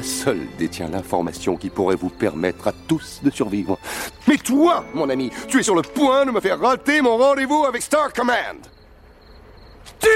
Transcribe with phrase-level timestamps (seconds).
[0.00, 3.78] Moi seul détiens l'information qui pourrait vous permettre à tous de survivre.
[4.26, 7.66] Mais toi, mon ami, tu es sur le point de me faire rater mon rendez-vous
[7.66, 8.66] avec Star Command.
[10.00, 10.08] Tu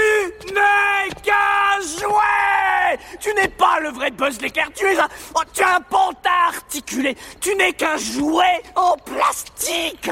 [0.47, 5.07] n'es qu'un jouet Tu n'es pas le vrai Buzz l'éclair, tu es un...
[5.35, 10.09] oh, tu es un pantin articulé Tu n'es qu'un jouet en plastique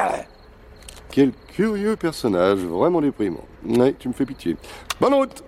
[1.10, 3.48] Quel curieux personnage, vraiment déprimant.
[3.66, 4.56] Ouais, tu me fais pitié.
[5.02, 5.44] Bonne route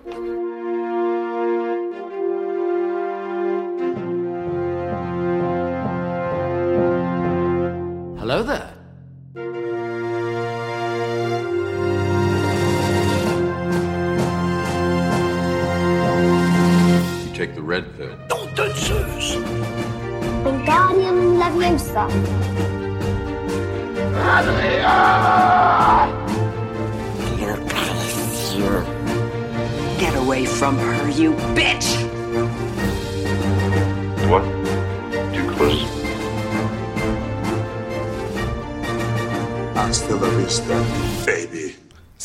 [8.26, 8.65] Hello there.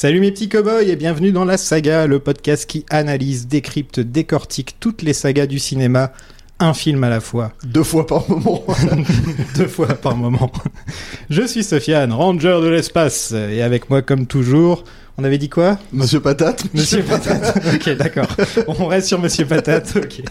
[0.02, 4.78] Salut mes petits cow-boys et bienvenue dans La Saga, le podcast qui analyse, décrypte, décortique
[4.80, 6.12] toutes les sagas du cinéma,
[6.58, 8.64] un film à la fois, Deux fois par moment.
[9.56, 10.52] deux fois par moment.
[11.30, 14.86] Je suis Sofiane, ranger de l'espace, et avec moi comme toujours,
[15.20, 15.78] on avait dit quoi?
[15.94, 16.64] Monsieur Patate.
[16.74, 17.64] Monsieur Patate.
[17.72, 18.36] ok, d'accord.
[18.70, 20.24] On reste sur Monsieur Patate, ok.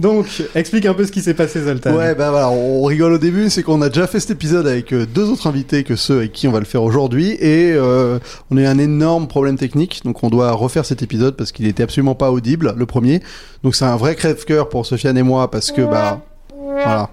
[0.00, 1.94] Donc, explique un peu ce qui s'est passé, Zoltan.
[1.94, 4.92] Ouais, bah voilà, on rigole au début, c'est qu'on a déjà fait cet épisode avec
[4.92, 8.18] euh, deux autres invités que ceux avec qui on va le faire aujourd'hui, et euh,
[8.50, 11.66] on a eu un énorme problème technique, donc on doit refaire cet épisode parce qu'il
[11.68, 13.20] était absolument pas audible, le premier.
[13.62, 16.20] Donc c'est un vrai crève-cœur pour Sofiane et moi parce que bah
[16.58, 17.10] voilà,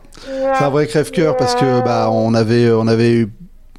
[0.58, 3.30] c'est un vrai crève-cœur parce que bah on avait on avait eu,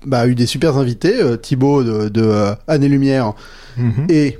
[0.06, 3.32] bah, eu des super invités, euh, Thibaut de, de euh, Année Lumière
[3.76, 4.06] Mhm.
[4.10, 4.38] et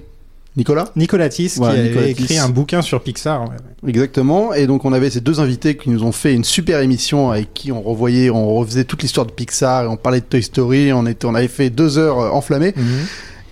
[0.57, 0.91] Nicolas.
[0.97, 2.41] Nicolas Tiss, Voilà, qui avait Nicolas écrit Tiss.
[2.41, 3.43] un bouquin sur Pixar.
[3.49, 3.89] ouais.
[3.89, 4.53] Exactement.
[4.53, 7.55] Et donc on avait ces deux invités qui nous ont fait une super émission avec
[7.55, 10.93] qui on revoyait, on refaisait toute l'histoire de Pixar et on parlait de Toy Story.
[10.93, 12.75] On était, on avait fait deux heures euh, enflammées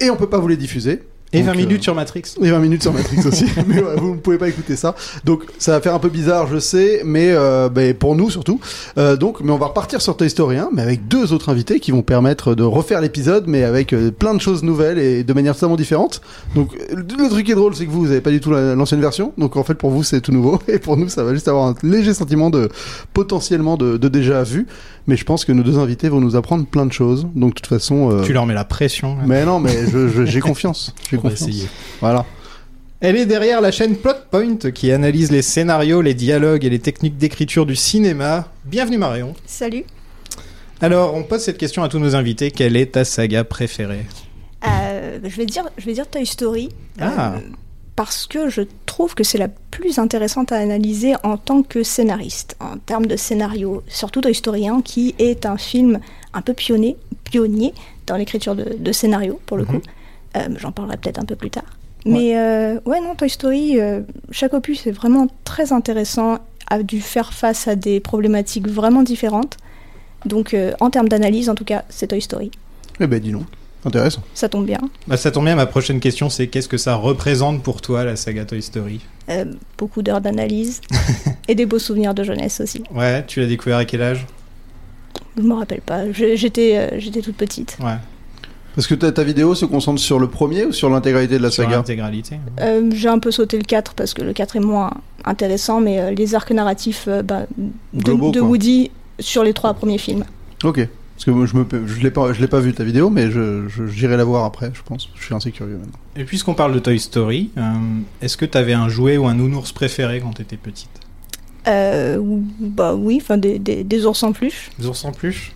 [0.01, 1.03] et on peut pas vous les diffuser.
[1.33, 2.23] Et Donc, 20 minutes euh, sur Matrix.
[2.43, 3.45] Et 20 minutes sur Matrix aussi.
[3.69, 4.97] mais ouais, vous ne pouvez pas écouter ça.
[5.25, 8.59] Donc ça va faire un peu bizarre, je sais, mais euh, ben, pour nous surtout.
[8.99, 11.79] Euh, donc, mais on va repartir sur Toy Story 1, mais avec deux autres invités
[11.79, 15.33] qui vont permettre de refaire l'épisode, mais avec euh, plein de choses nouvelles et de
[15.33, 16.21] manière totalement différente.
[16.57, 18.75] Donc le truc qui est drôle, c'est que vous, vous avez pas du tout la-
[18.75, 19.33] l'ancienne version.
[19.39, 20.59] Donc en fait, pour vous, c'est tout nouveau.
[20.69, 22.69] Et pour nous, ça va juste avoir un léger sentiment de
[23.15, 24.67] potentiellement de, de déjà vu.
[25.11, 27.27] Mais je pense que nos deux invités vont nous apprendre plein de choses.
[27.35, 28.13] Donc de toute façon.
[28.13, 29.17] euh, Tu leur mets la pression.
[29.17, 29.25] là.
[29.27, 30.95] Mais non, mais je- je- j'ai confiance.
[31.11, 31.49] J'ai confiance.
[31.49, 31.69] essayer.
[32.01, 32.25] Voilà.
[33.01, 37.17] Elle est derrière la chaîne Plotpoint qui analyse les scénarios, les dialogues et les techniques
[37.19, 38.47] d'écriture du cinéma.
[38.67, 39.35] Bienvenue Marion.
[39.47, 39.83] Salut.
[40.81, 42.53] Alors, on pose cette question à tous nos invités.
[42.53, 44.07] Quelle est ta saga préférée?
[44.69, 46.69] Euh, je, vais dire, je vais dire Toy Story.
[47.01, 47.33] Ah.
[47.35, 47.39] euh,
[48.01, 52.57] parce que je trouve que c'est la plus intéressante à analyser en tant que scénariste,
[52.59, 53.83] en termes de scénario.
[53.89, 56.01] Surtout Toy Story 1, qui est un film
[56.33, 57.75] un peu pionnier, pionnier
[58.07, 59.69] dans l'écriture de, de scénario, pour le Mhm.
[59.69, 59.81] coup.
[60.39, 61.65] Euh, J'en parlerai peut-être un peu plus tard.
[62.07, 64.01] Mais euh, ouais, non, Toy Story, euh,
[64.31, 66.39] chaque opus est vraiment très intéressant,
[66.71, 69.59] a dû faire face à des problématiques vraiment différentes.
[70.25, 72.51] Donc, euh, en termes d'analyse, en tout cas, c'est Toy Story.
[72.99, 73.45] Eh ben, dis donc.
[73.85, 74.23] Intéressant.
[74.35, 74.81] Ça tombe bien.
[75.07, 78.15] bah, Ça tombe bien, ma prochaine question c'est qu'est-ce que ça représente pour toi la
[78.17, 79.01] saga Toy Story?
[79.31, 79.47] Euh,
[79.79, 80.81] beaucoup d'heures d'analyse
[81.49, 82.83] et des beaux souvenirs de jeunesse aussi.
[82.95, 84.27] Ouais, tu l'as découvert à quel âge?
[85.37, 86.11] Je me rappelle pas.
[86.13, 87.79] J'étais, euh, j'étais toute petite.
[87.81, 87.97] Ouais,
[88.75, 91.51] Parce que ta, ta vidéo se concentre sur le premier ou sur l'intégralité de la
[91.51, 91.77] sur saga?
[91.77, 92.37] l'intégralité.
[92.61, 94.91] Euh, j'ai un peu sauté le 4 parce que le 4 est moins
[95.25, 97.47] intéressant, mais euh, les arcs narratifs euh, bah,
[97.95, 98.41] de, de.
[98.41, 98.91] Woody
[99.21, 100.25] sur les trois premiers films.
[100.65, 100.87] Ok.
[101.21, 103.31] Parce que moi, je me, je l'ai pas, je l'ai pas vu ta vidéo, mais
[103.31, 105.11] je, je- j'irai la voir après, je pense.
[105.15, 105.99] Je suis assez curieux maintenant.
[106.17, 107.73] Et puisqu'on parle de Toy Story, euh,
[108.23, 110.89] est-ce que t'avais un jouet ou un nounours préféré quand t'étais petite?
[111.69, 112.19] Euh,
[112.59, 114.71] bah oui, enfin des, des, des ours en peluche.
[114.79, 115.53] Des ours en peluche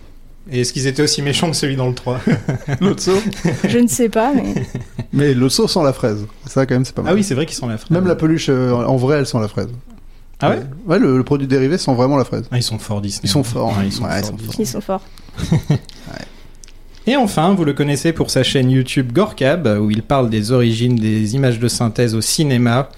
[0.51, 2.19] Et est-ce qu'ils étaient aussi méchants que celui dans le 3
[2.79, 3.17] L'autre saut
[3.67, 4.53] Je ne sais pas, mais
[5.13, 6.27] Mais le saut sans la fraise.
[6.45, 7.11] Ça, quand même, c'est pas mal.
[7.11, 7.89] Ah oui, c'est vrai qu'ils sont la fraise.
[7.89, 9.69] Même la peluche, euh, en vrai, elle sent la fraise.
[10.41, 10.59] Ah ouais?
[10.85, 12.43] Ouais, le, le produit dérivé sent vraiment la fraise.
[12.51, 13.21] Ah, ils sont forts Disney.
[13.23, 13.69] Ils sont forts.
[13.75, 15.01] Ouais, ils sont Ouais, ils forts, sont ils sont forts.
[17.07, 20.95] Et enfin, vous le connaissez pour sa chaîne YouTube Gorkab, où il parle des origines
[20.95, 22.89] des images de synthèse au cinéma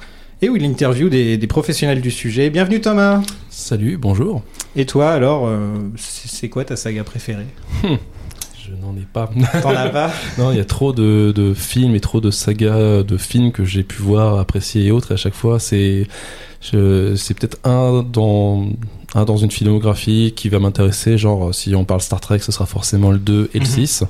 [0.42, 2.50] et où il interviewe des, des professionnels du sujet.
[2.50, 4.44] Bienvenue Thomas Salut, bonjour.
[4.76, 7.48] Et toi alors, euh, c'est quoi ta saga préférée?
[7.84, 9.30] Je n'en ai pas.
[9.62, 10.12] T'en as pas?
[10.38, 13.66] Non, il y a trop de, de films et trop de sagas de films que
[13.66, 15.12] j'ai pu voir, apprécier et autres.
[15.12, 16.08] Et à chaque fois, c'est
[16.62, 18.66] c'est peut-être un dans
[19.16, 21.18] un dans une filmographie qui va m'intéresser.
[21.18, 23.72] Genre, si on parle Star Trek, ce sera forcément le 2 et le Mhm.
[23.72, 24.04] 6.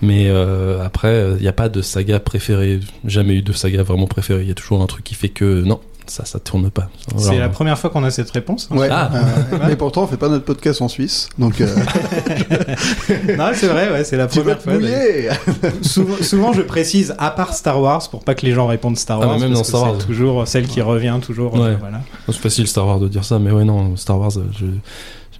[0.00, 2.80] Mais euh, après, il n'y a pas de saga préférée.
[3.04, 4.42] Jamais eu de saga vraiment préférée.
[4.42, 5.80] Il y a toujours un truc qui fait que non,
[6.10, 6.88] ça, ça tourne pas.
[7.16, 8.68] C'est la première fois qu'on a cette réponse.
[8.70, 8.76] hein.
[8.76, 8.88] Ouais.
[8.90, 9.10] Ah.
[9.14, 11.66] Euh, mais pourtant, on fait pas notre podcast en Suisse, donc euh,
[13.36, 15.28] non, c'est vrai, ouais, c'est la tu vas première te
[15.64, 15.72] fois.
[15.82, 19.20] souvent, souvent, je précise à part Star Wars pour pas que les gens répondent Star
[19.22, 19.34] Ah, Wars.
[19.38, 20.06] mais même parce dans que Star c'est Wars.
[20.06, 21.54] toujours celle qui revient toujours.
[21.54, 21.60] Ouais.
[21.60, 22.00] euh, voilà.
[22.26, 24.66] c'est facile Star Wars de dire ça, mais ouais, non, Star Wars, euh, je...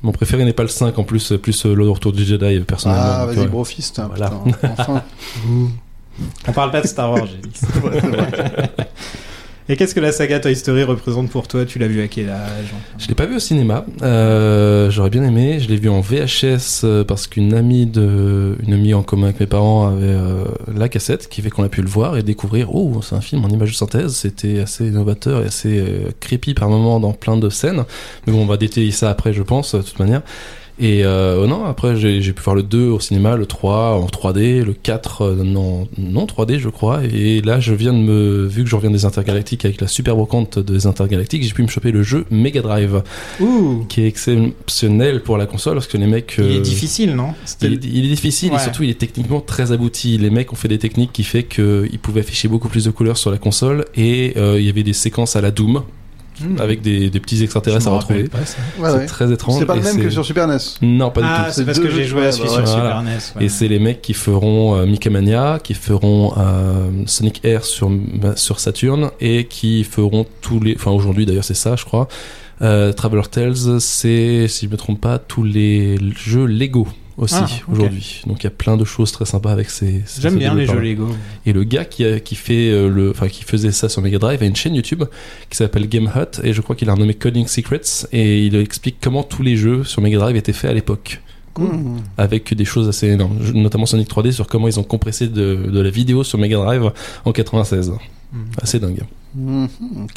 [0.02, 2.60] mon préféré n'est pas le 5 en plus, euh, plus euh, le retour du Jedi,
[2.60, 3.02] personnellement.
[3.04, 3.46] Ah, vas-y, ouais.
[3.46, 3.98] brofist.
[3.98, 4.30] hein, Voilà.
[4.44, 5.02] putain, enfin.
[6.48, 7.60] On parle pas de Star Wars, j'ai dit.
[9.70, 11.66] Et qu'est-ce que la saga Toy Story représente pour toi?
[11.66, 12.72] Tu l'as vu à quel âge?
[12.98, 13.84] Je l'ai pas vu au cinéma.
[14.00, 15.60] Euh, J'aurais bien aimé.
[15.60, 19.40] Je l'ai vu en VHS euh, parce qu'une amie de, une amie en commun avec
[19.40, 20.44] mes parents avait euh,
[20.74, 22.74] la cassette, qui fait qu'on a pu le voir et découvrir.
[22.74, 24.14] Oh, c'est un film en image de synthèse.
[24.14, 27.84] C'était assez innovateur et assez euh, creepy par moments dans plein de scènes.
[28.26, 30.22] Mais bon, on va détailler ça après, je pense, de toute manière.
[30.80, 34.62] Et euh, non, après j'ai pu voir le 2 au cinéma, le 3 en 3D,
[34.64, 37.00] le 4 euh, non, non 3D je crois.
[37.04, 40.14] Et là je viens de me, vu que je reviens des intergalactiques avec la super
[40.14, 43.02] brocante des intergalactiques, j'ai pu me choper le jeu Mega Drive
[43.40, 46.36] Ouh qui est exceptionnel pour la console parce que les mecs.
[46.38, 47.34] Il est euh, difficile, non?
[47.62, 48.56] il est, il est difficile Ouais.
[48.56, 50.16] et surtout il est techniquement très abouti.
[50.16, 53.16] Les mecs ont fait des techniques qui fait qu'ils pouvaient afficher beaucoup plus de couleurs
[53.16, 55.82] sur la console et euh, il y avait des séquences à la Doom
[56.40, 56.60] Hmm.
[56.60, 58.22] avec des, des petits extraterrestres à retrouver.
[58.22, 59.06] Ouais, c'est ouais.
[59.06, 59.58] très étrange.
[59.58, 60.58] C'est pas le même que c'est- sur Super NES.
[60.82, 61.66] Non, pas Ah, du c'est tout.
[61.66, 62.66] parce deux que j'ai joué à celui sur.
[62.68, 63.02] Super.
[63.02, 63.10] NES.
[63.36, 63.44] ouais.
[63.44, 67.90] Et c'est les mecs qui feront euh, Micamania, qui feront euh, Sonic Air sur,
[68.36, 70.74] sur Saturn et qui feront tous les.
[70.76, 72.08] Enfin, aujourd'hui d'ailleurs, c'est ça, je crois.
[72.60, 76.88] Euh, Traveler Tales, c'est, si je me trompe pas, tous les jeux Lego
[77.18, 78.22] aussi Ah, aujourd'hui.
[78.26, 80.02] Donc il y a plein de choses très sympas avec ces.
[80.06, 80.78] ces- J'aime ces bien les jeux.
[80.80, 81.08] Lego.
[81.44, 84.18] Et le gars qui, a- qui fait euh, le, enfin qui faisait ça sur Mega
[84.18, 85.04] Drive a une chaîne YouTube
[85.50, 88.96] qui s'appelle Game Hut et je crois qu'il a renommé Coding Secrets et il explique
[89.02, 91.20] comment tous les jeux sur Mega Drive étaient faits à l'époque
[91.58, 91.96] Mmh.
[92.16, 95.80] avec des choses assez énormes, notamment Sonic 3D sur comment ils ont compressé de, de
[95.80, 96.92] la vidéo sur Mega Drive
[97.24, 97.90] en 96.
[97.90, 97.98] Mhm.
[98.62, 99.00] Assez dingue.
[99.34, 99.66] Mmh.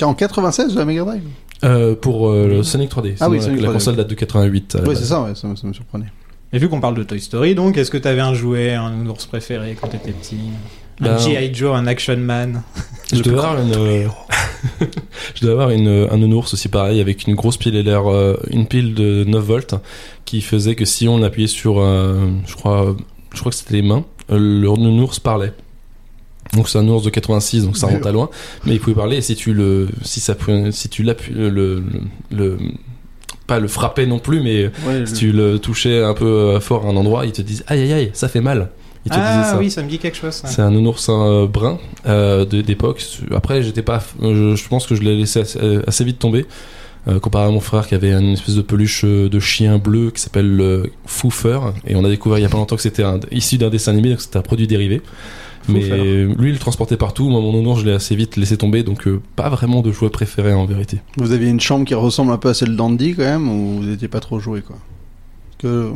[0.03, 1.23] En 96 de la Mega Drive?
[1.63, 3.15] Euh, pour euh, le Sonic 3D.
[3.19, 4.75] Ah oui, Sinon, Sonic la 3D, console date de 88.
[4.75, 4.99] à la Ouais, base.
[5.01, 6.05] c'est ça, ouais, ça, me- ça me surprenait.
[6.53, 9.25] Et vu qu'on parle de Toy Story, donc, est-ce que t'avais un jouet, un ours
[9.25, 10.37] préféré quand t'étais petit?
[10.99, 11.53] Un Ben, G.I.
[11.53, 12.61] Joe, un Action Man?
[13.13, 14.07] Je devais avoir une, euh,
[15.35, 18.67] je devais avoir une, un nounours aussi pareil avec une grosse pile LR, euh, une
[18.67, 19.75] pile de 9 volts
[20.25, 22.95] qui faisait que si on appuyait sur, euh, je crois,
[23.33, 25.53] je crois que c'était les mains, euh, le nounours parlait.
[26.53, 28.29] Donc c'est un ours de 86, donc ça remonte à loin,
[28.65, 30.35] mais il pouvait parler et si tu le, si ça,
[30.71, 31.83] si tu l'appuies, le, le,
[32.29, 32.57] le-
[33.51, 36.85] pas le frappais non plus, mais Ouais, si tu le touchais un peu euh, fort
[36.85, 38.69] à un endroit, il te disait aïe aïe aïe, ça fait mal.
[39.05, 39.57] Il te disait Ah ça.
[39.57, 40.41] oui, ça me dit quelque chose.
[40.45, 43.03] C'est un nounoursin euh, brun euh, d'époque.
[43.35, 44.01] Après, j'étais pas.
[44.21, 46.45] Je, pense que je l'ai laissé assez, assez vite tomber.
[47.07, 50.11] Euh, comparé à mon frère qui avait une espèce de peluche euh, de chien bleu
[50.11, 51.57] qui s'appelle le Foofer
[51.87, 53.91] et on a découvert il y a pas longtemps que c'était un- issu d'un dessin
[53.93, 55.01] animé donc c'était un produit dérivé
[55.67, 58.83] mais lui il le transportait partout moi mon nounours je l'ai assez vite laissé tomber
[58.83, 62.31] donc euh, pas vraiment de jouet préféré en vérité Vous aviez une chambre qui ressemble
[62.33, 64.77] un peu à celle d'Andy quand même, ou vous n'étiez pas trop joué quoi?
[65.57, 65.91] Que...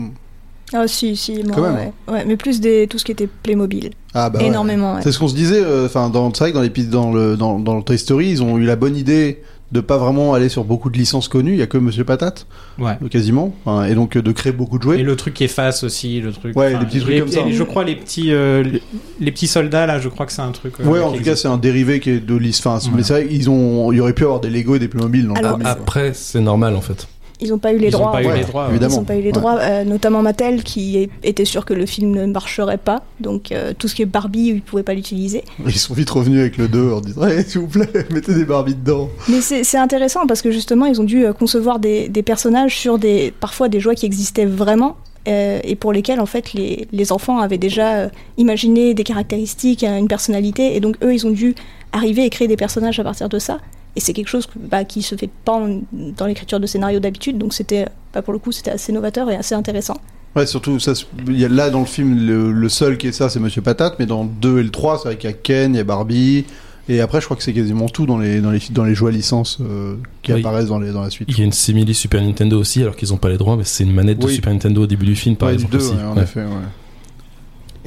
[0.73, 1.75] Ah si, si, moi, Quand même.
[1.75, 1.93] ouais.
[2.11, 3.91] Ouais, mais plus des, tout ce qui était Playmobil.
[4.15, 4.47] Ah bah ouais.
[4.47, 5.01] Énormément, ouais.
[5.03, 7.37] C'est ce qu'on se disait, euh, enfin, dans, c'est vrai que dans, l'épi- dans, le,
[7.37, 10.47] dans, dans le Toy Story, ils ont eu la bonne idée de pas vraiment aller
[10.47, 12.45] sur beaucoup de licences connues, il y a que Monsieur Patate,
[12.79, 12.97] Ouais.
[13.03, 13.53] euh, quasiment,
[13.89, 14.99] et donc euh, de créer beaucoup de jouets.
[14.99, 16.55] Et le truc qui efface aussi, le truc.
[16.55, 17.41] Ouais, les petits trucs les- comme ça.
[17.41, 18.81] et Je crois les petits, euh, les,
[19.19, 20.75] les petits soldats là, je crois que c'est un truc.
[20.79, 22.35] euh, Ouais, en tout cas, c'est un dérivé qui est de.
[22.49, 22.95] Enfin, Voilà.
[22.97, 25.27] mais c'est vrai qu'ils ont, il y aurait pu avoir des Lego et des Playmobil
[25.27, 25.69] dans Alors, quoi.
[25.69, 27.07] après c'est normal en fait
[27.41, 28.11] Ils n'ont pas eu les Ils ont droits.
[28.13, 28.67] pas eu ouais, les droits.
[28.69, 28.93] évidemment.
[28.93, 29.31] Ils n'ont pas eu les Ouais.
[29.33, 33.03] droits, euh, notamment Mattel qui était sûr que le film ne marcherait pas.
[33.19, 35.43] Donc euh, tout ce qui est Barbie, ils ne pouvaient pas l'utiliser.
[35.65, 38.45] Ils sont vite revenus avec le 2 en disant hey, s'il vous plaît, mettez des
[38.45, 39.09] Barbies dedans.
[39.27, 42.97] Mais c'est intéressant parce que justement, ils ont dû euh, concevoir des, des personnages sur
[42.97, 44.95] des, parfois des jouets qui existaient vraiment.
[45.27, 49.83] euh, et pour lesquels en fait les, les enfants avaient déjà euh, imaginé des caractéristiques,
[49.83, 51.55] une personnalité, et donc eux ils ont dû
[51.91, 53.57] arriver et créer des personnages à partir de ça.
[53.95, 57.37] Et c'est quelque chose bah, qui se fait pas en- dans l'écriture de scénario d'habitude,
[57.37, 59.95] donc c'était, bah, pour le coup, c'était assez novateur et assez intéressant.
[60.35, 60.91] Ouais, surtout, ça,
[61.29, 63.95] y a là dans le film, le, le seul qui est ça, c'est Monsieur Patate,
[63.99, 65.79] mais dans le 2 et le 3, c'est vrai qu'il y a Ken, il y
[65.79, 66.43] a Barbie,
[66.89, 69.13] et après, je crois que c'est quasiment tout dans les, dans les, dans les jouets
[69.13, 70.41] licences euh, qui Oui.
[70.41, 71.29] apparaissent dans, les, dans la suite.
[71.31, 73.63] il y a une simili Super Nintendo aussi alors qu'ils ont pas les droits mais
[73.63, 74.27] c'est une manette de.
[74.27, 75.95] Super Nintendo au début du film par Ouais, exemple 2, aussi.
[75.95, 76.23] ouais, en Ouais.
[76.23, 76.47] effet, ouais.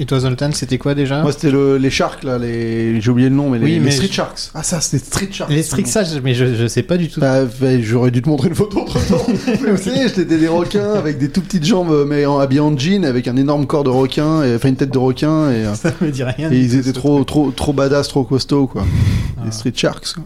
[0.00, 3.00] Et toi, Zoltan, c'était quoi déjà Moi, c'était le, les Sharks, là, les...
[3.00, 4.50] j'ai oublié le nom, mais les, Oui, les mais Street je- Sharks.
[4.54, 5.50] Ah, ça, c'était Street Sharks.
[5.50, 7.18] Les ça, je- mais je, je sais pas du tout.
[7.20, 9.26] Bah, bah, j'aurais dû te montrer une photo entre temps.
[9.46, 12.76] mais vous savez, c'était des requins avec des tout petites jambes, mais en, habillés en
[12.78, 15.74] jean, avec un énorme corps de requin, et, enfin une tête de requin, et, euh,
[15.74, 16.50] Ça me dit rien.
[16.52, 18.84] et ils étaient trop, trop, trop badass, trop costauds, quoi.
[19.36, 19.42] Ah.
[19.46, 20.24] Les Street Sharks, quoi.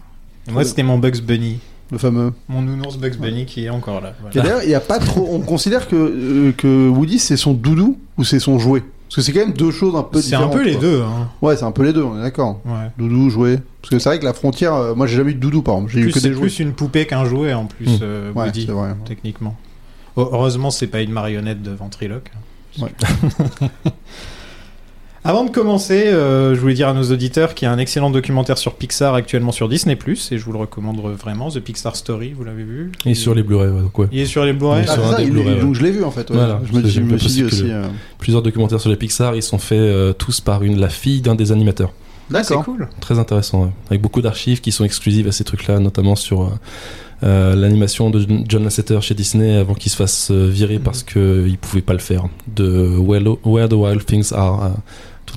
[0.52, 1.61] Moi, c'était mon Bugs Bunny.
[1.91, 2.33] le fameux.
[2.49, 4.12] Mon nounours Bugs Bunny qui est encore là.
[4.35, 5.29] Et d'ailleurs, il y a pas trop.
[5.33, 8.83] On considère que, euh, que Woody c'est son doudou ou c'est son jouet?
[9.14, 10.52] Parce que c'est quand même deux choses un peu C'est un différentes.
[10.57, 10.81] peu les quoi.
[10.81, 11.02] deux.
[11.02, 11.28] Hein.
[11.42, 12.61] Ouais, c'est un peu les deux, on est d'accord.
[12.64, 12.90] Ouais.
[12.97, 13.59] Doudou, jouet.
[13.83, 15.75] Parce que c'est vrai que la frontière, euh, moi j'ai jamais eu de doudou par
[15.75, 16.40] exemple, j'ai eu que c'est des jouets.
[16.42, 17.99] plus une poupée qu'un jouet en plus, Mm.
[18.00, 18.95] euh, Ouais, Woody, c'est vrai.
[19.04, 19.54] techniquement.
[20.16, 22.31] Heu- Heureusement, c'est pas une marionnette de ventriloque.
[22.81, 22.88] Ouais.
[25.25, 28.11] Avant de commencer, euh, je voulais dire à nos auditeurs qu'il y a un excellent
[28.11, 32.33] documentaire sur Pixar actuellement sur Disney+, et je vous le recommande vraiment, The Pixar Story,
[32.37, 32.91] vous l'avez vu?
[33.07, 34.09] Et sur les Blu-ray, ouais, donc ouais.
[34.11, 34.83] Il est sur les Blu-ray?
[34.83, 35.61] Il est Ah, il est- ouais.
[35.61, 36.29] donc je l'ai vu en fait.
[36.31, 36.37] ouais.
[36.37, 37.71] Voilà, je me, je suis dit aussi.
[37.71, 37.87] euh,
[38.19, 41.37] Plusieurs documentaires sur les Pixar, ils sont faits euh, tous par une, la fille d'un
[41.37, 41.93] des animateurs.
[42.29, 42.64] C'est D'accord.
[42.64, 42.88] cool.
[43.00, 43.71] Très intéressant, ouais.
[43.91, 46.47] avec beaucoup d'archives qui sont exclusives à ces trucs-là, notamment sur euh,
[47.25, 50.83] euh, l'animation de John Lasseter chez Disney avant qu'il se fasse virer Mhm.
[50.83, 52.25] parce qu'il pouvait pas le faire.
[52.49, 54.69] De Where, Where the Wild Things Are, euh,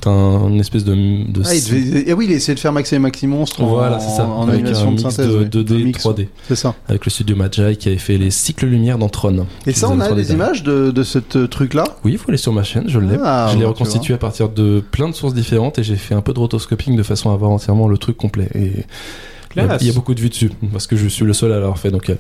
[0.02, 2.60] tout un une espèce de, de Ah, il devait- eh oui, il a essayé de
[2.60, 4.98] faire Max et Maxi Monstre en, voilà, c'est ça, en, en avec animation un de
[4.98, 5.28] mix synthèse.
[5.32, 5.46] de ouais.
[5.46, 6.76] 2D, mix, 3D, C'est ça.
[6.88, 9.46] avec le studio Magi qui avait fait les cycles lumière dans Tron.
[9.66, 10.34] Et ça, on a des 3D.
[10.34, 13.18] images de, de ce truc-là Oui, il faut aller sur ma chaîne, je l'ai.
[13.24, 16.22] Ah, je l'ai reconstitué à partir de plein de sources différentes et j'ai fait un
[16.22, 18.50] peu de rotoscoping de façon à avoir entièrement le truc complet.
[18.56, 18.72] Et
[19.56, 19.82] il y a- Classe.
[19.84, 21.78] il y a beaucoup de vues dessus parce que je suis le seul à l'avoir
[21.80, 21.90] fait.
[21.90, 22.16] Donc, euh,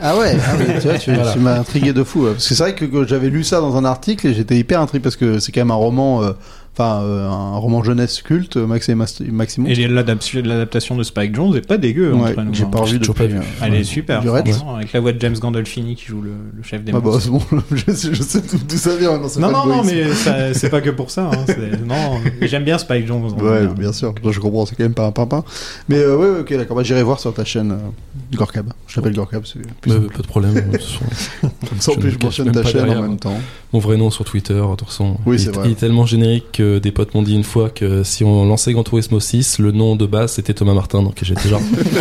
[0.00, 1.32] Ah ouais, ah oui, tu vois, tu, Voilà.
[1.32, 2.24] tu m'as intrigué de fou.
[2.24, 4.80] Parce que c'est vrai que, que j'avais lu ça dans un article et j'étais hyper
[4.80, 6.32] intrigué parce que c'est quand même un roman, euh,
[6.76, 9.78] enfin euh, un roman jeunesse culte, Max et Mas- Maxi Monstre.
[9.80, 12.12] Et l'adaptation l'adaptation de Spike Jones est pas dégueu.
[12.12, 12.66] Ouais, que j'ai hein.
[12.66, 13.12] pas toujours depuis.
[13.12, 13.38] pas vu.
[13.38, 16.82] euh, Elle est super, avec la voix de James Gandolfini qui joue le, le chef
[16.82, 17.40] des Ah bah, bon,
[17.72, 19.18] je sais, je sais tout, tout ça vient.
[19.18, 21.30] Non, Non, pas non, mais c'est pas que pour ça.
[21.32, 21.44] Hein,
[21.86, 23.32] non, j'aime bien Spike Jones.
[23.40, 25.44] Ouais, bien sûr, je comprends, c'est quand même pas un pimpin.
[25.88, 28.72] Mais euh, ouais, ok, d'accord, bah, j'irai voir sur ta chaîne euh, Gorkab.
[28.88, 29.44] Je t'appelle Gorkab,
[29.80, 30.54] plus bah, pas de problème.
[30.54, 30.78] de
[31.80, 33.38] je plus, je mentionne ta chaîne en même temps.
[33.72, 35.18] Mon vrai nom sur Twitter, de.
[35.26, 35.68] Oui, c'est est- vrai.
[35.68, 38.72] il est tellement générique que des potes m'ont dit une fois que si on lançait
[38.72, 41.02] Gran Turismo 6, le nom de base c'était Thomas Martin.
[41.02, 41.60] Donc j'étais genre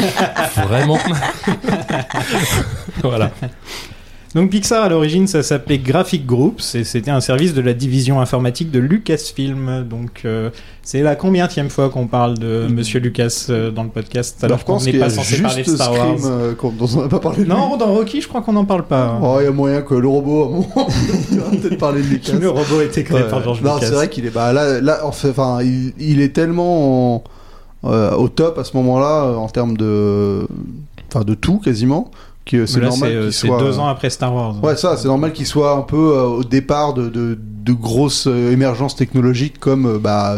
[0.67, 1.00] vraiment?
[3.03, 3.32] voilà.
[4.35, 8.19] Donc Pixar à l'origine ça s'appelait Graphic Groups et c'était un service de la division
[8.19, 9.85] informatique de Lucasfilm.
[9.87, 10.49] Donc euh,
[10.81, 14.79] c'est la combienième fois qu'on parle de Monsieur Lucas euh, dans le podcast alors qu'on
[14.79, 16.17] n'est pas censé parler de Star Wars.
[16.17, 17.45] Scream euh, qu'on- dont on n'a pas parlé.
[17.45, 19.19] Non, dans Rocky je crois qu'on n'en parle pas.
[19.21, 20.87] Oh, il y a moyen que le robot, à un moment,
[21.31, 22.33] il va peut-être parler de Lucas.
[22.33, 23.85] Le robot a été créé Ouais, par George non, Lucas.
[23.87, 27.23] c'est vrai qu'il est bah là, enfin, il, il est tellement en-
[27.85, 30.47] euh, au top à ce moment-là en termes de,
[31.13, 32.09] enfin, de tout quasiment
[32.45, 33.59] que c'est normal c'est, euh, qu'il c'est soit.
[33.59, 34.63] deux ans après Star Wars.
[34.63, 38.27] Ouais, ça, c'est normal qu'il soit un peu euh, au départ de, de, de grosses
[38.27, 40.35] euh, émergences technologiques comme euh, bah,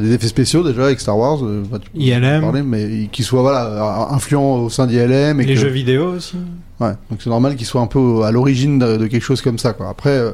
[0.00, 1.44] des effets spéciaux déjà avec Star Wars.
[1.44, 2.40] euh, bah, tu peux ILM.
[2.40, 6.36] parler, mais qu'il soit voilà influent au sein d'ILM et Les que- jeux vidéo aussi.
[6.80, 9.58] Ouais, donc c'est normal qu'il soit un peu à l'origine de, de quelque chose comme
[9.58, 9.88] ça, quoi.
[9.90, 10.32] Après, euh,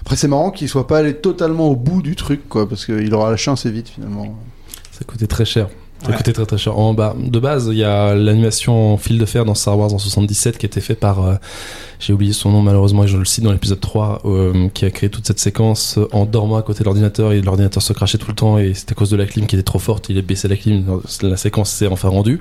[0.00, 3.14] après c'est marrant qu'il soit pas allé totalement au bout du truc, quoi, parce qu'il
[3.14, 4.36] aura lâché assez vite finalement.
[4.92, 5.68] Ça coûtait très cher.
[6.08, 6.16] Ouais.
[6.16, 6.78] très très cher.
[6.78, 9.92] En bas, de base, il y a l'animation en fil de fer dans Star Wars
[9.92, 11.34] en 77 qui a été fait par, euh,
[12.00, 14.90] j'ai oublié son nom malheureusement et je le cite dans l'épisode 3, euh, qui a
[14.90, 18.28] créé toute cette séquence en dormant à côté de l'ordinateur et l'ordinateur se crachait tout
[18.28, 20.08] le temps et c'était à cause de la clim qui était trop forte.
[20.08, 22.40] Il a baissé la clim, la séquence s'est enfin rendue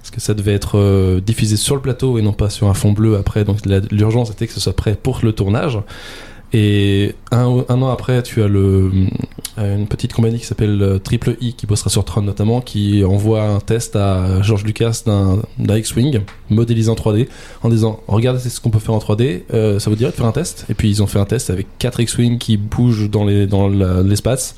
[0.00, 2.74] parce que ça devait être euh, diffusé sur le plateau et non pas sur un
[2.74, 3.44] fond bleu après.
[3.44, 3.58] Donc
[3.90, 5.78] l'urgence était que ce soit prêt pour le tournage.
[6.52, 8.90] Et un, un an après, tu as le,
[9.58, 13.04] euh, une petite compagnie qui s'appelle euh, Triple I qui bossera sur Tron notamment, qui
[13.04, 17.28] envoie un test à George Lucas d'un X-Wing modélisé en 3D
[17.62, 20.26] en disant Regardez ce qu'on peut faire en 3D, euh, ça vous dirait de faire
[20.26, 20.66] un test?
[20.70, 23.68] Et puis ils ont fait un test avec 4 X-Wing qui bougent dans les- dans
[23.68, 24.56] la- l'espace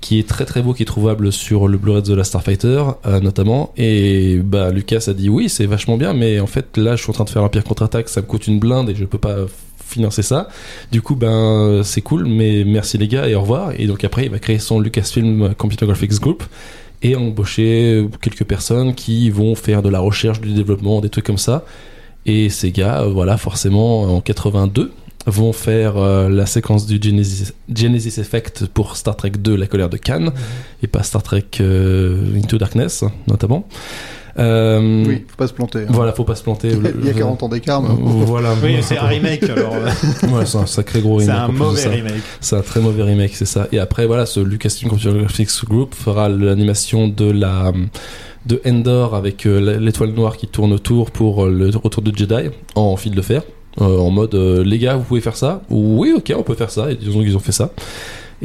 [0.00, 2.82] qui est très très beau, qui est trouvable sur le Blu-ray de The Last Starfighter
[3.06, 3.72] euh, notamment.
[3.76, 7.10] Et bah Lucas a dit oui, c'est vachement bien, mais en fait là je suis
[7.10, 9.18] en train de faire un pire contre-attaque, ça me coûte une blinde et je peux
[9.18, 9.36] pas
[9.92, 10.48] financer ça.
[10.90, 13.72] Du coup ben c'est cool, mais merci les gars et au revoir.
[13.78, 16.42] Et donc après il va créer son Lucasfilm Computer Graphics Group
[17.02, 21.38] et embaucher quelques personnes qui vont faire de la recherche, du développement, des trucs comme
[21.38, 21.64] ça.
[22.26, 24.92] Et ces gars, euh, voilà, forcément en 82
[25.26, 29.88] vont faire euh, la séquence du Genesis, Genesis Effect pour Star Trek 2, La colère
[29.88, 30.32] de Khan,
[30.82, 33.68] et pas Star Trek euh, Into Darkness, notamment.
[34.38, 35.80] Euh, Oui, faut pas se planter.
[35.80, 35.86] hein.
[35.90, 36.70] Voilà, faut pas se planter.
[37.00, 37.88] Il y a 40 ans d'écart, mais
[38.24, 38.54] Voilà.
[38.62, 39.74] Oui, c'est un remake alors.
[39.74, 41.42] euh, Ouais, c'est un sacré gros c'est remake.
[41.42, 42.22] un plus de mauvais remake.
[42.40, 43.68] C'est un très mauvais remake, c'est ça.
[43.72, 47.72] Et après, voilà, ce Lucasfilm Computer Graphics Group fera l'animation de la
[48.46, 52.50] de Endor avec euh, l'étoile noire qui tourne autour pour euh, le retour de Jedi
[52.74, 53.42] en fil de fer,
[53.80, 55.62] euh, en mode euh, les gars, vous pouvez faire ça?
[55.70, 56.90] Oui, ok, on peut faire ça.
[56.90, 57.70] Et disons qu'ils ont fait ça.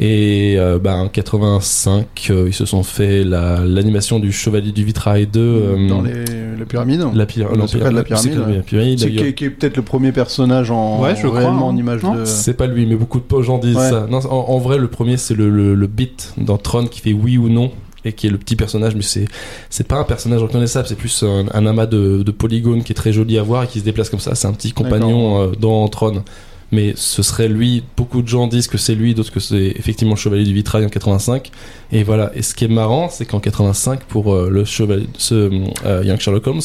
[0.00, 4.84] Et euh, bah, en 85, euh, ils se sont fait la- l'animation du Chevalier du
[4.84, 6.12] Vitrail 2 euh, dans les,
[6.56, 7.04] les pyramides.
[7.14, 8.62] la, pyra- Le non, secret de la pyramide, ouais.
[8.64, 11.68] pyramide, C'est qui, est- qui est peut-être le premier personnage en Ouais, je crois, réellement
[11.68, 11.72] hein.
[11.72, 12.24] en image Non de.
[12.26, 13.90] C'est pas lui, mais beaucoup de gens disent Ouais.
[13.90, 14.06] ça.
[14.08, 17.12] Non, en, en vrai, le premier, c'est le, le, le bit dans Tron qui fait
[17.12, 17.72] oui ou non
[18.04, 19.24] et qui est le petit personnage, mais c'est
[19.68, 22.94] c'est pas un personnage reconnaissable, c'est plus un, un amas de, de polygones qui est
[22.94, 24.36] très joli à voir et qui se déplace comme ça.
[24.36, 26.22] C'est un petit compagnon euh, dans Tron.
[26.72, 27.82] Mais ce serait lui.
[27.96, 30.88] Beaucoup de gens disent que c'est lui, d'autres que c'est effectivement Chevalier du Vitrail en
[30.88, 31.50] 85.
[31.92, 32.30] Et voilà.
[32.34, 35.50] Et ce qui est marrant, c'est qu'en 85, pour euh, le chevalier, ce
[35.86, 36.60] euh, Young Sherlock Holmes,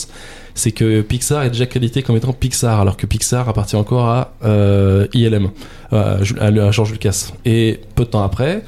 [0.55, 4.33] c'est que Pixar est déjà crédité comme étant Pixar, alors que Pixar appartient encore à
[4.43, 5.49] euh, ILM,
[5.91, 7.31] à, Ju- à- à George Lucas.
[7.45, 8.63] Et peu de temps après,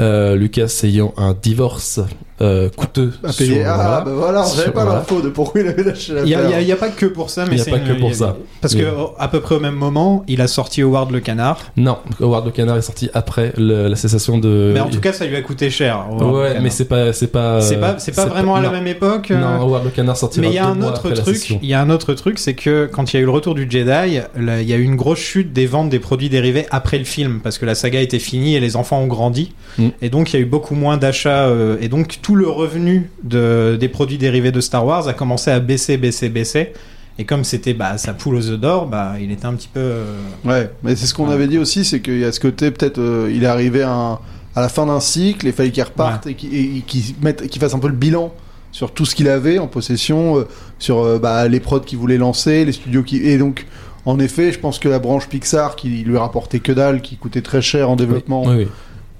[0.00, 2.00] euh, Lucas ayant un divorce
[2.40, 3.62] euh, coûteux À payer.
[3.62, 4.00] sur- ah, voilà.
[4.00, 4.98] bah voilà, on n'avait pas voilà.
[5.00, 6.60] l'info de pourquoi il avait lâché Il y, a- l'affaire.
[6.60, 8.10] il y a- pas que pour ça, mais Il y a c'est pas que pour
[8.10, 8.36] a- ça.
[8.60, 8.86] Parce Mais- que
[9.18, 11.58] à peu près au même moment, il a sorti Howard le canard.
[11.76, 14.72] Non, Howard le Canard est sorti après le- la cessation de.
[14.74, 16.04] mais en tout cas, ça lui a coûté cher.
[16.10, 17.60] Howard ouais, mais c'est pas, c'est pas.
[17.60, 18.74] c'est pas, c'est pas vraiment à la non.
[18.74, 19.30] même époque.
[19.30, 21.50] euh, Non, Howard le Canard sortira Mais il y a un autre la truc.
[21.62, 23.54] Il y a un autre truc, c'est que quand il y a eu le retour
[23.54, 26.66] du Jedi, là, il y a eu une grosse chute des ventes des produits dérivés
[26.70, 29.88] après le film parce que la saga était finie et les enfants ont grandi Mm.
[30.02, 33.10] et donc il y a eu beaucoup moins d'achats euh, et donc tout le revenu
[33.22, 36.72] de, des produits dérivés de Star Wars a commencé à baisser, baisser, baisser.
[37.18, 39.78] Et comme c'était bah, sa poule aux œufs d'or, bah, il était un petit peu.
[39.80, 41.34] euh, Ouais, mais c'est ce qu'on Ouais.
[41.34, 43.92] avait dit aussi, c'est qu'il y a ce côté, peut-être, euh, il est arrivé à,
[43.92, 44.18] un-
[44.56, 47.60] à la fin d'un cycle, il fallait qu'il reparte et qu'il et qu'il mette- qu'il
[47.60, 48.32] fasse un peu le bilan
[48.72, 52.18] sur tout ce qu'il avait en possession, euh, sur euh, bah, les prods qu'il voulait
[52.18, 53.18] lancer, les studios qui...
[53.18, 53.66] Et donc,
[54.06, 57.42] en effet, je pense que la branche Pixar, qui lui rapportait que dalle, qui coûtait
[57.42, 58.68] très cher en développement, Oui, oui.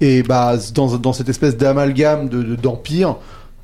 [0.01, 3.15] Et bah, dans, dans cette espèce d'amalgame de- de- d'empire,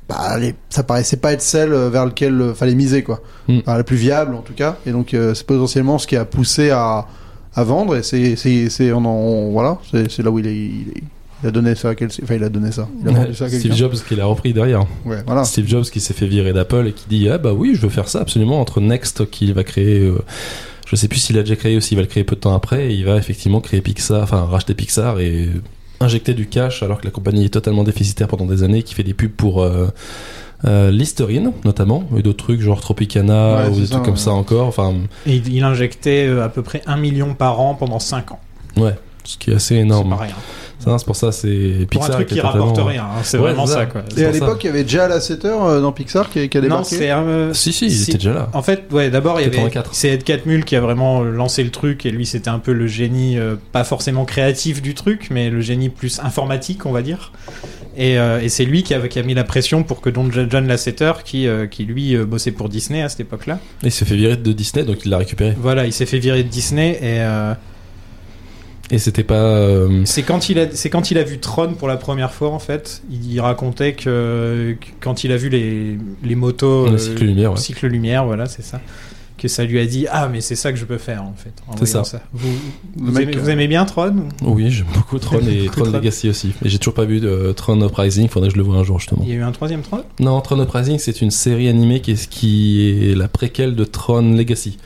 [0.08, 3.20] bah, les- ça paraissait pas être celle vers laquelle euh, fallait miser, quoi.
[3.48, 3.58] Mm.
[3.60, 4.76] Enfin, la plus viable, en tout cas.
[4.86, 7.06] Et donc, euh, c'est potentiellement ce qui a poussé à,
[7.54, 7.96] à vendre.
[7.96, 11.02] Et c'est, on en- voilà, c'est, là où il, est, il, est-
[11.44, 12.86] il a donné ça à quel, enfin, il a donné ça.
[13.02, 13.74] Il a vendu ça à Steve.
[13.74, 14.86] Jobs qui l'a repris derrière.
[15.04, 15.42] Ouais, voilà.
[15.44, 17.88] Steve Jobs qui s'est fait virer d'Apple et qui dit ah bah oui je veux
[17.88, 20.20] faire ça absolument entre Next qui va créer euh,
[20.86, 22.54] je sais plus s'il a déjà créé ou s'il va le créer peu de temps
[22.54, 25.48] après et il va effectivement créer Pixar enfin racheter Pixar et
[26.02, 29.02] injecter du cash alors que la compagnie est totalement déficitaire pendant des années qui fait
[29.04, 29.88] des pubs pour euh,
[30.64, 34.20] euh, Listerine notamment et d'autres trucs genre Tropicana Ouais, ou des ça, trucs comme ouais.
[34.20, 34.94] ça encore enfin
[35.26, 38.40] et il, il injectait euh, à peu près un million par an pendant 5 ans.
[38.76, 38.94] ouais
[39.24, 40.16] ce qui est assez énorme
[40.84, 43.02] c'est pour ça c'est Pour Pixar un truc était qui rapporte totalement- rien.
[43.04, 43.86] hein, C'est Ouais, vraiment ça, ça.
[43.86, 44.02] quoi.
[44.16, 46.66] Et à l'époque, il y avait déjà Lasseter euh, dans Pixar qui, qui a Non,
[46.66, 46.96] débarqué.
[46.96, 47.10] c'est.
[47.12, 49.54] euh, si si il était déjà là En fait, ouais, d'abord, il y avait.
[49.58, 49.90] 84.
[49.94, 52.88] C'est Ed Catmull qui a vraiment lancé le truc, et lui, c'était un peu le
[52.88, 57.30] génie, euh, pas forcément créatif du truc, mais le génie plus informatique, on va dire.
[57.96, 60.32] Et, euh, et c'est lui qui a, qui a mis la pression pour que donc
[60.50, 63.92] John Lasseter, qui, euh, qui lui euh, bossait pour Disney à cette époque-là, Et il
[63.92, 66.48] s'est fait virer de Disney donc il l'a récupéré voilà, il s'est fait virer de
[66.48, 67.52] Disney, et euh,
[68.92, 71.88] et c'était pas euh, c'est quand, il a- c'est quand il a vu Tron pour
[71.88, 76.34] la première fois, en fait, il, racontait que, que quand il a vu les, les
[76.34, 76.86] motos.
[76.86, 77.58] le euh, cycle lumière ouais.
[77.58, 78.80] Cycle lumière, voilà, c'est ça.
[79.42, 81.52] Que ça lui a dit Ah, mais c'est ça que je peux faire en fait.
[81.66, 82.04] en C'est ça.
[82.32, 82.48] Vous,
[82.96, 85.90] vous, aimez, euh, vous aimez bien Tron Oui, j'aime beaucoup Tron et Beaucoup Tron.
[85.90, 86.52] Legacy aussi.
[86.64, 89.00] Et j'ai toujours pas vu de Tron Uprising, faudrait que je le voie un jour
[89.00, 89.22] justement.
[89.24, 92.12] Il y a eu un troisième Tron Non, Tron Uprising, c'est une série animée qui
[92.12, 94.78] est, qui est la préquelle de Tron Legacy,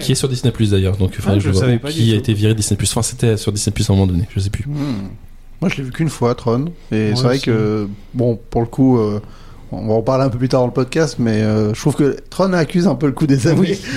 [0.00, 0.98] qui est sur Disney Plus d'ailleurs.
[0.98, 1.90] Donc, il faudrait Ah, que je le vois.
[1.90, 2.18] qui a tout.
[2.18, 2.90] été viré Disney Plus.
[2.92, 4.66] Enfin, c'était sur Disney Plus à un moment donné, je sais plus.
[4.68, 5.08] Hmm.
[5.62, 6.66] Moi, je l'ai vu qu'une fois, Tron.
[6.90, 9.20] Et c'est vrai que, bon, pour le coup, euh,
[9.72, 11.94] on va en parler un peu plus tard dans le podcast, mais euh, je trouve
[11.94, 13.78] que Tron accuse un peu le coup des années.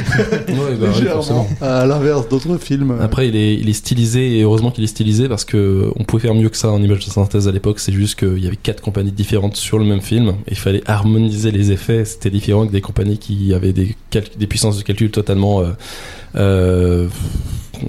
[0.48, 2.98] Ouais, bah oui, légèrement, à l'inverse d'autres films.
[3.02, 6.22] Après, il est, il est stylisé et heureusement qu'il est stylisé parce que on pouvait
[6.22, 7.80] faire mieux que ça en image de synthèse à l'époque.
[7.80, 10.84] C'est juste qu'il y avait quatre compagnies différentes sur le même film et il fallait
[10.86, 12.06] harmoniser les effets.
[12.06, 13.96] C'était différent que des compagnies qui avaient des,
[14.48, 15.62] puissances de calcul totalement.
[15.62, 15.72] euh,
[16.36, 17.08] euh,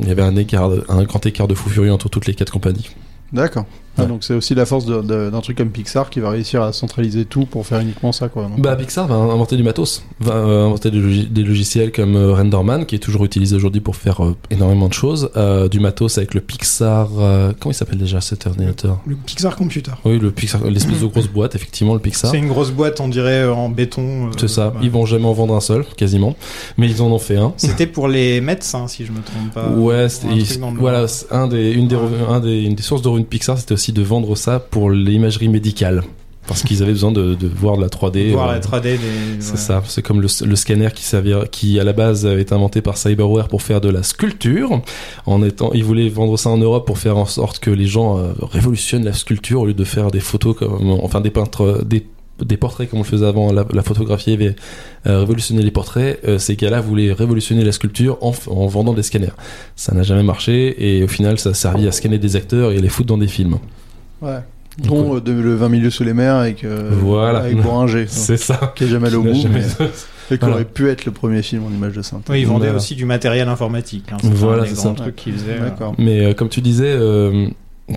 [0.00, 2.52] il y avait un écart, un grand écart de fou furieux entre toutes les quatre
[2.52, 2.90] compagnies.
[3.32, 3.66] D'accord.
[3.98, 4.08] Ah, Ouais.
[4.08, 7.46] donc c'est aussi la force d'un truc comme Pixar qui va réussir à centraliser tout
[7.46, 8.44] pour faire uniquement ça, quoi.
[8.44, 12.14] Donc, Bah, Pixar va inventer du matos, va euh, inventer des, logi- des logiciels comme
[12.16, 15.80] euh, Renderman, qui est toujours utilisé aujourd'hui pour faire euh, énormément de choses, euh, du
[15.80, 18.98] matos avec le Pixar, euh, comment il s'appelle déjà cet ordinateur?
[19.06, 19.92] Le Pixar Computer.
[20.04, 22.30] Oui, le Pixar, l'espèce de grosse boîte, effectivement, le Pixar.
[22.30, 24.26] C'est une grosse boîte, on dirait, euh, en béton.
[24.26, 24.80] euh, C'est ça, bah.
[24.82, 26.36] ils vont jamais en vendre un seul, quasiment,
[26.76, 27.52] mais ils en ont fait un.
[27.56, 29.68] C'était pour les médecins, si je me trompe pas.
[29.70, 32.02] Ouais, un il- voilà, un des, une, des, Ouais.
[32.28, 34.90] un des, une des sources de revenus de Pixar, c'était aussi de vendre ça pour
[34.90, 36.02] l'imagerie médicale.
[36.46, 38.30] Parce qu'ils avaient besoin de, de voir de la 3D.
[38.30, 38.98] Voir euh, la 3D des.
[39.40, 39.56] C'est ouais.
[39.56, 42.82] ça, c'est comme le, le scanner qui, servir, qui à la base avait été inventé
[42.82, 44.80] par Cyberware pour faire de la sculpture.
[45.26, 48.18] En étant, ils voulaient vendre ça en Europe pour faire en sorte que les gens
[48.18, 52.06] euh, révolutionnent la sculpture au lieu de faire des photos comme, enfin des peintres, des,
[52.44, 53.52] des portraits comme on le faisait avant.
[53.52, 54.56] La, la photographie avait
[55.06, 56.20] euh, révolutionné les portraits.
[56.26, 58.32] Euh, ces gars-là voulaient révolutionner la sculpture en,
[58.66, 59.32] vendant des scanners.
[59.76, 62.78] Ça n'a jamais marché et au final, ça a servi à scanner des acteurs et
[62.78, 63.58] à les foutre dans des films.
[64.22, 64.38] ouais.
[64.78, 67.38] Donc, Dont euh, de- le 20 milieux sous les mers avec, euh, Voilà.
[67.38, 68.04] avec Bourringer.
[68.08, 68.74] C'est ça.
[68.76, 69.86] Qui est jamais allé au bout, jamais- mais
[70.30, 70.54] et qui Voilà.
[70.56, 72.26] aurait pu être le premier film en image de synthèse.
[72.34, 72.76] Oui, ils vendaient Voilà.
[72.76, 74.04] aussi du matériel informatique.
[74.12, 74.18] Hein.
[74.22, 75.02] Voilà, c'est grands ça.
[75.04, 75.60] trucs qu'ils faisaient.
[75.60, 75.94] D'accord.
[75.96, 77.46] Mais euh, comme tu disais, euh,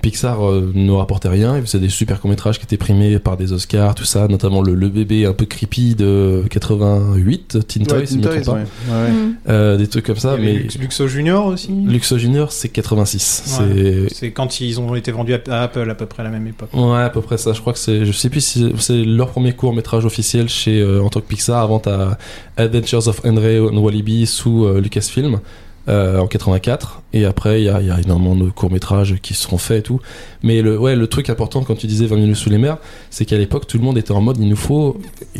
[0.04, 1.58] Pixar euh, ne rapportait rien.
[1.58, 4.76] Il faisait des super courts-métrages qui étaient primés par des Oscars, tout ça, notamment le,
[4.76, 8.44] le bébé un peu creepy de 88, Teen Toy, Ouais, si je me Teen trompe
[8.46, 8.54] Toys,
[8.88, 8.94] pas.
[8.94, 9.10] ouais.
[9.10, 9.14] Ouais.
[9.50, 11.70] Euh, des trucs comme ça, mais Lux- Luxo Junior aussi.
[11.72, 13.60] Luxo Junior, c'est 86.
[13.62, 14.08] Ouais.
[14.12, 16.46] C'est quand ils ont été vendus à à Apple à peu près à la même
[16.46, 16.70] époque.
[16.74, 17.54] Ouais, à peu près ça.
[17.54, 20.80] Je crois que c'est, je sais plus si c'est- leur premier court métrage officiel chez
[20.82, 21.60] euh, en tant que Pixar.
[21.64, 22.18] Avant, t'as
[22.58, 25.40] Adventures of Henry and Walibi sous euh, Lucasfilm
[25.88, 27.02] euh, en 84.
[27.14, 29.80] Et après, il y a, il y a énormément de courts métrages qui seront faits
[29.80, 30.00] et tout.
[30.44, 32.78] Mais le, ouais, le truc important quand tu disais 20 minutes sous les mers,
[33.10, 35.00] c'est qu'à l'époque, tout le monde était en mode, il nous faut,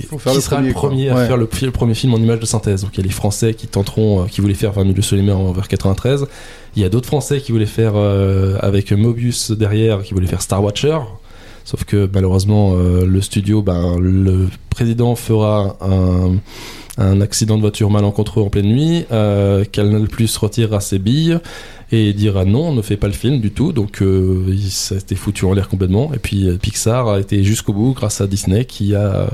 [0.10, 0.90] Faut faire qui le sera premier, le quoi.
[0.90, 1.28] premier à Ouais.
[1.28, 2.82] faire le, premier film en image de synthèse.
[2.82, 5.16] Donc il y a les Français qui tenteront, euh, qui voulaient faire 20 minutes sous
[5.16, 6.26] les mers en vers 93.
[6.76, 10.42] Il y a d'autres Français qui voulaient faire euh, avec Mobius derrière, qui voulaient faire
[10.42, 10.98] Star Watcher.
[11.66, 16.38] Sauf que malheureusement, euh, le studio, ben, le président fera un,
[17.00, 19.06] un accident de voiture malencontreux en pleine nuit.
[19.12, 21.40] Euh, Canal Plus retirera ses billes
[21.92, 23.72] et dira non, on ne fait pas le film du tout.
[23.72, 26.12] Donc euh, il- ça a été foutu en l'air complètement.
[26.14, 29.28] Et puis euh, Pixar a été jusqu'au bout grâce à Disney qui a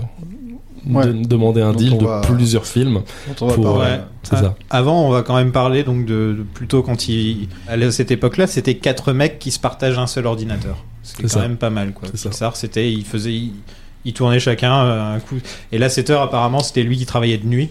[0.87, 1.07] Ouais.
[1.07, 3.01] de- demandé un Dont deal de va- plusieurs films.
[3.37, 3.77] Pour.
[3.79, 3.99] Ouais.
[4.21, 4.55] C'est Ah, ça.
[4.69, 8.45] Avant, on va quand même parler donc de, de- plutôt quand il à cette époque-là,
[8.45, 10.77] c'était quatre mecs qui se partagent un seul ordinateur.
[11.01, 11.47] C'était C'est quand ça.
[11.47, 12.07] même pas mal quoi.
[12.09, 13.53] Pixar, c'était ils faisaient ils,
[14.05, 15.37] ils tournaient chacun euh, un coup.
[15.71, 17.69] Et là, cette heure apparemment, c'était lui qui travaillait de nuit.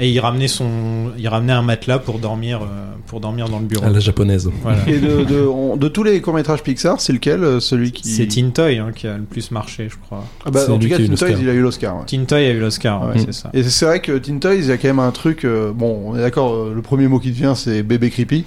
[0.00, 2.66] Et il ramenait son il ramenait un matelas pour dormir euh,
[3.06, 3.84] pour dormir dans le bureau.
[3.84, 4.48] À la japonaise.
[4.62, 4.78] Voilà.
[4.88, 8.06] Et de, de, on- de tous les courts-métrages Pixar, c'est lequel euh, Celui qui.
[8.08, 10.24] C'est Teen Toy hein, qui a le plus marché, je crois.
[10.46, 11.42] Ah bah, C'est en tout cas, qui a eu Teen Toys, l'Oscar.
[11.42, 11.96] il a eu l'Oscar.
[11.98, 12.04] ouais.
[12.06, 13.22] Teen Toy a eu l'Oscar, ouais, Ouais.
[13.24, 13.50] c'est ça.
[13.52, 15.44] Et c'est vrai que Teen Toys, il y a quand même un truc.
[15.44, 18.44] euh, bon, on est d'accord, euh, le premier mot qui te vient, c'est bébé creepy.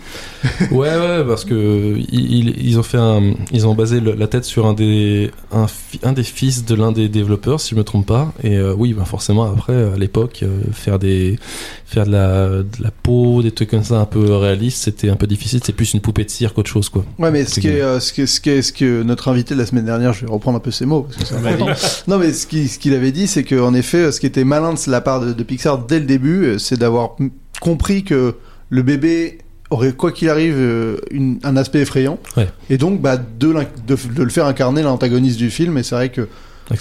[0.71, 4.45] Ouais, ouais, parce que ils, ils ont fait un, ils ont basé le- la tête
[4.45, 7.83] sur un des, un, fi- un des fils de l'un des développeurs, si je me
[7.83, 8.31] trompe pas.
[8.43, 11.37] Et euh, oui, bah forcément après, à l'époque, euh, faire des,
[11.85, 15.15] faire de la, de la peau, des trucs comme ça un peu réalistes, c'était un
[15.15, 15.59] peu difficile.
[15.63, 17.05] C'est plus une poupée de cire qu'autre chose, quoi.
[17.19, 19.27] Ouais, mais ce qui est, euh, ce qui est, ce qui est, ce que notre
[19.27, 22.07] invité de la semaine dernière, je vais reprendre un peu ses mots parce que c'est
[22.07, 24.73] non, mais ce qu'il, ce qu'il avait dit, c'est qu'en effet, ce qui était malin
[24.73, 27.15] de la part de, de Pixar dès le début, euh, c'est d'avoir
[27.61, 28.35] compris que
[28.69, 29.37] le bébé
[29.69, 32.47] aurait quoi qu'il arrive euh, une- un aspect effrayant Ouais.
[32.69, 33.53] et donc bah de,
[33.87, 36.27] de, de le faire incarner l'antagoniste du film et c'est vrai que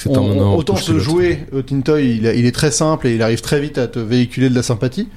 [0.07, 3.23] on- maintenant, on- autant se jouer au Tintoy, il, il est très simple et il
[3.23, 5.09] arrive très vite à te véhiculer de la sympathie.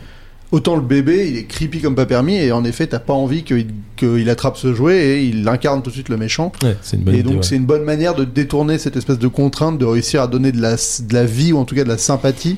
[0.52, 3.44] Autant le bébé, il est creepy comme pas permis et en effet, t'as pas envie
[3.44, 6.52] qu'il attrape ce jouet et il incarne tout de suite le méchant.
[6.64, 7.44] Ouais, c'est une bonne et idée, donc ouais.
[7.44, 10.62] c'est une bonne manière de détourner cette espèce de contrainte, de réussir à donner de
[10.62, 12.58] la, de la vie ou en tout cas de la sympathie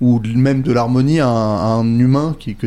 [0.00, 2.66] ou même de l'harmonie à, un à un humain qui que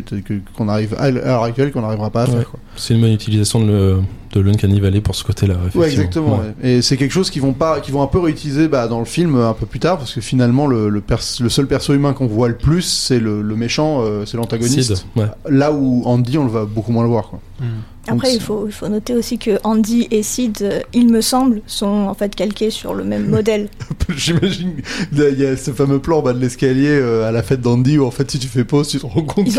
[0.58, 2.32] qu'on arrive à l'heure actuelle qu'on n'arrivera pas à Ouais.
[2.38, 2.50] faire.
[2.50, 2.60] Quoi.
[2.76, 3.98] C'est une bonne utilisation de,
[4.34, 5.54] de l'Uncanny Valley pour ce côté-là.
[5.56, 5.86] Ouais, effectivement.
[5.86, 6.38] exactement.
[6.38, 6.54] Ouais.
[6.64, 6.70] ouais.
[6.78, 9.06] Et c'est quelque chose qu'ils vont pas, qu'ils vont un peu réutiliser bah, dans le
[9.06, 11.94] film euh, un peu plus tard, parce que finalement le, le, pers- le seul perso
[11.94, 14.96] humain qu'on voit le plus, c'est le, le méchant, euh, c'est l'antagoniste.
[14.96, 15.28] Sid, ouais.
[15.50, 17.30] Là où Andy, on le va beaucoup moins le voir.
[17.30, 17.40] Quoi.
[17.60, 17.66] Hmm.
[18.12, 21.62] Après, il faut, il faut noter aussi que Andy et Sid, euh, il me semble,
[21.68, 23.70] sont en fait calqués sur le même modèle.
[24.16, 24.74] J'imagine,
[25.14, 27.98] il y a ce fameux plan en bas de l'escalier euh, à la fête d'Andy
[27.98, 29.54] où en fait, si tu fais pause, tu te rends compte Ils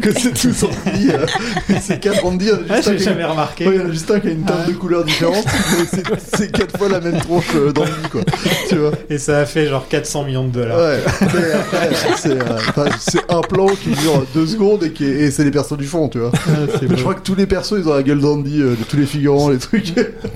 [0.00, 1.08] que c'est tous Andy.
[1.10, 1.26] euh,
[1.80, 2.48] c'est quatre Andy.
[2.68, 3.66] Ah, j'ai jamais remarqué.
[3.68, 4.68] Ouais, il y en a juste un qui a une teinte Ah.
[4.68, 5.44] de couleur différente,
[5.78, 6.00] mais
[6.36, 8.20] c'est- quatre fois la même tronche euh, d'Andy, quoi.
[8.68, 10.78] Tu vois Et ça a fait genre 400 millions de dollars.
[10.78, 10.98] Ouais,
[12.16, 15.76] c'est euh, un plan qui dure deux secondes et, qui est- et c'est les persos
[15.76, 16.32] du fond, tu vois.
[16.80, 19.48] je crois que tous les persos, ont la gueule d'Andy, euh, de tous les figurants,
[19.50, 19.94] les trucs.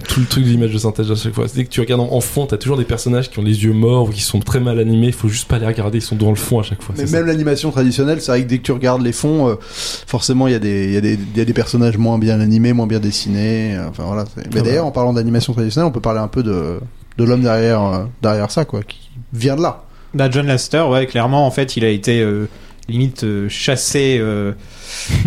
[0.08, 1.46] Tout le truc d'image de synthèse à chaque fois.
[1.48, 3.72] C'est que tu regardes en, en fond, t'as toujours des personnages qui ont les yeux
[3.72, 5.08] morts ou qui sont très mal animés.
[5.08, 6.94] Il faut juste pas les regarder, ils sont dans le fond à chaque fois.
[6.98, 9.54] Mais c'est même l'animation traditionnelle, c'est vrai que dès que tu regardes les fonds, euh,
[9.60, 12.18] forcément, il y, a des- il y, a des- il y a des personnages moins
[12.18, 13.74] bien animés, moins bien dessinés.
[13.76, 14.24] euh, Enfin voilà.
[14.36, 16.78] Mais Ah d'ailleurs, en parlant d'animation traditionnelle, on peut parler un peu de,
[17.18, 18.98] de l'homme derrière, euh, derrière ça, quoi, qui
[19.32, 19.84] vient de là.
[20.14, 22.48] Bah, John Lasseter, ouais, clairement, en fait, il a été euh,
[22.88, 24.52] limite euh, chassé euh,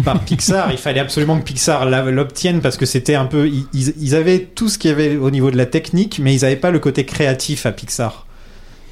[0.04, 0.71] par Pixar.
[0.71, 3.47] Il fallait absolument que Pixar l'obtienne parce que c'était un peu.
[3.47, 6.34] Ils, ils- ils avaient tout ce qu'il y avait au niveau de la technique, mais
[6.36, 8.26] ils n'avaient pas le côté créatif à Pixar.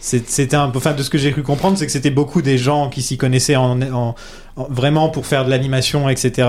[0.01, 0.77] C'est- C'était un peu.
[0.77, 3.17] Enfin, de ce que j'ai cru comprendre, c'est que c'était beaucoup des gens qui s'y
[3.17, 4.15] connaissaient en, en-
[4.55, 6.47] en- vraiment pour faire de l'animation, etc.,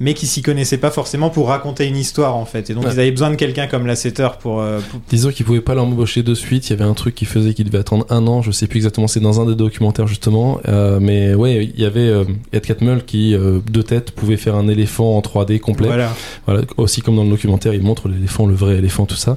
[0.00, 2.70] mais qui s'y connaissaient pas forcément pour raconter une histoire, en fait.
[2.70, 2.90] Et donc, Ouais.
[2.92, 6.22] ils avaient besoin de quelqu'un comme Lasseter pour, euh, pour- Disons qu'ils pouvaient pas l'embaucher
[6.22, 6.68] de suite.
[6.68, 8.42] Il y avait un truc qui faisait qu'il devait attendre un an.
[8.42, 9.06] Je sais plus exactement.
[9.08, 10.60] C'est dans un des documentaires justement.
[10.68, 14.54] Euh, mais ouais, il y avait euh, Ed Catmull qui euh, de tête pouvait faire
[14.56, 15.86] un éléphant en 3D complet.
[15.88, 16.10] Voilà.
[16.46, 19.36] Voilà, aussi comme dans le documentaire, il montre l'éléphant, le vrai éléphant, tout ça.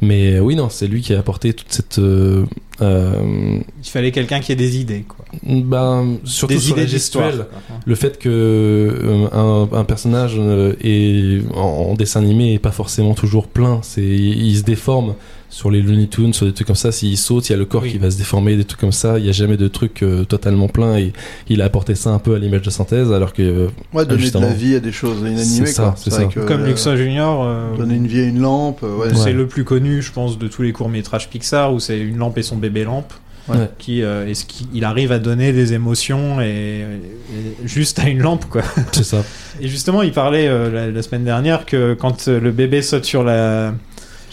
[0.00, 1.98] Mais euh, oui, non, c'est lui qui a apporté toute cette.
[1.98, 2.44] euh,
[2.80, 5.24] euh, Il fallait quelqu'un qui ait des idées, quoi.
[5.44, 7.30] ben, surtout des sur la idées d'histoire.
[7.30, 7.46] gestuelle.
[7.84, 10.36] Le fait que euh, un, un personnage
[10.82, 13.80] est, en, en dessin animé est pas forcément toujours plein.
[13.82, 15.14] C'est, il se déforme
[15.50, 16.92] sur les Looney Tunes, sur des trucs comme ça.
[16.92, 17.92] S'il saute, il y a le corps Oui.
[17.92, 19.18] qui va se déformer, des trucs comme ça.
[19.18, 21.12] Il y a jamais de truc euh, totalement plein et
[21.48, 24.30] il a apporté ça un peu à l'image de synthèse, alors que euh, Ouais, donner
[24.30, 25.42] de la vie à des choses inanimées.
[25.44, 25.94] C'est ça, quoi.
[25.96, 26.24] c'est ça.
[26.26, 27.44] que, Comme euh, Luxa Junior.
[27.44, 28.80] euh, Donner une vie à une lampe.
[28.82, 29.08] euh, ouais.
[29.08, 29.14] Ouais.
[29.14, 32.18] C'est le plus connu, je pense, de tous les courts métrages Pixar où c'est une
[32.18, 33.12] lampe et son bébé lampe.
[33.48, 33.56] Ouais.
[33.78, 38.44] Qui, euh, est-ce qu'il arrive à donner des émotions et, et juste à une lampe
[38.44, 38.60] quoi.
[38.92, 39.24] c'est ça.
[39.62, 43.24] Et justement, il parlait euh, la, la semaine dernière que quand le bébé saute sur
[43.24, 43.72] la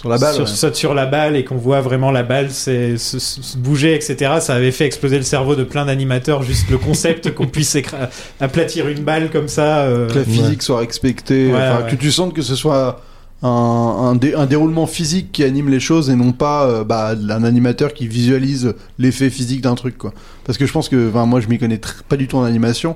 [0.05, 0.33] Sur la balle.
[0.35, 0.49] sur- ouais.
[0.49, 3.95] saute sur la balle et qu'on voit vraiment la balle c'est- se, se- se bouger,
[3.95, 4.33] etc.
[4.39, 6.43] Ça avait fait exploser le cerveau de plein d'animateurs.
[6.43, 7.75] Juste le concept qu'on puisse
[8.39, 9.79] aplatir une balle comme ça.
[9.79, 11.91] euh, que la physique soit respectée, Ouais, enfin, ouais.
[11.91, 13.01] que tu sentes que ce soit
[13.43, 17.13] un, un, dé- un déroulement physique qui anime les choses et non pas euh, bah,
[17.29, 20.13] un animateur qui visualise l'effet physique d'un truc quoi.
[20.45, 22.95] Parce que je pense que moi je m'y connais pas du tout en animation.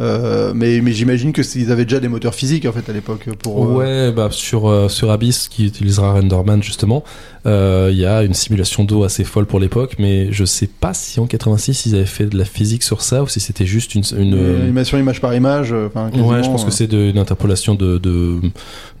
[0.00, 3.28] Euh, mais mais j'imagine que ils avaient déjà des moteurs physiques en fait à l'époque
[3.42, 7.04] pour euh, Ouais, bah sur euh, sur Abyss qui utilisera Renderman justement,
[7.44, 11.20] il y a une simulation d'eau assez folle pour l'époque, mais je sais pas si
[11.20, 14.02] en 86 ils avaient fait de la physique sur ça ou si c'était juste une
[14.16, 17.98] une une animation image par image Ouais, je pense que c'est de- une interpolation de,
[17.98, 18.36] de,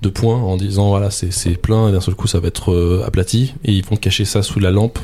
[0.02, 3.02] de points en disant voilà, c'est c'est plein et d'un seul coup ça va être
[3.06, 4.98] aplati et ils vont cacher ça sous la lampe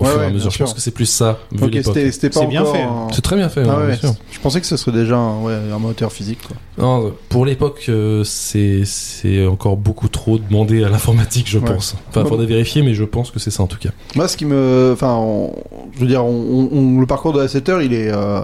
[0.00, 0.50] au Ouais, fur et ouais, à mesure.
[0.50, 1.96] Je pense que c'est plus ça, vu Ok, l'époque.
[2.10, 4.14] c'était pas bien encore fait, un- C'est très bien fait, Ah ouais, ouais, bien sûr.
[4.32, 6.56] je pensais que ce serait déjà un, ouais, un moteur physique quoi.
[6.78, 11.64] Non, pour l'époque, euh, c'est encore beaucoup trop demandé à l'informatique, je Ouais.
[11.64, 11.94] pense.
[12.08, 13.90] Enfin, faudrait vérifier, mais je pense que c'est ça en tout cas.
[14.16, 15.52] Moi, ce qui me, enfin, on-
[15.94, 16.28] je veux dire, on,
[16.72, 18.40] on- on- le parcours de la 7 heures, il est, euh,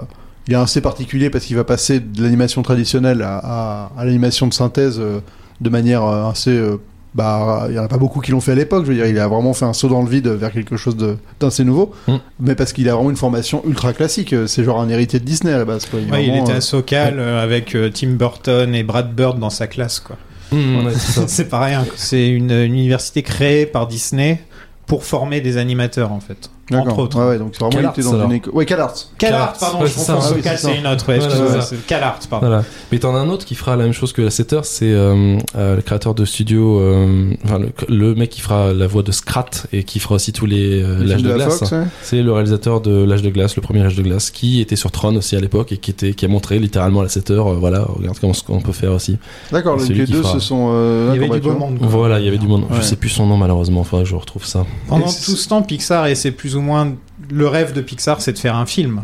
[0.47, 4.47] il est assez particulier parce qu'il va passer de l'animation traditionnelle à, à- à l'animation
[4.47, 5.19] de synthèse euh,
[5.59, 6.77] de manière assez, euh,
[7.13, 8.85] bah, il y en a pas beaucoup qui l'ont fait à l'époque.
[8.85, 10.95] Je veux dire, il a vraiment fait un saut dans le vide vers quelque chose
[10.95, 12.15] de- d'assez nouveau, Mm.
[12.39, 14.33] mais parce qu'il a vraiment une formation ultra classique.
[14.47, 15.85] C'est genre un héritier de Disney à la base.
[15.87, 15.99] Quoi.
[15.99, 19.49] ouais, il était euh, à Socal euh, avec euh, Tim Burton et Brad Bird dans
[19.49, 20.15] sa classe quoi.
[20.51, 21.21] Mmh, ouais, c'est ça.
[21.27, 21.85] C'est pas rien.
[21.95, 24.41] C'est une, une université créée par Disney
[24.85, 26.49] pour former des animateurs en fait.
[26.79, 27.19] Entre autres.
[27.19, 28.53] Ouais, ouais, donc c'est vraiment il CalArts, était dans une école.
[28.53, 28.93] Ouais, CalArts.
[29.17, 30.19] CalArts, pardon, Ouais, je c'est confonds.
[30.21, 30.31] Ah
[30.67, 31.09] oui, une autre.
[31.09, 32.47] Ouais, Voilà, CalArts, pardon.
[32.47, 32.63] Voilà.
[32.91, 34.91] Mais t'en as un autre qui fera la même chose que la 7 heures, c'est
[34.91, 39.03] euh, euh, le créateur de studio, euh, enfin le, le mec qui fera la voix
[39.03, 41.73] de Scrat et qui fera aussi tous les euh, Le l'âge de, de la glace.
[42.01, 44.91] C'est le réalisateur de l'âge de glace, le premier âge de glace, qui était sur
[44.91, 47.47] Tron aussi à l'époque et qui était qui a montré littéralement à la 7 heures,
[47.47, 49.17] euh, voilà, regarde comment ce qu'on peut faire aussi.
[49.51, 50.71] D'accord, donc les deux se sont.
[51.13, 51.77] Il y avait du beau monde.
[51.81, 52.65] Voilà, il y avait du monde.
[52.71, 54.65] Je sais plus son nom malheureusement, enfin je retrouve ça.
[54.87, 56.95] Pendant tout ce temps, Pixar, et c'est plus ou moins
[57.29, 59.03] le rêve de Pixar, c'est de faire un film.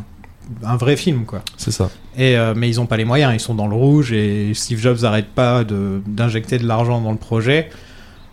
[0.64, 1.42] Un vrai film, quoi.
[1.58, 1.90] C'est ça.
[2.18, 4.80] Et, euh, mais ils ont pas les moyens, ils sont dans le rouge et Steve
[4.80, 7.70] Jobs n'arrête pas de- d'injecter de l'argent dans le projet.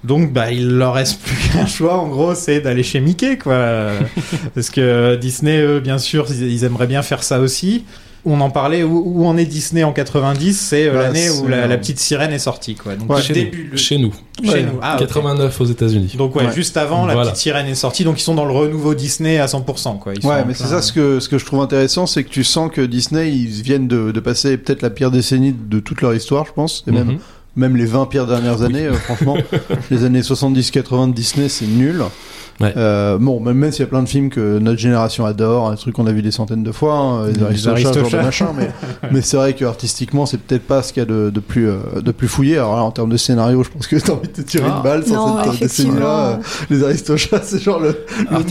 [0.05, 3.89] Donc, bah, il leur reste plus qu'un choix, en gros, c'est d'aller chez Mickey, quoi.
[4.55, 7.85] Parce que Disney, eux, bien sûr, ils aimeraient bien faire ça aussi.
[8.27, 11.47] On en parlait, où, où en est Disney en 90 C'est euh, Bah, l'année où
[11.47, 12.97] la, la petite sirène est sortie, quoi.
[12.97, 13.71] Donc, Ouais, chez, début, nous.
[13.73, 14.13] le- chez nous.
[14.43, 14.63] chez Ouais.
[14.63, 14.79] nous.
[14.81, 15.01] Ah, ok.
[15.01, 16.15] 89 aux États-Unis.
[16.17, 16.53] Donc, ouais, Ouais.
[16.55, 17.31] juste avant, la Voilà.
[17.31, 18.03] petite sirène est sortie.
[18.05, 20.15] Donc, ils sont dans le renouveau Disney à 100%, quoi.
[20.15, 22.31] Ils Ouais, mais c'est plein- ça ce que, ce que je trouve intéressant, c'est que
[22.31, 26.01] tu sens que Disney, ils viennent de, de passer peut-être la pire décennie de toute
[26.01, 27.19] leur histoire, je pense, et même, Mhm.
[27.57, 29.37] même les 20 pires dernières années, euh, franchement.
[29.91, 32.03] les années 70-80 de Disney, c'est nul.
[32.61, 32.73] Ouais.
[32.77, 35.75] Euh, bon, même, même s'il y a plein de films que notre génération adore, un
[35.75, 38.69] truc qu'on a vu des centaines de fois, hein, les Les Aristochats, machin, mais,
[39.11, 41.69] mais c'est vrai que artistiquement, c'est peut-être pas ce qu'il y a de, de plus,
[41.69, 42.57] euh, de plus fouillé.
[42.59, 44.77] Alors là, en termes de scénario, je pense que t'as envie de te tirer Ah.
[44.77, 46.07] une balle sur Non, cette décennie-là.
[46.07, 46.69] Euh, effectivement.
[46.71, 47.97] Les Aristochats, c'est genre le,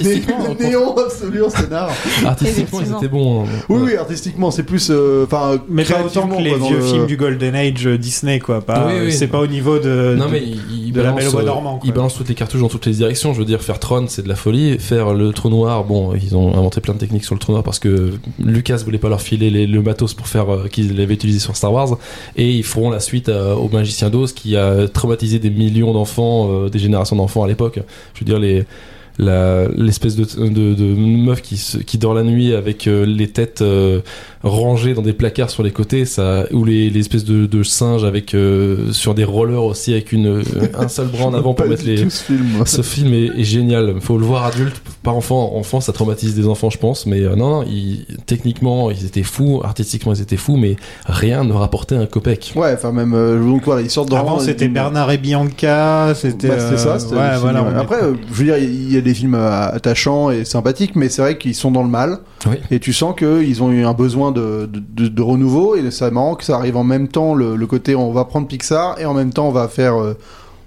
[0.04, 0.22] né-
[0.60, 1.90] néon absolu en scénar.
[2.26, 3.44] Artistiquement, étaient bons.
[3.44, 3.48] hein.
[3.70, 4.90] Oui, oui, artistiquement, c'est plus.
[4.92, 8.62] euh, Enfin, Mais pas autant que les vieux le- films du Golden Age Disney, quoi.
[8.62, 9.14] Pas, Oui, oui.
[9.14, 10.16] c'est pas au niveau de.
[10.18, 10.44] Non de- mais
[10.94, 11.82] il, de la balance, Belle au bois euh, dormant, quoi.
[11.86, 13.34] il balance toutes les cartouches dans toutes les directions.
[13.34, 14.78] Je veux dire, faire Tron, c'est de la folie.
[14.80, 17.64] Faire le trou noir, bon, ils ont inventé plein de techniques sur le trou noir
[17.64, 21.14] parce que Lucas voulait pas leur filer les- le matos pour faire euh, qu'ils l'avaient
[21.14, 21.98] utilisé sur Star Wars.
[22.36, 26.50] Et ils feront la suite euh, au Magicien d'Oz qui a traumatisé des millions d'enfants,
[26.52, 27.80] euh, des générations d'enfants à l'époque.
[28.14, 28.66] Je veux dire les la-
[29.20, 34.00] l'espèce de, de, de meuf qui, qui dort la nuit avec euh, les têtes euh,
[34.44, 38.04] rangées dans des placards sur les côtés ça ou les, les espèces de, de singes
[38.04, 40.42] avec euh, sur des rollers aussi avec une
[40.78, 42.46] un seul bras en avant pour mettre les ce film.
[42.58, 42.66] moi.
[42.66, 43.96] ce film est, est génial.
[44.02, 45.54] Faut le voir adulte, pas enfant.
[45.56, 47.06] Enfant, ça traumatise des enfants, je pense.
[47.06, 49.62] Mais euh, non, non, ils- techniquement, ils étaient fous.
[49.64, 50.58] Artistiquement, ils étaient fous.
[50.58, 52.54] Mais rien ne rapportait un copec.
[52.56, 53.14] Ouais, enfin, même.
[53.14, 56.48] euh, donc voilà, ils sortent dans Avant, c'était Bernard et Bianca, c'était.
[56.50, 59.02] Bah, c'était euh, ça, c'était ouais, voilà, Après, euh, je veux dire, il y a
[59.04, 62.20] des films euh, attachants et sympathiques, mais c'est vrai qu'ils sont dans le mal.
[62.48, 62.56] Oui.
[62.72, 65.76] Et tu sens qu'ils ont eu un besoin de, de, de- de renouveau.
[65.76, 68.48] Et c'est marrant que ça arrive en même temps, le, le côté on va prendre
[68.48, 70.02] Pixar et en même temps on va faire.
[70.02, 70.18] euh,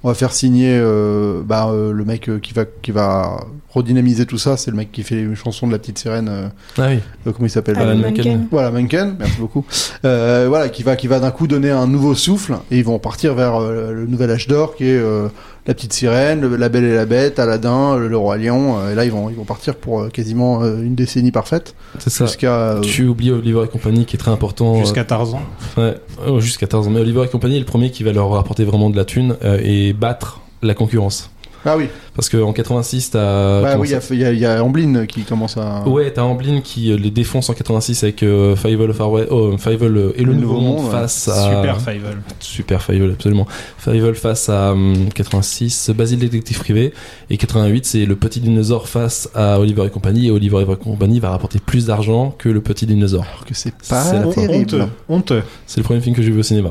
[0.05, 3.41] on va faire signer euh, bah, euh, le mec euh, qui va qui va
[3.75, 6.29] redynamiser tout ça, c'est le mec qui fait les chansons de la petite sirène.
[6.31, 6.99] euh, Ah oui.
[7.27, 8.11] euh, comment il s'appelle Alan Menken.
[8.17, 8.47] Menken.
[8.53, 9.65] Voilà, Menken, merci beaucoup.
[10.05, 13.01] Euh, voilà, qui va, qui va d'un coup donner un nouveau souffle et ils vont
[13.01, 15.27] partir vers euh, le nouvel âge d'or qui est euh,
[15.67, 18.79] la petite sirène, le- la Belle et la Bête, Aladdin, le, le roi lion.
[18.79, 21.75] euh, et là, ils vont, ils vont partir pour euh, quasiment euh, une décennie parfaite
[21.99, 22.27] C'est ça.
[22.27, 22.53] jusqu'à.
[22.77, 24.79] euh, Tu oublies Oliver et compagnie qui est très important.
[24.79, 25.41] Jusqu'à Tarzan.
[25.79, 25.99] euh, ouais,
[26.29, 26.91] oh, jusqu'à 14 ans.
[26.91, 29.37] Mais Oliver et compagnie est le premier qui va leur apporter vraiment de la thune
[29.45, 31.31] euh, et battre la concurrence.
[31.65, 33.63] Ah oui, Parce qu'en 86, t'as.
[33.63, 35.87] bah oui, il y y, y a Amblin qui commence à.
[35.87, 39.27] Ouais, t'as Amblin qui euh, les défonce en 86 avec euh, Fievel of Our Way-
[39.31, 40.91] oh, Fievel euh, et le, Nouveau Monde, ouais.
[40.91, 42.17] face à Super Fievel.
[42.41, 43.47] Super Fievel absolument.
[43.79, 46.93] Fievel face à hum, 86, Basile détective privé
[47.31, 51.21] et 88 c'est le petit dinosaure face à Oliver et compagnie et Oliver et compagnie
[51.21, 53.25] va rapporter plus d'argent que le petit dinosaure.
[53.31, 54.55] Alors que c'est pas terrible.
[54.55, 54.83] Honteux.
[55.09, 55.43] Honteux.
[55.67, 56.71] C'est le premier film que j'ai vu au cinéma.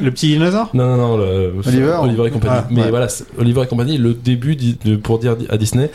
[0.00, 0.70] Le petit dinosaure?
[0.74, 2.26] Non, non, non, le- Oliver?
[2.26, 2.54] Et compagnie.
[2.56, 2.90] Ah, Mais ouais.
[2.90, 5.90] voilà, Oliver et compagnie, le début de- pour dire à Disney,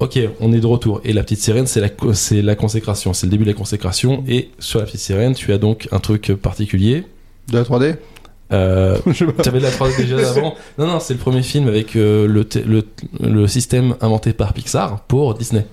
[0.00, 1.00] ok, on est de retour.
[1.04, 3.56] Et la petite sirène, c'est la, co- c'est la consécration, c'est le début de la
[3.56, 4.24] consécration.
[4.28, 7.04] Et sur la petite sirène, tu as donc un truc particulier.
[7.50, 7.96] De la 3D
[8.52, 9.42] Euh, Je sais pas.
[9.42, 10.54] tu avais de la 3D déjà d'avant.
[10.78, 12.84] Non, non, c'est le premier film avec euh, le, te- le,
[13.20, 15.66] le système inventé par Pixar pour Disney.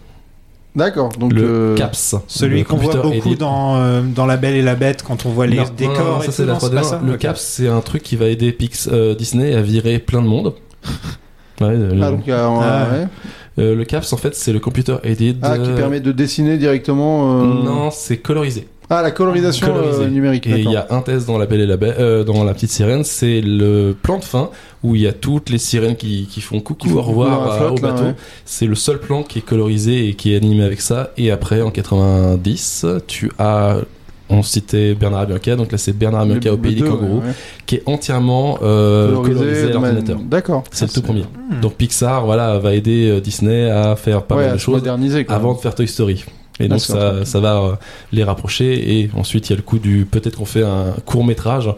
[0.76, 1.34] D'accord, donc.
[1.34, 2.16] le euh, CAPS.
[2.28, 5.30] Celui le qu'on voit beaucoup dans, euh, dans La Belle et la Bête quand on
[5.30, 6.74] voit les Non, décors non, et ça tout, c'est la non, 3D.
[6.74, 7.16] pas ça Le.
[7.16, 10.54] CAPS, c'est un truc qui va aider Pix, euh, Disney à virer plein de monde.
[11.62, 13.08] Ouais, euh, Ah, donc, Ah, ouais.
[13.64, 15.38] euh, le CAPS, en fait, c'est le computer aided.
[15.42, 17.42] Ah, qui euh, permet de dessiner directement.
[17.42, 18.68] euh, Non, c'est colorisé.
[18.90, 20.46] Ah, la colorisation euh, numérique.
[20.46, 22.70] Et il y a un test dans la Belle et la euh, dans la petite
[22.70, 24.50] sirène, c'est le plan de fin
[24.84, 27.80] où il y a toutes les sirènes qui, qui font coucou, Qui au revoir flotte,
[27.80, 28.04] au bateau.
[28.04, 28.16] ouais.
[28.46, 31.12] C'est le seul plan qui est colorisé et qui est animé avec ça.
[31.18, 33.78] Et après, en 90, tu as,
[34.34, 37.34] on citait Bernard Bianca, donc là c'est Bernard Le- au pays des kangourous, ouais, ouais.
[37.66, 40.20] qui est entièrement euh, colorisé, à l'ordinateur.
[40.20, 40.64] D'accord.
[40.72, 41.22] C'est le Ah, tout premier.
[41.50, 41.62] Hmm.
[41.62, 44.82] Donc Pixar, voilà, va aider euh, Disney à faire pas ouais, mal de se choses
[45.28, 46.26] avant de faire Toy Story.
[46.60, 47.72] Et donc ça, ça va euh,
[48.12, 51.26] les rapprocher et ensuite il y a le coup du peut-être qu'on fait un court
[51.26, 51.70] métrage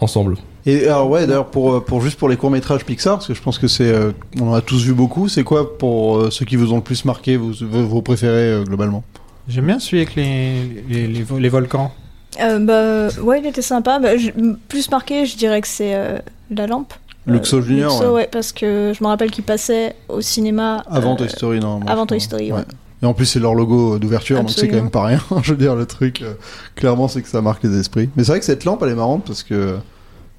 [0.00, 0.36] ensemble.
[0.66, 3.34] Et alors ouais, d'ailleurs pour euh, pour juste pour les courts métrages Pixar, parce que
[3.34, 5.28] je pense que c'est euh, on en a tous vu beaucoup.
[5.28, 9.04] C'est quoi pour euh, ceux qui vous ont le plus marqué, vos, préférés globalement?
[9.48, 11.92] J'aime bien celui avec les, les, les, les volcans.
[12.40, 13.98] Euh, bah, ouais, il était sympa.
[13.98, 14.30] Bah, je-
[14.68, 16.18] plus marqué, je dirais que c'est euh,
[16.50, 16.92] La Lampe.
[17.26, 18.14] Luxo Euh, Junior, Luxo, ouais.
[18.22, 20.82] ouais, parce que je me rappelle qu'il passait au cinéma.
[20.90, 22.62] Avant euh, Toy Story, non avant Toy Story, ouais.
[23.02, 25.20] Et en plus c'est leur logo d'ouverture, donc c'est quand même pas rien.
[25.42, 26.34] je veux dire le truc, euh,
[26.74, 28.08] clairement c'est que ça marque les esprits.
[28.16, 29.76] Mais c'est vrai que cette lampe elle est marrante parce que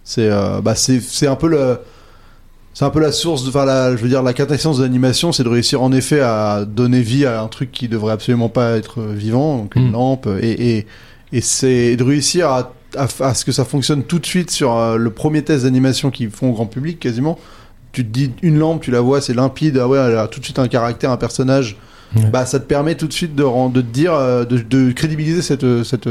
[0.04, 1.80] c'est euh, bah c'est c'est un peu le
[2.80, 5.34] c'est un peu la source de, enfin la, je veux dire la quintessence de l'animation,
[5.34, 8.78] c'est de réussir en effet à donner vie à un truc qui devrait absolument pas
[8.78, 9.92] être vivant, donc une Mm.
[9.92, 10.88] lampe, et et,
[11.34, 14.78] et c'est de réussir à, à, à ce que ça fonctionne tout de suite sur
[14.78, 17.38] euh, le premier test d'animation qu'ils font au grand public quasiment.
[17.92, 20.40] Tu te dis une lampe, tu la vois, c'est limpide, ah ouais, elle a tout
[20.40, 21.76] de suite un caractère, un personnage.
[22.32, 25.42] Bah ça te permet tout de suite de, de te dire, euh, de, de crédibiliser
[25.42, 26.08] cette cette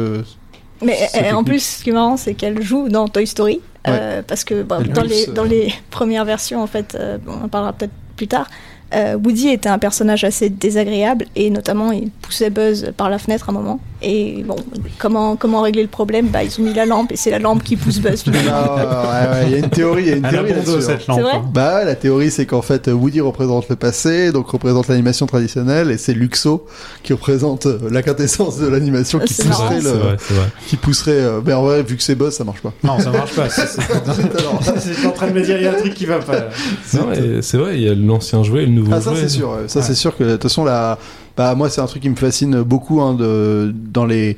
[0.83, 3.61] Mais euh, en plus, ce qui est marrant, c'est qu'elle joue dans Toy Story.
[3.87, 7.49] euh, parce que bah, dans, les, dans les premières versions, en fait, euh, on en
[7.49, 8.49] parlera peut-être plus tard,
[8.95, 13.49] euh, Woody était un personnage assez désagréable et notamment il poussait Buzz par la fenêtre
[13.49, 13.81] à un moment.
[14.01, 14.55] Et bon,
[14.99, 16.29] comment, comment régler le problème?
[16.29, 18.77] Bah, Ils ont mis la lampe et c'est la lampe qui pousse Buzz finalement.
[18.77, 20.73] Ouais, ouais, il y a une théorie, il y a une Elle théorie bon dos,
[20.77, 20.91] là-dessus.
[20.93, 20.97] hein.
[20.99, 21.21] cette lampe.
[21.21, 21.33] vrai?
[21.35, 21.45] hein.
[21.53, 25.99] Bah la théorie c'est qu'en fait Woody représente le passé, donc représente l'animation traditionnelle, et
[25.99, 26.65] c'est Luxo
[27.03, 30.47] qui représente euh, la quintessence de l'animation qui pousserait le, vrai, vrai.
[30.69, 31.11] qui pousserait.
[31.13, 32.73] euh, mais en vrai, vu que c'est boss, ça marche pas.
[32.85, 33.49] Non, ça marche pas.
[33.51, 36.07] C'est- c'est- Alors, C'est en train de me dire, il y a un truc qui
[36.07, 36.45] va pas.
[36.85, 39.69] c'est vrai, il y a l'ancien jouet et le Ah ça c'est sûr, ouais.
[39.69, 39.85] ça Ouais.
[39.85, 40.99] c'est sûr que de toute façon la,
[41.37, 44.37] bah moi c'est un truc qui me fascine beaucoup hein, de dans les,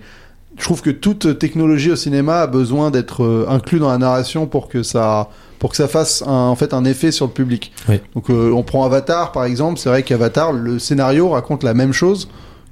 [0.59, 4.47] je trouve que toute technologie au cinéma a besoin d'être euh, inclus dans la narration
[4.47, 7.73] pour que ça pour que ça fasse un, en fait un effet sur le public.
[7.89, 8.01] Oui.
[8.15, 11.93] Donc euh, on prend Avatar par exemple, c'est vrai qu'Avatar le scénario raconte la même
[11.93, 12.29] chose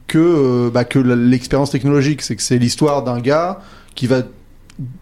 [0.07, 3.61] que euh, bah, que l'expérience technologique, c'est que c'est l'histoire d'un gars
[3.95, 4.23] qui va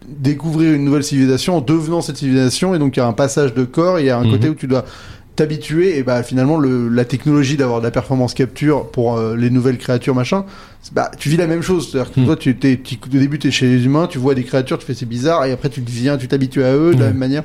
[0.08, 3.54] découvrir une nouvelle civilisation en devenant cette civilisation et donc il y a un passage
[3.54, 4.30] de corps, il y a un Mhm.
[4.32, 4.84] côté où tu dois
[5.36, 9.50] t'habituer et bah finalement le, la technologie d'avoir de la performance capture pour euh, les
[9.50, 10.44] nouvelles créatures machin
[10.92, 12.24] bah tu vis la même chose c'est à dire que Mm.
[12.26, 14.94] toi tu t'es au début t'es chez les humains tu vois des créatures tu fais
[14.94, 17.42] c'est bizarre et après tu deviens tu t'habitues à eux de la même manière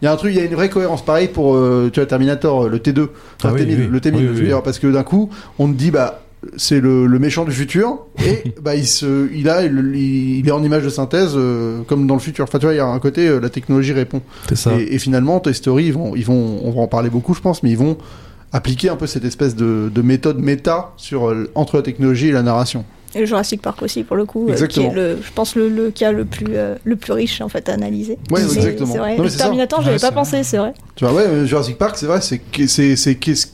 [0.00, 2.00] il y a un truc il y a une vraie cohérence pareil pour euh, tu
[2.00, 3.88] vois Terminator euh, le T2 enfin, Ah oui, T1000, oui.
[3.90, 4.46] le T1000 Oui, je veux oui.
[4.46, 6.22] dire parce que d'un coup on te dit bah
[6.56, 10.50] c'est le, le méchant du futur et bah il se il a il, il est
[10.50, 12.86] en image de synthèse euh, comme dans le futur enfin tu vois il y a
[12.86, 14.22] un côté euh, la technologie répond
[14.54, 14.74] ça.
[14.78, 17.40] et, et finalement, Toy Story, ils vont, ils vont, on va en parler beaucoup, je
[17.40, 17.96] pense, mais ils vont
[18.52, 22.32] appliquer un peu cette espèce de, de méthode méta sur euh, entre la technologie et
[22.32, 22.84] la narration.
[23.14, 25.90] Et Jurassic Park aussi, pour le coup, euh, qui est, le, je pense, le, le
[25.90, 28.18] cas le plus, euh, le plus riche en fait à analyser.
[28.34, 28.94] C'est- exactement.
[28.96, 29.16] Vrai.
[29.18, 29.38] Non, ça.
[29.44, 30.72] Terminator, Ouais, j'avais c'est pas pensé, c'est vrai.
[30.96, 32.40] Tu vois, ouais, euh, Jurassic Park, c'est vrai, c'est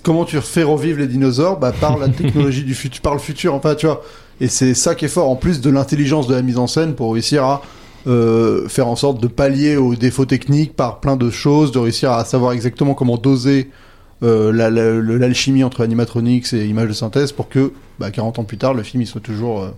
[0.02, 1.58] comment tu fais revivre les dinosaures?
[1.58, 4.02] Bah, par la technologie du futur, par le futur, enfin, tu vois.
[4.40, 6.94] Et c'est ça qui est fort, en plus de l'intelligence de la mise en scène
[6.94, 7.62] pour réussir à
[8.06, 12.12] euh, faire en sorte de pallier aux défauts techniques par plein de choses, de réussir
[12.12, 13.70] à savoir exactement comment doser
[14.22, 18.44] euh, la- la- l'alchimie entre animatronics et images de synthèse pour que, bah, 40 ans
[18.44, 19.68] plus tard, le film il soit toujours euh,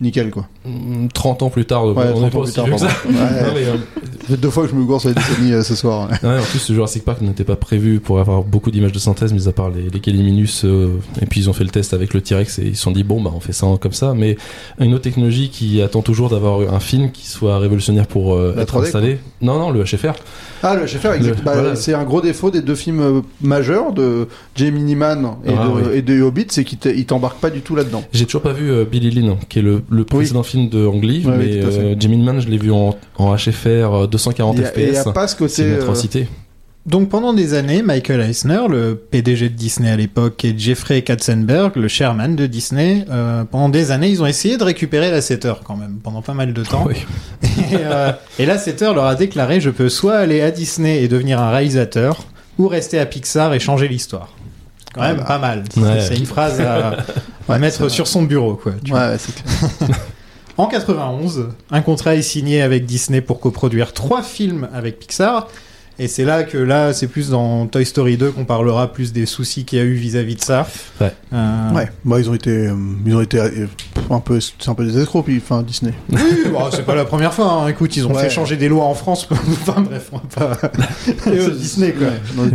[0.00, 0.46] nickel, quoi.
[0.66, 2.88] Mm, 30 ans plus tard, Ouais, on 30 est pas aussi tard, que ça.
[2.88, 3.18] pardon.
[3.18, 3.42] Ouais.
[3.42, 6.10] Non, mais, euh, deux fois que je me gourre sur les décennies euh, ce soir.
[6.22, 6.38] ouais.
[6.38, 9.52] En plus, Jurassic Park n'était pas prévu pour avoir beaucoup d'images de synthèse, mis à
[9.52, 10.88] part les, les euh,
[11.22, 13.04] et puis ils ont fait le test avec le T-Rex et ils se sont dit
[13.04, 14.12] bon bah on fait ça comme ça.
[14.14, 14.36] Mais
[14.80, 18.82] une autre technologie qui attend toujours d'avoir un film qui soit révolutionnaire pour être 3D,
[18.86, 19.18] installé.
[19.40, 20.12] Non non le HFR.
[20.62, 21.42] Ah, le HFR, exact.
[21.44, 21.76] Bah, voilà.
[21.76, 25.72] C'est un gros défaut des deux films euh, majeurs de Jamie Man et, Ah, de,
[25.90, 25.98] oui.
[25.98, 28.02] et de Hobbit, c'est qu'ils te- ils t'embarquent pas du tout là-dedans.
[28.12, 31.02] J'ai toujours pas vu euh, Billy Lynn, qui est le, le précédent film de Ang
[31.04, 31.78] Lee, Ouais, oui, mais fait.
[31.80, 34.88] euh, Jimmy Man je l'ai vu en, en HFR euh, 240 Il y a- et
[34.88, 35.12] il y a FPS.
[35.12, 36.26] pas ce côté, C'est une atrocité.
[36.86, 41.74] Donc pendant des années, Michael Eisner, le PDG de Disney à l'époque, et Jeffrey Katzenberg,
[41.74, 45.44] le chairman de Disney, euh, pendant des années, ils ont essayé de récupérer la 7
[45.46, 46.84] heures quand même, pendant pas mal de temps.
[46.86, 47.04] Oui.
[47.42, 51.02] Et, euh, et la 7 heures leur a déclaré, je peux soit aller à Disney
[51.02, 52.24] et devenir un réalisateur,
[52.58, 54.28] ou rester à Pixar et changer l'histoire.
[54.94, 55.24] Quand même bah.
[55.24, 55.64] pas mal.
[55.76, 56.00] Ouais.
[56.00, 56.90] C'est une phrase à, à
[57.48, 58.72] Ouais, c'est mettre sur son bureau, quoi.
[58.84, 59.00] tu vois.
[59.00, 59.98] Ouais, ouais, c'est clair.
[60.58, 65.48] En 91, un contrat est signé avec Disney pour coproduire trois films avec Pixar.
[65.98, 69.24] Et c'est là que là, c'est plus dans Toy Story 2 qu'on parlera plus des
[69.24, 70.66] soucis qu'il y a eu vis-à-vis de ça.
[71.00, 71.12] Ouais.
[71.32, 72.74] Euh, Ouais, bah, ils ont été, euh,
[73.06, 73.66] ils ont été euh,
[74.10, 75.94] un peu, c'est un peu des escrocs, puis, enfin, Disney.
[76.12, 76.18] Oui,
[76.52, 77.50] bon, c'est pas la première fois.
[77.50, 77.68] hein.
[77.68, 78.22] Écoute, ils ont Ouais.
[78.24, 79.26] fait changer des lois en France.
[79.32, 80.70] enfin bref, on va pas.
[81.32, 82.08] Et aux Disney quoi.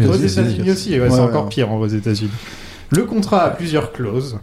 [0.08, 0.70] Aux États-Unis.
[0.72, 2.30] Aussi, ouais, Ouais, c'est encore pire hein, aux États-Unis.
[2.92, 4.38] Le contrat a plusieurs clauses.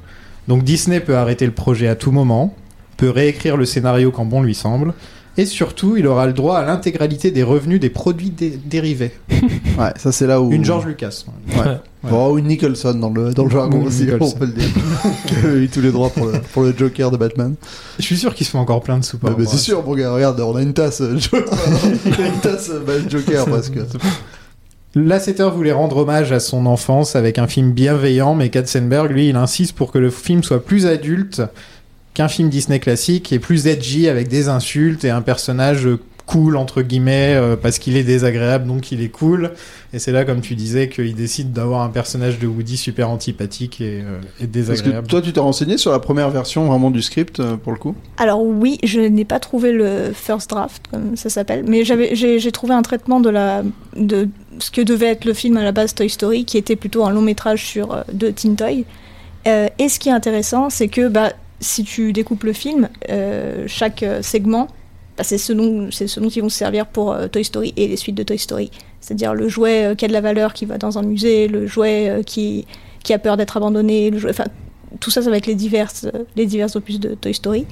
[0.49, 2.55] Donc Disney peut arrêter le projet à tout moment,
[2.97, 4.93] peut réécrire le scénario quand bon lui semble,
[5.39, 9.13] et surtout, il aura le droit à l'intégralité des revenus des produits dé- dérivés.
[9.79, 10.51] Ouais, ça c'est là où.
[10.51, 11.25] Une George Lucas.
[11.57, 11.79] Ouais.
[12.03, 14.35] Bon, ou une Nicholson dans le, dans le jargon aussi, Nicholson.
[14.35, 14.69] on peut le dire.
[15.27, 17.55] Qui a eu tous les droits pour le, pour le Joker de Batman.
[18.01, 20.13] Je suis sûr qu'ils se font encore plein de sous bah, c'est sûr, mon gars,
[20.13, 23.75] regarde, on a une tasse, euh, Jo- on a une tasse euh, bah, Joker presque.
[24.95, 29.37] Lasseter voulait rendre hommage à son enfance avec un film bienveillant, mais Katzenberg, lui, il
[29.37, 31.43] insiste pour que le film soit plus adulte
[32.19, 35.89] qu'un film Disney classique et plus edgy avec des insultes et un personnage
[36.27, 39.53] cool entre guillemets euh, parce qu'il est désagréable donc il est cool
[39.93, 43.81] et c'est là comme tu disais qu'il décide d'avoir un personnage de Woody super antipathique
[43.81, 45.07] et, euh, et Parce que désagréable.
[45.07, 47.95] toi, tu t'es renseigné sur la première version vraiment du script euh, pour le coup?
[48.17, 52.53] Alors oui, je n'ai pas trouvé le first draft, comme ça s'appelle, mais j'avais, j'ai,
[52.53, 53.63] trouvé un traitement de, la,
[53.97, 57.05] de ce que devait être le film à la base Toy Story, qui était plutôt
[57.05, 58.85] un long métrage sur, euh, de Teen Toy.
[59.47, 63.65] Euh, et ce qui est intéressant, c'est que bah, si tu découpes le film, euh,
[63.67, 64.69] chaque euh, segment,
[65.17, 68.15] bah, c'est, ce dont ils vont se servir pour euh, Toy Story et les suites
[68.15, 68.71] de Toy Story.
[69.01, 72.23] C'est-à-dire le jouet qui a de la valeur, qui va dans un musée, le jouet
[72.27, 72.67] qui,
[73.03, 74.13] qui a peur d'être abandonné,
[75.01, 76.07] tout ça, ça va être les diverses,
[76.37, 77.67] les divers opus de Toy Story.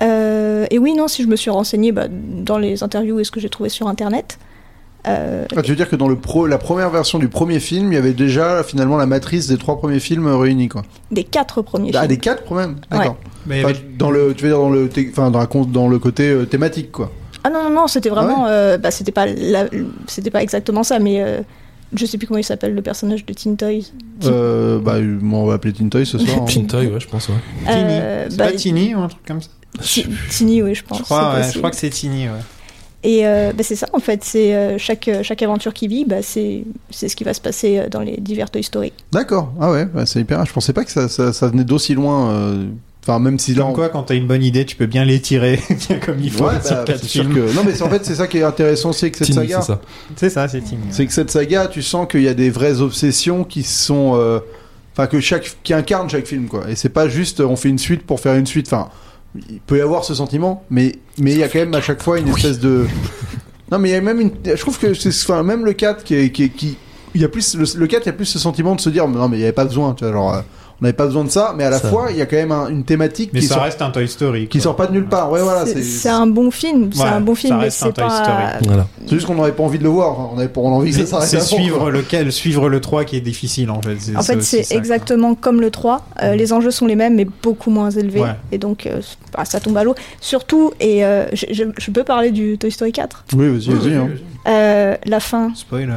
[0.00, 3.38] Et oui, non, si je me suis renseignée bah, dans les interviews et ce que
[3.38, 4.38] j'ai trouvé sur Internet.
[5.08, 7.92] Euh, ah, Tu veux dire que dans le pro, la première version du premier film,
[7.92, 10.82] il y avait déjà finalement la matrice des trois premiers films réunis, quoi.
[11.10, 12.08] des quatre premiers Ah, films.
[12.08, 13.16] des quatre quand même D'accord.
[13.46, 15.88] Mais Enfin, avec- dans le, tu veux dire dans le, enfin dans, la con- dans
[15.88, 17.12] le côté euh, thématique, quoi.
[17.44, 18.46] Ah non, non, non, c'était vraiment.
[18.48, 19.26] euh, bah, c'était, pas
[20.08, 21.42] c'était pas exactement ça, mais euh,
[21.94, 23.92] je sais plus comment il s'appelle le personnage de Teen Toys.
[24.24, 26.38] Euh, bah, on va appeler Teen Toy ce soir.
[26.40, 26.44] hein.
[26.48, 27.34] Teen Toy, ouais, je pense, ouais.
[27.60, 27.74] Tini.
[27.88, 29.50] Euh, c'est bah, pas Tini ou un truc comme ça
[29.80, 30.98] Ti- Teeny, oui, je pense.
[30.98, 32.24] je crois, ouais, je crois que c'est Tini.
[32.26, 32.34] Ouais.
[33.08, 34.24] Et euh, bah, c'est ça, en fait.
[34.24, 37.78] C'est euh, chaque, chaque aventure qui vit, bah, c'est, c'est ce qui va se passer
[37.78, 38.92] euh, dans les divers Toy Story.
[39.12, 39.52] D'accord.
[39.60, 40.44] Ah ouais, bah, c'est hyper.
[40.44, 42.30] Je pensais pas que ça, ça, ça venait d'aussi loin.
[42.32, 42.64] euh,
[43.08, 45.04] Enfin, même si là, Comme on- quoi, quand t'as une bonne idée, tu peux bien
[45.04, 47.54] l'étirer bien comme il faut Ouais, bah, c'est que...
[47.54, 49.60] Non, mais c'est- en fait, c'est ça qui est intéressant aussi avec cette saga.
[49.60, 50.48] c'est ça.
[50.48, 50.78] C'est c'est ouais.
[50.90, 54.14] C'est que cette saga, tu sens qu'il y a des vraies obsessions qui sont.
[54.16, 54.40] euh,
[54.92, 55.56] Enfin, que chaque.
[55.62, 56.64] qui incarnent chaque film, quoi.
[56.68, 58.66] Et c'est pas juste euh, on fait une suite pour faire une suite.
[58.72, 58.88] Enfin,
[59.50, 62.02] il peut y avoir ce sentiment, mais mais il y a quand même à chaque
[62.02, 62.86] fois une espèce de.
[63.72, 64.30] Non, mais il y a même une.
[64.44, 65.08] Je trouve que c'est.
[65.08, 66.14] Enfin, même le 4 qui.
[66.14, 66.76] est- qui, est- qui...
[67.16, 68.90] Il y a plus, le, le 4, il y a plus ce sentiment de se
[68.90, 70.40] dire, non, mais il n'y avait pas besoin, tu vois, genre, euh,
[70.80, 71.88] on n'avait pas besoin de ça, mais à la Ça.
[71.88, 73.90] fois, il y a quand même un- une thématique Mais qui ça sort, reste un
[73.90, 74.46] Toy Story.
[74.48, 74.62] qui quoi.
[74.64, 75.30] sort pas de nulle part.
[75.30, 77.92] Ouais, voilà, c'est, un bon film, c'est Ouais, un bon film, mais reste un c'est
[77.94, 78.22] Toy pas.
[78.24, 78.66] Story.
[78.66, 78.86] Voilà.
[79.06, 81.02] c'est juste qu'on n'aurait pas envie de le voir, on avait, a envie que ça
[81.04, 81.90] C'est s'arrête c'est suivre quoi.
[81.90, 83.96] lequel, suivre le 3 qui est difficile en fait.
[84.16, 84.76] En fait, c'est quoi.
[84.76, 86.06] exactement comme le 3.
[86.22, 88.20] Euh, les enjeux sont les mêmes, mais beaucoup moins élevés.
[88.20, 88.34] Ouais.
[88.52, 89.00] Et donc, euh,
[89.36, 89.94] bah, ça tombe à l'eau.
[90.20, 93.94] Surtout, et euh, je, je- je peux parler du Toy Story 4 Oui, vas-y, vas-y.
[93.94, 94.96] hein.
[95.06, 95.94] La fin, Spoiler.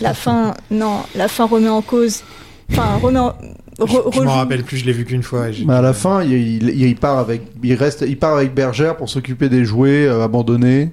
[0.00, 2.22] la fin, non, la fin remet en cause.
[2.72, 3.34] Enfin, remet en-
[3.80, 5.48] re- Je m'en rappelle plus, je l'ai vu qu'une fois.
[5.48, 8.96] et à la fin, il, il- il part avec, il reste, il part avec Bergère
[8.96, 10.90] pour s'occuper des jouets euh, abandonnés,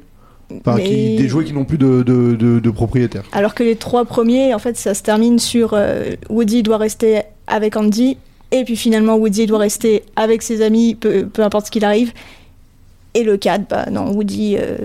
[0.51, 3.23] enfin, Mais- qui- des jouets qui n'ont plus de, de, de, de propriétaire.
[3.33, 7.21] Alors que les trois premiers, en fait, ça se termine sur euh, Woody doit rester
[7.47, 8.17] avec Andy,
[8.51, 12.11] et puis finalement Woody doit rester avec ses amis, peu, peu importe ce qu'il arrive.
[13.13, 14.77] Et le 4, bah non, Woody euh,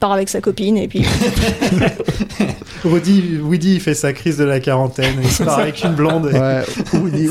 [0.00, 1.02] part avec sa copine, et puis
[2.84, 6.30] Woody, Woody il fait sa crise de la quarantaine, il se part avec une blonde.
[6.32, 6.62] et- Ouais.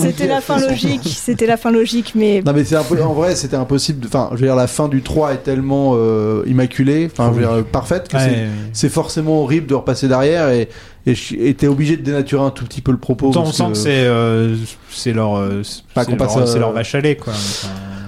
[0.02, 3.14] C'était la fin logique, c'était la fin logique, mais Non mais c'est un peu, en
[3.14, 4.00] vrai c'était impossible.
[4.02, 7.40] de- Enfin, je veux dire la fin du 3 est tellement euh, immaculée, enfin je
[7.40, 8.94] veux dire parfaite que Ouais, c'est ouais.
[8.94, 10.70] forcément horrible de repasser derrière et
[11.08, 13.32] et t'es obligé de dénaturer un tout petit peu le propos.
[13.36, 14.56] On sent que c'est euh,
[14.90, 15.62] c'est leur euh,
[15.94, 17.32] Pas c'est qu'on passe, leur, euh, c'est leur vache à lait quoi.
[17.34, 17.68] Enfin,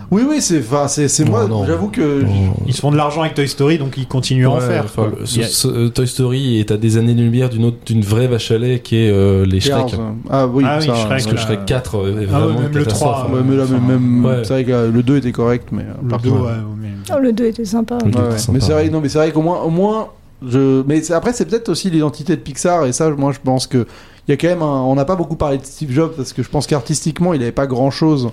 [0.10, 2.54] Oui oui c'est enfin c'est moi j'avoue que Non.
[2.66, 4.86] ils se font de l'argent avec Toy Story donc ils continuent à en faire.
[4.86, 8.28] enfin, ce- ce- Toy Story est à des années de lumière d'une autre, d'une vraie
[8.28, 9.96] vache à lait qui est euh, les Shrek.
[10.30, 12.48] Ah oui, Ah oui, ça, Shrek, Parce que là, Shrek 4 est Ah ouais, vraiment
[12.62, 13.16] même une le catastrophe.
[13.26, 14.40] 3, Ouais, mais là, Enfin, même, même- ouais.
[14.44, 16.52] c'est vrai que euh, le 2 était correct, mais euh, le par deux, contre, ouais,
[16.82, 17.98] mais- oh, le 2 était sympa.
[18.06, 18.38] Le deux Ouais, était ouais.
[18.40, 18.90] sympa, Mais c'est vrai, ouais.
[18.90, 20.08] non, mais c'est vrai qu'au moins, au moins,
[20.48, 20.84] je.
[20.88, 23.86] Mais c'est- après, c'est peut-être aussi l'identité de Pixar, et ça, moi, je pense que
[24.28, 24.62] il y a quand même.
[24.62, 24.66] Un...
[24.84, 27.52] On n'a pas beaucoup parlé de Steve Jobs parce que je pense qu'artistiquement, il n'avait
[27.52, 28.30] pas grand-chose.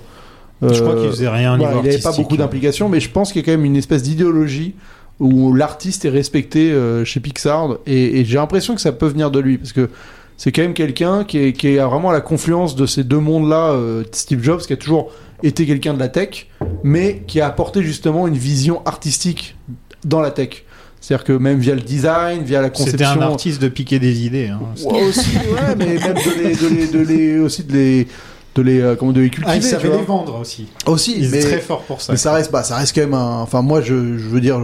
[0.61, 3.09] Je crois Euh, qu'il faisait rien voilà, niveau il n'avait pas beaucoup d'implications, mais je
[3.09, 4.73] pense qu'il y a quand même une espèce d'idéologie
[5.19, 9.31] où l'artiste est respecté euh, chez Pixar, et, et j'ai l'impression que ça peut venir
[9.31, 9.89] de lui parce que.
[10.37, 13.19] C'est quand même quelqu'un qui est, qui est vraiment à la confluence de ces deux
[13.21, 16.47] mondes-là, euh, Steve Jobs, qui a toujours été quelqu'un de la tech,
[16.83, 19.55] mais qui a apporté justement une vision artistique
[20.03, 20.65] dans la tech.
[20.99, 22.91] C'est-à-dire que même via le design, via la conception.
[22.97, 24.49] C'était un artiste de piquer des idées.
[24.49, 24.59] hein.
[24.83, 28.07] Ouais, aussi, ouais, mais même de les, de les, de les, aussi de les,
[28.55, 29.51] de les, euh, comment, de les cultiver.
[29.51, 29.97] Ah, il tu savait vois.
[29.97, 30.67] les vendre aussi.
[30.85, 32.13] Aussi, Il mais, est très fort pour ça.
[32.13, 33.41] mais ça reste, bah, ça reste quand même un.
[33.41, 34.59] Enfin, moi, je, je veux dire,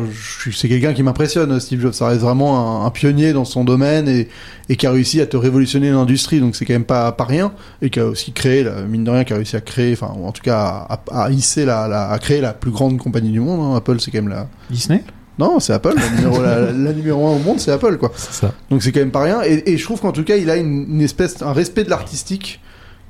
[0.53, 1.93] c'est quelqu'un qui m'impressionne, Steve Jobs.
[1.93, 4.29] Ça reste vraiment un, un pionnier dans son domaine et,
[4.69, 6.39] et qui a réussi à te révolutionner l'industrie.
[6.39, 7.51] Donc, c'est quand même pas, pas rien.
[7.81, 10.07] Et qui a aussi créé, la- mine de rien, qui a réussi à créer, enfin,
[10.23, 13.31] en tout cas, à, à, à hisser la, la- à créer la plus grande compagnie
[13.31, 13.59] du monde.
[13.73, 13.75] hein.
[13.77, 14.47] Apple, c'est quand même la.
[14.69, 15.03] Disney?
[15.39, 15.95] Non, c'est Apple.
[15.95, 18.11] La numéro, la, la numéro un au monde, c'est Apple, quoi.
[18.15, 18.53] C'est ça.
[18.69, 19.41] Donc c'est quand même pas rien.
[19.43, 21.89] Et, et je trouve qu'en tout cas, il a une, une espèce, un respect de
[21.89, 22.59] l'artistique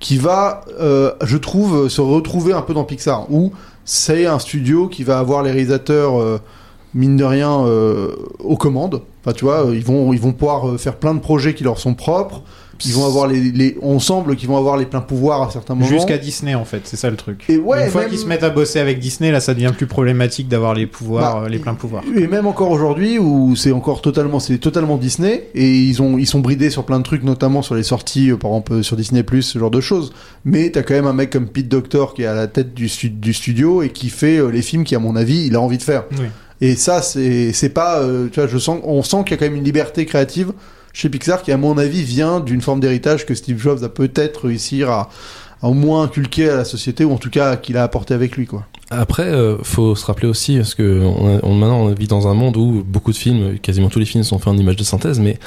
[0.02, 3.54] qui va, euh, je trouve, se retrouver un peu dans Pixar, où
[3.86, 6.39] c'est un studio qui va avoir les réalisateurs, euh,
[6.93, 9.04] mine de rien, euh, aux commandes.
[9.24, 11.93] Enfin, tu vois, ils vont, ils vont pouvoir faire plein de projets qui leur sont
[11.93, 12.41] propres.
[12.86, 15.76] Ils vont avoir les, les on semble qu'ils vont avoir les pleins pouvoirs à certains
[15.76, 15.88] moments.
[15.88, 17.44] Jusqu'à Disney en fait, c'est ça le truc.
[17.50, 19.72] Et ouais, Une fois même- qu'ils se mettent à bosser avec Disney, là ça devient
[19.76, 22.04] plus problématique d'avoir les pouvoirs, Bah, euh, les pleins pouvoirs.
[22.16, 26.28] Et même encore aujourd'hui où c'est encore totalement c'est totalement Disney et ils ont ils
[26.28, 28.96] sont bridés sur plein de trucs notamment sur les sorties euh, par exemple euh, sur
[28.98, 30.14] Disney Plus ce genre de choses
[30.46, 32.88] mais t'as quand même un mec comme Pete Doctor qui est à la tête du,
[32.90, 35.78] stu- du studio et qui fait les films qui à mon avis il a envie
[35.78, 36.26] de faire Oui.
[36.62, 39.38] et ça c'est c'est pas euh, tu vois je sens on sent qu'il y a
[39.38, 40.52] quand même une liberté créative
[40.94, 44.48] chez Pixar qui à mon avis vient d'une forme d'héritage que Steve Jobs a peut-être
[44.48, 45.08] réussi à,
[45.62, 48.36] à au moins inculquer à la société ou en tout cas qu'il a apporté avec
[48.36, 52.08] lui quoi Après, euh, faut se rappeler aussi, parce que on, on- maintenant on vit
[52.08, 54.76] dans un monde où beaucoup de films, quasiment tous les films sont faits en images
[54.76, 55.38] de synthèse, mais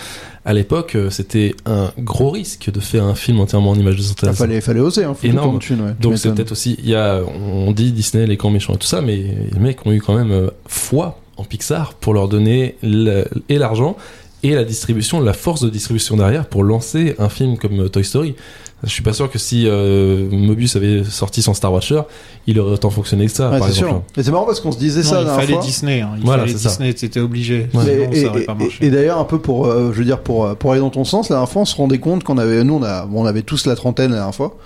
[0.46, 4.00] à l'époque, euh, c'était un gros risque de faire un film entièrement en images de
[4.02, 4.36] il synthèse.
[4.36, 5.58] fallait fallait oser hein, faut Énorme.
[5.58, 8.74] thune, ouais, Donc c'est peut-être aussi, il y a, on dit Disney, les grands méchants
[8.74, 9.16] et tout ça, mais
[9.52, 13.58] les mecs ont eu quand même euh, foi en Pixar pour leur donner le- et
[13.58, 13.96] l'argent
[14.44, 18.04] et la distribution, la force de distribution derrière pour lancer un film comme euh, Toy
[18.04, 18.36] Story.
[18.82, 22.02] Je suis pas sûr que si euh, Mobius avait sorti son Star Watcher,
[22.46, 24.02] il aurait autant fonctionné que ça, Ouais, par c'est exemple.
[24.14, 24.20] sûr.
[24.20, 25.62] Et c'est marrant parce qu'on se disait Non, ça il fallait fois.
[25.62, 26.00] Disney.
[26.02, 26.10] hein.
[26.18, 26.68] Il Voilà, fallait c'est ça.
[26.68, 27.68] Disney, c'était obligé.
[27.72, 27.82] Ouais.
[27.84, 28.84] Sinon, Et, ça aurait et- pas et- marché.
[28.84, 31.04] et d'ailleurs un peu pour, euh, je veux dire pour euh, pour aller dans ton
[31.04, 33.26] sens, la dernière fois on se rendait compte qu'on avait, nous on a, bon, on
[33.26, 34.58] avait tous la trentaine la dernière fois.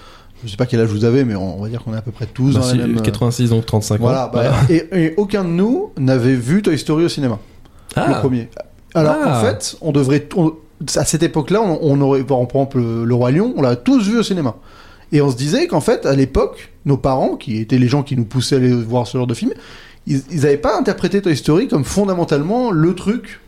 [0.45, 2.12] Je sais pas quel âge vous avez, mais on, va dire qu'on est à peu
[2.12, 2.97] près tous Bah, dans la si, même.
[2.99, 4.26] euh, 86 donc 35 Voilà.
[4.26, 4.31] ans.
[4.33, 7.39] bah, et, et aucun de nous n'avait vu Toy Story au cinéma,
[7.97, 8.49] le Ah, premier.
[8.99, 9.38] Alors Ah.
[9.38, 10.53] en fait, on devrait, on-
[10.96, 14.09] à cette époque-là, on, on aurait, par exemple le, le roi Lion, on l'a tous
[14.09, 14.57] vu au cinéma.
[15.11, 18.16] Et on se disait qu'en fait, à l'époque, nos parents, qui étaient les gens qui
[18.16, 19.53] nous poussaient à aller voir ce genre de film,
[20.07, 23.40] ils n'avaient pas interprété Toy Story comme fondamentalement le truc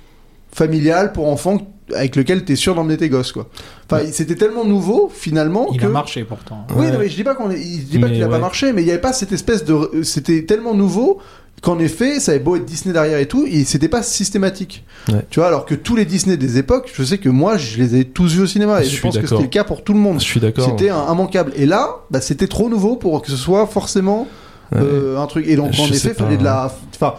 [0.53, 1.59] familial pour enfants
[1.94, 3.48] avec lequel t'es sûr d'emmener tes gosses, quoi.
[3.90, 5.86] Enfin, c'était tellement nouveau, finalement, Il que...
[5.86, 6.64] a marché pourtant.
[6.70, 6.92] Oui, Ouais.
[6.92, 8.40] non, mais je dis pas qu'on est, je dis pas qu'il a pas ouais.
[8.40, 11.18] marché, mais il y avait pas cette espèce de, c'était tellement nouveau
[11.62, 14.84] qu'en effet, ça avait beau être Disney derrière et tout, et c'était pas systématique.
[15.08, 15.24] Ouais.
[15.30, 17.96] Tu vois, alors que tous les Disney des époques, je sais que moi, je les
[17.96, 19.98] ai tous vus au cinéma, et Je pense que c'était le cas pour tout le
[19.98, 20.20] monde.
[20.20, 20.64] je suis d'accord.
[20.64, 21.52] C'était un immanquable.
[21.56, 24.26] Et là, bah, c'était trop nouveau pour que ce soit forcément
[24.72, 24.78] Ouais.
[24.80, 25.46] euh, un truc.
[25.48, 26.22] Et donc, Je en effet, pas.
[26.24, 27.14] fallait de la, enfin,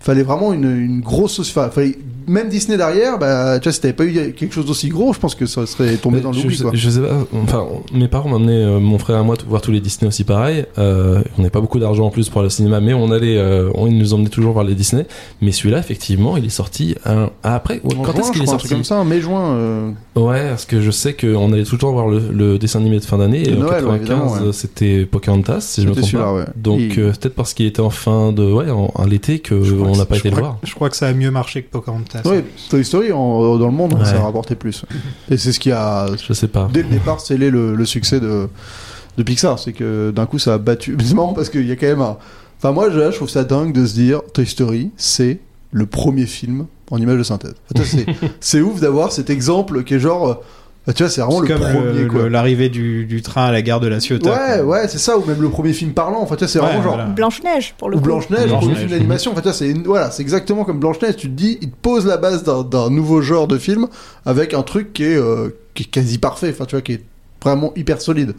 [0.00, 1.98] fallait vraiment une, une grosse, enfin, fallait
[2.30, 5.18] même Disney derrière, bah, tu vois, si t'avais pas eu quelque chose d'aussi gros, je
[5.18, 7.08] pense que ça serait tombé Mais dans l'oubli, je sais pas.
[7.42, 10.64] Enfin, mes parents m'amenaient, euh, mon frère et moi, voir tous les Disney aussi pareil.
[10.78, 13.70] Euh, on n'avait pas beaucoup d'argent en plus pour le cinéma, mais on allait, euh,
[13.74, 15.06] on, ils nous emmenaient toujours voir les Disney.
[15.42, 17.80] Mais celui-là, effectivement, il est sorti un- ah, après.
[17.84, 19.54] En quand est-ce qu'il est sorti comme ça, en mai-juin.
[19.56, 22.80] euh, Ouais, parce que je sais qu'on allait tout le temps voir le, le dessin
[22.80, 23.48] animé de fin d'année.
[23.48, 24.38] Et en Noël, ouais, 95, évidemment, ouais.
[24.48, 26.08] euh, c'était Pocahontas, si je me trompe pas.
[26.10, 26.44] celui-là, ouais.
[26.56, 29.96] Donc euh, peut-être parce qu'il était en fin de, ouais, en, en l'été que on
[29.96, 30.58] n'a pas été le voir.
[30.62, 32.19] Je crois que ça a mieux marché que Pocahontas.
[32.24, 34.04] Oui, Toy Story en- dans le monde, Ouais.
[34.04, 34.84] ça a rapporté plus.
[35.30, 36.68] Et c'est ce qui a, Je sais pas.
[36.72, 38.48] dès le départ, scellé le, le succès de,
[39.16, 39.58] de Pixar.
[39.58, 40.96] C'est que d'un coup, ça a battu.
[41.04, 42.16] C'est marrant parce qu'il y a quand même un.
[42.58, 45.38] Enfin, moi, je, je trouve ça dingue de se dire Toy Story, c'est
[45.72, 47.54] le premier film en image de synthèse.
[47.74, 47.84] Enfin,
[48.40, 50.28] c'est ouf d'avoir cet exemple qui est genre.
[50.28, 50.34] euh,
[50.86, 52.22] bah, tu vois, c'est vraiment le comme premier, le- quoi.
[52.22, 54.30] le- l'arrivée du, du train à la gare de la Ciotat.
[54.30, 54.64] Ouais, quoi.
[54.80, 56.20] ouais, c'est ça, ou même le premier film parlant.
[56.22, 56.94] Enfin, tu vois, c'est Ouais, vraiment genre.
[56.96, 57.08] voilà.
[57.10, 58.04] Blanche-Neige, pour le Ou coup.
[58.06, 58.60] Blanche-Neige, Blanche-Neige.
[58.60, 59.32] pour le film d'animation.
[59.32, 61.16] En fait, tu vois, c'est voilà, c'est exactement comme Blanche-Neige.
[61.16, 63.86] Tu te dis, il te pose la base d'un- d'un nouveau genre de film
[64.24, 66.50] avec un truc qui est, euh, qui est quasi parfait.
[66.50, 67.02] Enfin, tu vois, qui est
[67.42, 68.34] vraiment hyper solide.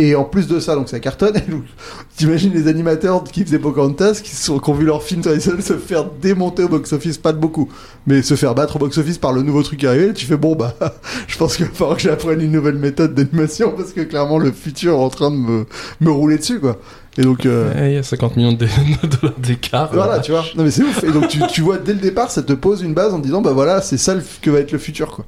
[0.00, 1.34] Et en plus de ça, donc ça cartonne.
[2.16, 5.74] T'imagines les animateurs qui faisaient Pocahontas, qui, sont, qui ont vu leur film traditionnel se
[5.74, 7.68] faire démonter au box-office, pas de beaucoup,
[8.06, 9.84] mais se faire battre au box-office par le nouveau truc.
[9.84, 10.74] Et tu fais bon bah,
[11.28, 14.52] je pense qu'il va falloir que j'apprenne une nouvelle méthode d'animation parce que clairement le
[14.52, 15.66] futur est en train de me,
[16.00, 16.78] me rouler dessus quoi.
[17.18, 19.90] Et donc euh, Ouais, Il y a 50 millions de dollars d'écart.
[19.92, 20.20] voilà, là.
[20.20, 20.44] tu vois.
[20.56, 21.04] Non mais c'est ouf.
[21.04, 23.24] Et donc tu, tu vois dès le départ, ça te pose une base en te
[23.24, 25.26] disant bah voilà, c'est ça le que va être le futur quoi.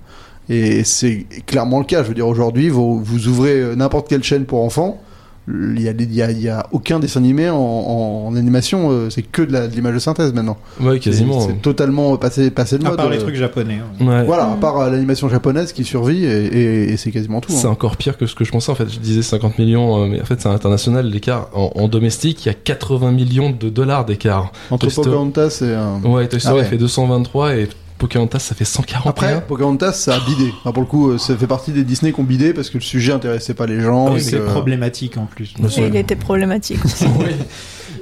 [0.48, 2.02] Et c'est clairement le cas.
[2.02, 5.00] Je veux dire aujourd'hui, vous, vous ouvrez euh, n'importe quelle chaîne pour enfants,
[5.48, 8.90] il y a, y a, il y a aucun dessin animé en, en- en animation.
[8.92, 10.56] euh, c'est que de l'image de synthèse maintenant.
[10.80, 11.40] Ouais, quasiment.
[11.40, 12.96] C'est totalement passé passé de À mode.
[12.98, 13.78] part les euh, trucs japonais.
[14.00, 14.22] Ouais.
[14.24, 17.50] Voilà, à part l'animation japonaise qui survit et, et- et c'est quasiment tout.
[17.50, 17.70] C'est hein.
[17.70, 18.88] encore pire que ce que je pensais en fait.
[18.88, 21.48] Je disais 50 millions, mais en fait c'est international l'écart.
[21.54, 24.52] En, en domestique, il y a 80 millions de dollars d'écart.
[24.70, 26.00] Entre Toy Pocahontas et un...
[26.08, 26.68] Ouais, Toy Story Ah ouais.
[26.68, 27.68] fait 223 et
[28.02, 29.08] Pocahontas ça fait 141.
[29.10, 30.52] Après, Pocahontas, ça a bidé.
[30.58, 32.78] Enfin, pour le coup, euh, ça fait partie des Disney qui ont bidé parce que
[32.78, 34.06] le sujet intéressait pas les gens.
[34.08, 35.54] Ah et oui, c'est que- problématique en plus.
[35.78, 37.04] Et il était problématique aussi.
[37.20, 37.26] Oui.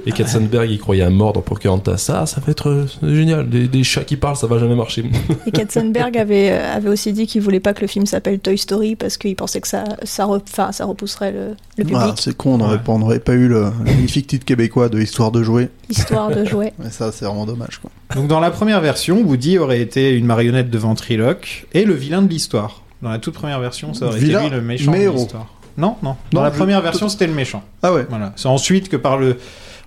[0.05, 1.97] Et Katzenberg il croyait à mort dans Pocahontas.
[1.97, 3.49] Ça, ça va être euh, génial.
[3.49, 5.03] Des, des chats qui parlent, ça va jamais marcher.
[5.45, 8.57] Et Katzenberg avait, euh, avait aussi dit qu'il voulait pas que le film s'appelle Toy
[8.57, 11.47] Story parce qu'il pensait que ça, ça, re- enfin, ça repousserait le,
[11.77, 11.97] le public.
[11.99, 12.77] Ah, c'est con, on n'aurait
[13.13, 13.19] Ouais.
[13.19, 15.69] pas, eu le, le magnifique titre québécois de Histoire de jouer.
[15.89, 16.73] Histoire de jouer.
[16.79, 17.79] Mais ça, c'est vraiment dommage.
[17.81, 17.91] Quoi.
[18.15, 22.21] Donc dans la première version, Woody aurait été une marionnette de ventriloque et le vilain
[22.21, 22.81] de l'histoire.
[23.01, 25.47] Dans la toute première version, ça aurait Vilain, été lui le méchant de l'histoire.
[25.77, 26.15] Non, non.
[26.31, 27.63] Dans Non, la je- première version, c'était le méchant.
[27.81, 28.05] Ah ouais.
[28.09, 28.33] Voilà.
[28.35, 29.37] C'est ensuite que par le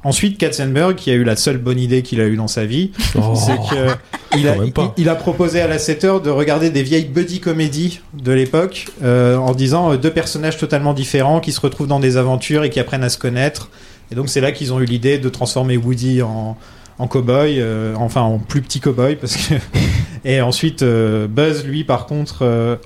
[0.04, 2.92] Ensuite, Katzenberg, qui a eu la seule bonne idée qu'il a eue dans sa vie,
[3.16, 3.34] Oh.
[3.34, 3.92] c'est que
[4.38, 7.40] il a, il, il a proposé à la 7 heures de regarder des vieilles buddy
[7.40, 12.00] comédies de l'époque, euh, en disant euh, deux personnages totalement différents qui se retrouvent dans
[12.00, 13.70] des aventures et qui apprennent à se connaître.
[14.12, 16.56] Et donc c'est là qu'ils ont eu l'idée de transformer Woody en
[17.00, 19.54] en cowboy, euh, enfin en plus petit cowboy parce que
[20.24, 22.78] et ensuite euh, Buzz lui par contre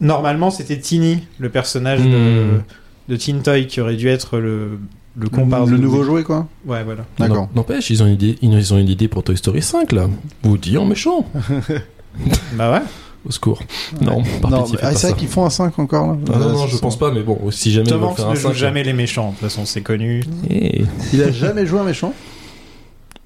[0.00, 2.62] normalement c'était Teeny le personnage de, Hmm.
[3.08, 4.78] de Teen Toy qui aurait dû être le
[5.16, 6.46] le nouveau jouet, quoi.
[6.66, 7.04] Ouais voilà.
[7.18, 7.48] D'accord.
[7.54, 10.08] N'empêche, ils ont une idée, ils ont une idée pour Toy Story 5 là.
[10.44, 11.26] Woody en méchant.
[12.54, 12.80] Bah ouais.
[13.26, 13.60] Au secours.
[14.00, 15.08] Non, par Non, pitié, mais- faites ah, pas c'est ça.
[15.08, 16.16] vrai qu'ils font un 5 encore là.
[16.34, 18.26] Ah non, non, je pense pas, mais bon, si jamais ils Tom veulent Hanks faire
[18.26, 20.24] un ne joue 5, jamais les méchants, de toute façon c'est connu.
[20.50, 22.12] eh, Il a jamais joué un méchant.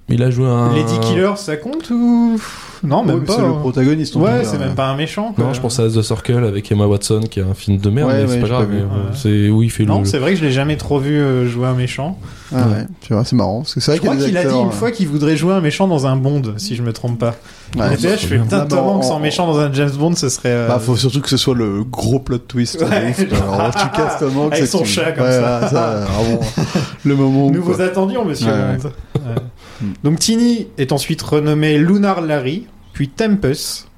[0.09, 0.74] il a joué un.
[0.74, 2.39] Lady Killer ça compte ou?
[2.85, 3.33] Non même Ouais, mais pas.
[3.35, 3.57] C'est le hein.
[3.61, 4.16] protagoniste.
[4.16, 5.33] on Ouais c'est même pas un méchant.
[5.35, 5.45] quoi.
[5.45, 8.09] Non, je pense à The Circle avec Emma Watson, qui est un film de merde,
[8.11, 8.66] Ouais, mais ouais, c'est pas grave.
[8.66, 8.78] pas vu.
[8.78, 9.14] mais, Ouais.
[9.14, 10.05] C'est où il fait Non, le.
[10.05, 12.18] c'est vrai que je l'ai jamais trop vu euh, jouer un méchant.
[12.55, 13.61] Ah ouais, tu vois, c'est marrant.
[13.62, 15.61] Parce que c'est vrai Je crois qu'il a dit une fois qu'il voudrait jouer un
[15.61, 17.35] méchant dans un Bond, si je me trompe pas.
[17.76, 17.95] ouais.
[17.95, 20.14] Et là, je fais putain, Non, Tom mais Hanks en méchant dans un James Bond,
[20.16, 20.51] ce serait.
[20.51, 22.80] euh, Bah, faut surtout que ce soit le gros plot twist.
[22.83, 26.07] Ouais, Alors, tu casses Tom Hanks Avec son chat comme Ouais, ça.
[27.05, 27.51] le moment où.
[27.51, 28.49] Nous vous attendions, monsieur.
[28.51, 28.89] Bond.
[29.14, 29.35] Ouais.
[30.05, 32.66] Donc Tini est ensuite renommé Lunar Larry,
[33.03, 33.88] puis Tempest,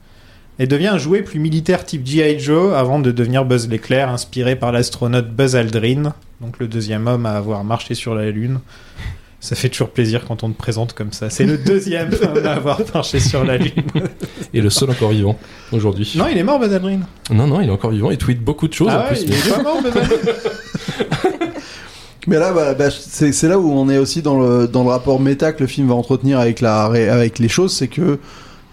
[0.59, 2.41] et devient un jouet plus militaire type G.I.
[2.41, 7.27] Joe avant de devenir Buzz l'éclair, inspiré par l'astronaute Buzz Aldrin, donc le deuxième homme
[7.27, 8.61] à avoir marché sur la Lune.
[9.41, 11.29] Ça fait toujours plaisir quand on te présente comme ça.
[11.29, 13.73] C'est le deuxième homme à avoir marché sur la Lune.
[14.55, 15.39] Et le seul encore vivant
[15.71, 16.11] aujourd'hui.
[16.17, 17.01] Non, il est mort, Buzz Aldrin.
[17.31, 18.11] non, non, il est encore vivant.
[18.11, 19.23] Il tweet beaucoup de choses Ah en ouais, plus.
[19.25, 20.17] il mais- est pas mort, Buzz Aldrin.
[22.27, 25.21] Mais là, bah, bah, c'est là où on est aussi dans le, dans le rapport
[25.21, 28.19] méta que le film va entretenir avec, la, avec les choses, c'est que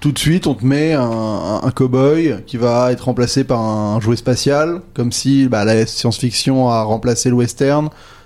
[0.02, 3.62] tout de suite, on te met un, un, un cow-boy qui va être remplacé par
[3.62, 7.86] un jouet spatial, comme si bah, la science-fiction a remplacé le western.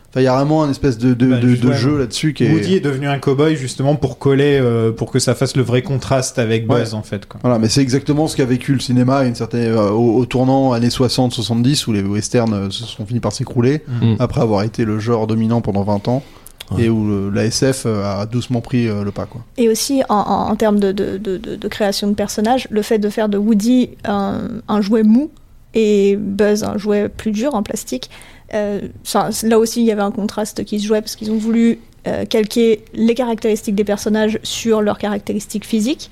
[0.10, 2.50] Enfin, il y a vraiment un espèce de, de, Bah, de, jeu là-dessus qui est...
[2.54, 5.82] Woody est devenu un cowboy justement pour coller, euh, pour que ça fasse le vrai
[5.82, 7.26] contraste avec Buzz en fait.
[7.26, 7.42] Quoi.
[7.44, 10.26] Voilà, mais c'est exactement ce qu'a vécu le cinéma à une certaine, euh, au, au
[10.26, 14.16] tournant années 60-70 où les westerns euh, se sont finis par s'écrouler Mm.
[14.20, 16.24] après avoir été le genre dominant pendant 20 ans.
[16.72, 16.84] Ouais.
[16.86, 19.42] et où le- la SF euh, a doucement pris euh, le pas quoi.
[19.58, 22.82] Et aussi, en, en- en termes de, de, de- de- de création de personnages, le
[22.82, 25.30] fait de faire de Woody un, un jouet mou
[25.76, 28.10] et Buzz un jouet plus dur en plastique,
[28.54, 31.38] euh, ça- là aussi il y avait un contraste qui se jouait parce qu'ils ont
[31.38, 36.10] voulu euh, calquer les caractéristiques des personnages sur leurs caractéristiques physiques.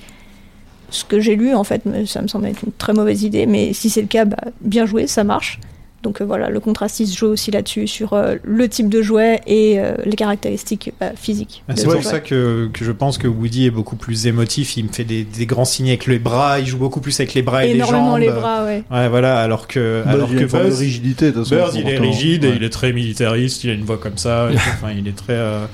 [0.89, 3.73] Ce que j'ai lu, en fait, ça me semble être une très mauvaise idée, mais
[3.73, 5.59] si c'est le cas, bah, bien joué, ça marche.
[6.03, 9.01] Donc euh, voilà, le contraste il se joue aussi là-dessus, sur euh, le type de
[9.01, 11.63] jouet et euh, les caractéristiques bah, physiques.
[11.69, 12.11] Ah, C'est ce pour jouet.
[12.11, 14.75] ça que, que je pense que Woody est beaucoup plus émotif.
[14.75, 16.59] Il me fait des, des grands signes avec les bras.
[16.59, 18.39] Il joue beaucoup plus avec les bras et Énormément les les jambes.
[18.41, 18.83] bras, ouais.
[18.91, 19.39] Ouais, voilà.
[19.39, 21.97] Alors que, alors il a que de Buzz, rigidité de toute façon, Buzz, il est
[21.97, 22.55] rigide et Ouais.
[22.57, 23.63] il est très militariste.
[23.63, 24.49] Il a une voix comme ça.
[24.51, 25.33] et enfin, il est très.
[25.33, 25.65] euh,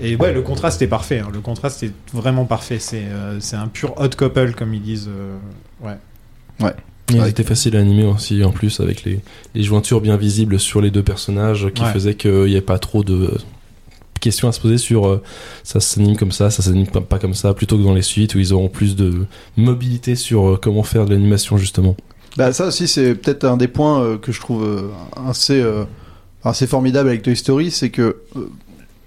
[0.00, 1.18] Et ouais, le contraste est parfait.
[1.18, 1.30] hein.
[1.32, 2.78] Le contraste est vraiment parfait.
[2.78, 5.08] C'est euh, c'est un pur hot couple, comme ils disent.
[5.08, 5.36] euh,
[6.60, 6.70] Ouais.
[7.10, 7.30] Ils Ouais.
[7.30, 9.20] étaient faciles à animer aussi, en plus, avec les,
[9.54, 11.92] les jointures bien visibles sur les deux personnages, qui Ouais.
[11.92, 13.30] faisaient qu'il n'y ait pas trop de
[14.20, 15.22] questions à se poser sur euh,
[15.62, 18.34] ça s'anime comme ça, ça s'anime pas, pas comme ça, plutôt que dans les suites
[18.34, 19.24] où ils auront plus de
[19.56, 21.96] mobilité sur euh, comment faire de l'animation, justement.
[22.36, 24.88] Bah, ça aussi, c'est peut-être un des points euh, que je trouve euh,
[25.28, 25.84] assez, euh,
[26.44, 28.48] assez formidable avec Toy Story, c'est que euh,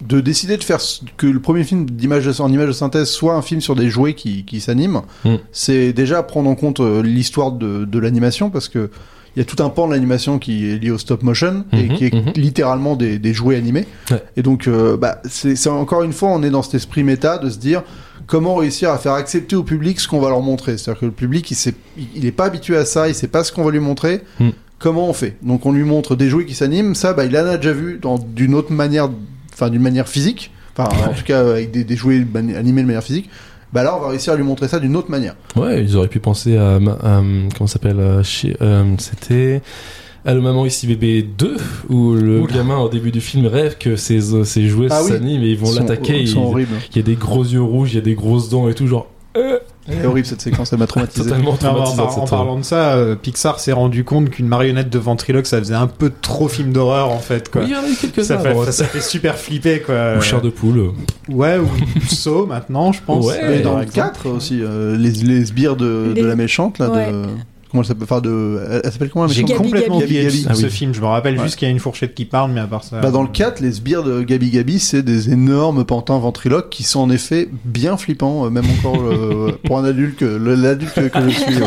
[0.08, 0.80] de décider de faire
[1.18, 4.14] que le premier film d'image en image de synthèse soit un film sur des jouets
[4.16, 5.36] qui, qui s'animent, Mm.
[5.52, 8.90] c'est déjà prendre en compte euh, l'histoire de, de l'animation parce que
[9.36, 11.84] il y a tout un pan de l'animation qui est lié au stop motion et
[11.88, 12.34] Mhm, qui est mhm.
[12.36, 13.86] littéralement des, des jouets animés.
[14.10, 14.22] Ouais.
[14.36, 17.50] Et donc, euh, bah, c'est encore une fois, on est dans cet esprit méta de
[17.50, 17.82] se dire
[18.28, 20.78] comment réussir à faire accepter au public ce qu'on va leur montrer.
[20.78, 21.74] C'est-à-dire que le public, il sait,
[22.16, 24.22] il- pas habitué à ça, il sait pas ce qu'on va lui montrer.
[24.42, 24.50] Mm.
[24.80, 25.38] Comment on fait?
[25.44, 26.94] Donc, on lui montre des jouets qui s'animent.
[26.94, 29.10] Ça, bah, il en a déjà vu dans d'une autre manière,
[29.62, 30.52] enfin d'une manière physique.
[30.78, 33.30] Enfin, en tout cas, avec des, des jouets animés de manière physique.
[33.74, 35.36] Bah là, on va réussir à lui montrer ça d'une autre manière.
[35.56, 36.80] Ouais, ils auraient pu penser à.
[36.80, 37.22] ma- à,
[37.56, 38.24] comment ça s'appelle euh,
[38.62, 39.62] euh, C'était.
[40.24, 41.58] Allô Maman ici bébé 2
[41.90, 42.54] où le Oula.
[42.54, 45.10] gamin au début du film rêve que ses, ses jouets Ah oui.
[45.10, 46.22] s'animent et ils vont l'attaquer.
[46.22, 46.30] Il-.
[46.92, 48.86] Il y a des gros yeux rouges, il y a des grosses dents et tout,
[48.88, 49.08] genre.
[49.36, 49.58] euh,
[49.90, 51.24] C'est horrible cette séquence, elle m'a traumatisé.
[51.30, 55.00] totalement Non, en, en parlant de ça, euh, Pixar s'est rendu compte qu'une marionnette de
[55.00, 57.50] ventriloque, ça faisait un peu trop film d'horreur en fait.
[57.50, 57.62] Quoi.
[57.62, 58.24] Oui, il y en a eu quelques-uns.
[58.24, 58.72] ça, fait, droite.
[58.72, 60.16] ça fait super flipper quoi.
[60.18, 60.92] Ou chair de poule.
[61.30, 61.68] Ouais, ou
[62.08, 63.26] saut maintenant, je pense.
[63.26, 64.10] Ouais, Et dans le exemple.
[64.14, 67.12] 4 aussi, euh, les, les sbires de, Les- de la méchante, là, Ouais.
[67.12, 67.26] de...
[67.72, 68.60] Comment elle s'appelle Enfin, de...
[68.70, 70.06] Elle, elle s'appelle comment J'ai Gabi, complètement Gabi.
[70.12, 70.42] oublié Gabi.
[70.42, 70.70] ce Ah oui.
[70.70, 70.94] film.
[70.94, 71.44] Je me rappelle Ouais.
[71.44, 73.00] juste qu'il y a une fourchette qui parle, mais à part ça.
[73.00, 76.84] Bah, dans le 4, les sbires de Gabi Gabi, c'est des énormes pantins ventriloques qui
[76.84, 81.36] sont en effet bien flippants, euh, même encore euh, pour un adulte, l'adulte que, je
[81.36, 81.56] suis.
[81.56, 81.64] ouais.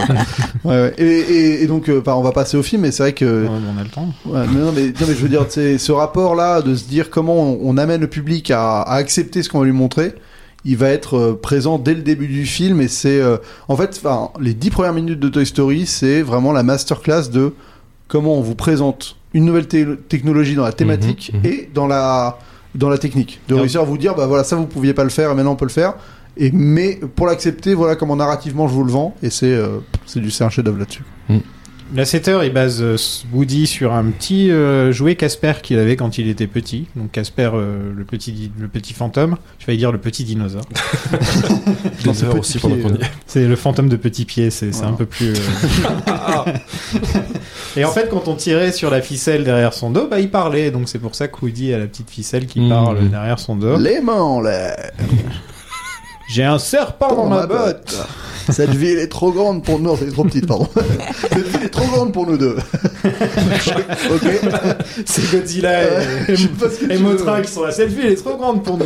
[0.64, 0.94] Ouais, ouais.
[0.98, 3.44] Et, et- et donc, euh, bah, on va passer au film, mais c'est vrai que.
[3.44, 4.08] Ouais, on a le temps.
[4.26, 7.08] Ouais, mais non, mais, non, mais je veux dire, c'est ce rapport-là de se dire
[7.10, 10.14] comment on, on amène le public à, à accepter ce qu'on va lui montrer,
[10.64, 13.36] il va être euh, présent dès le début du film et c'est euh,
[13.68, 17.52] en fait, enfin, les dix premières minutes de Toy Story, c'est vraiment la masterclass de
[18.08, 21.46] comment on vous présente une nouvelle technologie dans la thématique Mhm, mhm.
[21.46, 22.38] et dans la
[22.74, 25.10] dans la technique, de réussir à vous dire bah voilà ça vous pouviez pas le
[25.10, 25.94] faire et maintenant on peut le faire.
[26.36, 30.20] Et mais pour l'accepter, voilà comment narrativement je vous le vends et c'est euh, c'est
[30.20, 31.04] du c'est un chef-d'œuvre là-dessus.
[31.28, 31.36] La
[32.02, 32.96] 7 il base euh,
[33.32, 36.86] Woody sur un petit euh, jouet Casper qu'il avait quand il était petit.
[36.96, 39.36] Donc Casper, euh, le, petit, le petit fantôme.
[39.60, 40.64] Je vais dire le petit dinosaure.
[42.02, 42.76] Petits aussi pendant.
[43.26, 44.88] C'est le fantôme de petit pied, c'est Voilà.
[44.88, 45.34] un peu plus...
[45.34, 46.52] euh,
[47.76, 50.70] Et en fait, quand on tirait sur la ficelle derrière son dos, bah il parlait.
[50.70, 52.68] Donc c'est pour ça que Woody a la petite ficelle qui Mhm.
[52.68, 53.76] parle derrière son dos.
[53.78, 54.90] Les mains en l'air.
[56.28, 57.96] J'ai un serpent dans ma botte
[58.50, 59.96] Cette ville est trop grande pour nous.
[59.96, 60.68] C'est trop petite, pardon.
[61.32, 62.56] Cette ville est trop grande pour nous deux.
[63.04, 64.40] ok.
[65.06, 65.82] C'est Godzilla
[66.28, 67.70] et, ce que et Motra qui sont là.
[67.70, 68.84] Cette ville est trop grande pour nous.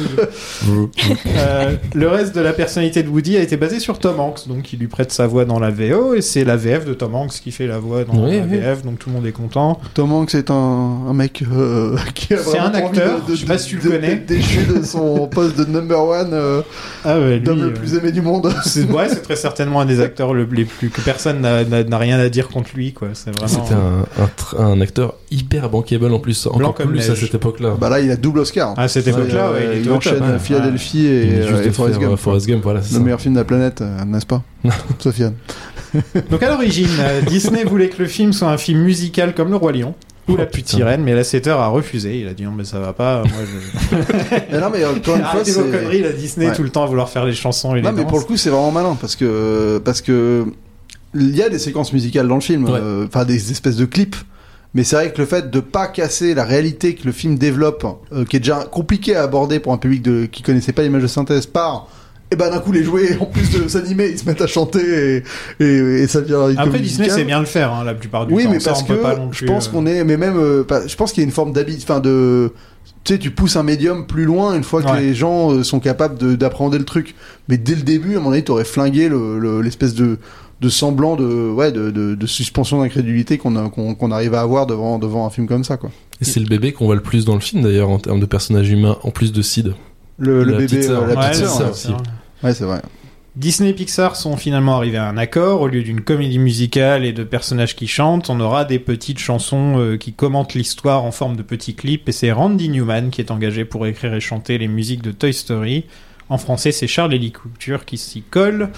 [1.36, 4.72] Euh, le reste de la personnalité de Woody a été basé sur Tom Hanks, donc
[4.72, 7.32] il lui prête sa voix dans la VO et c'est la VF de Tom Hanks
[7.42, 8.58] qui fait la voix dans Oui, la oui.
[8.58, 9.80] VF, donc tout le monde est content.
[9.94, 13.30] Tom Hanks est un, un mec euh, qui a C'est vraiment un envie acteur, de,
[13.32, 14.08] de, je sais pas si tu le de- connais.
[14.08, 16.62] d'être déchu de son poste de number one euh,
[17.04, 18.52] Ah ouais, lui, le euh, plus aimé du monde.
[18.64, 22.18] c'est ouais, c'est très certainement un des acteurs le- les plus que personne n'a- rien
[22.18, 23.08] à dire contre lui, quoi.
[23.14, 23.48] C'est vraiment.
[23.64, 27.34] C'était un, un, tr- un acteur hyper bankable en plus, encore comme plus à cette
[27.34, 27.74] époque-là.
[27.80, 28.74] Bah là, il a double Oscar.
[28.76, 30.38] Ah, cette époque-là, ouais, euh, il il au top, enchaîne hein.
[30.38, 32.18] Philadelphie Il et, vient euh, juste et Forrest faire, euh, Gump.
[32.20, 33.04] Forrest Gump, voilà, c'est Le ça.
[33.04, 34.42] meilleur film de la planète, euh, n'est-ce pas
[34.98, 35.34] Sofiane.
[36.30, 39.56] Donc à l'origine, euh, Disney voulait que le film soit un film musical comme Le
[39.56, 39.94] Roi Lion
[40.28, 40.76] ou Oh, La Petite putain.
[40.78, 41.22] Sirène, mais la
[41.60, 42.20] a refusé.
[42.20, 43.22] Il a dit non, mais ça va pas.
[43.22, 43.96] Moi, je...
[44.52, 45.70] Mais non, mais encore une fois, Arrêtez vos c'est.
[45.78, 46.54] conneries, la Disney, Ouais.
[46.54, 48.10] tout le temps à vouloir faire les chansons et Non, les mais danses.
[48.10, 50.44] pour le coup, c'est vraiment malin parce que parce que
[51.14, 52.72] il y a des séquences musicales dans le film, Ouais.
[52.74, 54.16] euh, enfin des espèces de clips.
[54.74, 57.86] Mais c'est vrai que le fait de pas casser la réalité que le film développe,
[58.12, 61.00] euh, qui est déjà compliqué à aborder pour un public de, qui connaissait pas l'image
[61.02, 61.88] de synthèse, par
[62.30, 65.22] et ben d'un coup les jouets en plus de s'animer, ils se mettent à chanter
[65.60, 68.34] et, et, et ça devient Après, Disney sait bien le faire, hein, la plupart du
[68.34, 68.50] Oui, temps.
[68.50, 68.92] mais Ça, parce que
[69.32, 71.52] je pense euh, qu'on est, mais même, euh, je pense qu'il y a une forme
[71.52, 72.52] d'habit, enfin de
[73.04, 75.00] tu sais, tu pousses un médium plus loin une fois que Ouais.
[75.00, 77.14] les gens euh, sont capables de- d'appréhender le truc.
[77.48, 80.18] Mais dès le début, à mon avis, t'aurais flingué le- le- l'espèce de,
[80.60, 84.66] de semblant de, ouais, de, de, de suspension d'incrédulité qu'on qu'on qu'on arrive à avoir
[84.66, 85.90] devant, devant un film comme ça, quoi.
[86.20, 88.26] Et c'est le bébé qu'on voit le plus dans le film d'ailleurs en termes de
[88.26, 89.72] personnage humain, en plus de Sid.
[90.18, 91.02] Le, le La bébé, petite sœur.
[91.04, 91.70] euh, la Ouais, petite c'est sœur, ça ouais.
[91.70, 91.88] aussi.
[92.42, 92.80] Ouais, c'est vrai.
[93.36, 95.60] Disney et Pixar sont finalement arrivés à un accord.
[95.60, 99.78] Au lieu d'une comédie musicale et de personnages qui chantent, on aura des petites chansons
[99.78, 102.08] euh, qui commentent l'histoire en forme de petits clips.
[102.08, 105.32] Et c'est Randy Newman qui est engagé pour écrire et chanter les musiques de Toy
[105.32, 105.84] Story.
[106.30, 108.70] En français, c'est Charles Couture qui s'y colle.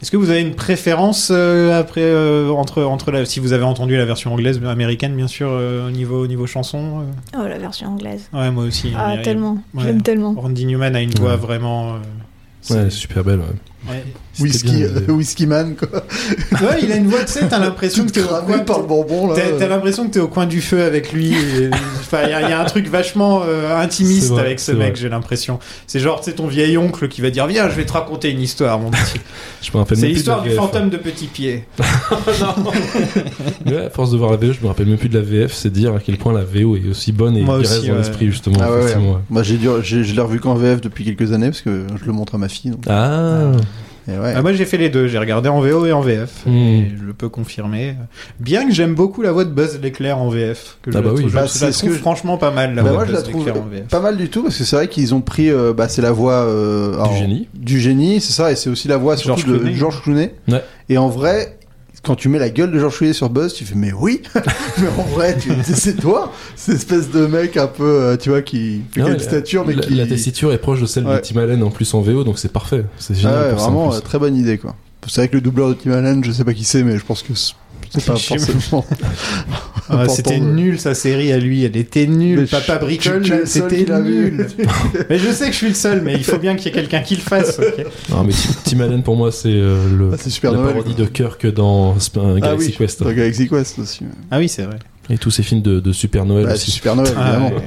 [0.00, 3.64] Est-ce que vous avez une préférence euh, après euh, entre entre la, si vous avez
[3.64, 7.38] entendu la version anglaise, américaine bien sûr euh, au niveau au niveau chanson euh?
[7.42, 8.28] Oh, la version anglaise.
[8.32, 8.92] Ouais, moi aussi.
[8.96, 9.58] Ah, tellement.
[9.72, 9.84] ouais.
[9.84, 10.34] L'aime tellement.
[10.36, 11.36] Randy Newman a une voix Ouais.
[11.36, 11.96] vraiment.
[12.70, 13.40] Ouais, super belle.
[13.40, 13.46] Ouais.
[13.88, 14.04] ouais.
[14.42, 15.88] Whisky, bien, euh, mais- Whisky Man, quoi.
[16.60, 19.34] Ouais, il a une voix, tu sais, t'as l'impression que t'es par le bonbon, là.
[19.36, 21.28] T'as t'as l'impression que t'es au coin du feu avec lui.
[21.62, 21.70] il
[22.12, 24.72] y, a- il y a un truc vachement euh, intimiste C'est vrai, avec ce c'est
[24.74, 24.96] mec, vrai.
[24.96, 25.58] j'ai l'impression.
[25.86, 28.30] C'est genre, tu sais, ton vieil oncle qui va dire Viens, je vais te raconter
[28.30, 29.20] une histoire, mon petit.
[29.62, 31.64] Je me rappelle C'est même plus de la l'histoire du VF, fantôme de Petit Pied.
[33.66, 35.24] Mais ouais, à force de voir la VF, je me rappelle même plus de la
[35.24, 37.92] VF, c'est dire à quel point la VO est aussi bonne et aussi, reste dans
[37.92, 37.98] ouais.
[37.98, 38.58] l'esprit justement.
[38.60, 38.94] Ah ouais.
[39.30, 42.12] Moi, j'ai dû, je l'ai revu qu'en VF depuis quelques années parce que je le
[42.12, 42.70] montre à ma fille.
[42.70, 42.84] Donc.
[42.88, 44.32] Ah, Et ouais.
[44.36, 45.06] Ah, moi, j'ai fait les deux.
[45.06, 46.44] J'ai regardé en VO et en VF.
[46.46, 46.52] Hmm.
[46.54, 47.94] Et je le peux confirmer.
[48.40, 50.76] Bien que j'aime beaucoup la voix de Buzz l'éclair en VF.
[50.82, 51.30] Que je Ah la bah trouve, oui.
[51.30, 53.02] je Bah, la c'est ce trouve que je- franchement pas mal, la Bah, voix moi,
[53.04, 53.88] de je la Buzz trouve l'éclair en VF.
[53.88, 56.12] pas mal du tout parce que c'est vrai qu'ils ont pris, euh, bah, c'est la
[56.12, 57.48] voix euh, alors, génie.
[57.54, 59.74] du génie, c'est ça, et c'est aussi la voix surtout George de Clooney.
[59.76, 60.34] George Clooney.
[60.48, 60.62] Ouais.
[60.88, 61.56] Et en vrai,
[62.04, 64.88] quand tu mets la gueule de George Clooney sur Buzz, tu fais mais oui, mais
[64.98, 68.42] en vrai, tu- c'est c'est toi, cette espèce de mec un peu, euh, tu vois,
[68.42, 71.16] qui fait la- stature, mais la, qui la tessiture est proche de celle Ouais.
[71.16, 72.84] de Tim Allen en plus en VO, donc c'est parfait.
[72.98, 73.96] C'est Ah génial ouais, pour ça, en vraiment plus.
[73.98, 74.76] euh, très bonne idée quoi.
[75.06, 77.04] C'est vrai que le doubleur de Tim Allen, je sais pas qui c'est, mais je
[77.04, 77.32] pense que
[77.90, 78.84] c'est pas forcément.
[79.90, 82.40] Ah, c'était nul sa série à lui, elle était nulle.
[82.40, 84.46] Mais Papa bricole, c'était nul.
[85.10, 86.72] mais je sais que je suis le seul, mais il faut bien qu'il y ait
[86.72, 87.60] quelqu'un qui le fasse.
[88.08, 88.32] Non, mais
[88.64, 91.04] Tim, Allen pour moi c'est euh, le Ah, Super la Noël, parodie quoi.
[91.04, 94.04] de Kirk dans Sp- euh, Ah Galaxy oui, Quest dans Galaxy Quest aussi.
[94.30, 94.78] ah oui, c'est vrai.
[95.10, 96.70] et tous ces films de, de Super Noël Bah, c'est aussi.
[96.70, 97.48] Super Noël, évidemment.
[97.50, 97.62] ouais.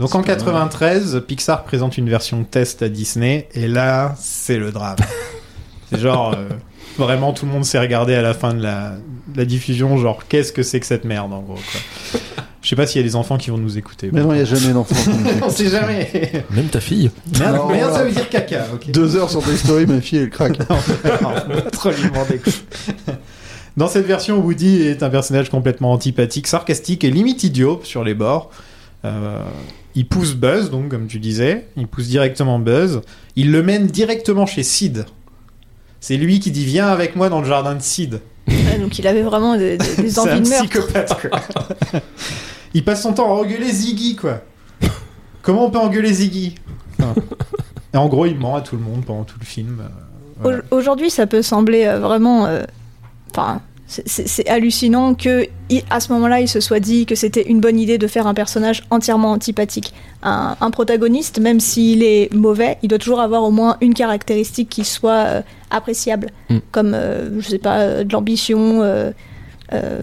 [0.00, 4.96] Donc en 93, Pixar présente une version test à Disney, et là, c'est le drame.
[5.92, 6.48] c'est genre, euh,
[6.98, 8.92] vraiment, tout le monde s'est regardé à la fin de la,
[9.28, 12.20] de la diffusion, genre, qu'est-ce que c'est que cette merde, en gros, quoi.
[12.62, 14.10] Je sais pas s'il y a des enfants qui vont nous écouter.
[14.12, 15.10] Mais non, il n'y a jamais d'enfant.
[15.42, 16.44] On sait jamais.
[16.50, 17.10] Même ta fille.
[17.40, 17.92] Merde, Non, merde, voilà.
[17.98, 18.66] ça veut dire caca.
[18.92, 20.58] Deux heures sur Toy Story, ma fille, elle craque.
[20.70, 20.76] Non,
[21.24, 21.90] on va trop.
[23.76, 28.14] Dans cette version, Woody est un personnage complètement antipathique, sarcastique et limite idiot sur les
[28.14, 28.50] bords.
[29.04, 29.40] Euh,
[29.94, 33.00] il pousse Buzz, donc comme tu disais, il pousse directement Buzz.
[33.34, 35.06] Il le mène directement chez Sid.
[36.02, 38.20] C'est lui qui dit viens avec moi dans le jardin de Sid.
[38.48, 39.78] Ouais, donc il avait vraiment des,
[40.18, 40.68] envies de meurtre.
[40.68, 41.20] psychopathe.
[41.20, 42.00] quoi.
[42.74, 44.40] il passe son temps à engueuler Ziggy, quoi.
[45.42, 46.56] Comment on peut engueuler Ziggy
[46.98, 47.14] Enfin,
[47.94, 49.78] Et en gros, il ment à tout le monde pendant tout le film.
[49.80, 49.84] euh,
[50.40, 50.58] voilà.
[50.72, 52.46] Aujourd'hui, ça peut sembler euh, vraiment.
[52.46, 52.64] euh,
[53.30, 53.62] Enfin,
[54.06, 55.46] c'est hallucinant que
[55.90, 58.34] à ce moment-là, il se soit dit que c'était une bonne idée de faire un
[58.34, 59.92] personnage entièrement antipathique.
[60.22, 64.68] Un, un protagoniste, même s'il est mauvais, il doit toujours avoir au moins une caractéristique
[64.68, 66.56] qui soit euh, appréciable, Mm.
[66.70, 68.82] comme euh, je sais pas, euh, de l'ambition.
[68.82, 69.10] euh,
[69.72, 70.00] euh,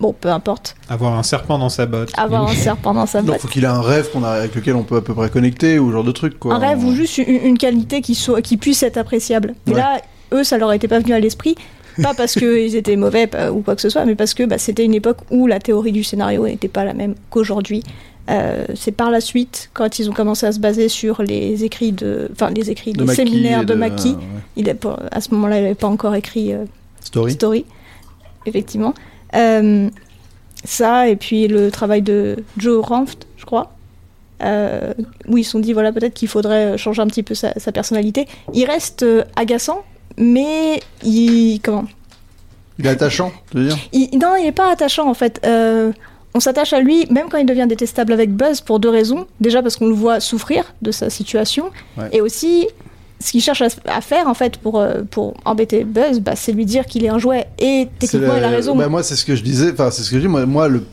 [0.00, 0.74] bon, peu importe.
[0.88, 2.10] Avoir un serpent dans sa botte.
[2.16, 3.40] Avoir un serpent dans sa botte.
[3.40, 5.78] faut qu'il ait un rêve qu'on a, avec lequel on peut à peu près connecter
[5.78, 6.54] ou ce genre de truc, quoi.
[6.54, 9.54] un rêve ou juste une, une qualité qui, soit, qui puisse être appréciable.
[9.66, 10.00] Mais là,
[10.32, 11.54] eux, ça leur était pas venu à l'esprit.
[12.02, 14.58] Pas parce qu'ils étaient mauvais pas- ou quoi que ce soit, mais parce que bah,
[14.58, 17.82] c'était une époque où la théorie du scénario n'était pas la même qu'aujourd'hui.
[18.28, 21.92] Euh, c'est par la suite, quand ils ont commencé à se baser sur les écrits
[21.92, 23.86] de, enfin les écrits, De les séminaires de, de- ouais.
[24.56, 26.64] Il est pas- à ce moment-là, il n'avait pas encore écrit euh,
[27.04, 27.32] Story.
[27.32, 27.64] Story,
[28.46, 28.94] effectivement.
[29.34, 29.88] Euh,
[30.64, 33.72] ça, et puis le travail de Joe Ranft, je crois,
[35.28, 37.70] où ils se sont dit, voilà, peut-être qu'il faudrait changer un petit peu sa, sa
[37.72, 38.26] personnalité.
[38.54, 39.04] Il reste
[39.36, 39.84] agaçant,
[40.18, 41.60] mais il.
[41.62, 41.86] Comment
[42.78, 45.40] Il est attachant, tu veux dire il, Non, il n'est pas attachant, en fait.
[45.44, 45.92] Euh,
[46.34, 49.26] on s'attache à lui, même quand il devient détestable avec Buzz, pour deux raisons.
[49.40, 52.08] Déjà, parce qu'on le voit souffrir de sa situation, Ouais.
[52.12, 52.68] et aussi.
[53.18, 56.66] Ce qu'il cherche à, faire en fait pour, euh, pour embêter Buzz, bah, c'est lui
[56.66, 57.46] dire qu'il est un jouet.
[57.58, 58.76] Et techniquement, il a raison.
[58.76, 59.72] Bah, moi, c'est ce que je disais.
[59.72, 60.28] Enfin, c'est ce que je dis.
[60.28, 60.84] Moi, moi, le,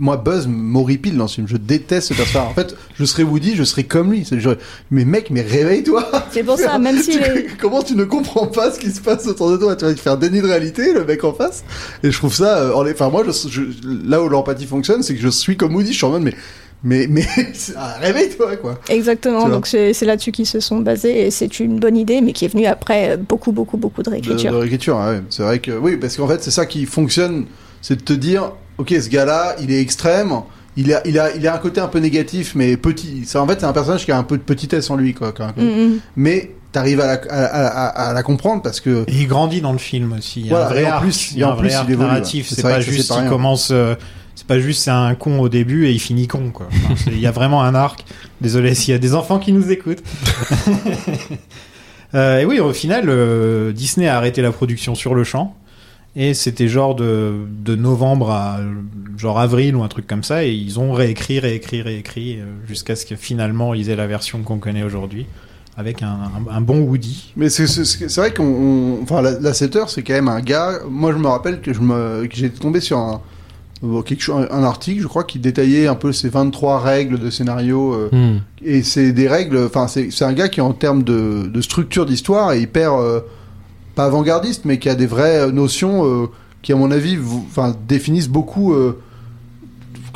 [0.00, 1.46] moi Buzz m'horripile dans ce film.
[1.48, 2.48] Je déteste ce personnage.
[2.50, 4.26] En fait, je serais Woody, je serais comme lui.
[4.30, 4.54] Genre,
[4.90, 6.10] mais mec, mais réveille-toi.
[6.32, 7.46] C'est pour ça, même s'il est.
[7.60, 9.76] Comment tu ne comprends pas ce qui se passe autour de toi?
[9.76, 11.62] Tu vas te faire déni de réalité, le mec en face.
[12.02, 12.58] Et je trouve ça.
[12.58, 15.74] euh, en- Enfin, moi, je, je- là où l'empathie fonctionne, c'est que je suis comme
[15.74, 15.92] Woody.
[15.92, 16.34] Je suis en mode, mais,
[16.82, 17.26] mais, mais,
[17.76, 18.78] ah, réveille-toi, quoi.
[18.88, 22.32] Exactement, Tu donc c'est là-dessus qu'ils se sont basés et c'est une bonne idée, mais
[22.32, 24.52] qui est venue après euh, beaucoup, beaucoup, beaucoup de De, réécriture.
[24.52, 25.20] de réécriture, ah ouais.
[25.28, 27.44] C'est vrai que oui, parce qu'en fait, c'est ça qui fonctionne,
[27.82, 30.32] c'est de te dire, ok, ce gars-là, il est extrême,
[30.76, 33.24] il a, il a, il a un côté un peu négatif, mais petit.
[33.34, 35.32] En fait, c'est un personnage qui a un peu de petitesse en lui, quoi.
[35.32, 35.66] quand même.
[35.66, 35.98] Mm, mm.
[36.16, 39.60] Mais t'arrives à la, à, à- à- à la comprendre parce que Et il grandit
[39.60, 40.40] dans le film aussi.
[40.40, 41.68] Il y a Voilà, un vrai et en arc, plus- il y a un vrai
[41.68, 42.48] plus, arc narratif.
[42.54, 43.70] C'est pas juste il commence.
[43.72, 43.94] euh,
[44.36, 46.68] c'est pas juste c'est un con au début et il finit con quoi.
[46.90, 48.04] Enfin, Il y a vraiment un arc.
[48.40, 50.02] Désolé s'il y a des enfants qui nous écoutent.
[52.14, 55.54] Euh, et oui, au final, euh, Disney a arrêté la production sur le champ.
[56.16, 57.34] Et c'était genre de,
[57.64, 58.58] de novembre à
[59.16, 60.44] genre avril ou un truc comme ça.
[60.44, 64.42] Et ils ont réécrit, réécrit, réécrit euh, jusqu'à ce que finalement ils aient la version
[64.42, 65.26] qu'on connaît aujourd'hui.
[65.76, 67.32] Avec un, un- un bon Woody.
[67.36, 67.64] Mais c'est
[68.16, 70.80] vrai qu'on, on- enfin, la, la 7 heures, c'est quand même un gars.
[70.90, 73.22] Moi, je me rappelle que je me, que j'ai tombé sur un,
[73.84, 77.30] euh, quelque chose, un article, je crois, qui détaillait un peu ces 23 règles de
[77.30, 77.94] scénario.
[77.94, 78.40] euh, Hmm.
[78.62, 79.58] et c'est des règles.
[79.64, 83.20] Enfin, c'est c'est un gars qui, en termes de, de structure d'histoire, est hyper euh,
[83.94, 86.26] pas avant-gardiste, mais qui a des vraies euh, notions euh,
[86.62, 87.18] qui, à mon avis,
[87.86, 88.72] définissent beaucoup.
[88.74, 88.98] euh,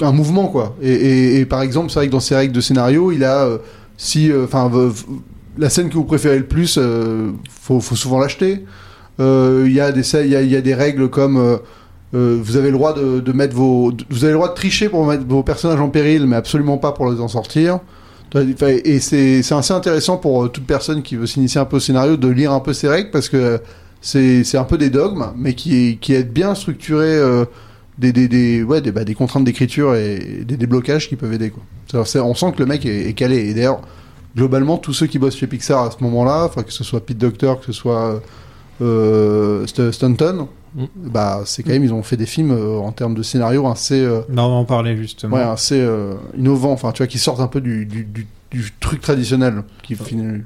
[0.00, 3.22] un mouvement quoi et, par exemple c'est vrai que dans ses règles de scénario il
[3.22, 3.48] a
[3.96, 4.68] si enfin
[5.56, 6.80] la scène que vous préférez le plus
[7.48, 8.64] faut, faut souvent l'acheter
[9.20, 11.60] il y a y a, des règles comme
[12.12, 15.24] vous avez le droit de, mettre vos vous avez le droit de tricher pour mettre
[15.28, 17.78] vos personnages en péril mais absolument pas pour les en sortir
[18.34, 22.16] et c'est assez intéressant pour euh, toute personne qui veut s'initier un peu au scénario
[22.16, 23.60] de lire un peu ces règles parce que
[24.00, 27.44] c'est un peu des dogmes mais qui aident bien à structurer euh,
[27.98, 31.50] bah, des contraintes d'écriture et des déblocages qui peuvent aider.
[31.50, 31.62] Quoi.
[32.22, 33.50] On sent que le mec est, calé.
[33.50, 33.80] Et d'ailleurs,
[34.36, 37.54] globalement, tous ceux qui bossent chez Pixar à ce moment-là, que ce soit Pete Docter,
[37.60, 38.20] que ce soit
[38.82, 40.84] euh, St- Stanton, Mm.
[40.96, 44.00] bah, c'est quand même, ils ont fait des films euh, en termes de scénario assez,
[44.00, 45.36] euh, on va en parler justement.
[45.36, 48.72] ouais, assez euh, innovants, enfin, tu vois, qui sortent un peu du, du, du, du
[48.80, 49.62] truc traditionnel.
[49.82, 50.42] Qui, finit-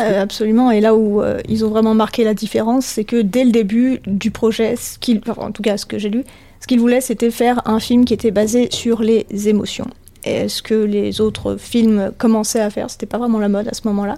[0.00, 0.70] Euh, absolument.
[0.70, 4.00] Et là où euh, ils ont vraiment marqué la différence, c'est que dès le début
[4.06, 6.24] du projet, ce qu'ils, enfin, en tout cas ce que j'ai lu,
[6.60, 9.86] ce qu'ils voulaient, c'était faire un film qui était basé sur les émotions.
[10.24, 13.74] Et ce que les autres films commençaient à faire, c'était pas vraiment la mode à
[13.74, 14.16] ce moment-là.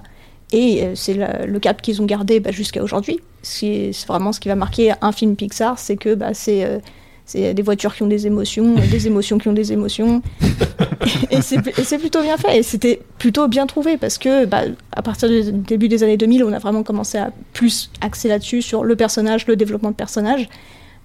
[0.53, 3.20] Et euh, c'est le cap qu'ils ont gardé bah, jusqu'à aujourd'hui.
[3.42, 6.78] C'est vraiment ce qui va marquer un film Pixar, c'est que bah, c'est euh,
[7.24, 10.20] c'est des voitures qui ont des émotions, euh, des émotions qui ont des émotions.
[11.30, 12.59] et c'est et c'est plutôt bien fait.
[12.59, 16.42] Et c'était plutôt bien trouvé parce que bah, à partir du début des années 2000,
[16.42, 20.48] on a vraiment commencé à plus axer là-dessus, sur le personnage, le développement de personnage.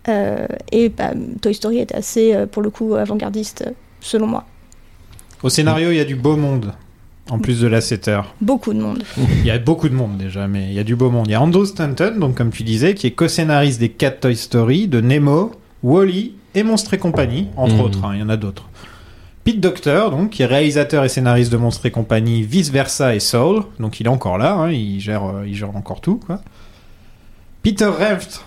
[0.07, 3.65] Euh, et bah, Toy Story est assez, pour le coup, avant-gardiste,
[4.01, 4.45] selon moi.
[5.43, 6.73] Au scénario, il y a du beau monde.
[7.31, 8.35] En plus de la 7 heures.
[8.39, 9.03] Beaucoup de monde.
[9.17, 11.25] Il y a beaucoup de monde déjà, mais il y a du beau monde.
[11.27, 14.35] Il y a Andrew Stanton, donc comme tu disais, qui est co-scénariste des 4 Toy
[14.35, 15.51] Story, de Nemo,
[15.81, 17.81] Wally et Monstres et compagnie, entre Mhm.
[17.81, 18.69] autres, hein, il y en a d'autres.
[19.43, 23.19] Pete Docter, donc, qui est réalisateur et scénariste de Monstres et compagnie, Vice Versa et
[23.19, 26.41] Soul, donc il est encore là, hein, il, gère, euh, il gère encore tout, quoi.
[27.63, 28.45] Peter Renft,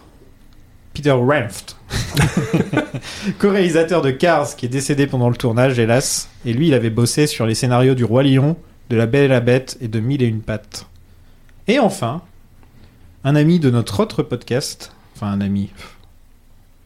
[0.95, 1.77] Peter Renft,
[3.39, 7.27] co-réalisateur de Cars, qui est décédé pendant le tournage, hélas, et lui, il avait bossé
[7.27, 8.57] sur les scénarios du Roi Lion,
[8.91, 10.87] de La Belle et la Bête et de Mille et une pattes.
[11.67, 12.23] Et enfin,
[13.25, 15.71] un ami de notre autre podcast, enfin un ami,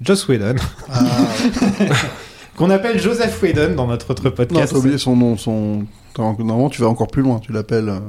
[0.01, 0.57] Joss Whedon,
[2.57, 4.73] qu'on appelle Joseph Whedon dans notre autre Non, podcast.
[4.73, 5.37] t'as oublié son nom.
[5.37, 5.85] Son...
[6.19, 7.39] Normalement, tu vas encore plus loin.
[7.39, 7.89] Tu l'appelles.
[7.89, 8.01] euh,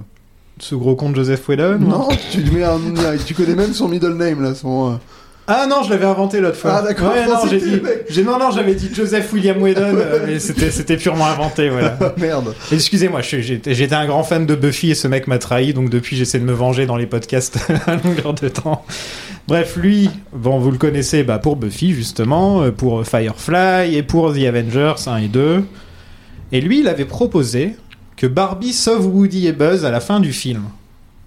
[0.59, 2.79] Ce gros compte Joseph Whedon Non, tu lui mets un,
[3.25, 4.93] tu connais même son middle name là, son.
[4.93, 4.95] euh,
[5.45, 6.75] Ah non, je l'avais inventé l'autre fois.
[6.77, 10.19] Ah, d'accord, Ouais, non, j'ai dit, j'ai- non, non, j'avais dit Joseph William Whedon, euh,
[10.25, 11.97] mais c'était, c'était purement inventé, voilà.
[12.01, 12.55] Ah, merde.
[12.71, 16.39] Excusez-moi, j'étais un grand fan de Buffy et ce mec m'a trahi, donc depuis j'essaie
[16.39, 18.85] de me venger dans les podcasts à longueur de temps.
[19.49, 24.33] Bref, lui, bon, vous le connaissez bah, pour Buffy justement, euh, pour Firefly et pour
[24.33, 25.65] The Avengers 1 et 2.
[26.53, 27.75] Et lui, il avait proposé
[28.15, 30.63] que Barbie sauve Woody et Buzz à la fin du film,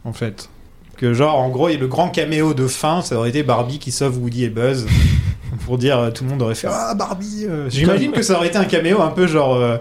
[0.05, 0.49] en fait.
[0.97, 4.19] Que genre, en gros, le grand caméo de fin, ça aurait été Barbie qui sauve
[4.19, 4.87] Woody et Buzz.
[5.65, 7.69] Pour dire, euh, tout le monde aurait fait Ah, Barbie euh.
[7.69, 9.77] J'imagine que ça aurait été un caméo un peu genre euh,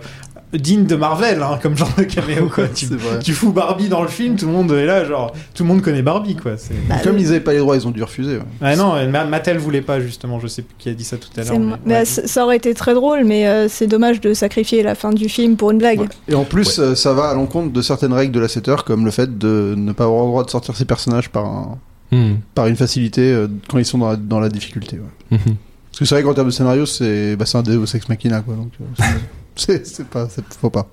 [0.58, 2.66] digne de Marvel, hein, comme genre de caméo, quoi.
[2.68, 5.82] tu, fous Barbie dans le film, tout le monde est là, genre, tout le monde
[5.82, 6.58] connaît Barbie, quoi.
[6.58, 6.74] C'est...
[6.88, 8.38] Bah, Comme le- ils avaient pas les droits, ils ont dû refuser.
[8.38, 8.44] ouais.
[8.62, 11.18] Ah non, euh, Ma- Mattel voulait pas, justement, je sais plus qui a dit ça
[11.18, 11.48] tout à l'heure.
[11.48, 11.80] c'est mais- moi.
[11.86, 12.06] Mais, ouais.
[12.06, 15.30] c- ça aurait été très drôle, mais euh, c'est dommage de sacrifier la fin du
[15.30, 16.00] film pour une blague.
[16.02, 16.08] Ouais.
[16.28, 18.84] Et en plus, euh, ça va à l'encontre de certaines règles de la 7 heures,
[18.84, 21.78] comme le fait de ne pas avoir le droit de sortir ses personnages par, un-
[22.12, 22.36] Hmm.
[22.54, 24.98] par une facilité euh, quand ils sont dans la, dans la difficulté.
[24.98, 25.38] ouais.
[25.38, 25.56] Mhm.
[25.92, 28.42] Parce que c'est vrai qu'en termes de scénario, c'est bah, c'est un Deus Ex Machina,
[28.42, 28.54] quoi.
[28.54, 29.04] Donc, euh,
[29.84, 30.28] c'est pas,
[30.62, 30.88] faut pas.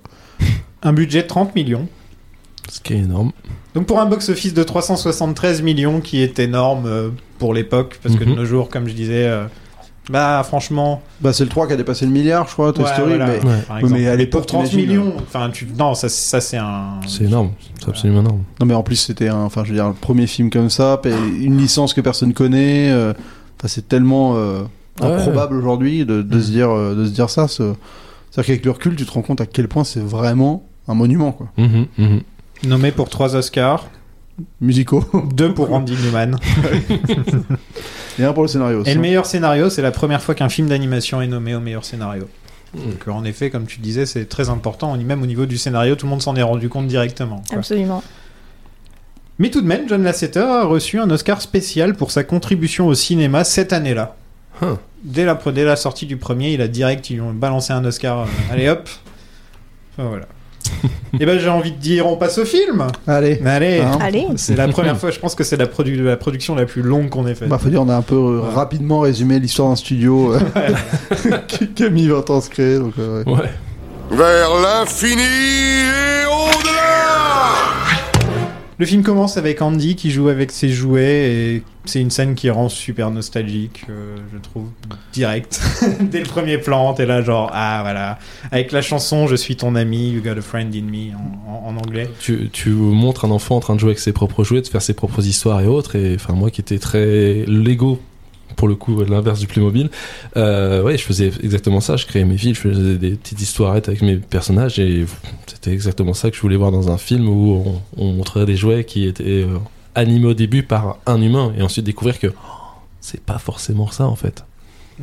[0.83, 1.87] Un budget de 30 millions.
[2.69, 3.33] Ce qui est énorme.
[3.75, 8.25] Donc pour un box-office de 373 millions, qui est énorme euh, pour l'époque, parce que
[8.25, 8.37] de Mhm.
[8.37, 9.45] nos jours, comme je disais, euh,
[10.11, 11.03] bah franchement...
[11.21, 13.09] Bah, c'est le 3 qui a dépassé le milliard, je crois, Toy ouais, Story.
[13.17, 13.33] voilà, mais...
[13.35, 13.41] Ouais.
[13.41, 13.93] par Oui, exemple.
[14.01, 15.67] mais à l'époque, pour 30 t'imagines, millions, enfin, tu...
[15.79, 17.01] non, ça, ça c'est un...
[17.07, 17.53] C'est énorme.
[17.81, 18.43] C'est absolument énorme.
[18.61, 21.01] Non, mais en plus, c'était un, enfin, je veux dire, le premier film comme ça,
[21.05, 22.91] une licence que personne connaît.
[22.91, 23.13] euh,
[23.59, 24.63] Enfin, c'est tellement euh,
[25.01, 25.07] Ouais.
[25.07, 27.49] improbable aujourd'hui de, de se dire, euh, de se dire ça.
[27.49, 27.73] ce-
[28.33, 31.33] C'est-à-dire qu'avec le recul, tu te rends compte à quel point c'est vraiment un monument,
[31.33, 31.53] quoi.
[31.59, 32.23] Mhm, mhm.
[32.65, 33.91] Nommé pour trois Oscars,
[34.63, 35.05] Musicaux.
[35.35, 36.39] deux pour Randy Newman.
[38.19, 38.91] Et un pour le scénario aussi.
[38.91, 41.85] Et le meilleur scénario, c'est la première fois qu'un film d'animation est nommé au meilleur
[41.85, 42.27] scénario.
[42.75, 44.97] Donc en effet, comme tu disais, c'est très important.
[44.97, 47.43] Même au niveau du scénario, tout le monde s'en est rendu compte directement.
[47.47, 47.59] quoi.
[47.59, 48.03] Absolument.
[49.39, 52.95] Mais tout de même, John Lasseter a reçu un Oscar spécial pour sa contribution au
[52.95, 54.17] cinéma cette année-là.
[54.63, 54.77] Huh.
[55.05, 57.85] Dès la, dès la sortie du premier, il a direct, ils lui ont balancé un
[57.85, 58.21] Oscar.
[58.21, 58.89] euh, allez hop.
[59.99, 60.27] Enfin, voilà.
[61.21, 62.87] Et ben j'ai envie de dire, on passe au film.
[63.07, 63.41] Allez.
[63.45, 63.81] Allez.
[63.81, 64.27] Hein Allez.
[64.37, 67.09] C'est la première fois, je pense que c'est la, produ- la production la plus longue
[67.11, 67.49] qu'on ait faite.
[67.49, 70.41] Bah, faut dire, on a un peu euh, rapidement résumé l'histoire d'un studio euh,
[71.49, 72.79] qui, qui a mis 20 ans à se créer.
[72.79, 73.33] Donc, euh, ouais.
[73.33, 73.51] Ouais.
[74.13, 77.51] Vers l'infini et au-delà
[78.79, 82.49] Le film commence avec Andy qui joue avec ses jouets et c'est une scène qui
[82.49, 84.69] rend super nostalgique, euh, je trouve,
[85.13, 85.61] direct.
[86.01, 88.19] Dès le premier plan, t'es là genre, ah voilà,
[88.51, 91.13] avec la chanson Je suis ton ami, You got a friend in me
[91.49, 92.09] en, anglais.
[92.21, 94.83] Tu, tu montres un enfant en train de jouer avec ses propres jouets, de faire
[94.83, 95.97] ses propres histoires et autres.
[95.97, 98.01] Et enfin, moi qui étais très Lego,
[98.57, 99.91] pour le coup, l'inverse du Playmobil,
[100.37, 101.97] euh, ouais, je faisais exactement ça.
[101.97, 104.79] Je créais mes villes, je faisais des petites histoirettes avec mes personnages.
[104.79, 105.07] Et
[105.47, 107.55] c'était exactement ça que je voulais voir dans un film où
[107.97, 109.59] on, on montrerait des jouets qui étaient euh,
[109.95, 114.07] animés au début par un humain et ensuite découvrir que oh, c'est pas forcément ça
[114.07, 114.45] en fait.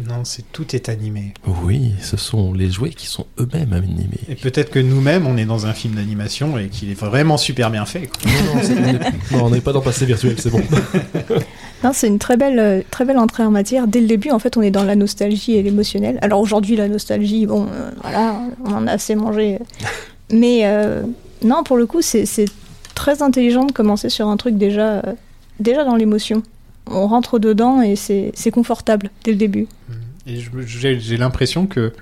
[0.07, 1.33] Non, c'est tout est animé.
[1.63, 4.19] Oui, ce sont les jouets qui sont eux-mêmes animés.
[4.29, 7.71] Et peut-être que nous-mêmes, on est dans un film d'animation et qu'il est vraiment super
[7.71, 8.07] bien fait.
[8.07, 8.31] quoi.
[8.31, 10.61] Non, non, c'est- non, on n'est pas dans le passé virtuel, c'est bon.
[11.83, 13.87] Non, c'est une très belle, euh, très belle entrée en matière.
[13.87, 16.19] Dès le début, en fait, on est dans la nostalgie et l'émotionnel.
[16.21, 19.59] Alors aujourd'hui, la nostalgie, bon, euh, voilà, on en a assez mangé.
[20.31, 21.03] Mais euh,
[21.43, 22.25] non, pour le coup, c'est
[22.95, 25.13] très intelligent de commencer sur un truc déjà, euh,
[25.59, 26.43] déjà dans l'émotion.
[26.91, 29.67] On rentre dedans et c'est confortable dès le début.
[30.27, 30.49] Et je-
[30.99, 31.93] j'ai l'impression que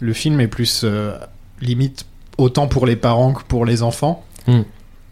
[0.00, 1.12] le film est plus euh,
[1.60, 2.04] limite
[2.38, 4.24] autant pour les parents que pour les enfants.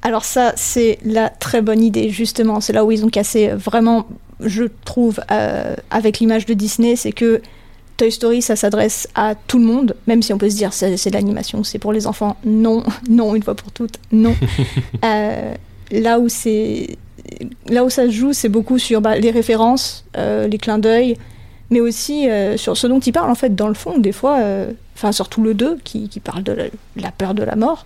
[0.08, 2.62] Alors ça, c'est la très bonne idée, justement.
[2.62, 4.06] C'est là où ils ont cassé vraiment,
[4.40, 7.42] je trouve, euh, avec l'image de Disney, c'est que
[7.98, 10.96] Toy Story, ça s'adresse à tout le monde, même si on peut se dire c'est
[10.96, 12.38] c'est de l'animation, c'est pour les enfants.
[12.46, 14.34] Non, non, une fois pour toutes, non.
[15.04, 15.54] Euh,
[15.90, 16.96] là où c'est,
[17.68, 21.18] là où ça se joue, c'est beaucoup sur bah, les références, euh, les clins d'œil,
[21.68, 23.98] mais aussi euh, sur ce dont il parle en fait dans le fond.
[23.98, 26.64] Des fois, euh, enfin surtout le 2 qui, qui parle de la,
[26.96, 27.84] la peur de la mort.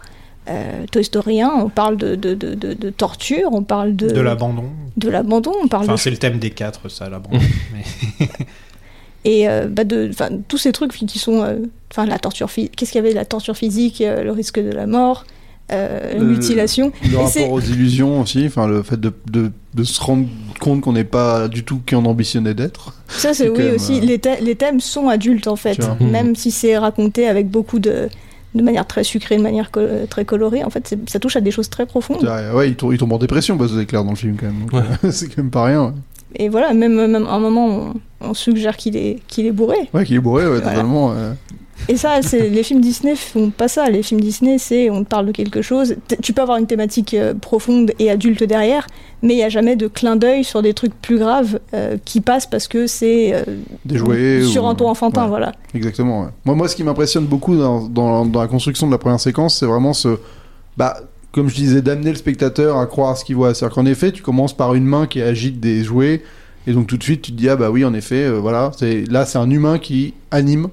[0.49, 4.09] Euh, Toy Story 1, on parle de, de, de, de- de torture, on parle de,
[4.09, 4.65] De l'abandon.
[4.97, 7.39] de l'abandon, on parle Enfin, de c'est le thème des quatre, ça, l'abandon.
[8.19, 8.27] Mais-
[9.25, 11.59] et euh, bah de, enfin, tous ces trucs qui sont, euh,
[11.93, 14.71] enfin la torture physique, qu'est-ce qu'il y avait, la torture physique, euh, le risque de
[14.73, 15.25] la mort,
[15.71, 16.91] euh, la Le- mutilation.
[17.05, 20.27] Le Et c'est- rapport aux illusions aussi, enfin le fait de, de, de se rendre
[20.59, 22.95] compte qu'on n'est pas du tout qui on ambitionnait d'être.
[23.07, 23.99] Ça, c'est oui même, aussi.
[23.99, 25.97] euh, Les, thè- les thèmes sont adultes en fait, vois.
[26.01, 28.09] même si c'est raconté avec beaucoup de,
[28.55, 29.81] de manière très sucrée, de manière co-
[30.11, 30.63] très colorée.
[30.65, 32.19] En fait, c'est- ça touche à des choses très profondes.
[32.21, 34.37] C'est-à-dire, Ouais, il tombe, il tombe en dépression, parce que c'est clair dans le film
[34.39, 34.67] quand même.
[34.73, 35.11] Ouais.
[35.13, 35.85] c'est quand même pas rien.
[35.87, 35.93] Ouais,
[36.37, 39.77] Et voilà, même, même à un moment, on, on suggère qu'il est, qu'il est bourré.
[39.95, 40.71] ouais qu'il est bourré, ouais, Voilà.
[40.71, 41.09] totalement.
[41.11, 41.33] ouais.
[41.89, 43.91] Et ça, c'est les films Disney font pas ça.
[43.91, 45.97] Les films Disney, c'est on te parle de quelque chose.
[46.09, 48.87] T- Tu peux avoir une thématique euh, profonde et adulte derrière,
[49.23, 52.21] mais il y a jamais de clin d'œil sur des trucs plus graves euh, qui
[52.21, 53.43] passent parce que c'est euh,
[53.85, 54.43] Des jouets.
[54.45, 55.29] sur ou- un ton enfantin, ouais.
[55.29, 55.53] voilà.
[55.75, 56.23] Exactement.
[56.23, 56.29] ouais.
[56.45, 59.59] Moi, moi, ce qui m'impressionne beaucoup dans, dans, dans la construction de la première séquence,
[59.59, 60.19] c'est vraiment ce,
[60.77, 60.97] bah,
[61.33, 63.55] comme je disais, d'amener le spectateur à croire ce qu'il voit.
[63.55, 66.23] C'est-à-dire qu'en effet, tu commences par une main qui agite des jouets,
[66.67, 68.71] et donc tout de suite, tu te dis ah bah oui, en effet, euh, voilà,
[68.79, 70.69] c'est là, c'est un humain qui anime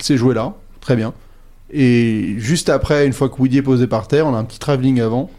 [0.00, 1.12] ces jouets-là, très bien.
[1.72, 4.58] Et juste après, une fois que Woody est posé par terre, on a un petit
[4.58, 5.30] travelling avant,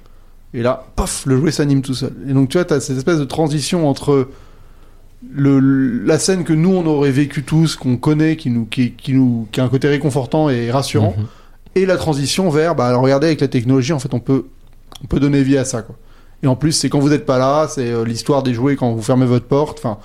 [0.54, 2.14] et là, paf, le jouet s'anime tout seul.
[2.28, 4.28] Et donc tu vois, t'as cette espèce de transition entre
[5.32, 9.14] le, la scène que nous on aurait vécu tous, qu'on connaît, qui nous, qui, qui
[9.14, 11.26] nous, qui a un côté réconfortant et rassurant, Mhm.
[11.76, 14.46] et la transition vers, bah alors regardez avec la technologie, en fait on peut,
[15.04, 15.96] on peut donner vie à ça quoi.
[16.44, 18.92] Et en plus c'est quand vous n'êtes pas là, c'est euh, l'histoire des jouets quand
[18.94, 19.98] vous fermez votre porte, enfin.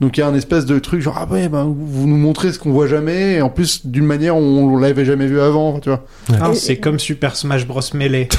[0.00, 2.52] Donc il y a un espèce de truc genre ah ouais bah, vous nous montrez
[2.52, 5.78] ce qu'on voit jamais et en plus d'une manière où on l'avait jamais vu avant
[5.78, 6.04] tu vois.
[6.40, 8.28] Ah, Et- c'est comme Super Smash Bros Melee.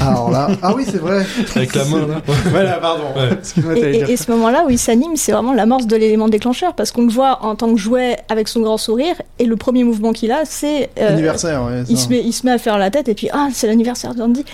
[0.00, 1.26] Alors là ah oui c'est vrai.
[1.54, 2.22] Avec la main, là.
[2.46, 3.04] voilà, pardon.
[3.14, 4.10] Ouais.
[4.10, 7.12] Et, ce moment-là où il s'anime, c'est vraiment l'amorce de l'élément déclencheur parce qu'on le
[7.12, 10.46] voit en tant que jouet avec son grand sourire et le premier mouvement qu'il a,
[10.46, 11.82] c'est euh, Anniversaire ouais.
[11.90, 14.14] il se, met, il se met à faire la tête et puis ah c'est l'anniversaire
[14.14, 14.46] d'Andy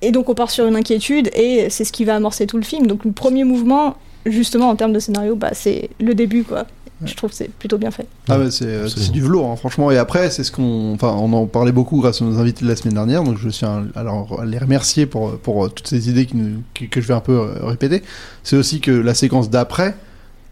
[0.00, 2.62] et donc on part sur une inquiétude et c'est ce qui va amorcer tout le
[2.62, 3.96] film donc le premier mouvement
[4.26, 6.66] justement en termes de scénario bah c'est le début quoi
[7.04, 9.90] je trouve que c'est plutôt bien fait Ah ouais, c'est euh, du velours, hein, franchement.
[9.90, 12.70] Et après, c'est ce qu'on, enfin, on en parlait beaucoup grâce à nos invités de
[12.70, 13.24] la semaine dernière.
[13.24, 16.62] Donc, je tiens à à les remercier pour pour euh, toutes ces idées qui nous,
[16.72, 18.02] qui- que je vais un peu euh, répéter.
[18.42, 19.96] C'est aussi que la séquence d'après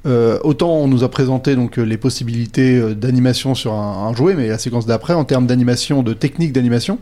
[0.04, 4.48] euh, autant on nous a présenté donc les possibilités d'animation sur un, un jouet, mais
[4.48, 6.98] la séquence d'après, en termes d'animation, de technique d'animation,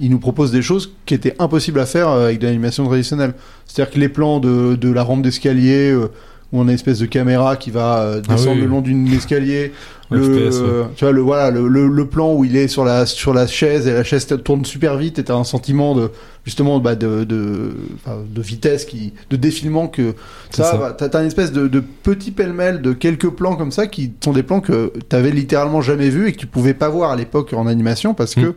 [0.00, 3.34] il nous propose des choses qui étaient impossibles à faire euh, avec de l'animation traditionnelle.
[3.66, 6.06] C'est-à-dire que les plans de, de la rampe d'escalier, euh,
[6.52, 8.62] où on a une espèce de caméra qui va euh, Ah descendre oui.
[8.62, 9.72] le long d'une escalier,
[10.10, 10.66] le, FPS, ouais.
[10.96, 13.46] tu vois le voilà le, le, le plan où il est sur la sur la
[13.46, 16.10] chaise et la chaise tourne super vite et t'as un sentiment de
[16.44, 17.70] justement bah, de de,
[18.34, 20.14] de vitesse qui de défilement que
[20.50, 20.76] ça, ça.
[20.76, 24.32] bah, t'as une espèce de, de petit pêle-mêle de quelques plans comme ça qui sont
[24.32, 27.52] des plans que t'avais littéralement jamais vus et que tu pouvais pas voir à l'époque
[27.52, 28.42] en animation parce Mm.
[28.42, 28.54] que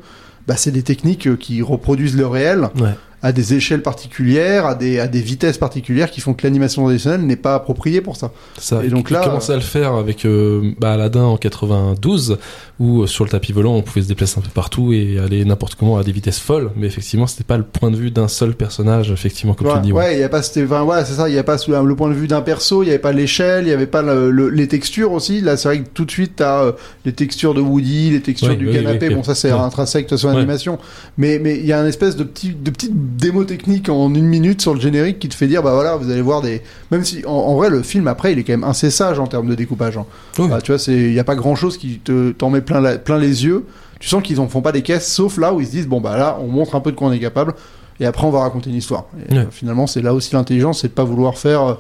[0.47, 2.89] bah, c'est des techniques euh, qui reproduisent le réel Ouais.
[3.21, 7.21] à des échelles particulières, à des, à des vitesses particulières qui font que l'animation traditionnelle
[7.21, 8.31] n'est pas appropriée pour ça.
[8.57, 12.37] Ça, Et donc là, commençait à le faire avec euh, bah, Aladdin en 92,
[12.79, 15.45] où euh, sur le tapis volant, on pouvait se déplacer un peu partout et aller
[15.45, 16.71] n'importe comment à des vitesses folles.
[16.75, 19.79] Mais effectivement, c'était pas le point de vue d'un seul personnage, effectivement, comme ouais, tu
[19.79, 19.91] le dis.
[19.93, 20.03] ouais.
[20.05, 21.95] ouais, il y a pas, c'était, enfin, voilà, c'est ça, il y a pas le
[21.95, 24.31] point de vue d'un perso, il y avait pas l'échelle, il y avait pas le-
[24.31, 25.39] le- les textures aussi.
[25.41, 26.71] Là, c'est vrai que tout de suite, t'as euh,
[27.05, 29.09] les textures de Woody, les textures du canapé.
[29.09, 29.59] bon, ça, c'est ouais.
[29.59, 30.35] intrinsèque de toute façon Ouais.
[30.35, 30.79] l'animation.
[31.17, 34.25] Mais, mais il y a un espèce de petit, de petite démo technique en une
[34.25, 37.03] minute sur le générique qui te fait dire, bah voilà, vous allez voir des, même
[37.05, 39.47] si, en, en vrai, le film après, il est quand même assez sage en termes
[39.47, 39.97] de découpage.
[39.97, 40.05] hein.
[40.39, 42.81] Bah, tu vois, c'est, il y a pas grand chose qui te, t'en met plein,
[42.81, 43.65] la- plein les yeux.
[43.99, 46.01] Tu sens qu'ils en font pas des caisses, sauf là où ils se disent, bon,
[46.01, 47.53] bah là, on montre un peu de quoi on est capable.
[47.99, 49.05] Et après, on va raconter une histoire.
[49.29, 49.39] Et, Ouais.
[49.39, 51.73] euh, finalement, c'est là aussi l'intelligence, c'est de pas vouloir faire euh,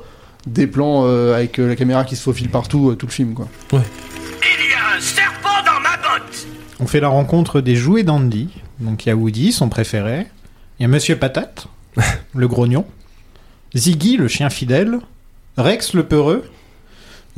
[0.47, 3.33] des plans euh, avec euh, la caméra qui se faufile partout, euh, tout le film,
[3.33, 3.47] quoi.
[3.71, 6.47] Il y a un serpent dans ma botte
[6.79, 8.49] On fait la rencontre des jouets d'Andy.
[8.79, 10.27] Donc il y a Woody, son préféré.
[10.79, 11.67] Il y a Monsieur Patate,
[12.35, 12.85] le grognon.
[13.75, 14.99] Ziggy, le chien fidèle.
[15.57, 16.43] Rex, le peureux.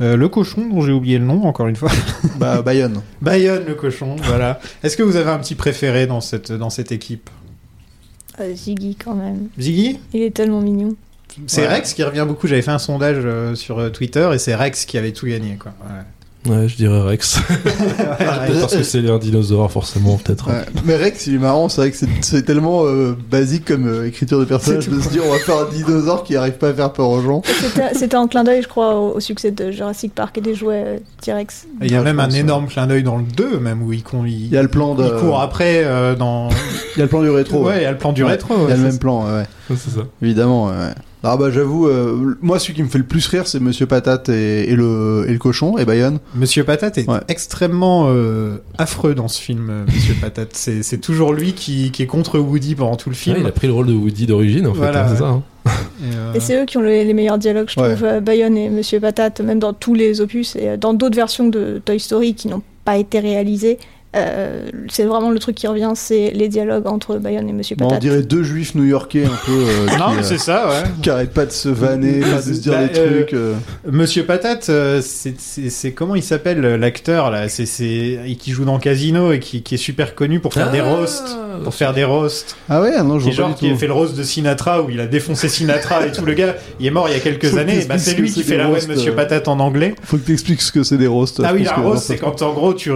[0.00, 1.90] Euh, le cochon, dont j'ai oublié le nom, encore une fois.
[2.38, 3.00] bah, Bayonne.
[3.22, 4.60] Bayonne, le cochon, voilà.
[4.82, 7.30] Est-ce que vous avez un petit préféré dans cette, dans cette équipe?
[8.40, 9.48] Euh, Ziggy quand même.
[9.58, 9.98] Ziggy?
[10.12, 10.94] Il est tellement mignon.
[11.46, 11.68] C'est Ouais.
[11.74, 12.46] Rex qui revient beaucoup.
[12.46, 15.72] J'avais fait un sondage euh, sur Twitter et c'est Rex qui avait tout gagné, quoi.
[15.82, 16.02] Ouais.
[16.48, 17.38] Ouais, je dirais Rex.
[18.18, 20.48] Ouais, Parce que c'est un dinosaure, forcément, peut-être.
[20.48, 20.64] Ouais.
[20.84, 24.38] Mais Rex, il est marrant, c'est vrai que c'est, tellement euh, basique comme euh, écriture
[24.38, 26.92] de personnage de se dire on va faire un dinosaure qui arrive pas à faire
[26.92, 27.42] peur aux gens.
[27.94, 30.84] C'était en clin d'œil, je crois, au, au succès de Jurassic Park et des jouets
[30.86, 31.66] euh, T-Rex.
[31.82, 34.02] Il y a Ouais, même un énorme clin d'œil dans le 2, même, où il,
[34.02, 35.04] con- il, Il y a le plan de.
[35.04, 36.48] il court après euh, dans.
[36.96, 37.62] Il y a le plan du rétro.
[37.66, 38.30] ouais, il y a le plan du Ouais.
[38.30, 38.54] rétro.
[38.64, 39.32] Il y a le même plan, ouais,
[39.70, 39.76] ouais.
[39.76, 40.00] C'est ça.
[40.22, 40.72] Évidemment, ouais.
[41.24, 44.28] Ah bah j'avoue, euh, moi celui qui me fait le plus rire c'est Monsieur Patate
[44.28, 46.18] et, et le, et le cochon et Bayonne.
[46.36, 47.18] Monsieur Patate est Ouais.
[47.26, 50.50] extrêmement euh, affreux dans ce film, euh, Monsieur Patate.
[50.52, 53.36] C'est c'est toujours lui qui, qui est contre Woody pendant tout le Ouais, film.
[53.40, 54.78] il a pris le rôle de Woody d'origine, en fait.
[54.78, 55.18] Voilà, hein, c'est ouais.
[55.18, 55.26] ça.
[55.28, 55.42] hein.
[55.66, 57.96] Et, euh, Et c'est eux qui ont le- les meilleurs dialogues, je Ouais.
[57.96, 61.80] trouve, Bayonne et Monsieur Patate, même dans tous les opus et dans d'autres versions de
[61.84, 63.78] Toy Story qui n'ont pas été réalisées.
[64.16, 67.84] Euh, c'est vraiment le truc qui revient, c'est les dialogues entre Bayonne et Monsieur Bon,
[67.84, 68.02] on Patate.
[68.02, 70.88] dirait deux juifs new-yorkais un peu euh, Non, qui, euh, c'est ça, ouais.
[71.02, 73.34] qui arrêtent pas de se vanner, pas de se dire Bah, des euh, trucs.
[73.34, 73.54] euh.
[73.90, 74.70] Monsieur Patate,
[75.00, 77.48] c'est- comment il s'appelle l'acteur là?
[77.48, 77.64] C'est
[78.38, 81.36] qui joue dans Casino et qui, qui est super connu pour faire des Ah, roasts,
[81.64, 82.56] pour faire des roasts.
[82.68, 83.76] Ah ouais, non, je genre du qui a tout.
[83.78, 86.24] fait le roast de Sinatra où il a défoncé Sinatra et tout.
[86.24, 87.84] Le gars, il est mort il y a quelques Faut années.
[87.88, 89.12] Bah, c'est ce lui qui fait la voix de roasts, Monsieur.
[89.14, 89.94] Patate en anglais.
[90.02, 91.40] Faut que t'expliques ce que c'est des roasts.
[91.44, 92.90] Ah oui, la roast, c'est quand en gros tu,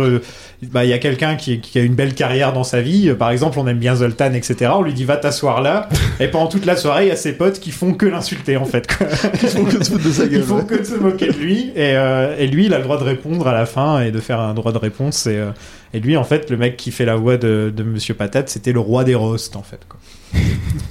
[0.72, 3.08] bah il y a quelqu'un qui, qui a une belle carrière dans sa vie.
[3.08, 4.70] Euh, Par exemple, on aime bien Zoltan, etc.
[4.74, 5.88] On lui dit va t'asseoir là,
[6.20, 8.64] et pendant toute la soirée, il y a ses potes qui font que l'insulter en
[8.64, 8.86] fait.
[8.96, 9.06] quoi.
[9.42, 10.42] Ils font que se de sa Ils gueule.
[10.42, 10.64] font ouais.
[10.66, 13.04] que de se moquer de lui, et, euh, et lui, il a le droit de
[13.04, 15.26] répondre à la fin et de faire un droit de réponse.
[15.26, 15.50] Et, euh,
[15.92, 18.72] et lui, en fait, le mec qui fait la voix de, de Monsieur Patate, c'était
[18.72, 19.80] le roi des roasts en fait.
[19.88, 19.98] Quoi.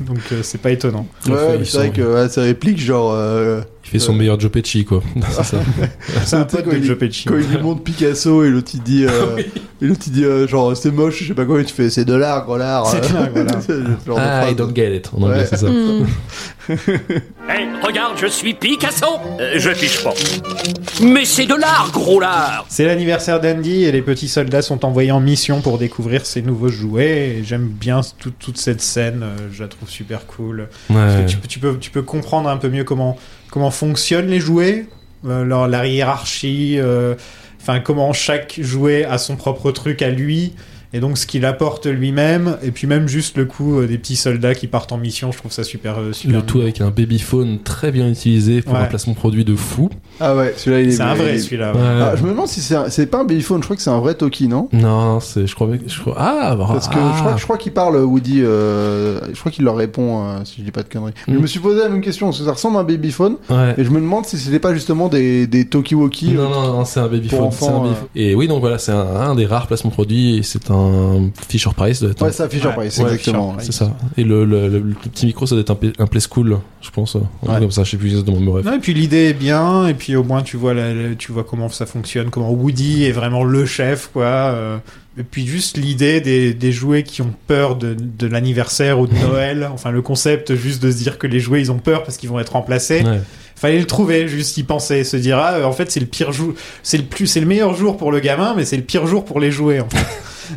[0.02, 1.08] Donc euh, c'est pas étonnant.
[1.28, 3.14] Ouais, c'est vrai que ça réplique genre.
[3.14, 4.18] euh, Il fait son Euh.
[4.18, 5.02] meilleur Joe Pesci, quoi.
[5.32, 5.58] c'est ça.
[6.26, 7.24] C'est un pote quand de il- Joe Pesci.
[7.26, 9.38] Quand il lui montre Picasso et l'autre il dit, euh,
[9.82, 11.90] et l'autre il dit euh, genre c'est moche, je sais pas quoi, et tu fais
[11.90, 12.86] c'est de l'art, gros l'art.
[12.88, 14.50] C'est de l'art, de Ah.
[14.52, 15.10] I don't get it.
[15.14, 15.46] En anglais, Ouais.
[15.50, 15.68] c'est ça.
[15.70, 16.06] Hmm.
[16.70, 19.06] Hé, regarde, je suis Picasso
[19.40, 20.14] Euh, Je fiche pas.
[21.02, 25.12] Mais c'est de l'art, gros lard C'est l'anniversaire d'Andy et les petits soldats sont envoyés
[25.12, 27.38] en mission pour découvrir ses nouveaux jouets.
[27.38, 30.68] Et j'aime bien toute, toute cette scène, euh, je la trouve super cool.
[30.90, 31.26] Parce que Ouais.
[31.26, 33.18] tu, peux- tu peux, tu peux comprendre un peu mieux comment,
[33.52, 34.88] comment fonctionnent les jouets,
[35.26, 37.16] euh, leur, la hiérarchie, euh,
[37.62, 40.54] enfin comment chaque jouet a son propre truc à lui.
[40.92, 44.16] Et donc ce qu'il apporte lui-même, et puis même juste le coup euh, des petits
[44.16, 46.90] soldats qui partent en mission, je trouve ça super, euh, super Le tout avec un
[46.90, 48.80] babyphone très bien utilisé pour Ouais.
[48.80, 49.90] un placement produit de fou.
[50.20, 50.92] Ah ouais, celui-là il est.
[50.94, 51.74] C'est un vrai il celui-là.
[51.74, 51.80] ouais.
[51.80, 51.86] Ouais.
[52.02, 54.00] Ah, je me demande si c'est un- pas un babyphone, je crois que c'est un
[54.00, 54.68] vrai Toki, non?
[54.74, 57.14] Non, c'est, je crois, je crois, ah, bah, Parce que ah.
[57.16, 60.56] je crois, je crois qu'il parle Woody, euh, je crois qu'il leur répond euh, si
[60.60, 61.14] je dis pas de conneries.
[61.28, 61.34] Mm.
[61.36, 63.76] Je me suis posé la même question parce que ça ressemble à un babyphone Ouais.
[63.78, 66.32] et je me demande si c'était pas justement des des Tokiwoki.
[66.32, 67.42] Non, non, non, c'est un babyphone.
[67.50, 67.94] Babyphone.
[68.16, 71.30] Et oui, donc voilà, c'est un, un des rares placements produits et c'est un, un
[71.48, 72.02] Fisher Price.
[72.02, 73.54] doit être un- Ouais, ça, Fisher Ouais, Price, ouais, exactement.
[73.60, 73.98] Fisher C'est ça.
[74.18, 76.58] Et le, le, le- le petit micro, ça doit être un, Play- un Play School,
[76.82, 77.18] je pense.
[77.48, 78.66] Un comme ça, je sais plus exactement, bref.
[78.66, 81.32] Non, et puis l'idée est bien, et puis au moins tu vois, la- la- tu
[81.32, 84.26] vois comment ça fonctionne, comment Woody est vraiment le chef, quoi.
[84.26, 84.78] euh,
[85.18, 89.14] et puis juste l'idée des, des jouets qui ont peur de, de l'anniversaire ou de
[89.28, 92.16] Noël, enfin le concept juste de se dire que les jouets ils ont peur parce
[92.18, 93.04] qu'ils vont être remplacés.
[93.60, 96.54] Fallait le trouver, juste y penser, se dire ah en fait c'est le pire jour,
[96.82, 99.26] c'est le plus, c'est le meilleur jour pour le gamin, mais c'est le pire jour
[99.26, 100.06] pour les jouets en fait.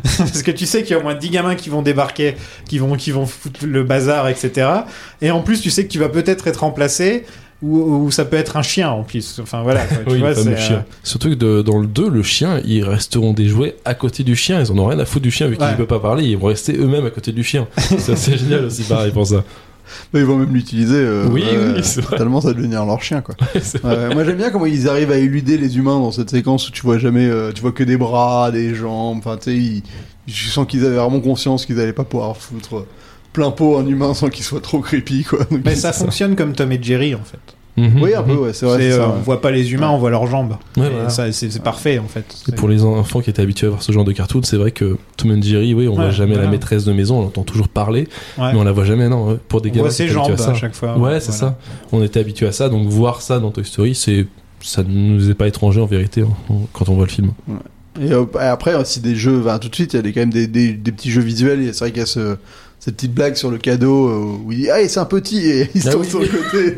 [0.17, 2.35] Parce que tu sais qu'il y a au moins 10 gamins qui vont débarquer,
[2.67, 4.67] qui vont, qui vont foutre le bazar, etc.
[5.21, 7.25] Et en plus, tu sais que tu vas peut-être être remplacé,
[7.61, 9.39] ou, ou ça peut être un chien en plus.
[9.41, 10.79] Enfin voilà, quoi, tu Oui, vois, euh.
[11.03, 14.35] Surtout que de- dans le 2, le chien, ils resteront des jouets à côté du
[14.35, 14.59] chien.
[14.61, 16.25] Ils en ont rien à foutre du chien vu qu'il ne peut pas parler.
[16.25, 17.67] Ils vont rester eux-mêmes à côté du chien.
[17.77, 19.43] C'est assez génial aussi, pareil pour ça.
[20.13, 20.95] Mais Ils vont même l'utiliser.
[20.97, 21.81] euh, Oui, oui.
[22.17, 23.35] Tellement ça va devenir leur chien, quoi.
[23.83, 26.71] Ouais, moi j'aime bien comment ils arrivent à éluder les humains dans cette séquence où
[26.71, 29.17] tu vois jamais, euh, tu vois que des bras, des jambes.
[29.19, 29.83] Enfin, tu sais, ils-
[30.27, 32.85] je sens qu'ils avaient vraiment conscience qu'ils allaient pas pouvoir foutre
[33.33, 35.39] plein pot un humain sans qu'il soit trop creepy, quoi.
[35.51, 37.39] Donc, Mais ça fonctionne comme Tom et Jerry en fait.
[37.75, 38.91] Mhm, Oui, un peu, ouais, c'est vrai.
[38.91, 39.13] Euh, ouais.
[39.17, 40.57] on voit pas les humains, on voit leurs jambes.
[40.77, 41.09] Ouais, voilà.
[41.09, 42.25] c'est, parfait en fait.
[42.47, 44.69] Et pour les enfants qui étaient habitués à voir ce genre de cartoon, c'est vrai
[44.71, 46.45] que Tom and Jerry, oui, on Ouais, voit jamais voilà.
[46.45, 48.53] la maîtresse de maison, on l'entend toujours parler, Ouais.
[48.53, 49.39] mais on la voit jamais, non.
[49.47, 50.53] Pour des on gamins voit ses jambes à à ça.
[50.53, 50.97] chaque fois.
[50.99, 51.55] Ouais, c'est Voilà.
[51.55, 51.57] ça.
[51.91, 54.27] On était habitué à ça, donc voir ça dans Toy Story, c'est
[54.61, 57.31] ça ne nous est pas étranger en vérité hein, quand on voit le film.
[57.99, 60.21] Et, euh, et après, aussi des jeux, tout de suite, il y a des, quand
[60.21, 61.61] même des, des, des petits jeux visuels.
[61.61, 62.37] et C'est vrai qu'il y a ce,
[62.83, 65.69] cette petite blague sur le cadeau euh, où il dit Ah, c'est un petit, et
[65.73, 66.09] il se Ah tourne oui.
[66.09, 66.75] sur le côté.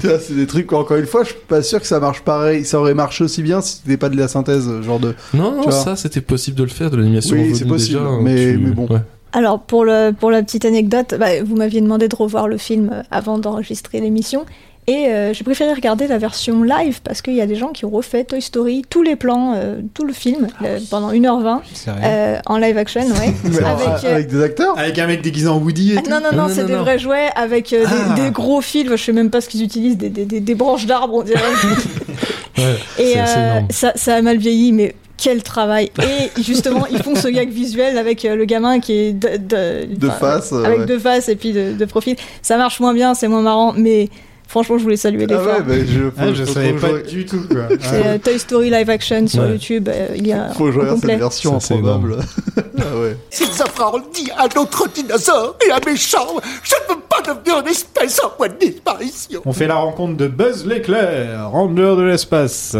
[0.20, 2.64] C'est des trucs, encore une fois, je suis pas sûr que ça marche pareil.
[2.64, 5.14] Ça aurait marché aussi bien si c'était pas de la synthèse, genre de.
[5.34, 7.36] Non, non, ça c'était possible de le faire, de l'animation.
[7.36, 8.86] Oui, c'est possible, déjà, hein, mais- tu- mais bon.
[8.88, 9.00] ouais.
[9.32, 12.90] Alors pour, le, pour la petite anecdote, bah, vous m'aviez demandé de revoir le film
[12.92, 14.44] euh, avant d'enregistrer l'émission.
[14.86, 17.86] Et euh, j'ai préféré regarder la version live parce qu'il y a des gens qui
[17.86, 22.00] ont refait Toy Story, tous les plans, euh, tout le film, le- pendant 1h20, Sérieux
[22.04, 23.32] euh, en live action, ouais.
[23.64, 26.10] Avec, euh, avec des acteurs Avec un mec déguisé en Woody et Ah, tout.
[26.10, 26.80] non, non, non, Non, c'est des non.
[26.82, 28.14] vrais jouets avec euh, des, Ah.
[28.14, 28.86] des gros fils.
[28.90, 31.40] Je sais même pas ce qu'ils utilisent, des, des, des, des branches d'arbres, on dirait.
[32.58, 37.16] Ouais, Et euh, ça, ça a mal vieilli, mais quel travail Et justement, ils font
[37.16, 40.52] ce gag visuel avec euh, le gamin qui est de, de, de enfin, face.
[40.52, 40.86] euh, avec ouais.
[40.86, 42.14] deux faces et puis de, de profil.
[42.42, 44.08] Ça marche moins bien, c'est moins marrant, mais
[44.54, 45.46] franchement, je voulais saluer Ah l'effort.
[45.58, 47.66] ouais, bah, je, Ah, je faut- savais pas faut- du tout quoi.
[47.80, 49.50] C'est euh, Toy Story live action sur Ouais.
[49.52, 49.88] YouTube.
[49.92, 52.16] euh, il y a Faut je en regarde cette version Ça, c'est improbable.
[52.56, 53.16] ah ouais.
[53.30, 56.26] S'ils affranchissent un autre dinosaure et un méchant,
[56.62, 59.40] je ne veux pas devenir une espèce en voie de disparition.
[59.44, 62.76] On fait la rencontre de Buzz l'éclair, ranger de l'espace.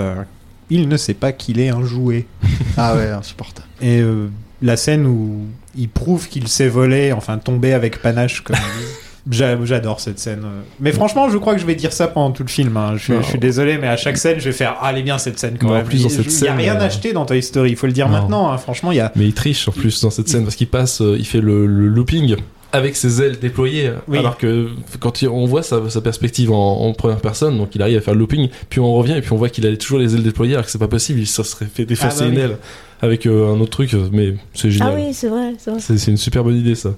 [0.71, 2.27] Il ne sait pas qu'il est un jouet.
[2.77, 3.69] Ah ouais, insupportable.
[3.81, 4.29] Et euh,
[4.63, 5.43] la scène où
[5.77, 8.87] il prouve qu'il s'est volé, enfin tombé avec panache, comme on dit.
[9.31, 10.43] J'a- J'adore cette scène.
[10.81, 12.77] Mais franchement, je crois que je vais dire ça pendant tout le film.
[12.77, 12.93] hein.
[12.97, 13.23] Je, suis, Non.
[13.23, 15.39] je suis désolé, mais à chaque scène, je vais faire Ah, elle est bien cette
[15.39, 15.85] scène quand même.
[15.85, 17.87] plus, dans Il- cette Il n'y a rien euh, acheté dans Toy Story, il faut
[17.87, 18.21] le dire Non.
[18.21, 18.51] maintenant.
[18.53, 18.59] hein.
[18.59, 19.13] Franchement, il y a.
[19.17, 21.67] Mais il triche en plus dans cette scène parce qu'il passe, euh, il fait le,
[21.67, 22.37] le looping
[22.73, 24.19] avec ses ailes déployées, Oui.
[24.19, 24.67] alors que
[24.99, 28.15] quand on voit sa, sa perspective en, en première personne, donc il arrive à faire
[28.15, 30.55] le looping, puis on revient et puis on voit qu'il a toujours les ailes déployées,
[30.55, 32.41] alors que c'est pas possible, il se serait fait défoncer Ah bah une oui.
[32.43, 32.57] aile
[33.01, 34.91] avec euh, un autre truc, mais c'est génial.
[34.93, 36.91] Ah oui, c'est vrai, c'est une super bonne idée ça,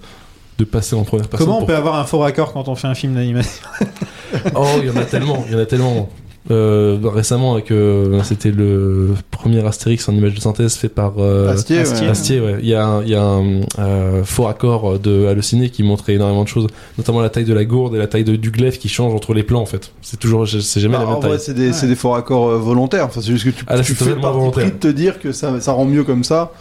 [0.59, 1.47] de passer en première personne.
[1.47, 3.63] Comment on pour- peut avoir un faux raccord quand on fait un film d'animation
[4.55, 6.09] Oh, il y en a tellement, il y en a tellement.
[6.49, 11.51] Euh, récemment, avec, euh, c'était le premier Astérix en image de synthèse fait par euh,
[11.53, 12.03] Astier, Astier.
[12.05, 12.09] ouais.
[12.11, 12.57] Astier, ouais.
[12.61, 16.13] Il y a un, il y a un euh, faux accord de Halluciné qui montrait
[16.15, 16.69] énormément de choses,
[16.99, 19.35] notamment la taille de la gourde et la taille de- du glaive qui change entre
[19.35, 19.91] les plans en fait.
[20.03, 21.31] C'est toujours, c'est jamais Bah, la même en taille.
[21.31, 23.07] vrai, c'est des, c'est des faux raccords volontaires.
[23.07, 24.67] Enfin, c'est juste que tu, Ah, là, tu fais volontaire.
[24.67, 26.53] de te dire que ça, ça rend mieux comme ça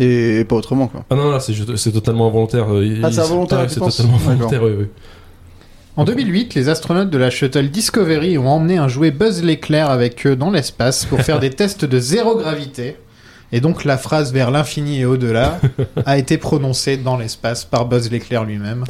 [0.00, 1.04] et, et pas autrement, quoi.
[1.10, 2.72] Ah non, là, c'est juste- c'est totalement involontaire.
[2.72, 4.34] Euh, Ah, c'est involontaire, C'est totalement D'accord.
[4.36, 4.86] volontaire, oui, oui.
[5.96, 10.26] En 2008, les astronautes de la shuttle Discovery ont emmené un jouet Buzz l'éclair avec
[10.26, 12.96] eux dans l'espace pour faire des tests de zéro gravité.
[13.52, 15.60] Et donc la phrase vers l'infini et au-delà
[16.06, 18.82] a été prononcée dans l'espace par Buzz l'éclair lui-même.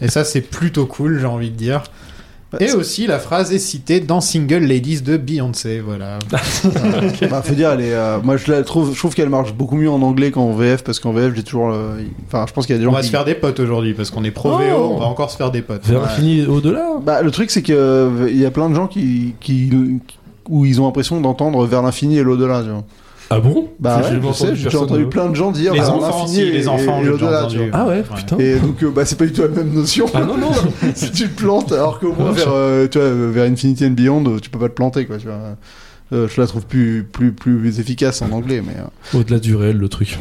[0.00, 1.82] Et ça c'est plutôt cool, j'ai envie de dire.
[2.60, 6.18] Et aussi la phrase est citée dans Single Ladies de Beyoncé, voilà.
[7.30, 9.76] bah, faut dire, elle est, euh, moi, je la trouve, je trouve qu'elle marche beaucoup
[9.76, 12.74] mieux en anglais qu'en VF parce qu'en VF, j'ai toujours, euh, enfin, je pense qu'il
[12.74, 14.30] y a des gens On va qui- se faire des potes aujourd'hui parce qu'on est
[14.30, 14.58] pro Oh.
[14.58, 15.84] VO, on va encore se faire des potes.
[15.86, 16.06] Vers Ouais.
[16.06, 16.86] l'infini et au-delà.
[17.04, 19.70] Bah, le truc, c'est que euh, il y a plein de gens qui, qui,
[20.48, 22.84] où ils ont l'impression d'entendre vers l'infini et l'au-delà, tu vois.
[23.30, 25.94] Ah bon Bah, ouais, je entendu sais, j'ai entendu plein de gens dire Les vers
[25.94, 27.10] enfants et- les enfants, et, tu
[27.58, 27.66] vois.
[27.72, 28.02] Ah ouais, Ouais.
[28.16, 28.38] putain.
[28.38, 30.06] Et donc, euh, bah, c'est pas du tout la même notion.
[30.14, 30.50] Ah non, non.
[30.94, 33.90] si tu te plantes, alors qu'au moins Ah, vers, euh, tu vois, vers Infinity and
[33.90, 35.56] Beyond, tu peux pas te planter, quoi, tu vois.
[36.10, 38.72] Euh, je la trouve plus, plus, plus efficace en anglais, mais.
[38.80, 40.18] euh, Au-delà du réel, le truc.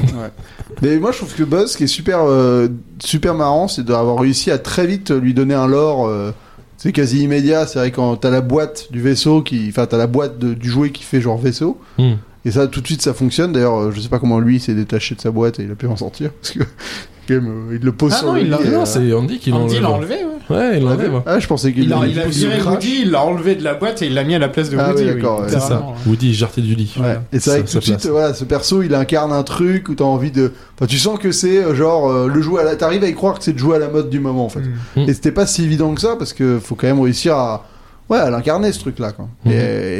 [0.82, 2.68] Mais moi, je trouve que Buzz, ce qui est super, euh,
[3.02, 6.08] super marrant, c'est d'avoir réussi à très vite lui donner un lore.
[6.08, 6.32] euh,
[6.80, 7.66] c'est quasi immédiat.
[7.66, 10.70] C'est vrai quand t'as la boîte du vaisseau qui, enfin, t'as la boîte de- du
[10.70, 11.80] jouet qui fait genre vaisseau.
[11.98, 12.16] Hmm.
[12.48, 13.52] Et ça, tout de suite, ça fonctionne.
[13.52, 15.76] D'ailleurs, euh, je sais pas comment lui s'est détaché de sa boîte et il a
[15.76, 16.32] pu en sortir.
[16.42, 16.60] Parce que,
[17.28, 18.50] quand même, euh, il le pose Ah sur non, le il lit.
[18.52, 19.82] l'a- et, Non, euh, c'est Andy qui Andy l'enlève.
[19.82, 20.56] l'a enlevé, ouais.
[20.56, 21.14] Ouais, il ah, l'enlève.
[21.14, 21.22] ouais.
[21.26, 22.62] Ah, je pensais qu'il Il a, il il a viré.
[22.62, 24.78] Woody, il l'a enlevé de la boîte et il l'a mis à la place de
[24.78, 25.04] Ah Woody.
[25.04, 25.44] oui, d'accord.
[25.50, 25.80] C'est ça.
[25.82, 25.94] ouais.
[26.10, 26.96] Woody est jarté du lit.
[26.98, 27.18] Ouais.
[27.34, 29.90] Et c'est vrai que Ça- tout de suite, voilà, ce perso, il incarne un truc
[29.90, 30.54] où t'as envie de.
[30.78, 32.62] Enfin, tu sens que c'est genre euh, le jouet.
[32.62, 32.76] À la...
[32.78, 34.62] T'arrives à y croire que c'est le jouet à la mode du moment, en fait.
[34.62, 35.02] Mm.
[35.04, 35.10] Mm.
[35.10, 37.66] Et c'était pas si évident que ça parce que faut quand même réussir à.
[38.10, 39.12] Ouais, à l'incarner ce truc-là.
[39.12, 39.28] Quoi.
[39.46, 39.52] Mhm.
[39.52, 39.56] Et,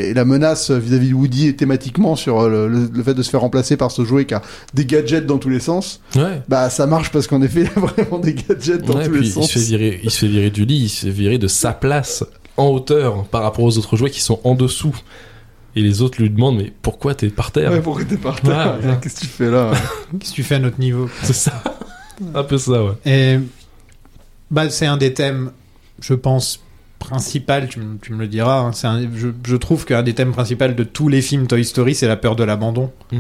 [0.10, 3.22] et la menace vis-à-vis de Woody est thématiquement sur euh, le, le- le fait de
[3.22, 4.42] se faire remplacer par ce jouet qui a
[4.74, 6.00] des gadgets dans tous les sens.
[6.16, 6.42] Ouais.
[6.48, 9.20] Bah ça marche parce qu'en effet, il a vraiment des gadgets dans Ouais, tous les
[9.28, 9.48] il sens.
[9.52, 11.74] se, fait virer, il se fait virer du lit, il se fait virer de sa
[11.74, 12.24] place
[12.56, 14.96] en hauteur par rapport aux autres jouets qui sont en dessous.
[15.76, 17.72] Et les autres lui demandent mais pourquoi t'es par terre?
[17.72, 18.80] Ouais, pourquoi t'es par terre?
[18.84, 18.98] Ouais.
[19.02, 19.72] Qu'est-ce que tu fais là?
[20.20, 21.08] Qu'est-ce que tu fais à notre niveau?
[21.24, 21.62] C'est ça.
[22.34, 22.94] Un peu ça, ouais.
[23.06, 23.38] Et
[24.50, 25.52] bah, c'est un des thèmes,
[26.00, 26.62] je pense,
[27.00, 28.60] principal, tu, me- tu me le diras.
[28.60, 28.72] hein.
[28.84, 32.08] Un- je, je trouve qu'un des thèmes principaux de tous les films Toy Story, c'est
[32.08, 32.92] la peur de l'abandon.
[33.12, 33.20] Mm.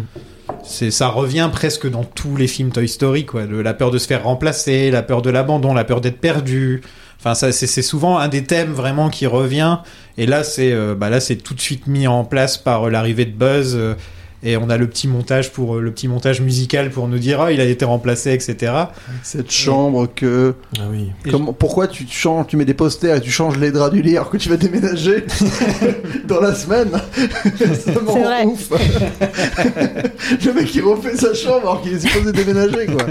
[0.64, 3.46] C'est, ça revient presque dans tous les films Toy Story, quoi.
[3.46, 6.82] Le- la peur de se faire remplacer, la peur de l'abandon, la peur d'être perdu.
[7.20, 9.80] Enfin, ça, c'est, c'est souvent un des thèmes vraiment qui revient.
[10.18, 12.90] Et là, c'est, euh, bah là, c'est tout de suite mis en place par euh,
[12.90, 13.78] l'arrivée de Buzz.
[14.44, 17.42] Et on a le petit montage pour euh, le petit montage musical pour nous dire
[17.42, 18.72] ah il a été remplacé etc.
[19.24, 20.54] Cette chambre que.
[20.80, 21.12] Ah oui.
[21.26, 24.02] Et Comment- pourquoi tu changes, tu mets des posters et tu changes les draps du
[24.02, 25.26] lit alors que tu vas déménager
[26.28, 26.90] dans la semaine?
[27.16, 28.46] Ça me C'est vrai.
[28.46, 28.70] ouf.
[30.46, 33.06] le mec il refait sa chambre alors qu'il est supposé déménager quoi.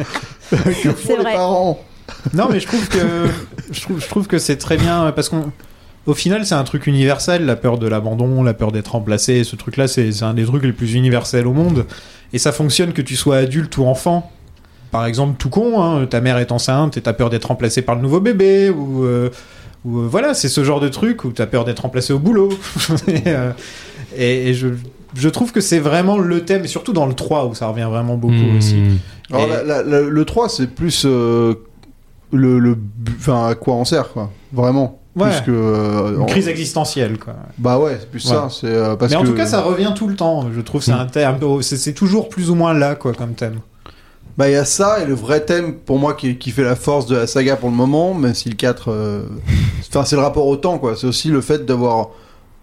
[0.83, 1.33] que font C'est les vrai.
[1.35, 1.81] parents?
[2.35, 2.99] Non, mais je trouve que
[3.73, 5.51] je trouve, je trouve que c'est très bien parce qu'on
[6.07, 9.45] au final c'est un truc universel, la peur de l'abandon, la peur d'être remplacé.
[9.45, 11.85] Ce truc-là, c'est c'est un des trucs les plus universels au monde
[12.33, 14.31] et ça fonctionne que tu sois adulte ou enfant.
[14.93, 17.97] Par exemple, tout con, hein, ta mère est enceinte et t'as peur d'être remplacé par
[17.97, 19.31] le nouveau bébé ou euh,
[19.85, 22.49] ou, euh, voilà, c'est ce genre de truc où t'as peur d'être remplacé au boulot.
[23.09, 23.51] et, euh,
[24.17, 24.69] et- et je
[25.17, 27.87] je trouve que c'est vraiment le thème, et surtout dans le 3 où ça revient
[27.91, 28.57] vraiment beaucoup Mmh.
[28.59, 28.77] aussi.
[29.33, 31.55] Alors Et- la- la- la- le 3 c'est plus euh,
[32.33, 32.77] le,
[33.19, 35.31] enfin à quoi on sert quoi vraiment Ouais.
[35.31, 37.35] plus que euh, Une crise existentielle, quoi.
[37.59, 38.31] bah ouais c'est plus Ouais.
[38.37, 40.47] ça c'est euh, parce Mais en que tout cas, ça revient tout le temps.
[40.55, 41.01] Je trouve c'est Mm.
[41.01, 41.39] un thème.
[41.63, 43.61] C'est c'est toujours plus ou moins là, quoi, comme thème.
[44.37, 46.77] Bah il y a ça et le vrai thème pour moi qui, qui fait la
[46.77, 49.23] force de la saga pour le moment, même si le 4 euh,
[49.89, 52.09] enfin c'est le rapport au temps quoi, c'est aussi le fait d'avoir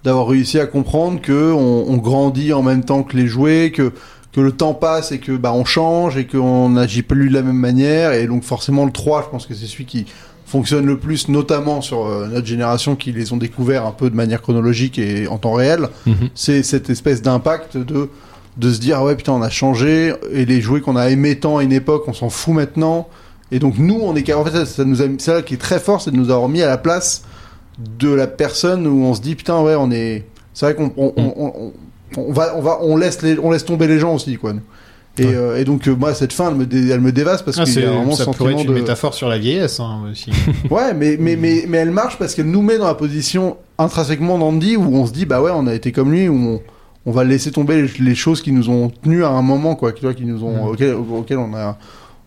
[0.03, 3.91] d'avoir réussi à comprendre que on, on grandit en même temps que les jouets, que
[4.33, 7.41] que le temps passe et que bah on change et qu'on n'agit plus de la
[7.41, 10.05] même manière et donc forcément le 3, je pense que c'est celui qui
[10.53, 14.15] fonctionne le plus notamment sur euh, notre génération qui les ont découverts un peu de
[14.15, 16.29] manière chronologique et en temps réel Mhm.
[16.35, 18.09] c'est cette espèce d'impact de
[18.57, 21.39] de se dire ah ouais putain on a changé et les jouets qu'on a aimés
[21.39, 23.07] tant à une époque on s'en fout maintenant
[23.51, 25.79] et donc nous on est en fait ça, ça nous a ça qui est très
[25.79, 27.23] fort c'est de nous avoir mis à la place
[27.99, 31.13] de la personne où on se dit putain ouais on est c'est vrai qu'on on,
[31.17, 31.73] on, on-
[32.15, 34.61] on va on va on laisse les on laisse tomber les gens aussi quoi nous.
[35.17, 35.35] Et, Ouais.
[35.35, 37.63] euh, et donc euh, moi cette fin elle me dé- elle me dévaste parce Ah,
[37.65, 39.79] qu'il y c'est- a vraiment ça pourrait sentiment être une de métaphore sur la vieillesse
[39.79, 40.31] hein, aussi.
[40.71, 44.37] Ouais, mais, mais, mais, mais elle marche parce qu'elle nous met dans la position intrinsèquement
[44.39, 46.61] d'Andy où on se dit, bah ouais, on a été comme lui, où on,
[47.05, 49.91] on va laisser tomber les, les choses qui nous ont tenus à un moment, quoi,
[49.91, 50.67] qui, qui nous ont, Mm.
[50.69, 51.77] auxquelles, auxquelles on a,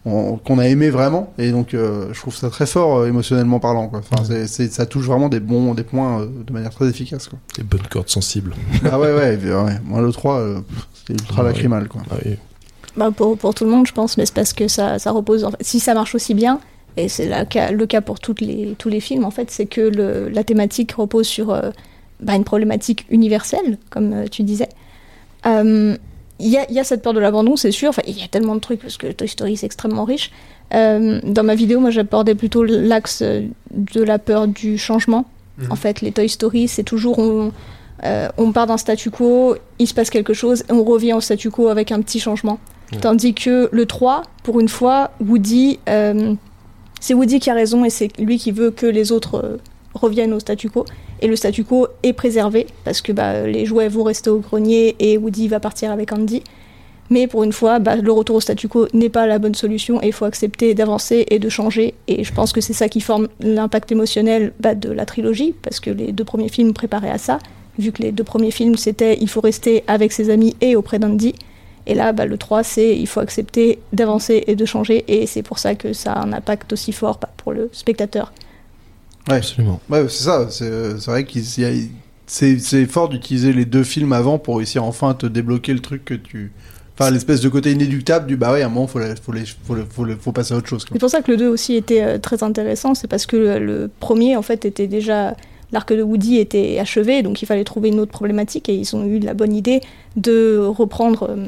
[0.04, 1.32] on- qu'on a aimé vraiment.
[1.38, 4.00] Et donc, euh, je trouve ça très fort euh, émotionnellement parlant, quoi.
[4.00, 7.38] Enfin, c'est- ça touche vraiment des bons, des points euh, de manière très efficace, quoi.
[7.56, 8.54] Des bonnes cordes sensibles.
[8.90, 9.78] ah ouais, ouais, ouais, ouais.
[9.84, 11.52] Moi, le 3, euh, pff, c'était ultra Ah ouais.
[11.52, 12.02] lacrymal, quoi.
[12.10, 12.36] Ah oui.
[12.96, 15.44] Bah, pour, pour tout le monde, je pense, mais c'est parce que ça, ça repose.
[15.44, 16.60] En fait, si ça marche aussi bien,
[16.96, 20.28] et c'est le cas pour toutes les, tous les films, en fait, c'est que le,
[20.30, 21.70] la thématique repose sur euh,
[22.20, 24.68] bah, une problématique universelle, comme euh, tu disais.
[25.44, 25.96] Euh,
[26.38, 27.90] Il y, a, il y a cette peur de l'abandon, c'est sûr.
[27.90, 30.30] Enfin, il y a tellement de trucs parce que Toy Story c'est extrêmement riche.
[30.70, 35.24] Dans ma vidéo, moi, j'abordais plutôt l'axe de la peur du changement.
[35.58, 35.72] Mhm.
[35.72, 37.52] En fait, les Toy Story, c'est toujours on,
[38.36, 41.50] on part d'un statu quo, il se passe quelque chose, et on revient au statu
[41.50, 42.58] quo avec un petit changement.
[43.00, 46.34] Tandis que le 3, pour une fois, Woody, euh,
[47.00, 49.56] c'est Woody qui a raison et c'est lui qui veut que les autres euh,
[49.94, 50.84] reviennent au statu quo.
[51.20, 54.94] Et le statu quo est préservé parce que bah, les jouets vont rester au grenier
[54.98, 56.42] et Woody va partir avec Andy.
[57.08, 60.02] Mais pour une fois, bah, le retour au statu quo n'est pas la bonne solution
[60.02, 61.94] et il faut accepter d'avancer et de changer.
[62.08, 65.80] Et je pense que c'est ça qui forme l'impact émotionnel bah, de la trilogie, parce
[65.80, 67.38] que les deux premiers films préparaient à ça,
[67.78, 70.98] vu que les deux premiers films c'était il faut rester avec ses amis et auprès
[70.98, 71.34] d'Andy.
[71.86, 75.42] Et là, bah, le 3, c'est il faut accepter d'avancer et de changer, et c'est
[75.42, 78.32] pour ça que ça a un impact aussi fort bah, pour le spectateur.
[79.28, 79.36] Ouais.
[79.36, 79.80] Absolument.
[79.90, 80.48] Ouais, c'est ça.
[80.50, 81.72] C'est vrai qu'il y a-
[82.26, 86.04] c'est fort d'utiliser les deux films avant pour réussir enfin à te débloquer le truc
[86.04, 86.52] que tu.
[86.98, 89.44] Enfin, l'espèce de côté inéluctable du bah ouais, à un moment, faut, la- faut, les,
[89.44, 90.84] faut, le- faut, le- faut passer à autre chose.
[90.90, 93.58] C'est pour ça que le 2 aussi était euh, très intéressant, c'est parce que le,
[93.58, 95.36] le premier, en fait, était déjà
[95.72, 99.04] l'arc de Woody était achevé, donc il fallait trouver une autre problématique et ils ont
[99.04, 99.80] eu la bonne idée
[100.16, 101.46] de reprendre euh,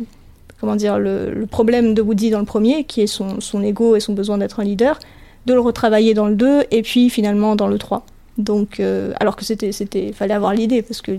[0.60, 3.97] comment dire, le, le problème de Woody dans le premier, qui est son, son ego
[3.97, 4.98] et son besoin d'être un leader,
[5.47, 8.05] de le retravailler dans le 2 et puis finalement dans le 3.
[8.39, 11.12] Donc, euh, alors que c'était, c'était, fallait avoir l'idée parce que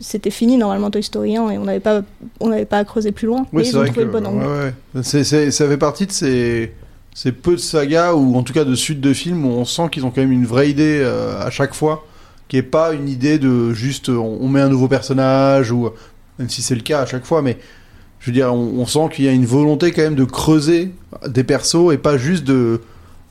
[0.00, 2.00] c'était fini normalement Toy Story 1 et on n'avait pas,
[2.40, 3.40] on n'avait pas à creuser plus loin.
[3.52, 4.46] Oui, mais c'est ils ont trouvé que le bon angle.
[4.46, 5.02] ouais, ouais.
[5.02, 6.72] C'est- c'est- ça fait partie de ces,
[7.14, 9.88] ces peu de sagas ou en tout cas de suites de films où on sent
[9.92, 12.06] qu'ils ont quand même une vraie idée euh, à chaque fois,
[12.48, 15.90] qui est pas une idée de juste on, on met un nouveau personnage ou
[16.38, 17.58] même si c'est le cas à chaque fois, mais
[18.22, 20.92] je veux dire on, on sent qu'il y a une volonté quand même de creuser
[21.28, 22.80] des persos et pas juste de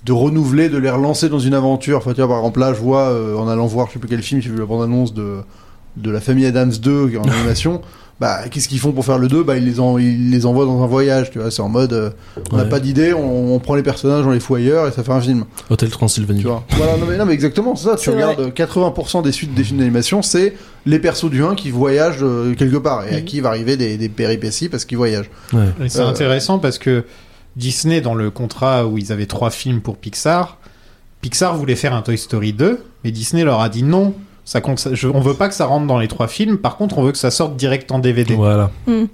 [0.04, 1.98] de renouveler, de les relancer dans une aventure.
[2.00, 4.10] Enfin, tu vois, par exemple, là, je vois, euh, en allant voir, je sais plus
[4.10, 5.42] quel film, j'ai vu la bande-annonce de,
[5.98, 7.82] de la famille Adams 2 en animation.
[8.22, 10.66] Bah, qu'est-ce qu'ils font pour faire le 2 Bah, ils les, en- ils les envoient
[10.68, 11.50] dans un voyage, tu vois.
[11.50, 12.12] C'est en mode, euh,
[12.52, 12.70] on n'a Ouais.
[12.70, 15.20] pas d'idée, on, on prend les personnages, on les fout ailleurs et ça fait un
[15.20, 15.46] film.
[15.72, 16.42] Hôtel Transylvanie.
[16.42, 16.64] Tu vois.
[16.78, 17.96] Voilà, non mais, non, mais exactement, c'est ça.
[17.96, 18.24] Tu vrai.
[18.24, 20.54] regardes euh, 80% des suites des films d'animation, c'est
[20.86, 23.26] les persos du 1 qui voyagent euh, quelque part et à Mhm.
[23.26, 25.32] qui va arriver des, des péripéties parce qu'ils voyagent.
[25.52, 25.66] Ouais.
[25.88, 27.04] C'est Euh, intéressant parce que
[27.56, 30.58] Disney, dans le contrat où ils avaient trois films pour Pixar,
[31.22, 34.14] Pixar voulait faire un Toy Story 2, mais Disney leur a dit non.
[34.44, 36.58] Ça compte, je- on veut pas que ça rentre dans les trois films.
[36.58, 38.34] Par contre, on veut que ça sorte direct en DVD.
[38.34, 38.72] Voilà.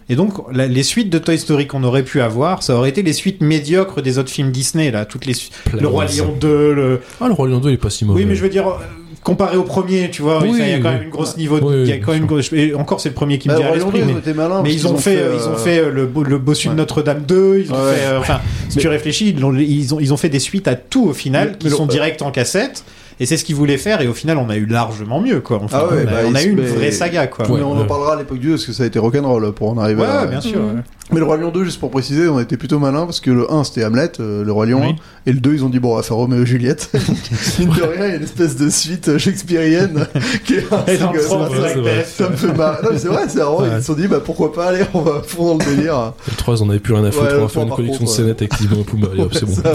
[0.09, 3.03] Et donc, la- les suites de Toy Story qu'on aurait pu avoir, ça aurait été
[3.03, 5.05] les suites médiocres des autres films Disney, là.
[5.05, 5.33] Toutes les
[5.65, 7.01] Plein Le Roi Lion 2, le.
[7.19, 8.21] Ah, le Roi Lion 2, il est pas si mauvais.
[8.21, 8.73] Oui, mais je veux dire, euh,
[9.21, 10.93] comparé au premier, tu vois, Oui, il y a quand oui.
[10.95, 11.59] même une grosse niveau.
[11.59, 12.53] de- Oui, il y a oui, quand même une bien grosse.
[12.53, 13.99] Et encore, c'est le premier qui me Bah, vient à Roi Lion l'esprit.
[13.99, 15.91] 2, mais- ils ont été malins mais ils ont, fait, euh, ils ont fait euh,
[15.91, 16.73] le, beau- le bossu Ouais.
[16.73, 17.93] de Notre-Dame 2, ils ont Ouais.
[17.95, 18.39] fait, euh, enfin,
[18.69, 21.05] si Mais- tu réfléchis, ils ont, ils, ont, ils ont fait des suites à tout
[21.09, 22.85] au final, Mais- qui mais sont directs en cassette,
[23.19, 25.59] et c'est ce qu'ils voulaient faire, et au final, on a eu largement mieux, quoi.
[25.63, 27.45] Enfin, Ah ouais, on a, bah, on a eu une vraie saga, quoi.
[27.47, 27.87] mais Ouais, on en ouais.
[27.87, 30.23] parlera à l'époque du 2 parce que ça a été rock'n'roll pour en arriver là.
[30.23, 30.59] ouais, bien sûr.
[30.59, 30.83] Mhm.
[31.09, 33.31] Mais le Roi Lion 2, juste pour préciser, on a été plutôt malin parce que
[33.31, 34.89] le 1 c'était Hamlet, euh, le Roi Lion Oui.
[35.25, 36.89] 1, et le 2 ils ont dit bon on va faire Roméo et Juliette.
[37.59, 40.05] Mine de rien, il y a une espèce de suite euh, shakespearienne
[40.45, 40.83] qui est vrai.
[40.85, 42.83] PF, ça me fait marrer.
[42.83, 43.69] Non, mais c'est vrai, c'est vraiment, Ouais.
[43.77, 46.11] ils se sont dit bah pourquoi pas aller, on va fondre dans le délire.
[46.29, 47.23] Le 3, ils en avaient plus rien à foutre.
[47.25, 49.07] Ouais, on le va faire une 3, par collection de scénettes avec Timon et Pumba.
[49.13, 49.55] Allez, hop, c'est bon.
[49.55, 49.71] Ça,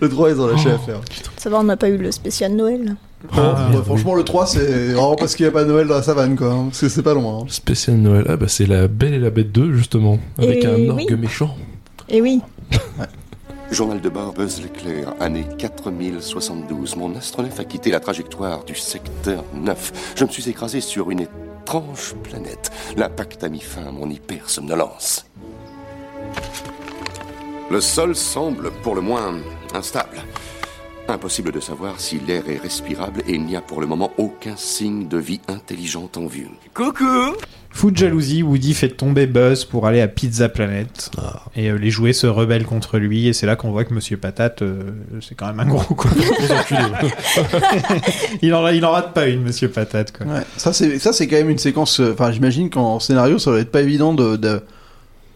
[0.00, 0.74] le 3 ils ont lâché Oh.
[0.74, 1.00] à faire.
[1.36, 2.94] Ça va, on n'a pas eu le spécial Noël.
[3.36, 6.02] Ah, Ouais, franchement le 3 c'est vraiment parce qu'il n'y a pas Noël dans la
[6.02, 7.40] savane quoi, hein, parce que c'est pas loin.
[7.42, 7.46] hein.
[7.48, 8.24] Spécial Noël.
[8.28, 10.18] Ah, bah, c'est la Belle et la Bête 2, justement.
[10.38, 11.16] Avec Et un orgue oui.
[11.16, 11.54] méchant.
[12.08, 12.40] Et oui,
[13.70, 16.96] Journal de bord Buzz l'éclair, année 4072.
[16.96, 20.14] Mon astronef a quitté la trajectoire du secteur 9.
[20.16, 22.72] Je me suis écrasé sur une étrange planète.
[22.96, 25.24] L'impact a mis fin à mon hyper-somnolence.
[27.70, 29.34] Le sol semble pour le moins
[29.74, 30.16] instable.
[31.12, 34.54] Impossible de savoir si l'air est respirable et il n'y a pour le moment aucun
[34.56, 36.48] signe de vie intelligente en vue.
[36.74, 37.04] Coucou
[37.72, 41.10] Fou de jalousie, Woody fait tomber Buzz pour aller à Pizza Planet.
[41.18, 41.42] Ah.
[41.54, 44.16] Et euh, les jouets se rebellent contre lui, et c'est là qu'on voit que Monsieur
[44.16, 46.10] Patate, euh, c'est quand même un gros quoi.
[48.42, 50.26] il, en, il en rate pas une, Monsieur Patate, quoi.
[50.26, 52.00] Ouais, ça c'est ça c'est quand même une séquence.
[52.00, 54.62] euh, Enfin, j'imagine qu'en scénario, ça doit être pas évident de, de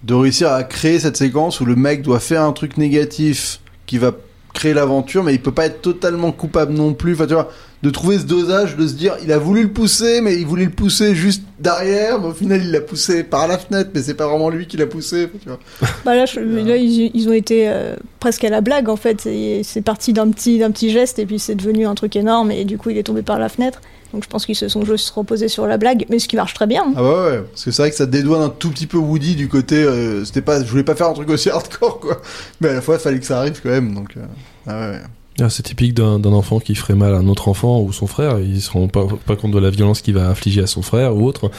[0.02, 3.96] de réussir à créer cette séquence où le mec doit faire un truc négatif qui
[3.98, 4.12] va
[4.54, 7.12] créer l'aventure, mais il peut pas être totalement coupable non plus.
[7.12, 7.50] Enfin, tu vois,
[7.82, 10.64] de trouver ce dosage, de se dire, il a voulu le pousser, mais il voulait
[10.64, 14.14] le pousser juste derrière, mais au final, il l'a poussé par la fenêtre, mais c'est
[14.14, 15.28] pas vraiment lui qui l'a poussé.
[15.42, 15.58] Tu vois.
[16.06, 19.20] bah là, je- là ils, ils ont été euh, presque à la blague en fait.
[19.20, 22.50] C'est c'est parti d'un petit, d'un petit geste et puis c'est devenu un truc énorme
[22.50, 23.80] et du coup il est tombé par la fenêtre.
[24.14, 26.54] Donc je pense qu'ils se sont juste reposés sur la blague, mais ce qui marche
[26.54, 26.84] très bien.
[26.94, 29.34] Ah ouais, ouais, parce que c'est vrai que ça dédouane un tout petit peu Woody
[29.34, 29.82] du côté.
[29.82, 32.22] euh, c'était pas, je voulais pas faire un truc aussi hardcore, quoi.
[32.60, 34.16] Mais à la fois, il fallait que ça arrive quand même, donc.
[34.16, 34.20] euh,
[34.68, 35.02] ah ouais, ouais.
[35.40, 38.38] Ah, c'est typique d'un enfant qui ferait mal à un autre enfant ou son frère.
[38.38, 41.16] Ils se rendent pas, pas compte de la violence qu'il va infliger à son frère
[41.16, 41.50] ou autre.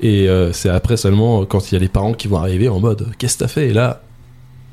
[0.00, 2.80] Et euh, c'est après seulement quand il y a les parents qui vont arriver en
[2.80, 4.02] mode Qu'est-ce que t'as fait Et là,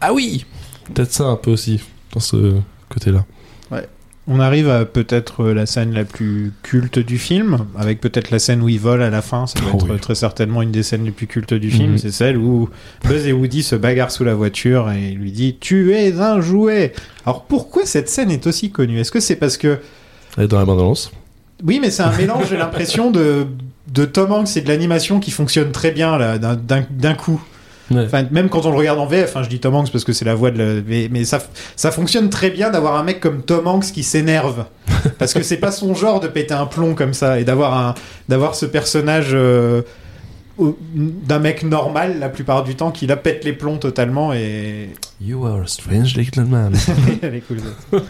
[0.01, 0.43] ah oui
[0.91, 1.79] Peut-être ça un peu aussi,
[2.15, 2.55] dans ce
[2.89, 3.25] côté-là.
[4.29, 8.39] On arrive à peut-être euh, la scène la plus culte du film, avec peut-être la
[8.39, 9.47] scène où il vole à la fin.
[9.47, 9.99] Ça doit Oh être oui.
[9.99, 11.91] très certainement une des scènes les plus cultes du film.
[11.91, 11.97] Mhm.
[11.97, 12.69] C'est celle où
[13.05, 16.91] Buzz et Woody se bagarrent sous la voiture et lui dit Tu es un jouet.
[17.25, 18.99] Alors pourquoi cette scène est aussi connue?
[18.99, 19.79] Est-ce que c'est parce que
[20.37, 21.09] Elle est dans la bande-annonce.
[21.63, 22.47] oui, mais c'est un mélange.
[22.49, 23.47] J'ai l'impression de
[23.93, 27.41] de Tom Hanks et de l'animation qui fonctionne très bien là d'un coup.
[27.89, 28.03] Ouais.
[28.05, 30.11] Enfin, même quand on le regarde en VF, hein, je dis Tom Hanks parce que
[30.13, 30.81] c'est la voix de la...
[30.85, 31.39] Mais, mais ça,
[31.75, 34.65] ça fonctionne très bien d'avoir un mec comme Tom Hanks qui s'énerve.
[35.19, 37.95] parce que c'est pas son genre de péter un plomb comme ça et d'avoir un,
[38.27, 39.83] d'avoir ce personnage euh,
[40.59, 44.89] d'un mec normal la plupart du temps qui la pète les plombs totalement et...
[45.21, 46.73] You are a strange little man.
[47.21, 47.57] Elle est cool.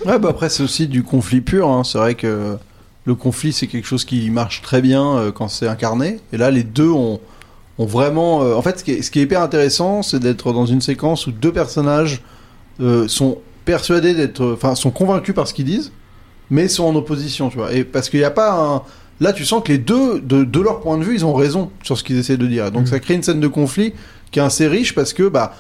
[0.06, 1.70] Ouais, bah après, c'est aussi du conflit pur.
[1.70, 1.84] hein.
[1.84, 2.58] C'est vrai que
[3.06, 6.20] le conflit, c'est quelque chose qui marche très bien euh, quand c'est incarné.
[6.34, 7.22] Et là, les deux ont,
[7.80, 8.44] ont vraiment.
[8.44, 10.82] euh, en fait, ce qui est, ce qui est hyper intéressant, c'est d'être dans une
[10.82, 12.22] séquence où deux personnages
[12.82, 14.54] euh, sont persuadés d'être.
[14.54, 15.92] Enfin, sont convaincus par ce qu'ils disent,
[16.50, 17.74] mais sont en opposition, tu vois.
[17.74, 18.82] Et parce qu'il n'y a pas un.
[19.20, 21.72] Là, tu sens que les deux, de, de leur point de vue, ils ont raison
[21.82, 22.72] sur ce qu'ils essaient de dire.
[22.72, 22.88] Donc, Mm.
[22.88, 23.94] ça crée une scène de conflit
[24.32, 25.56] qui est assez riche parce que, bah,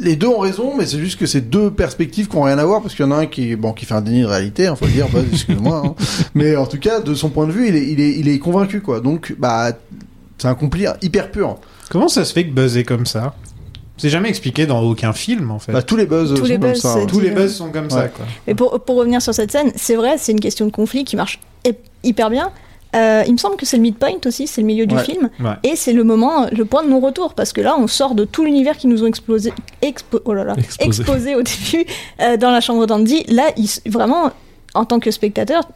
[0.00, 2.64] les deux ont raison, mais c'est juste que c'est deux perspectives qui ont rien à
[2.64, 4.66] voir parce qu'il y en a un qui, bon, qui fait un déni de réalité,
[4.66, 5.94] hein, faut le dire, bah, excuse-moi, hein.
[6.34, 8.38] Mais en tout cas, de son point de vue, il est, il est, il est
[8.40, 8.98] convaincu, quoi.
[9.00, 9.70] Donc, bah,
[10.38, 11.58] c'est un conflit hyper pur.
[11.90, 13.34] Comment ça se fait que Buzz est comme ça?
[13.96, 15.72] C'est jamais expliqué dans aucun film en fait.
[15.72, 16.94] Bah, tous les buzz Tous sont les comme ça.
[17.08, 18.12] Tous les dit, Buzz sont comme ça Ouais.
[18.14, 18.24] quoi.
[18.46, 21.16] Mais pour, pour revenir sur cette scène, c'est vrai, c'est une question de conflit qui
[21.16, 21.74] marche hy-
[22.04, 22.52] hyper bien.
[22.94, 25.02] Euh, il me semble que c'est le midpoint aussi, c'est le milieu du Ouais.
[25.04, 25.28] film.
[25.40, 25.50] Ouais.
[25.64, 28.44] Et c'est le moment, le point de non-retour, parce que là, on sort de tout
[28.44, 29.52] l'univers qui nous ont explosé,
[29.82, 30.86] expo- oh là là, Exposé.
[31.02, 31.84] exposé au début
[32.20, 33.24] euh, dans la chambre d'Andy.
[33.28, 33.50] Là,
[33.84, 34.30] vraiment,
[34.74, 35.68] en tant que spectateur,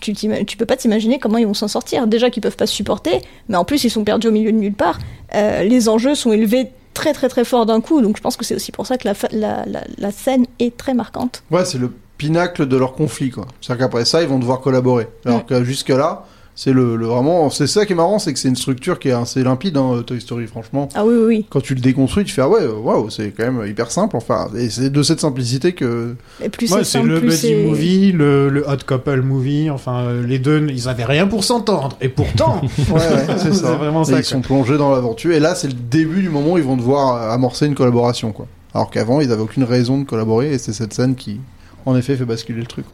[0.00, 2.06] tu, tu peux pas t'imaginer comment ils vont s'en sortir.
[2.06, 4.56] Déjà qu'ils peuvent pas se supporter, mais en plus, ils sont perdus au milieu de
[4.58, 4.98] nulle part.
[5.34, 8.44] Euh, les enjeux sont élevés très très très fort d'un coup, donc je pense que
[8.44, 11.42] c'est aussi pour ça que la, fa- la, la, la scène est très marquante.
[11.50, 13.46] Ouais, c'est le pinacle de leur conflit, quoi.
[13.60, 15.08] C'est-à-dire qu'après ça, ils vont devoir collaborer.
[15.24, 15.44] Alors Ouais.
[15.48, 17.48] que jusque-là, c'est le, le vraiment.
[17.50, 20.02] C'est ça qui est marrant, c'est que c'est une structure qui est assez limpide, hein,
[20.06, 20.88] Toy Story, franchement.
[20.94, 21.46] Ah oui, oui, oui.
[21.48, 24.16] Quand tu le déconstruis, tu fais ah ouais, waouh, c'est quand même hyper simple.
[24.16, 26.14] Enfin, et c'est de cette simplicité que.
[26.42, 29.70] Et plus Ouais, c'est le buddy movie, le, le hot couple movie.
[29.70, 31.96] Enfin, euh, les deux, ils avaient rien pour s'entendre.
[32.00, 32.60] Et pourtant,
[32.90, 33.72] Ouais, ouais, c'est ça.
[33.76, 35.32] Vraiment Et ça, Ils sont plongés dans l'aventure.
[35.32, 38.46] Et là, c'est le début du moment où ils vont devoir amorcer une collaboration, quoi.
[38.74, 41.40] Alors qu'avant, ils avaient aucune raison de collaborer, et c'est cette scène qui,
[41.84, 42.86] en effet, fait basculer le truc.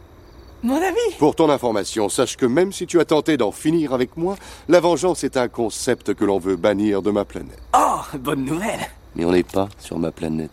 [0.63, 4.17] Mon ami Pour ton information, sache que même si tu as tenté d'en finir avec
[4.17, 4.35] moi,
[4.67, 7.59] la vengeance est un concept que l'on veut bannir de ma planète.
[7.77, 8.79] Oh, bonne nouvelle
[9.15, 10.51] Mais on n'est pas sur ma planète.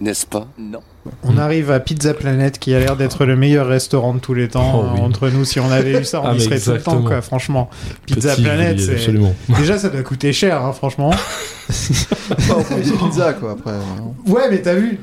[0.00, 0.48] N'est-ce pas?
[0.58, 0.80] Non.
[1.24, 4.48] on arrive à Pizza Planet qui a l'air d'être le meilleur restaurant de tous les
[4.48, 4.80] temps.
[4.82, 5.00] Oh, oui.
[5.02, 7.20] Entre nous, si on avait eu ça, on Ah, y serait tout le temps, quoi.
[7.20, 7.68] Franchement,
[8.06, 8.92] Pizza Petit, Planet, c'est.
[8.94, 9.34] absolument.
[9.58, 11.10] Déjà, ça doit coûter cher, hein, franchement.
[11.70, 13.72] On fait des pizzas, quoi, après.
[13.72, 14.14] vraiment.
[14.26, 14.98] Ouais, mais t'as vu,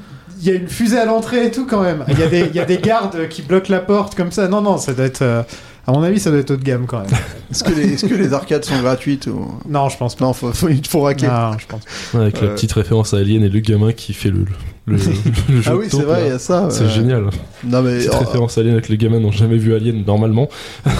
[0.45, 2.03] y a une fusée à l'entrée et tout quand même.
[2.09, 4.47] Il y, a des- il y a des gardes qui bloquent la porte comme ça.
[4.47, 5.21] Non, non, ça doit être.
[5.21, 5.43] euh,
[5.87, 7.07] À mon avis, ça doit être haut de gamme quand même.
[7.49, 9.47] Est-ce que, les, est-ce que les arcades sont gratuites ou...
[9.69, 10.25] Non, je pense pas.
[10.25, 11.27] Non, faut, faut, il faut raquer.
[11.27, 11.81] Non, je pense
[12.11, 12.19] pas.
[12.19, 12.53] Avec la Euh.
[12.55, 14.45] petite référence à Alien et le gamin qui fait le,
[14.85, 14.97] le, le
[15.61, 16.67] jeu Ah oui, c'est vrai, il y a ça.
[16.71, 17.29] C'est génial.
[17.63, 17.99] Non, mais.
[17.99, 20.49] Petite oh, référence à Alien avec les gamins n'ont jamais vu Alien normalement
[20.85, 20.91] à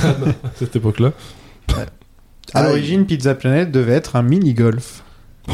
[0.56, 1.12] cette époque-là.
[1.70, 1.82] À
[2.54, 5.04] Ah, l'origine, Pizza Planet devait être un mini-golf.
[5.50, 5.54] ouais.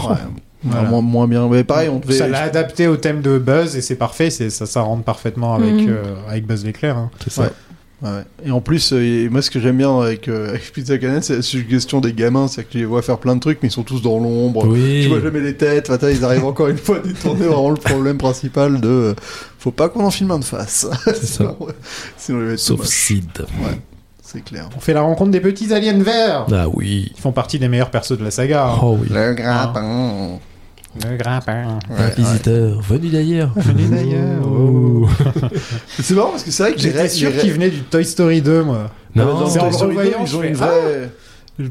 [0.63, 0.87] Voilà.
[0.89, 1.47] Moins, moins bien.
[1.49, 2.13] Mais pareil, on devait.
[2.13, 4.29] Ça l'a adapté au thème de Buzz et c'est parfait.
[4.29, 5.87] C'est ça, ça rentre parfaitement avec Mhm.
[5.89, 6.97] euh, avec Buzz l'éclair.
[6.97, 7.09] hein.
[7.23, 7.41] C'est ça.
[7.43, 7.49] Ouais.
[8.01, 8.23] Ouais.
[8.45, 11.23] Et en plus, euh, et moi, ce que j'aime bien avec, euh, avec Pizza Canet,
[11.23, 13.69] c'est la suggestion des gamins, c'est que tu les vois faire plein de trucs, mais
[13.69, 14.65] ils sont tous dans l'ombre.
[14.67, 15.03] Oui.
[15.03, 15.89] Tu vois jamais les têtes.
[15.89, 18.89] Enfin, ils arrivent encore une fois à détourner vraiment le problème principal de.
[18.89, 19.13] euh,
[19.57, 20.85] faut pas qu'on en filme un de face.
[21.05, 21.55] C'est ça.
[22.17, 22.83] Sinon, ouais, Sauf.
[22.85, 23.45] Sid.
[24.21, 24.67] C'est clair.
[24.75, 26.47] On fait la rencontre des petits aliens verts.
[26.51, 27.11] Ah oui.
[27.15, 28.67] Ils font partie des meilleurs persos de la saga.
[28.67, 28.79] hein.
[28.81, 29.07] Oh oui.
[29.11, 30.39] Le grappin.
[31.09, 31.79] Le grappin.
[31.89, 32.13] Ouais, Un ouais.
[32.15, 33.51] visiteur venu d'ailleurs.
[33.55, 34.43] Venez d'ailleurs.
[34.45, 35.07] Oh.
[35.99, 38.63] C'est marrant parce que c'est vrai que J'étais sûr qu'il venait du Toy Story 2,
[38.63, 38.91] moi.
[39.15, 41.09] Non, dans c'est en Toy le Story 2, revoyant, ils ont je une fais, vraie.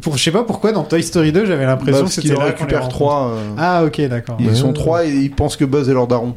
[0.01, 2.89] Pour, je sais pas pourquoi dans Toy Story 2, j'avais l'impression Bah, que c'était rencontre.
[2.89, 3.28] trois.
[3.32, 4.36] euh, Ah, ok, d'accord.
[4.40, 4.55] Ils Ouais.
[4.55, 6.35] sont trois et ils pensent que Buzz est leur daron.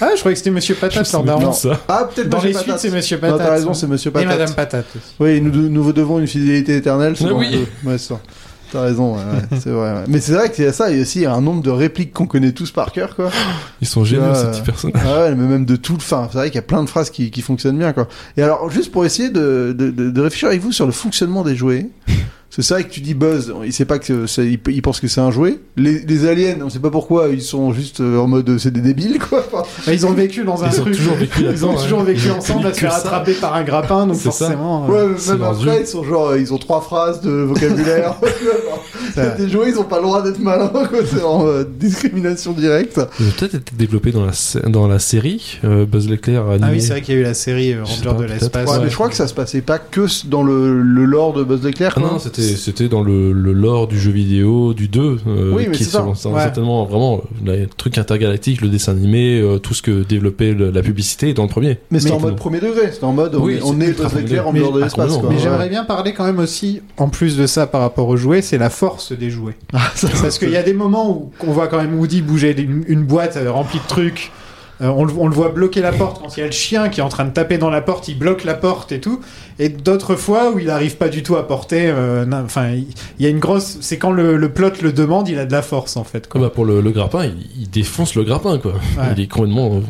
[0.00, 1.52] Ah, je croyais que c'était Monsieur Patate, leur Non, daron.
[1.52, 1.80] ça.
[1.88, 3.38] Ah, peut-être Dans les suites, c'est Monsieur Non, Patate.
[3.46, 4.28] t'as raison, c'est Monsieur Et Patate.
[4.28, 5.14] Madame Patate aussi.
[5.20, 7.14] Oui, nous, nous vous devons une fidélité éternelle.
[7.16, 7.64] c'est Ah oui.
[7.84, 8.20] Ouais, c'est ça.
[8.74, 9.92] T'as raison, ouais, ouais, c'est vrai.
[9.92, 10.04] ouais.
[10.08, 11.70] Mais c'est vrai qu'il y a ça, et aussi il y a un nombre de
[11.70, 13.30] répliques qu'on connaît tous par cœur, quoi.
[13.80, 15.02] Ils sont géniaux ces petits personnages.
[15.06, 16.28] Ah ouais, mais même de tout le fin.
[16.32, 18.08] C'est vrai qu'il y a plein de phrases qui, qui fonctionnent bien, quoi.
[18.36, 21.42] Et alors, juste pour essayer de, de, de, de réfléchir avec vous sur le fonctionnement
[21.44, 21.88] des jouets.
[22.62, 25.08] C'est vrai que tu dis Buzz, il sait pas que c'est, il, il pense que
[25.08, 25.58] c'est un jouet.
[25.76, 28.80] Les, les aliens, on sait pas pourquoi, ils sont juste euh, en mode c'est des
[28.80, 29.44] débiles, quoi.
[29.52, 30.96] Enfin, ils ont vécu dans un Ils ont truc.
[30.96, 34.16] toujours vécu Ils ont toujours vécu ensemble à se faire attraper par un grappin, donc
[34.16, 34.46] C'est ça.
[34.46, 34.86] forcément.
[34.86, 38.14] ouais, euh, c'est même après, ils sont genre, ils ont trois phrases de vocabulaire.
[39.14, 40.88] Ça- des jouets, ils ont pas le droit d'être malins, quoi.
[41.08, 43.00] C'est en euh, discrimination directe.
[43.20, 44.32] Ils ont peut-être été développés dans la,
[44.68, 46.60] dans la série euh, Buzz l'éclair animé.
[46.62, 48.68] Ah oui, c'est vrai qu'il y a eu la série euh, Ranger de l'espace.
[48.68, 48.84] Ouais, Ouais.
[48.84, 51.62] mais je crois que ça se passait pas que dans le, le lore de Buzz
[51.64, 55.52] l'éclair, Ah non, c'était c'était dans le, le lore du jeu vidéo du 2 euh,
[55.54, 56.04] Oui, mais qui c'est ça.
[56.06, 56.14] Ouais.
[56.14, 60.70] certainement vraiment euh, le truc intergalactique, le dessin animé, euh, tout ce que développait le-
[60.70, 61.78] la publicité est dans le premier.
[61.90, 64.14] Mais c'était Mais- en mode premier degré, c'était en mode Oui, on, est- est Buzz
[64.14, 64.84] l'éclair en premier dehors de degré.
[64.86, 65.28] l'espace, Ah, quoi.
[65.30, 65.42] Mais Ouais.
[65.42, 68.58] j'aimerais bien parler quand même aussi, en plus de ça par rapport aux jouets, c'est
[68.58, 69.56] la force des jouets.
[69.72, 73.04] Parce qu'il y a des moments où on voit quand même Woody bouger une, une
[73.04, 74.30] boîte remplie de trucs.
[74.84, 76.88] Euh, on, le- on le voit bloquer la porte quand il y a le chien
[76.90, 79.20] qui est en train de taper dans la porte, il bloque la porte et tout.
[79.58, 81.86] Et d'autres fois où il n'arrive pas du tout à porter.
[81.88, 82.86] euh, Enfin, il
[83.18, 83.78] il y a une grosse.
[83.80, 86.28] C'est quand le, le plot le demande, il a de la force en fait.
[86.34, 88.72] Ah bah pour le, le grappin, il, il défonce le grappin quoi.
[88.74, 89.04] Ouais.
[89.16, 89.80] Il est complètement euh,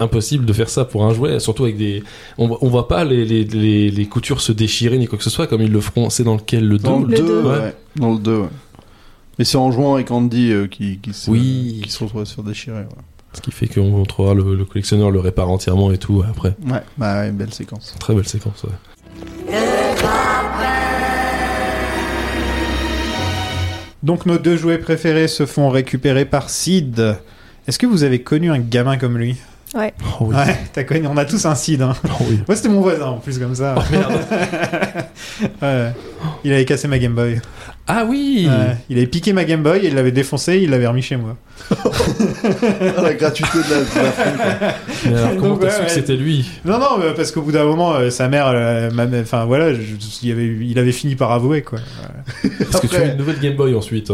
[0.00, 2.02] impossible de faire ça pour un jouet, surtout avec des.
[2.36, 5.24] On, voit- on voit pas les, les, les, les coutures se déchirer ni quoi que
[5.24, 6.10] ce soit comme ils le feront.
[6.10, 7.42] C'est dans lequel le 2 Dans le Le 2, deux.
[7.42, 7.74] ouais.
[7.96, 8.48] Dans le 2, ouais.
[9.38, 11.80] Mais c'est en jouant avec Andy euh, qui, qui, se, Oui.
[11.84, 12.78] qui se retrouve à se faire déchirer.
[12.78, 12.86] Ouais,
[13.36, 16.54] Ce qui fait qu'on trouvera le, le collectionneur le répare entièrement et tout après.
[16.70, 16.80] ouais.
[16.96, 17.94] bah ouais, belle séquence.
[18.00, 18.64] Très belle séquence.
[18.64, 19.60] Ouais.
[24.02, 27.16] Donc nos deux jouets préférés se font récupérer par Sid.
[27.66, 29.36] Est-ce que vous avez connu un gamin comme lui?
[29.74, 29.92] Ouais.
[30.20, 30.36] Oh oui.
[30.36, 31.82] Ouais, t'as connu, on a tous un Sid.
[31.82, 31.94] Hein.
[32.04, 32.38] Oh oui.
[32.46, 33.74] Moi c'était mon voisin en plus comme ça.
[33.76, 34.12] Oh merde.
[35.62, 35.92] Ouais.
[36.44, 37.40] Il avait cassé ma Game Boy.
[37.88, 38.48] Ah oui.
[38.48, 38.76] Ouais.
[38.90, 41.36] Il avait piqué ma Game Boy, il l'avait défoncé, il l'avait remis chez moi.
[42.98, 44.68] Ah, la gratuité de la, de la fin, quoi.
[45.06, 46.48] Mais alors, comment t'as ouais, su que c'était lui?
[46.64, 49.72] Non, non, parce qu'au bout d'un moment, euh, sa mère, euh, ma mère- enfin voilà,
[49.74, 49.80] je-
[50.22, 51.78] il, avait, il avait fini par avouer quoi.
[52.70, 54.10] Parce que tu as une nouvelle Game Boy ensuite.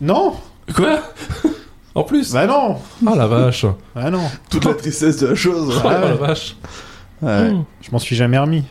[0.00, 0.34] Non,
[0.74, 1.00] Quoi?
[1.94, 2.32] En plus?
[2.32, 2.76] Bah non,
[3.06, 3.64] Ah la vache.
[3.94, 5.80] Bah non, Toute la tristesse de la chose.
[5.84, 6.56] Oh la vache
[7.22, 7.50] Ouais.
[7.50, 7.64] Hmm.
[7.82, 8.62] je m'en suis jamais remis.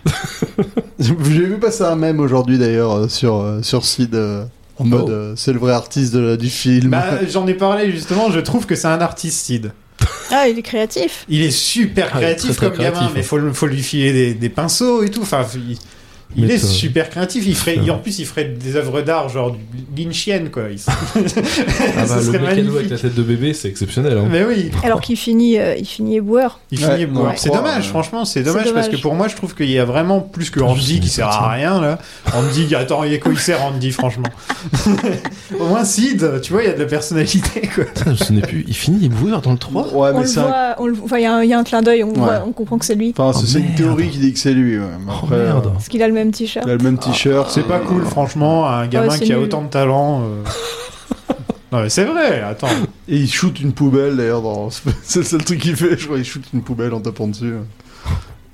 [1.00, 4.46] J'ai vu passer un mème aujourd'hui d'ailleurs euh, sur, euh, sur Sid euh,
[4.78, 5.12] en mode Oh.
[5.12, 6.92] euh, c'est le vrai artiste de du film.
[6.92, 9.74] Bah j'en ai parlé justement, je trouve que c'est un artiste Sid.
[10.30, 11.26] Ah, il est créatif.
[11.30, 13.54] Il est super Ah, est créatif très, très comme gamin, créatif, mais hein.
[13.54, 15.22] faut, lui filer des, des pinceaux et tout.
[15.22, 15.78] Enfin, il,
[16.36, 17.46] il Mais est toi- super créatif.
[17.48, 19.56] Il ferait, il- en plus, il ferait des œuvres d'art genre
[19.92, 20.64] du lynchienne quoi.
[20.72, 20.94] Il- Ah
[22.08, 24.18] bah, le mécano avec la tête de bébé, c'est exceptionnel.
[24.18, 24.28] Hein.
[24.30, 26.60] Mais oui, Alors qu'il finit, euh, il finit éboueur.
[26.72, 27.12] il Ouais, finit.
[27.36, 29.80] je c'est dommage, euh, franchement, c'est dommage, parce que pour moi, je trouve qu'il y
[29.80, 31.98] a vraiment plus que Andy qui sert à rien là.
[32.34, 34.28] Andy, attends, il y a quoi il sert Andy, franchement.
[35.60, 37.86] Au moins Sid, tu vois, il y a de la personnalité quoi.
[37.86, 38.66] Putain, je ne sais plus.
[38.68, 41.82] Il finit éboueur dans le 3 Ouais, on mais enfin, il y, a un- clin
[41.82, 43.14] d'œil, on, comprend que c'est lui.
[43.18, 44.78] Enfin, c'est Oh, une théorie qui dit que c'est lui.
[44.78, 46.66] Oh après, merde Parce qu'il a le même t-shirt.
[46.68, 47.50] il a le même t-shirt.
[47.50, 49.46] C'est pas cool, franchement, un gamin qui a nul.
[49.46, 50.22] autant de talent.
[50.24, 50.44] euh.
[51.72, 52.70] Non mais c'est vrai, attends.
[53.10, 54.42] Et il shoot une poubelle d'ailleurs.
[54.42, 54.70] Dans...
[55.04, 55.98] C'est le seul truc qu'il fait.
[55.98, 57.56] Je crois il shoot une poubelle en tapant dessus.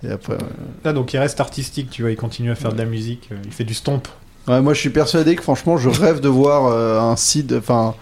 [0.04, 0.38] Et après.
[0.84, 3.36] Là, donc il reste artistique, tu vois, il continue à faire de la musique, euh,
[3.46, 4.08] il fait du stomp.
[4.48, 7.54] Ouais, moi je suis persuadé que franchement je rêve de voir euh, un Sid.
[7.54, 7.94] Enfin.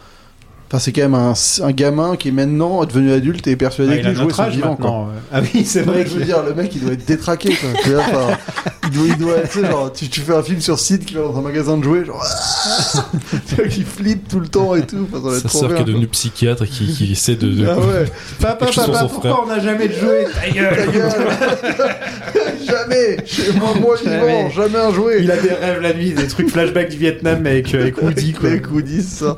[0.74, 1.34] Enfin, c'est quand même un,
[1.64, 4.48] un gamin qui est maintenant devenu adulte et est persuadé Ah, que les jouets sont
[4.48, 4.78] vivants.
[4.78, 5.10] Quoi.
[5.30, 5.98] Ah oui, c'est vrai.
[6.06, 7.70] mais je veux dire, le mec il doit être détraqué quoi.
[7.84, 8.38] Tu vois, enfin,
[8.86, 11.16] il doit, il doit tu sais, genre, tu, tu fais un film sur Sid qui
[11.16, 12.26] va dans un magasin de jouets, genre,
[13.70, 15.06] qui flippe tout le temps et tout.
[15.14, 17.50] Enfin, ça Sa sœur qui est devenue psychiatre et qui, qui essaie de.
[17.50, 18.06] de- Ah ouais,
[18.40, 19.40] Papa, papa, pourquoi frère.
[19.44, 21.12] on n'a jamais de jouet Ta ta gueule gueule
[22.66, 24.18] Jamais Chez moi, moi Jamais.
[24.46, 27.46] vivant, jamais un jouet Il a des rêves la nuit, des trucs flashback du Vietnam
[27.46, 28.50] avec, euh, avec Woody, quoi.
[28.50, 29.36] Avec Woody, ça.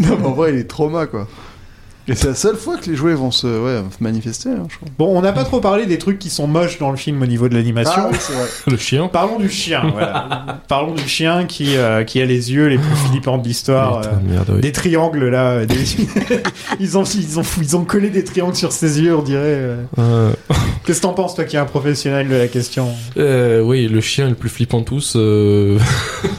[0.00, 1.26] non, mais en vrai, il est trauma, quoi.
[2.08, 4.88] Et c'est la seule fois que les jouets vont se ouais, manifester, hein, je crois.
[4.98, 7.26] Bon, on n'a pas trop parlé des trucs qui sont moches dans le film au
[7.26, 7.92] niveau de l'animation.
[7.96, 8.46] Ah oui, c'est vrai.
[8.66, 9.08] Le chien.
[9.08, 10.60] Parlons du chien, voilà.
[10.68, 14.00] Parlons du chien qui, euh, qui a les yeux les plus flippants de l'histoire.
[14.00, 14.60] Putain, euh, merde, oui.
[14.62, 15.74] Des triangles là, des-
[16.80, 19.40] ils, ont, ils, ont, ils ont collé des triangles sur ses yeux, on dirait.
[19.42, 19.82] euh.
[19.98, 20.30] Euh,
[20.84, 22.88] Qu'est-ce que t'en penses, toi qui es un professionnel de la question?
[23.18, 25.12] Euh, oui, le chien le plus flippant de tous.
[25.16, 25.78] euh,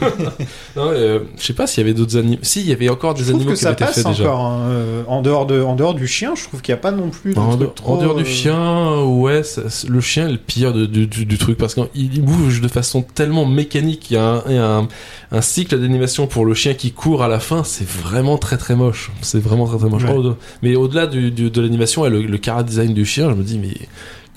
[0.76, 2.38] non, euh, je sais pas s'il y avait d'autres animaux.
[2.42, 3.94] Si, il y avait encore des Je trouve animaux que qui ça avaient été passe
[3.96, 4.24] faits déjà.
[4.24, 4.40] encore.
[4.40, 6.90] hein, euh, en, dehors de, en dehors du chien, je trouve qu'il n'y a pas
[6.92, 10.32] non plus de En, trop, en dehors du euh, chien, ouais, ça- le chien est
[10.32, 14.10] le pire du, du- du truc parce qu'il il bouge de façon tellement mécanique.
[14.10, 14.88] Il y a un, il y a un,
[15.32, 18.74] un cycle d'animation pour le chien qui court à la fin, c'est vraiment très très
[18.76, 19.10] moche.
[19.22, 20.04] C'est vraiment très très moche.
[20.04, 20.32] Ouais.
[20.62, 23.74] Mais au-delà du, de l'animation et le, le design du chien, je me dis, mais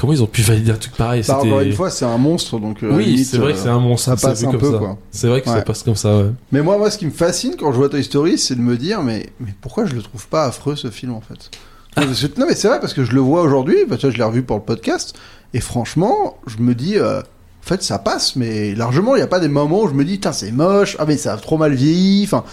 [0.03, 2.59] comment ils ont pu valider un truc pareil Bah, encore une fois, c'est un monstre,
[2.59, 2.84] donc.
[2.84, 4.17] euh, Oui, c'est vrai euh, que c'est un monstre.
[4.17, 4.77] ça passe un comme peu, ça.
[4.77, 4.97] quoi.
[5.11, 6.31] C'est vrai que ça passe comme ça, ouais.
[6.51, 8.75] Mais moi, moi, ce qui me fascine quand je vois Toy Story, c'est de me
[8.75, 11.49] dire, mais, mais pourquoi je le trouve pas affreux ce film en fait?
[11.95, 13.77] Non, que- Non, mais c'est vrai parce que je le vois aujourd'hui.
[13.88, 15.15] Bah, je l'ai revu pour le podcast,
[15.53, 17.23] et franchement, je me dis, euh, en
[17.65, 20.15] fait, ça passe, mais largement, il n'y a pas des moments où je me dis,
[20.15, 22.43] putain, c'est moche, ah mais ça a trop mal vieilli, enfin.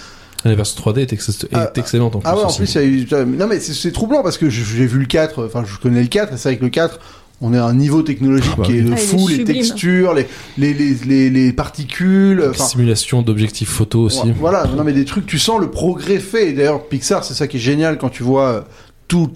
[0.44, 2.28] La version 3D est, ex- est Ah, excellente en plus.
[2.31, 2.98] Ah ouais, en plus, il y a eu.
[3.05, 6.09] putain, Non, mais c'est- troublant parce que j'ai vu le 4, enfin, je connais le
[6.09, 6.98] 4, et c'est vrai que le 4,
[7.41, 8.91] on est à un niveau technologique Ah bah qui est oui.
[8.91, 10.27] de Ah, fou, les textures, les,
[10.59, 12.45] les, les, les, les particules.
[12.51, 14.33] enfin, Simulation d'objectifs photo aussi.
[14.39, 16.51] Voilà, non mais des trucs, tu sens le progrès fait.
[16.51, 18.61] Et d'ailleurs, Pixar, c'est ça qui est génial quand tu vois euh,
[19.09, 19.31] tout-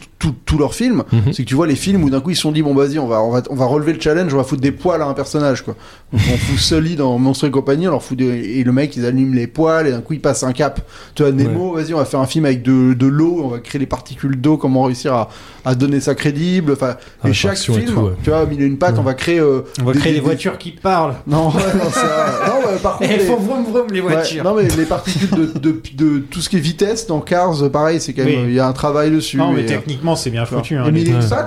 [0.45, 1.33] tous leurs films, Mhm.
[1.33, 2.99] c'est que tu vois les films où d'un coup ils se sont dit bon vas-y
[2.99, 5.07] on va, on va on va relever le challenge, on va foutre des poils à
[5.07, 5.75] un personnage quoi.
[6.13, 8.25] Donc, on fout Sully dans Monstre et compagnie, on leur fout des...
[8.27, 10.81] et le mec ils allument les poils et d'un coup il passe un cap.
[11.15, 13.59] Tu vois Nemo, vas-y on va faire un film avec de, de l'eau, on va
[13.59, 15.29] créer les particules d'eau, comment réussir à,
[15.65, 16.73] à donner ça crédible.
[16.73, 18.13] Enfin, Ah, et chaque et film, tout, ouais.
[18.23, 19.01] tu vois, mille et une pattes, Ouais.
[19.01, 19.39] on va créer.
[19.41, 21.15] euh, On va créer des, des- voitures qui parlent.
[21.27, 22.41] Non, ouais, non, ça...
[22.47, 23.11] non, ouais, par contre.
[23.11, 24.45] Elles les- font vroom vroom les Ouais, voitures.
[24.45, 28.01] non mais les particules de, de, de tout ce qui est vitesse dans Cars, pareil,
[28.01, 28.49] c'est quand même Oui.
[28.49, 29.37] il y a un travail dessus.
[29.37, 29.79] non, mais et, euh,
[30.15, 30.77] techniquement, c'est bien foutu.
[30.77, 30.85] hein,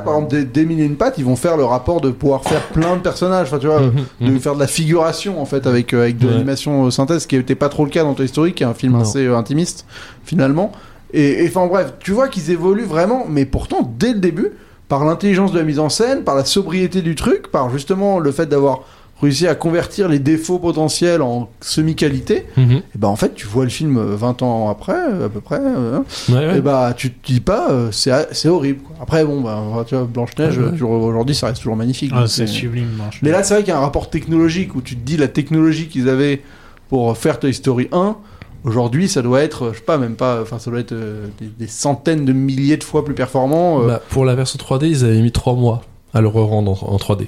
[0.03, 3.01] par exemple, et une pattes, ils vont faire le rapport de pouvoir faire plein de
[3.01, 3.81] personnages, enfin tu vois,
[4.21, 6.33] de faire de la figuration en fait avec euh, avec de Ouais.
[6.33, 8.67] l'animation euh, synthèse, ce qui n'était pas trop le cas dans Toy Story, qui est
[8.67, 8.99] un film Non.
[9.01, 9.85] assez euh, intimiste
[10.23, 10.71] finalement.
[11.13, 14.51] Et et, enfin bref, tu vois qu'ils évoluent vraiment, mais pourtant dès le début,
[14.89, 18.31] par l'intelligence de la mise en scène, par la sobriété du truc, par justement le
[18.31, 18.81] fait d'avoir
[19.21, 22.71] réussi à convertir les défauts potentiels en semi-qualité, Mhm.
[22.71, 25.41] et ben en fait tu vois le film euh, 20 ans après euh, à peu
[25.41, 25.99] près euh,
[26.29, 26.57] Ouais, ouais.
[26.57, 28.95] et bah tu te dis pas euh, c'est horrible quoi.
[29.01, 30.81] après bon bah tu vois Blanche Neige Ouais, ouais.
[30.81, 32.89] aujourd'hui ça reste toujours magnifique Ah, c'est c'est- sublime.
[32.95, 33.19] Blanche.
[33.23, 35.27] mais là c'est vrai qu'il y a un rapport technologique où tu te dis la
[35.27, 36.41] technologie qu'ils avaient
[36.89, 38.15] pour faire Toy Story 1
[38.63, 41.45] Aujourd'hui, ça doit être, je sais pas, même pas, enfin, ça doit être euh, des,
[41.45, 43.81] des centaines de milliers de fois plus performant.
[43.83, 45.83] euh, Bah, pour la version 3D, ils avaient mis 3 mois
[46.13, 47.27] à le re-rendre en, en 3D.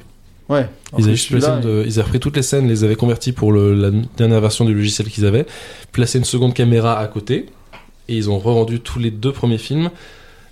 [0.50, 0.68] Ouais.
[0.98, 3.74] Ils avaient, juste de- ils avaient repris toutes les scènes, les avaient converties pour le-
[3.74, 5.46] la dernière version du logiciel qu'ils avaient,
[5.92, 7.46] placé une seconde caméra à côté,
[8.08, 9.90] et ils ont re-rendu tous les deux premiers films.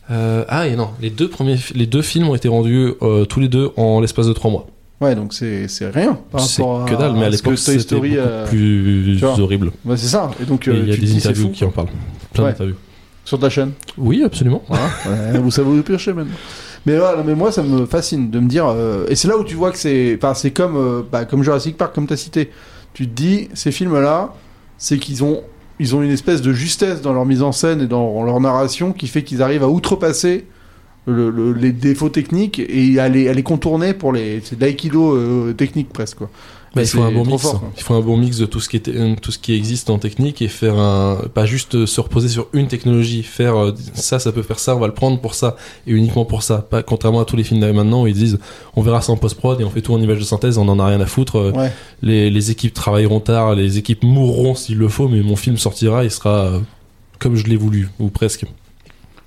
[0.10, 3.40] Euh, ah et non, les deux premiers, les deux films ont été rendus euh, tous
[3.42, 4.68] les deux en l'espace de 3 mois.
[5.02, 6.18] Ouais, donc c'est rien.
[6.40, 9.72] C'est que dalle, mais à l'époque c'était beaucoup euh, plus horrible.
[9.86, 10.32] Ouais, c'est ça.
[10.42, 11.90] Et donc, euh, il y a des interviews qui en parlent.
[12.34, 12.52] Plein Ouais.
[12.52, 12.76] d'interviews.
[13.26, 13.74] Sur ta chaîne.
[13.98, 14.64] Oui, absolument.
[14.70, 16.34] Ouais, vous savez où piocher maintenant.
[16.88, 18.66] Mais, non, mais moi, ça me fascine de me dire.
[18.68, 20.18] euh, et c'est là où tu vois que c'est.
[20.36, 22.50] C'est comme, euh, bah, comme Jurassic Park, comme tu as cité.
[22.94, 24.34] Tu te dis, ces films-là,
[24.78, 25.42] c'est qu'ils ont,
[25.80, 28.94] ils ont une espèce de justesse dans leur mise en scène et dans leur narration
[28.94, 30.46] qui fait qu'ils arrivent à outrepasser
[31.06, 34.42] le- le- les défauts techniques et à les, contourner pour les.
[34.44, 36.20] C'est de l'aïkido euh, technique presque.
[36.82, 37.42] Il faut un bon mix.
[37.42, 37.72] fort, quoi.
[37.78, 39.90] il faut un bon mix de tout ce qui est euh, tout ce qui existe
[39.90, 44.20] en technique et faire un pas juste se reposer sur une technologie, faire euh, ça
[44.20, 45.56] ça peut faire ça, on va le prendre pour ça
[45.86, 46.58] et uniquement pour ça.
[46.70, 48.40] Pas contrairement à tous les films d'avant maintenant où ils disent
[48.76, 50.68] on verra ça en post prod et on fait tout en image de synthèse, on
[50.68, 51.38] en a rien à foutre.
[51.38, 51.72] Euh, Ouais.
[52.02, 56.04] Les, les équipes travailleront tard, les équipes mourront s'il le faut, mais mon film sortira,
[56.04, 56.60] il sera
[57.20, 58.46] comme je l'ai voulu ou presque.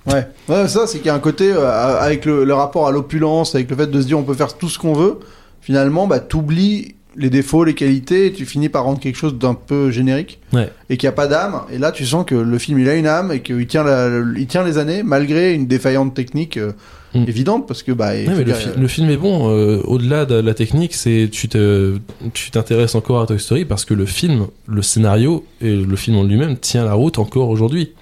[0.07, 2.91] Ouais, ouais ça, c'est qu'il y a un côté euh, avec le, le rapport à
[2.91, 5.19] l'opulence, avec le fait de se dire on peut faire tout ce qu'on veut.
[5.61, 9.55] Finalement, bah, t'oublies les défauts, les qualités, et tu finis par rendre quelque chose d'un
[9.55, 10.71] peu générique Ouais.
[10.89, 11.61] et qu'il n'y a pas d'âme.
[11.73, 14.09] Et là, tu sens que le film il a une âme et qu'il tient, la,
[14.37, 16.73] il tient les années malgré une défaillante technique euh,
[17.13, 17.25] Mm.
[17.27, 18.15] évidente parce que bah.
[18.17, 19.51] il Ouais, faut mais le, dire, fi- euh, le film est bon.
[19.51, 21.99] euh, Au-delà de la technique, c'est tu te
[22.35, 26.17] tu t'intéresses encore à Toy Story parce que le film, le scénario et le film
[26.19, 27.95] en lui-même tient la route encore aujourd'hui.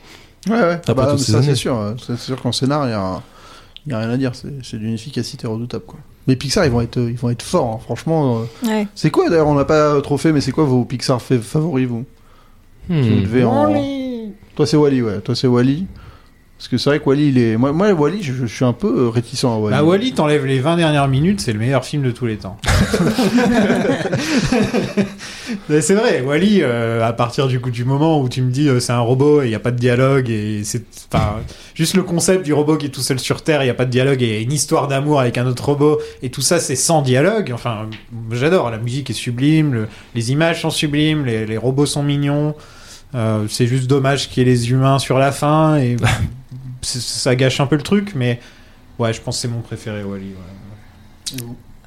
[0.47, 0.73] Ouais, ouais.
[0.74, 1.95] Après bah, toutes mais ces ça, c'est sûr.
[2.07, 3.23] C'est sûr qu'en scénar, il y a,
[3.86, 4.35] y a rien à dire.
[4.35, 5.99] C'est c'est d'une efficacité redoutable, quoi.
[6.28, 7.74] Mais Pixar, ils vont être, ils vont être forts.
[7.76, 7.80] hein.
[7.82, 8.86] Franchement, euh, Ouais.
[8.94, 11.88] c'est quoi d'ailleurs On n'a pas trop fait, mais c'est quoi vos Pixar fa- favoris,
[11.88, 12.05] vous?
[12.88, 13.02] Hmm.
[13.02, 13.72] Si vous devez en-
[14.55, 15.20] Toi, c'est Wally, ouais.
[15.20, 15.86] Toi, c'est Wally.
[16.59, 17.56] Parce que c'est vrai que Wally, il est.
[17.56, 19.76] Moi, moi Wally, je, je suis un peu euh, réticent à Wally.
[19.76, 22.56] Bah, Wally, t'enlèves les 20 dernières minutes, c'est le meilleur film de tous les temps.
[25.68, 28.68] Mais c'est vrai, Wally, euh, à partir du coup du moment où tu me dis
[28.68, 31.36] euh, c'est un robot et il n'y a pas de dialogue et c'est enfin
[31.74, 33.85] juste le concept du robot qui est tout seul sur Terre, il n'y a pas
[33.86, 37.02] de dialogue et une histoire d'amour avec un autre robot et tout ça c'est sans
[37.02, 37.51] dialogue.
[37.55, 37.89] Enfin,
[38.32, 42.55] j'adore, la musique est sublime, le- les images sont sublimes, les, les robots sont mignons.
[43.14, 45.97] Euh, c'est juste dommage qu'il y ait les humains sur la fin et
[46.82, 48.40] ça gâche un peu le truc, mais
[48.98, 50.26] ouais, je pense que c'est mon préféré, Wally.
[50.26, 51.42] ouais.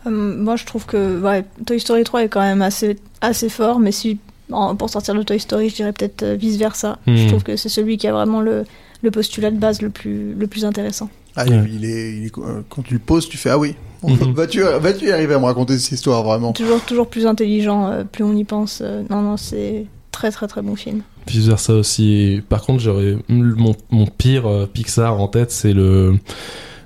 [0.07, 3.79] Euh, moi, je trouve que ouais, Toy Story 3 est quand même assez, assez fort,
[3.79, 4.19] mais si,
[4.51, 6.97] en- pour sortir de Toy Story, je dirais peut-être euh, vice versa.
[7.05, 7.15] Hmm.
[7.15, 8.65] Je trouve que c'est celui qui a vraiment le,
[9.03, 11.09] le postulat de base le plus, le plus intéressant.
[11.35, 11.63] Ah, Ouais.
[11.71, 13.75] il est, il est- euh, Quand tu le poses, tu fais Ah oui.
[14.03, 14.33] Mhm.
[14.33, 18.03] Vas-tu vas-tu y arriver à me raconter cette histoire, vraiment Toujours, toujours plus intelligent, euh,
[18.03, 18.79] plus on y pense.
[18.81, 21.01] euh, non, non, c'est très très très bon film.
[21.27, 22.41] Vice versa aussi.
[22.49, 26.15] Par contre, j'aurais mon, mon pire euh, Pixar en tête, c'est le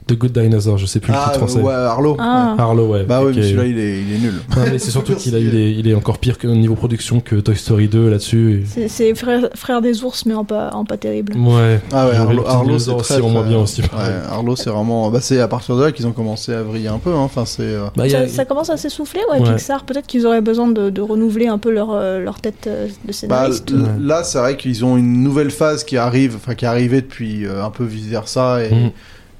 [0.08, 0.78] The Good Dinosaur.
[0.78, 1.62] Je sais plus le Ah, titre français.
[1.62, 2.16] ouais, Arlo.
[2.20, 2.54] Ah.
[2.58, 2.62] ouais.
[2.64, 3.04] Arlo, ouais.
[3.04, 4.34] Bah oui, mais celui-là, il est, il est nul.
[4.56, 7.20] Non, mais c'est surtout qu'il a, il est, il est encore pire que niveau production
[7.22, 8.66] que Toy Story 2 là-dessus.
[8.78, 11.34] et- C'est- frère, frère des ours, mais en pas, en pas terrible.
[11.38, 11.80] Ouais.
[11.92, 13.82] Ah ouais, Arlo, le Arlo, c'est très, très- bien aussi.
[13.82, 13.88] Ouais,
[14.30, 15.10] Arlo, c'est vraiment.
[15.10, 17.12] Bah, c'est à partir de là qu'ils ont commencé à vriller un peu.
[17.12, 17.18] Hein.
[17.20, 17.64] Enfin, c'est.
[17.64, 19.54] euh, Bah, il y a- Ça, ça commence à s'essouffler, ouais, Ouais.
[19.56, 19.84] Pixar.
[19.86, 22.92] Peut-être qu'ils auraient besoin de, de renouveler un peu leur, euh, leur tête euh, de
[23.08, 23.74] Bah, scénariste.
[24.00, 27.46] là, c'est vrai qu'ils ont une nouvelle phase qui arrive, enfin qui est arrivée depuis
[27.46, 28.92] euh, un peu vice versa et, Mhm.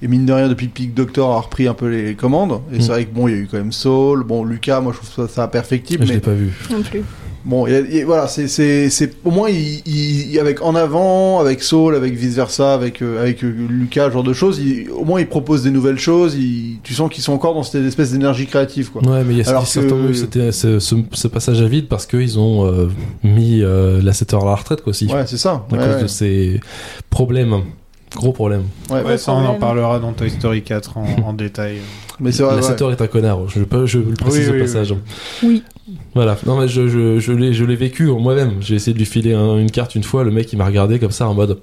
[0.02, 2.60] Et mine de rien depuis Peak Doctor a repris un peu les commandes.
[2.74, 4.94] Et c'est vrai que bon, il y a eu quand même Saul, bon Lucas, moi
[4.94, 6.52] je trouve ça, ça perfectible, je mais l'ai pas vu.
[6.70, 7.04] Non plus.
[7.46, 10.32] bon, il y a- il y a- voilà, c'est c'est c'est au moins il, il-
[10.32, 14.14] il- avec en avant, avec Saul, avec vice versa, avec euh, avec euh, Lucas, ce
[14.14, 16.36] genre de choses, il- au moins ils proposent des nouvelles choses.
[16.36, 19.02] il- tu sens qu'ils sont encore dans cette espèce d'énergie créative, quoi.
[19.02, 21.88] Ouais, mais il y a Alors que- eu c'était ce, ce, ce passage à vide
[21.88, 22.88] parce qu'ils ont euh,
[23.24, 25.06] mis euh, la 7 heures à la retraite quoi aussi.
[25.08, 25.66] Ouais, c'est ça.
[25.70, 26.02] à Ouais, cause ouais.
[26.04, 26.60] de ces
[27.10, 27.62] problèmes.
[28.16, 28.64] Gros problème.
[28.90, 31.80] Ouais, Ouais, ça, on en parlera dans Toy Story 4 en, en détail.
[32.20, 32.56] Mais c'est vrai.
[32.56, 32.68] la ouais.
[32.68, 34.96] 7 heures est un connard, je, peux, je le précise Oui, au oui, passage.
[35.44, 35.64] Oui.
[36.16, 38.54] Voilà, non mais je, je, je l'ai je l'ai vécu moi-même.
[38.62, 40.98] J'ai essayé de lui filer un- une carte une fois, le mec il m'a regardé
[40.98, 41.60] comme ça en mode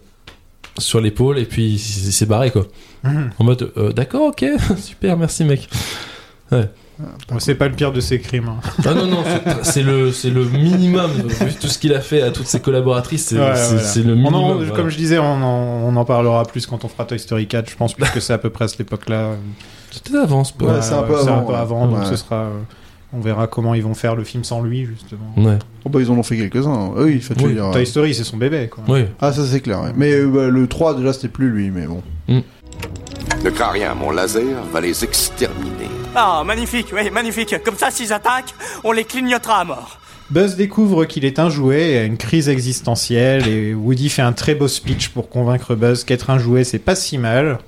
[0.79, 2.67] sur l'épaule et puis il s'est barré quoi.
[3.03, 3.31] Mhm.
[3.39, 4.45] En mode euh, d'accord, ok,
[4.79, 5.69] super, merci mec.
[6.51, 6.69] Bon,
[7.39, 8.49] c'est pas le pire de ses crimes.
[8.49, 8.71] hein.
[8.85, 9.25] Ah non, non,
[9.63, 11.11] c'est- le, c'est le minimum.
[11.11, 13.95] Vu tout ce qu'il a fait à toutes ses collaboratrices, c'est Ouais, voilà.
[13.97, 14.35] le minimum.
[14.35, 14.71] en- voilà.
[14.73, 17.71] Comme je disais, on en, on en parlera plus quand on fera Toy Story 4,
[17.71, 19.31] je pense, puisque c'est à peu près à cette époque-là.
[19.91, 21.55] C'était d'avance, Ouais, c'est un peu c'est avant, ouais.
[21.55, 22.07] avant, donc Ouais.
[22.07, 22.37] ce sera.
[22.37, 22.51] euh,
[23.15, 25.35] on verra comment ils vont faire le film sans lui, justement.
[25.37, 25.59] Ouais.
[25.85, 26.73] Oh, bah, ils en ont fait quelques-uns.
[26.73, 26.91] hein.
[26.97, 28.85] Oui, dire, Toy Story, c'est son bébé, quoi.
[28.89, 29.05] Oui.
[29.21, 29.83] Ah, ça c'est clair.
[29.83, 29.91] ouais.
[29.95, 32.03] Mais euh, bah, le 3, déjà, c'était plus lui, mais bon.
[33.45, 34.43] Ne crains rien, mon laser
[34.73, 35.91] va les exterminer.
[36.15, 37.55] Ah, magnifique, oui, magnifique.
[37.65, 39.99] Comme ça, s'ils attaquent, on les clignotera à mort.
[40.31, 44.33] Buzz découvre qu'il est un jouet et a une crise existentielle et Woody fait un
[44.33, 47.59] très beau speech pour convaincre Buzz qu'être un jouet c'est pas si mal.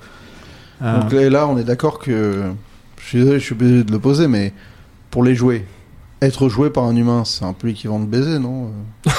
[0.81, 2.43] Euh, Donc là, là, on est d'accord que.
[3.01, 4.51] Je suis désolé, je suis obligé de le poser, mais
[5.11, 5.63] pour les jouets,
[6.21, 8.71] être joué par un humain, c'est un peu l'équivalent de baiser, non?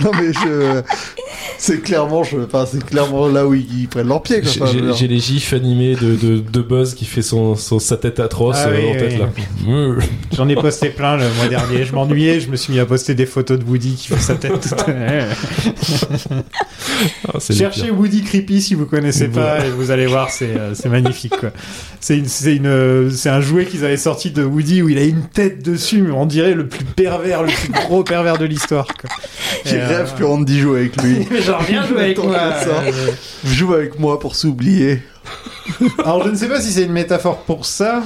[0.00, 0.82] Non, mais je.
[1.62, 2.38] C'est clairement, je...
[2.38, 4.40] enfin, c'est clairement là où ils, ils prennent leur pied.
[4.40, 4.66] quoi.
[4.96, 8.56] J'ai les gifs animés de, de, de Buzz qui fait son, son- sa tête atroce
[8.58, 9.12] Ah euh, oui, en tête
[9.66, 9.98] oui.
[9.98, 10.04] là.
[10.36, 11.84] J'en ai posté plein le mois dernier.
[11.84, 14.36] Je m'ennuyais, je me suis mis à poster des photos de Woody qui fait sa
[14.36, 14.52] tête.
[14.58, 14.74] toute-
[17.28, 17.90] Ah, Cherchez.
[17.90, 21.50] Woody Creepy si vous connaissez pas et vous allez voir, c'est euh, c'est magnifique quoi.
[22.00, 24.96] C'est une, c'est une, euh, c'est un jouet qu'ils avaient sorti de Woody où il
[24.98, 28.44] a une tête dessus, mais on dirait le plus pervers, le plus gros pervers de
[28.46, 28.86] l'histoire.
[28.86, 29.10] quoi.
[29.66, 31.26] J'ai Et, euh, rêve que Randy joue avec lui.
[31.50, 32.38] Genre bien joué avec moi.
[33.44, 35.02] Joue avec moi pour s'oublier.
[35.98, 38.02] Alors je ne sais pas si c'est une métaphore pour ça.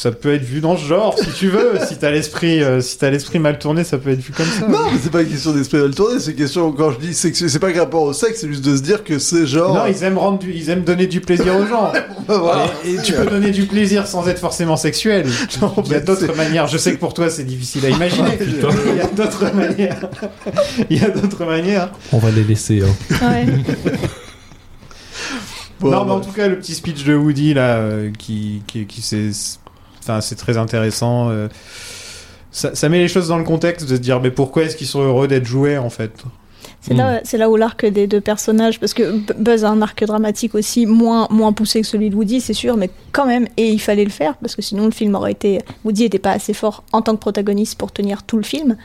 [0.00, 1.72] Ça peut être vu dans ce genre, si tu veux.
[1.86, 4.66] si t'as l'esprit, euh, si t'as l'esprit mal tourné, ça peut être vu comme ça.
[4.66, 7.12] Non, mais c'est pas une question d'esprit mal tourné, c'est une question, quand je dis
[7.12, 9.74] sexuel, c'est pas que rapport au sexe, c'est juste de se dire que c'est genre.
[9.74, 11.92] Non, ils aiment rendre, du- ils aiment donner du plaisir aux gens.
[12.26, 12.66] Bah, voilà.
[12.86, 15.26] Et, et tu peux donner du plaisir sans être forcément sexuel.
[15.60, 16.66] Non, Il y a d'autres manières.
[16.66, 18.38] Je sais que pour toi c'est difficile à imaginer.
[18.40, 18.56] Il
[18.96, 20.00] y a d'autres manières.
[20.88, 21.90] Il y a d'autres manières.
[22.12, 22.82] On va les laisser.
[22.82, 23.16] Hein.
[23.28, 23.46] Ouais.
[25.80, 28.62] Bon, non, mais en bah, tout cas, le petit speech de Woody là, euh, qui,
[28.66, 29.30] qui, qui c'est,
[30.00, 31.30] enfin, c'est très intéressant.
[31.30, 31.48] euh,
[32.50, 34.86] ça, ça met les choses dans le contexte de se dire, mais pourquoi est-ce qu'ils
[34.88, 36.10] sont heureux d'être joués en fait
[36.80, 40.02] C'est là, c'est là où l'arc des deux personnages, parce que Buzz a un arc
[40.04, 43.68] dramatique aussi moins, moins poussé que celui de Woody, c'est sûr, mais quand même, et
[43.68, 45.60] il fallait le faire, parce que sinon le film aurait été.
[45.84, 48.76] Woody n'était pas assez fort en tant que protagoniste pour tenir tout le film.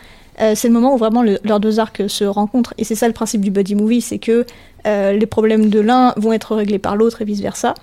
[0.42, 3.08] Euh, c'est le moment où vraiment le- leurs deux arcs se rencontrent, et c'est ça
[3.08, 4.46] le principe du buddy movie, c'est que
[4.86, 7.74] euh, les problèmes de l'un vont être réglés par l'autre et vice versa.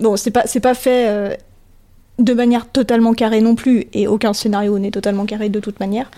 [0.00, 1.34] Bon, c'est pas, c'est pas fait euh,
[2.18, 6.10] de manière totalement carrée non plus, et aucun scénario n'est totalement carré de toute manière.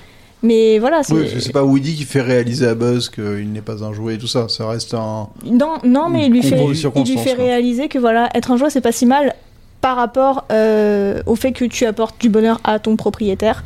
[0.43, 1.15] Mais voilà, c'est.
[1.15, 4.19] Oui, c'est pas Woody qui fait réaliser à Buzz qu'il n'est pas un jouet et
[4.19, 4.47] tout ça.
[4.49, 5.29] Ça reste un.
[5.47, 6.63] Non, non, mais il lui fait,
[6.97, 9.35] il lui fait réaliser que voilà, être un jouet c'est pas si mal
[9.81, 13.65] par rapport euh, au fait que tu apportes du bonheur à ton propriétaire.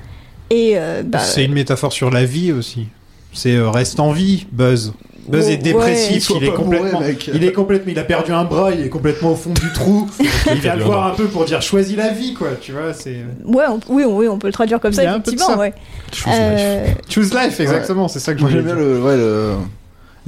[0.50, 2.86] Et euh, bah, C'est une métaphore sur la vie aussi.
[3.32, 4.94] C'est euh, reste en vie, Buzz.
[5.28, 6.36] Buzz est dépressif, ouais.
[6.40, 9.32] il est complètement, bourré, il est complètement, il a perdu un bras, il est complètement
[9.32, 10.08] au fond du trou.
[10.46, 12.48] il vient le voir un peu pour dire choisis la vie, quoi.
[12.60, 15.04] Tu vois, c'est ouais, on, oui, on- oui, on peut le traduire comme Il ça
[15.04, 15.46] effectivement.
[15.46, 15.58] ça.
[15.58, 15.72] Ouais.
[16.12, 16.34] Choose life.
[16.40, 18.08] Euh, choose life, exactement.
[18.08, 18.82] C'est ça que je j'aime bien dire.
[18.82, 19.52] le, ouais, le,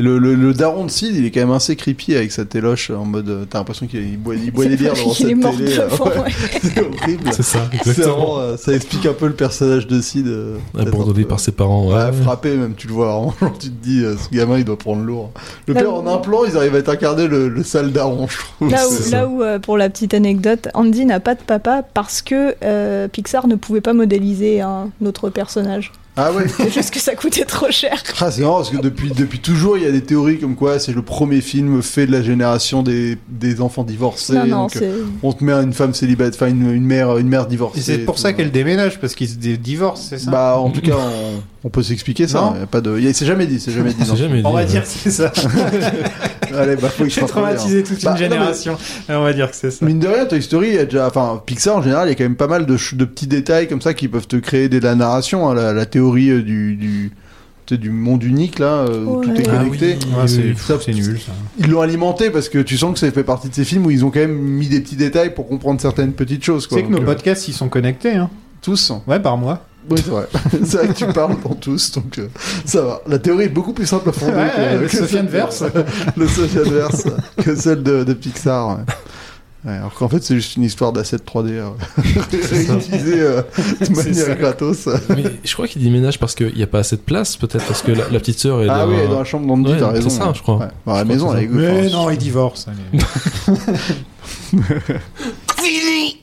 [0.00, 2.90] le, le, le daron de Sid, il est quand même assez creepy avec sa téloche
[2.90, 3.28] en mode.
[3.28, 5.78] euh, T'as l'impression qu'il boit, il boit des bières devant cette est mort télé.
[5.78, 6.32] ouais.
[6.62, 7.30] C'est horrible.
[7.32, 8.16] C'est ça, C'est exactement.
[8.16, 10.26] vraiment, euh, ça explique un peu le personnage de Sid.
[10.26, 11.86] euh, Abandonné par ses parents.
[11.88, 11.94] Ouais.
[11.94, 13.34] Ouais, frappé même, tu le vois vraiment.
[13.40, 15.30] genre, tu te dis, ce gamin il doit prendre lourd.
[15.66, 18.26] Le Là père, où- en un plan, ils arrivent à t'incarner le, le sale daron,
[18.28, 18.70] je trouve.
[18.70, 22.22] Là où, là où, euh, pour la petite anecdote, Andy n'a pas de papa parce
[22.22, 25.92] que euh, Pixar ne pouvait pas modéliser un autre personnage.
[26.16, 28.02] Ah ouais C'est juste que ça coûtait trop cher.
[28.20, 30.78] Ah, c'est marrant parce que depuis, depuis toujours, il y a des théories comme quoi
[30.78, 34.34] c'est le premier film fait de la génération des, des enfants divorcés.
[34.34, 35.12] Non, non, donc, euh, c'est.
[35.22, 37.78] on te met une femme célibataire, enfin une, une mère, une mère divorcée.
[37.78, 38.20] Et c'est pour tout.
[38.22, 40.30] ça qu'elle déménage parce qu'ils se dé- divorcent, c'est ça?
[40.30, 40.96] Bah, en tout cas,
[41.59, 42.40] on, on peut s'expliquer ça.
[42.40, 42.60] Non.
[42.60, 43.96] y a pas de, c'est jamais dit, c'est jamais dit.
[44.04, 44.16] C'est non.
[44.16, 44.64] jamais On dit, va ouais.
[44.66, 45.30] dire que c'est ça.
[46.56, 47.88] Allez, bah, faut que je traumatisé dire.
[47.96, 48.76] toute Bah, une non, mais- génération.
[49.08, 49.84] On va dire que c'est ça.
[49.84, 52.12] Mine de rien, Toy Story, il y a déjà, enfin, Pixar en général, il y
[52.12, 54.36] a quand même pas mal de, ch- de petits détails comme ça qui peuvent te
[54.36, 55.48] créer de la narration.
[55.50, 59.58] hein, la, la théorie euh, du, du, monde unique là, euh, où tout est Ah
[59.58, 59.96] connecté.
[60.00, 60.12] oui.
[60.20, 61.30] Ouais, c'est c'est nul ça.
[61.58, 63.90] Ils l'ont alimenté parce que tu sens que ça fait partie de ces films où
[63.92, 66.66] ils ont quand même mis des petits détails pour comprendre certaines petites choses.
[66.68, 68.28] Sais que nos euh, podcasts ils sont connectés, hein.
[68.60, 68.92] tous.
[69.06, 69.64] Ouais, par mois.
[69.90, 70.28] Oui, c'est vrai.
[70.64, 72.28] c'est vrai que tu parles dans tous, donc euh,
[72.64, 73.00] ça va.
[73.06, 75.26] La théorie est beaucoup plus simple à fonder Ouais, que, ouais, le que Sofiane celle
[75.26, 75.64] de- Verse.
[76.16, 77.04] le Sofiane Verse
[77.42, 78.68] que celle de, de Pixar.
[78.68, 78.84] ouais.
[79.66, 81.68] Ouais, alors qu'en fait, c'est juste une histoire d'assets 3D euh,
[82.32, 83.42] réutilisés euh,
[83.80, 84.34] de C'est manière ça.
[84.34, 84.88] gratos.
[85.10, 87.82] Mais je crois qu'il déménage parce qu'il n'y a pas assez de place, peut-être parce
[87.82, 89.72] que la, la petite sœur est Ah dans- oui, elle est dans la chambre d'Andy,
[89.72, 90.08] Ouais, t'as c'est raison.
[90.08, 90.56] ça, je crois.
[90.60, 90.68] Ouais.
[90.94, 92.68] La maison, elle est Mais enfin, non, ils divorcent.
[92.70, 93.02] allez.
[95.60, 96.22] Fini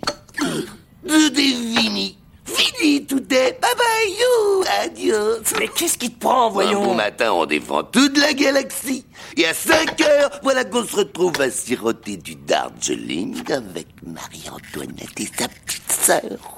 [1.08, 2.18] Tout est fini
[2.58, 6.96] Fini, tout est bye bye you Adieu Mais qu'est-ce qui te prend, Un voyons bon
[6.96, 9.06] matin, on défend toute la galaxie.
[9.36, 15.30] Et à 5 heures, voilà qu'on se retrouve à siroter du Darjeeling avec Marie-Antoinette et
[15.38, 16.58] sa petite sœur.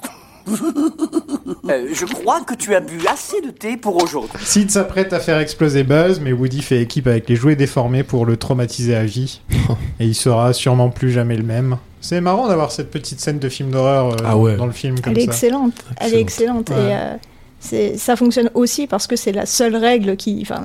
[1.68, 4.30] Euh, Je crois que tu as bu assez de thé pour aujourd'hui.
[4.42, 8.26] Sid s'apprête à faire exploser Buzz, mais Woody fait équipe avec les jouets déformés pour
[8.26, 9.40] le traumatiser à vie.
[10.00, 11.76] Et il sera sûrement plus jamais le même.
[12.00, 14.56] C'est marrant d'avoir cette petite scène de film d'horreur euh, Ah ouais.
[14.56, 15.32] dans le film comme Elle est ça.
[15.32, 15.74] excellente.
[15.98, 16.70] Elle est excellente.
[16.70, 16.76] Ouais.
[16.76, 17.14] Et, euh,
[17.60, 20.64] ça fonctionne aussi parce que c'est la seule règle qui, enfin,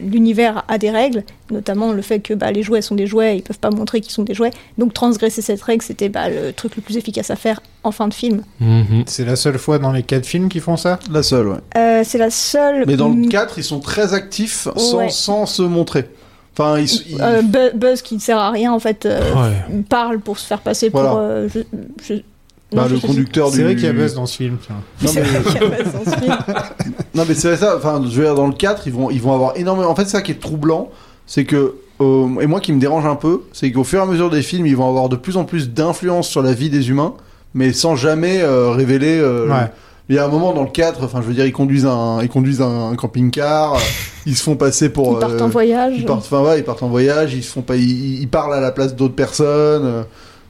[0.00, 3.42] l'univers a des règles, notamment le fait que bah, les jouets sont des jouets, ils
[3.42, 4.50] peuvent pas montrer qu'ils sont des jouets.
[4.78, 8.08] Donc transgresser cette règle, c'était bah, le truc le plus efficace à faire en fin
[8.08, 8.42] de film.
[8.60, 9.02] Mhm.
[9.06, 10.98] C'est la seule fois dans les quatre films qu'ils font ça?
[11.10, 11.58] La seule, ouais.
[11.76, 12.84] Euh, c'est la seule.
[12.86, 15.08] Mais dans le Mm, 4, ils sont très actifs sans, Ouais.
[15.10, 16.08] sans se montrer.
[16.56, 16.76] Enfin,
[17.20, 19.82] euh, Bu- Buzz qui ne sert à rien en fait euh, Ouais.
[19.88, 21.08] parle pour se faire passer Voilà.
[21.08, 21.60] pour euh, je,
[22.04, 22.20] je-
[22.76, 23.56] bah, le conducteur du.
[23.58, 24.56] C'est vrai qu'il y a Buzz dans ce film.
[24.64, 24.76] tiens.
[25.02, 26.28] Non, C'est mais-.
[27.14, 29.34] Non mais c'est ça, enfin je veux dire dans le 4 ils vont, ils vont
[29.34, 29.90] avoir énormément...
[29.90, 30.90] En fait c'est ça qui est troublant,
[31.26, 31.74] c'est que...
[32.00, 34.42] euh, et moi qui me dérange un peu, c'est qu'au fur et à mesure des
[34.42, 37.14] films ils vont avoir de plus en plus d'influence sur la vie des humains,
[37.54, 39.18] mais sans jamais euh, révéler...
[39.20, 39.70] euh, Ouais.
[40.08, 42.18] Il y a un moment dans le 4, enfin je veux dire ils conduisent un,
[42.22, 43.78] ils conduisent un, un camping-car,
[44.26, 45.12] ils se font passer pour...
[45.12, 45.94] Ils partent euh, en voyage.
[45.96, 48.52] Ils partent, enfin, ouais, ils partent en voyage, ils se font pas, ils, ils parlent
[48.54, 49.84] à la place d'autres personnes.
[49.84, 50.02] euh,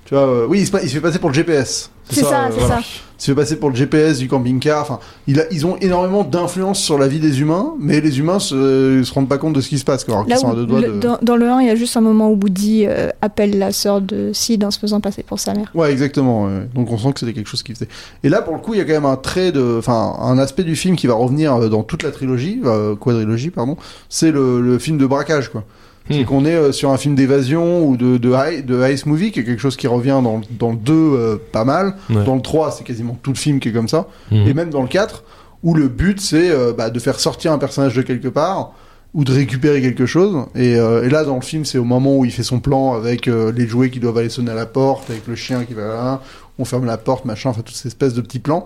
[0.06, 1.90] tu vois, euh, oui, il se, il se fait passer pour le GPS.
[2.10, 2.80] C'est ça, euh, c'est ça.
[2.80, 4.82] Il se fait passer pour le GPS du camping-car.
[4.82, 4.98] Enfin,
[5.28, 9.00] il a- ils ont énormément d'influence sur la vie des humains, mais les humains se,
[9.04, 10.02] se rendent pas compte de ce qui se passe.
[10.02, 10.98] Quoi, alors sont à deux doigts le- de.
[10.98, 13.70] dans, dans le 1, il y a juste un moment où Woody euh, appelle la
[13.70, 15.70] sœur de Sid en se faisant passer pour sa mère.
[15.74, 16.46] Ouais, exactement.
[16.46, 16.68] ouais.
[16.74, 17.88] Donc on sent que c'était quelque chose qui faisait.
[18.24, 20.38] Et là, pour le coup, il y a quand même un trait de, enfin, un
[20.38, 23.76] aspect du film qui va revenir euh, dans toute la trilogie, euh, quadrilogie, pardon.
[24.08, 25.62] C'est le, le film de braquage, quoi.
[26.10, 26.24] C'est Hmm.
[26.24, 29.40] qu'on est euh, sur un film d'évasion ou de, de, high- de Ice Movie, qui
[29.40, 31.94] est quelque chose qui revient dans, dans le 2 euh, pas mal.
[32.10, 32.24] Ouais.
[32.24, 34.08] Dans le 3, c'est quasiment tout le film qui est comme ça.
[34.30, 34.46] Mhm.
[34.48, 35.22] Et même dans le 4,
[35.62, 38.72] où le but c'est euh, bah, de faire sortir un personnage de quelque part
[39.14, 40.46] ou de récupérer quelque chose.
[40.54, 42.94] Et, euh, et là, dans le film, c'est au moment où il fait son plan
[42.94, 45.82] avec les jouets qui doivent aller sonner à la porte, avec le chien qui va
[45.86, 46.20] là,
[46.58, 48.64] on ferme la porte, machin, enfin, toutes ces espèces de petits plans.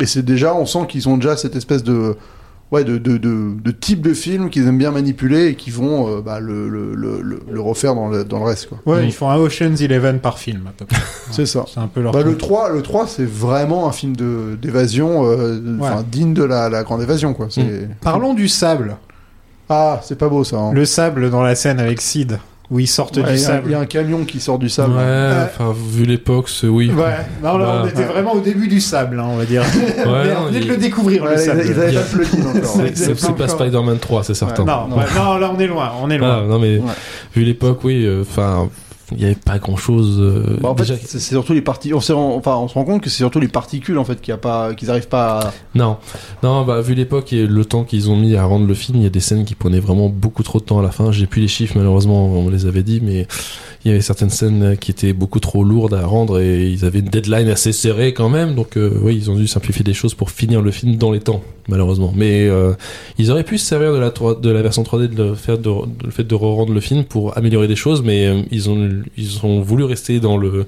[0.00, 2.16] Et c'est déjà, on sent qu'ils ont déjà cette espèce de.
[2.72, 6.08] Ouais, de, de, de, de type de film qu'ils aiment bien manipuler et qui vont
[6.08, 8.70] euh, bah, le, le, le, le- le refaire dans le, dans le reste.
[8.70, 8.78] Quoi.
[8.86, 9.06] Ouais, Mm.
[9.06, 10.98] ils font un Ocean's Eleven par film, à peu près.
[11.30, 11.66] C'est ça.
[11.72, 12.12] C'est un peu leur.
[12.12, 12.38] Bah, le truc.
[12.38, 15.88] 3, le 3 c'est vraiment un film de- d'évasion, euh, Ouais.
[16.10, 17.34] digne de la, la grande évasion.
[17.34, 17.48] Quoi.
[17.50, 17.88] C'est...
[18.00, 18.96] Parlons du sable.
[19.68, 20.56] Ah, c'est pas beau ça.
[20.56, 20.72] hein.
[20.72, 22.38] Le sable dans la scène avec Sid,
[22.72, 23.62] où ils sortent Ouais, du il y a- sable.
[23.66, 24.94] Il y a un camion qui sort du sable.
[24.94, 26.90] Ouais, enfin, vu l'époque, c'est oui.
[26.90, 29.62] Ouais, non, là, on Bah, était vraiment au début du sable, hein, on va dire.
[29.98, 31.62] Ouais, Mais non, on venait de le découvrir, Ouais, le sable.
[31.66, 32.00] ils avaient pas
[32.48, 32.80] encore.
[32.94, 34.64] C'est- pas Spider-Man 3, c'est certain.
[34.64, 34.96] Non, Non.
[34.96, 36.40] ouais, non, là, on est loin, on est loin.
[36.42, 36.84] Ah, non, mais Ouais.
[37.36, 38.68] vu l'époque, oui, euh, enfin,
[39.12, 40.20] il n'y avait pas grand chose.
[40.60, 41.94] Bah, en fait, déjà, c'est c'est surtout les parties.
[41.94, 44.34] On, enfin, on se rend compte que c'est surtout les particules en fait qu'il y
[44.34, 45.38] a pas, qu'ils arrivent pas.
[45.40, 45.52] À...
[45.74, 45.96] non,
[46.42, 49.04] non, bah, vu l'époque et le temps qu'ils ont mis à rendre le film, il
[49.04, 51.12] y a des scènes qui prenaient vraiment beaucoup trop de temps à la fin.
[51.12, 53.26] J'ai plus les chiffres, malheureusement, on les avait dit, mais
[53.84, 57.00] il y avait certaines scènes qui étaient beaucoup trop lourdes à rendre et ils avaient
[57.00, 58.54] une deadline assez serrée quand même.
[58.54, 61.20] Donc, euh, oui, ils ont dû simplifier des choses pour finir le film dans les
[61.20, 62.12] temps, malheureusement.
[62.14, 62.74] Mais euh,
[63.18, 65.58] ils auraient pu se servir de la, 3 de la version 3D, de le, faire
[65.58, 68.70] de, de le fait de re-rendre le film pour améliorer des choses, mais euh, ils,
[68.70, 70.66] ont, ils ont voulu rester dans le,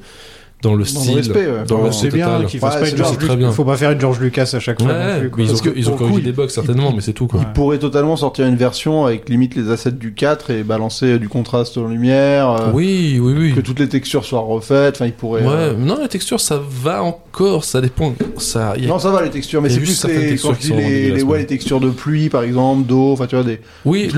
[0.65, 1.15] dans le Dans le style.
[1.17, 1.65] respect, ouais.
[1.67, 3.53] dans le respect C'est bien qu'ils fassent Ouais, pas une George Lucas.
[3.53, 4.93] Faut pas faire une George Lucas à chaque fois.
[4.93, 5.45] Ouais, non plus, quoi.
[5.45, 7.41] mais ils ont, que ils ont corrigé coup, des bugs certainement, mais c'est tout quoi.
[7.41, 7.47] Ouais.
[7.49, 11.29] Ils pourraient totalement sortir une version avec limite les assets du 4 et balancer du
[11.29, 12.51] contraste en lumière.
[12.51, 13.53] euh, Oui, oui, oui.
[13.55, 14.97] Que toutes les textures soient refaites.
[14.97, 15.43] Enfin, ils pourraient.
[15.43, 18.15] Ouais, euh, non, la texture, ça va encore, ça dépend.
[18.39, 20.61] Ça, y a- Non, ça va les textures, mais c'est plus les, textures quand je
[20.61, 23.37] qui dis sont les, les, ouais, les textures de pluie, par exemple, d'eau, enfin, tu
[23.37, 23.61] vois, des.
[23.85, 24.09] Oui,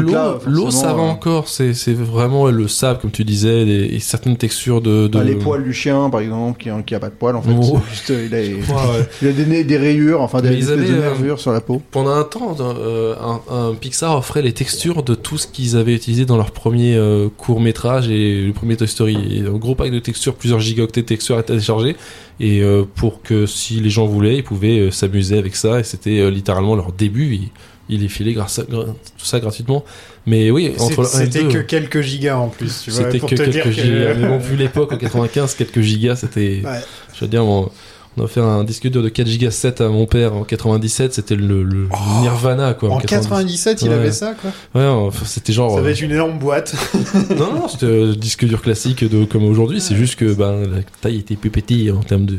[0.47, 1.49] l'eau, ça va euh, encore.
[1.49, 5.09] C'est, vraiment le sable, comme tu disais, et certaines textures de.
[5.09, 5.19] de...
[5.19, 7.51] Bah, les poils du chien, par exemple, qui, qui a pas de poils, en fait.
[7.57, 7.81] Oh.
[7.91, 8.43] Juste, euh, il a,
[9.23, 11.83] il a des, des rayures, enfin, des, espèces avaient, de euh, nervures sur la peau.
[11.91, 15.95] Pendant un temps, euh, un, un Pixar offrait les textures de tout ce qu'ils avaient
[15.95, 16.99] utilisé dans leur premier
[17.37, 19.17] court métrage et le premier Toy Story.
[19.31, 21.97] Et un gros pack de textures, plusieurs gigaoctets de textures à télécharger.
[22.41, 22.63] Et
[22.95, 25.81] pour que si les gens voulaient, ils pouvaient s'amuser avec ça.
[25.81, 27.35] Et c'était littéralement leur début.
[27.35, 27.49] Ils,
[27.89, 29.85] ils les filaient grâce à, gra- tout ça gratuitement.
[30.27, 32.91] Mais oui, entre le 1 et le C'était 2, que quelques gigas en plus, tu
[32.91, 34.15] vois, C'était que te quelques que- gigas.
[34.15, 36.63] Mais bon, vu l'époque, en 95, quelques gigas, c'était.
[36.65, 36.81] Ouais.
[37.15, 37.71] Je veux dire, on,
[38.17, 41.15] on a offert un disque dur de 4 gigas 7 à mon père en 97,
[41.15, 41.89] c'était le, le
[42.23, 42.89] Nirvana, quoi.
[42.91, 42.95] Oh.
[42.95, 43.95] En 97, il Ouais.
[43.95, 44.51] avait ça, quoi.
[44.75, 45.73] Ouais, enfin, c'était genre.
[45.73, 46.75] Ça euh, va être une énorme boîte.
[47.39, 50.83] non, non, c'était un disque dur classique de, comme aujourd'hui, c'est juste que ben, la
[51.01, 52.39] taille était plus petite en termes de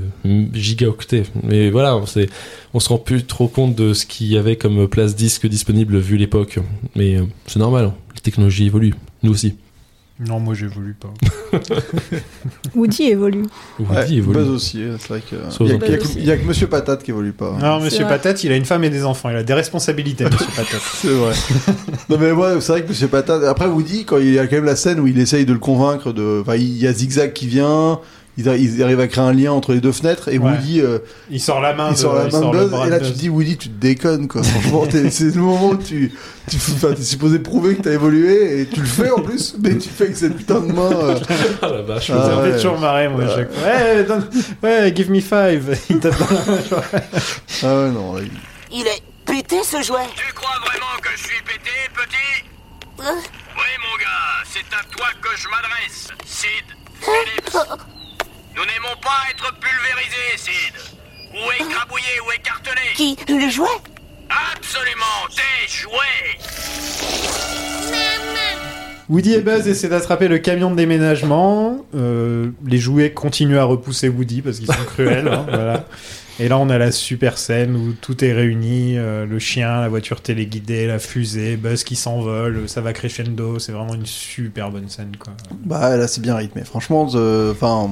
[0.53, 1.23] gigaoctets.
[1.43, 2.29] Mais voilà, on, s'est-
[2.73, 5.97] on se rend plus trop compte de ce qu'il y avait comme place disque disponible
[5.99, 6.59] vu l'époque.
[6.95, 9.55] Mais euh, c'est normal, les technologies évoluent, nous aussi.
[10.19, 11.13] Non, moi j'évolue pas.
[12.75, 13.43] Woody évolue.
[13.79, 14.39] Woody Ouais, évolue.
[14.39, 15.35] Buzz aussi, c'est vrai que.
[15.61, 15.67] Il
[16.25, 17.55] y, a- que- a Monsieur Patate qui évolue pas.
[17.61, 18.13] Non, Monsieur vrai.
[18.15, 19.29] Patate, il a une femme et des enfants.
[19.29, 20.81] Il a des responsabilités, Monsieur Patate.
[20.95, 21.33] C'est vrai.
[22.09, 23.43] non mais ouais, c'est vrai que Monsieur Patate.
[23.43, 25.59] Après Woody, quand il y a quand même la scène où il essaye de le
[25.59, 27.99] convaincre de, enfin, il y a Zigzag qui vient.
[28.37, 30.51] Ils, ils arrivent à créer un lien entre les deux fenêtres et Ouais.
[30.51, 30.99] Woody, euh,
[31.31, 33.11] Il sort la main il de, sort la main de sort Buzz et là tu
[33.11, 34.43] te dis Woody, tu te déconnes quoi.
[34.43, 36.13] Franchement, c'est le moment où tu,
[36.49, 39.89] tu t'es supposé prouver que t'as évolué et tu le fais en plus, mais tu
[39.89, 40.91] fais avec cette putain de main.
[40.91, 41.15] euh,
[41.63, 42.11] Ah la vache.
[42.13, 42.55] Ah, Ça fait ouais.
[42.57, 43.67] toujours marrer, moi, à chaque fois.
[43.67, 44.29] Ouais, donne-
[44.61, 45.75] ouais, give me five.
[45.89, 46.83] Il tape dans la main, genre.
[47.63, 48.17] Ah ouais non.
[48.19, 48.31] il-
[48.71, 52.45] Il est pété ce jouet Tu crois vraiment que je suis pété, petit?
[52.99, 53.15] Hein?
[53.17, 56.07] Oui, mon gars, c'est à toi que je m'adresse.
[56.23, 56.65] Sid,
[57.01, 57.57] Phillips.
[58.57, 60.73] Nous n'aimons pas être pulvérisés, Sid.
[61.31, 62.93] Ou écrabouillés ou écartelés.
[62.95, 63.67] Qui Le jouet
[64.55, 66.37] Absolument, des jouets.
[69.09, 71.85] Woody et Buzz essaient d'attraper le camion de déménagement.
[71.95, 75.27] Euh, les jouets continuent à repousser Woody parce qu'ils sont cruels.
[75.27, 75.85] hein, voilà.
[76.39, 79.87] Et là, on a la super scène où tout est réuni euh, le chien, la
[79.87, 83.59] voiture téléguidée, la fusée, Buzz qui s'envole, ça va crescendo.
[83.59, 85.15] C'est vraiment une super bonne scène.
[85.17, 85.33] Quoi.
[85.63, 86.63] Bah là, c'est bien rythmé.
[86.63, 87.91] Franchement, euh, enfin.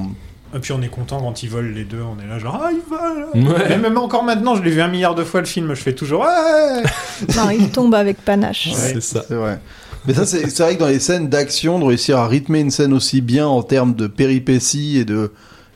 [0.56, 2.00] Et puis on est content quand ils volent les deux.
[2.00, 3.74] On est là, genre, ah, ils volent Ouais.
[3.74, 5.74] Et même encore maintenant, je l'ai vu un milliard de fois le film.
[5.74, 6.82] Je fais toujours, ouais
[7.36, 8.70] Non, il tombe avec panache.
[8.72, 9.22] C'est ça.
[9.28, 9.60] C'est vrai.
[10.06, 12.70] Mais ça, c'est c'est vrai que dans les scènes d'action, de réussir à rythmer une
[12.70, 15.32] scène aussi bien en termes de péripéties et de.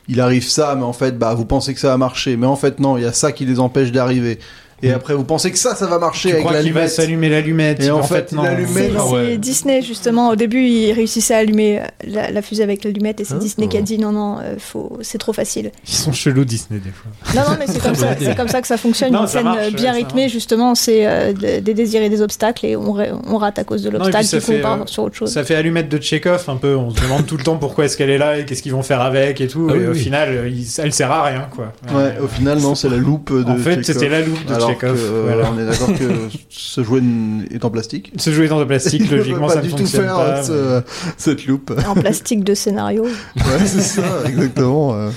[0.09, 2.37] Il arrive ça, mais en fait, bah, vous pensez que ça va marcher.
[2.37, 4.39] Mais en fait, non, il y a ça qui les empêche d'arriver.
[4.83, 6.81] Et après, vous pensez que ça, ça va marcher Tu avec crois la qu'il va
[6.81, 6.95] l'allumette.
[6.97, 8.43] s'allumer l'allumette Et il- en fait, non.
[8.43, 9.37] l'allumette, C'est Ah c'est ouais.
[9.39, 10.31] Disney justement.
[10.31, 13.39] Au début, il réussissait à allumer la, la fusée avec l'allumette et c'est Ah.
[13.39, 15.71] Disney qui a dit non non, euh, faut, c'est trop facile.
[15.87, 17.11] Ils sont chelous Disney des fois.
[17.35, 19.13] Non non, mais c'est comme ça, c'est comme ça que ça fonctionne.
[19.13, 22.03] Non, Une ça scène marche, euh, ouais, bien rythmée justement, c'est euh, de- des désirs
[22.03, 22.95] et des obstacles et on,
[23.29, 24.25] on rate à cause de et puis l'obstacle.
[24.25, 25.31] ça Du coup, on fait, part euh, sur autre chose.
[25.33, 26.75] Ça fait allumette de Tchekhov un peu.
[26.77, 28.83] On se demande tout le temps pourquoi est-ce qu'elle est là et qu'est-ce qu'ils vont
[28.83, 29.69] faire avec et tout.
[29.71, 29.99] Ah et oui, au oui.
[29.99, 31.73] final, elle sert à rien quoi.
[31.95, 34.97] Ouais, au final, non, c'est la loupe de En fait, c'était la loupe de Chekhov,
[34.97, 35.51] que, euh, voilà.
[35.53, 37.03] On est d'accord que ce jouet
[37.51, 38.13] est en plastique.
[38.17, 40.43] Se jouer dans le plastique, logiquement, peut ça pas ne du tout fonctionne faire pas.
[40.43, 40.83] ce-
[41.17, 41.73] cette loupe.
[41.87, 43.05] En plastique de scénario.
[43.05, 44.95] Ouais, c'est ça, exactement.
[44.95, 45.11] euh.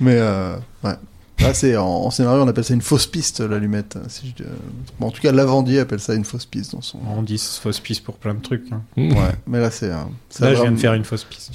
[0.00, 0.54] Mais euh,
[0.84, 0.92] ouais.
[1.40, 3.96] Là, c'est en, en scénario, on appelle ça une fausse piste, l'allumette.
[4.08, 4.48] Si je- euh,
[4.98, 6.98] bon, en tout cas, Lavandier appelle ça une fausse piste dans son.
[7.16, 8.64] On dit fausse piste pour plein de trucs.
[8.72, 8.82] hein.
[8.96, 9.14] Ouais,
[9.46, 9.90] mais là, c'est.
[9.90, 9.96] euh,
[10.40, 11.52] Là, je viens de faire une fausse piste.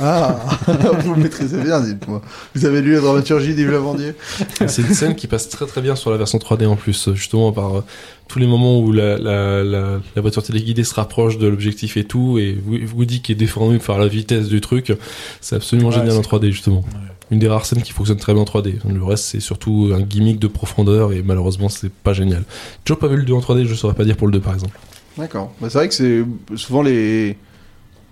[0.00, 0.40] Ah,
[1.04, 2.22] vous le maîtrisez bien, dites-moi.
[2.54, 4.14] Vous avez lu la dramaturgie d'Yves Lavandier
[4.66, 7.52] C'est une scène qui passe très très bien sur la version 3D en plus, justement
[7.52, 7.84] par euh,
[8.28, 12.04] tous les moments où la, la, la, la voiture téléguidée se rapproche de l'objectif et
[12.04, 14.92] tout, et Wo- Woody qui est déformé par la vitesse du truc,
[15.40, 16.84] c'est absolument Ouais, génial en 3D justement.
[17.30, 18.74] Une des rares scènes qui fonctionne très bien en 3D.
[18.86, 22.44] Le reste c'est surtout un gimmick de profondeur et malheureusement c'est pas génial.
[22.84, 24.52] Toujours pas vu le 2 en 3D, je saurais pas dire pour le 2 par
[24.54, 24.78] exemple.
[25.18, 25.52] D'accord.
[25.60, 26.24] Bah, c'est vrai que c'est
[26.56, 27.36] souvent les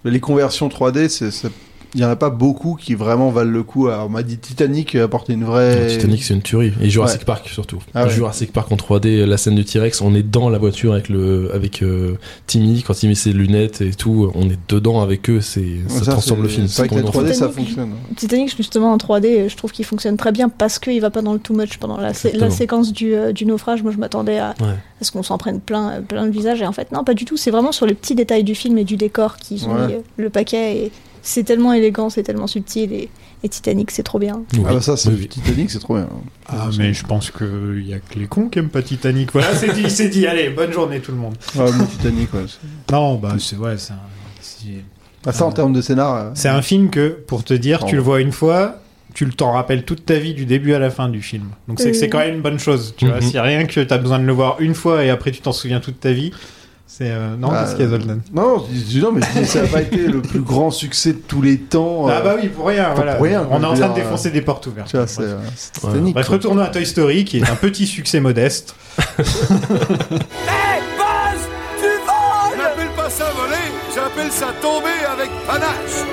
[0.04, 1.50] les conversions 3D, c'est
[1.94, 3.88] il y en a pas beaucoup qui vraiment valent le coup.
[3.88, 5.86] Alors, on m'a dit Titanic apportait une vraie.
[5.88, 7.24] Titanic c'est une tuerie et Jurassic Ouais.
[7.26, 7.78] Park surtout.
[7.94, 8.10] Ah ouais.
[8.10, 11.50] Jurassic Park en 3D, la scène du T-Rex, on est dans la voiture avec le
[11.54, 15.40] avec euh, Timmy quand il met ses lunettes et tout, on est dedans avec eux,
[15.40, 16.68] c'est ça, Ça, transforme c'est- le film.
[16.68, 17.68] C'est vrai que la complètement 3D, ça Titanic.
[17.68, 17.90] fonctionne.
[18.16, 21.32] Titanic, justement, en 3D, je trouve qu'il fonctionne très bien parce qu'il va pas dans
[21.32, 22.56] le too much pendant la, sé- la Exactement.
[22.56, 23.82] séquence du, euh, du naufrage.
[23.82, 24.66] Moi, je m'attendais à, Ouais.
[25.00, 26.62] à ce qu'on s'en prenne plein, plein le visage.
[26.62, 27.36] Et en fait, non, pas du tout.
[27.36, 29.86] C'est vraiment sur les petits détails du film et du décor qu'ils ont Ouais.
[29.88, 30.76] mis le paquet.
[30.76, 30.92] Et
[31.22, 32.92] c'est tellement élégant, c'est tellement subtil.
[32.92, 33.08] Et,
[33.42, 34.42] et Titanic, c'est trop bien.
[34.54, 34.62] Oui.
[34.68, 35.26] Ah bah ça, c'est Oui.
[35.28, 36.08] Titanic, c'est trop bien.
[36.46, 39.32] Ah, mais je pense qu'il y a que les cons qui aiment pas Titanic.
[39.32, 40.26] Voilà, c'est dit, c'est dit.
[40.26, 41.36] Allez, bonne journée tout le monde.
[41.56, 42.44] Ouais, mais Titanic, ouais.
[42.92, 43.94] Non, bah, c'est ouais, c'est
[45.26, 46.14] Ah, ça, en termes de scénar.
[46.16, 48.76] euh, C'est un film que, pour te dire, tu le vois une fois,
[49.14, 51.44] tu le t'en rappelles toute ta vie du début à la fin du film.
[51.68, 53.16] Donc c'est que c'est quand même une bonne chose, tu vois.
[53.16, 53.22] Mhm.
[53.22, 55.80] Si rien que t'as besoin de le voir une fois et après tu t'en souviens
[55.80, 56.30] toute ta vie,
[56.92, 59.40] c'est euh, non, bah, qu'est-ce qu'il y a Zoltan Non, je dis- non, mais je
[59.40, 62.06] dis, ça n'a pas été le plus grand succès de tous les temps.
[62.08, 63.14] Ah euh, bah oui, pour rien, pour voilà.
[63.16, 64.88] rien, On est en train de défoncer des portes ouvertes.
[65.06, 65.38] C'est euh,
[65.72, 66.14] Titanic.
[66.14, 68.74] Bref, retournons à Toy Story, qui est un petit succès modeste.
[68.98, 69.22] Hé,
[70.98, 71.42] Buzz
[71.78, 73.56] Tu voles J'appelle pas ça voler,
[73.94, 76.04] j'appelle ça tomber avec panache.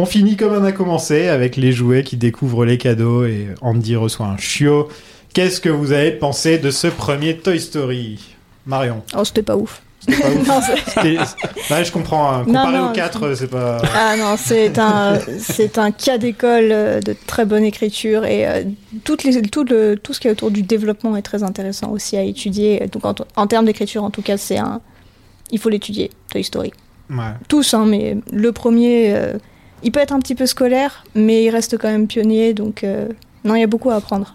[0.00, 3.96] On finit comme on a commencé, avec les jouets qui découvrent les cadeaux et Andy
[3.96, 4.88] reçoit un chiot.
[5.34, 8.20] Qu'est-ce que vous avez pensé de ce premier Toy Story
[8.64, 9.02] Marion?
[9.16, 9.82] Oh, c'était pas ouf.
[10.00, 10.46] C'était pas ouf.
[10.46, 12.30] Non, Ouais, je comprends.
[12.32, 12.44] hein.
[12.44, 13.82] Comparé non, aux 4, c'est pas.
[13.92, 18.62] Ah non, c'est un, c'est un cas d'école euh, de très bonne écriture et euh,
[19.02, 22.16] toutes les, tout, le, tout ce qui est autour du développement est très intéressant aussi
[22.16, 22.86] à étudier.
[22.92, 24.80] Donc en, en termes d'écriture, en tout cas, c'est un,
[25.50, 26.72] il faut l'étudier, Toy Story.
[27.10, 27.16] Ouais.
[27.48, 29.34] Tous, hein, mais le premier, euh,
[29.82, 33.08] il peut être un petit peu scolaire, mais il reste quand même pionnier, donc euh,
[33.44, 34.34] non, il y a beaucoup à apprendre.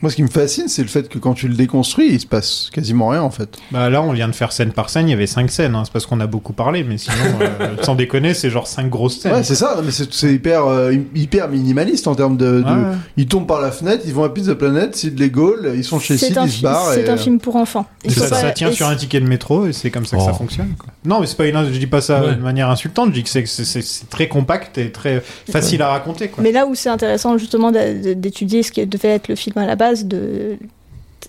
[0.00, 2.26] Moi, ce qui me fascine, c'est le fait que quand tu le déconstruis, il se
[2.26, 3.56] passe quasiment rien en fait.
[3.72, 5.08] Bah là, on vient de faire scène par scène.
[5.08, 5.74] Il y avait 5 scènes.
[5.74, 5.82] hein.
[5.84, 9.18] C'est parce qu'on a beaucoup parlé, mais sinon, euh, sans déconner, c'est genre 5 grosses
[9.18, 9.32] scènes.
[9.32, 12.94] Ouais, c'est ça, mais c'est c'est hyper, euh, hyper minimaliste en termes de, de- Ouais.
[13.16, 15.98] Ils tombent par la fenêtre, ils vont à Pizza Planet, Sid les Gaules, ils sont
[15.98, 16.92] chez C'est Sid, ils se barrent.
[16.94, 17.86] c'est et, un film pour enfants.
[18.08, 20.22] Ça, pas- ça tient et sur un ticket de métro et c'est comme ça que
[20.22, 20.36] ça Oh.
[20.36, 20.74] fonctionne.
[20.78, 20.90] quoi.
[21.04, 21.72] Non, mais c'est pas une.
[21.72, 22.34] Je dis pas ça Ouais.
[22.36, 23.08] de manière insultante.
[23.08, 26.28] Je dis que c'est- c'est c'est- c'est très compact et très facile à raconter.
[26.28, 26.44] Quoi.
[26.44, 29.66] Mais là où c'est intéressant justement de- d'étudier ce qui devait être le film à
[29.66, 30.56] la base de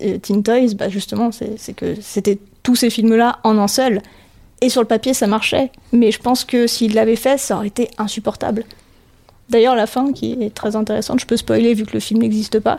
[0.02, 4.02] euh, Teen Toys, bah justement, c'est que c'était tous ces films-là en un seul.
[4.62, 5.72] Et sur le papier, ça marchait.
[5.94, 8.66] Mais je pense que s'il l'avait fait, ça aurait été insupportable.
[9.50, 12.60] D'ailleurs, la fin, qui est très intéressante, je peux spoiler vu que le film n'existe
[12.60, 12.78] pas.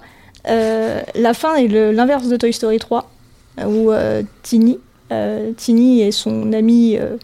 [0.48, 3.11] Euh, la fin est l'inverse de Toy Story 3,
[3.59, 4.78] euh, où euh, Tini,
[5.11, 7.16] euh, Tini et son ami euh,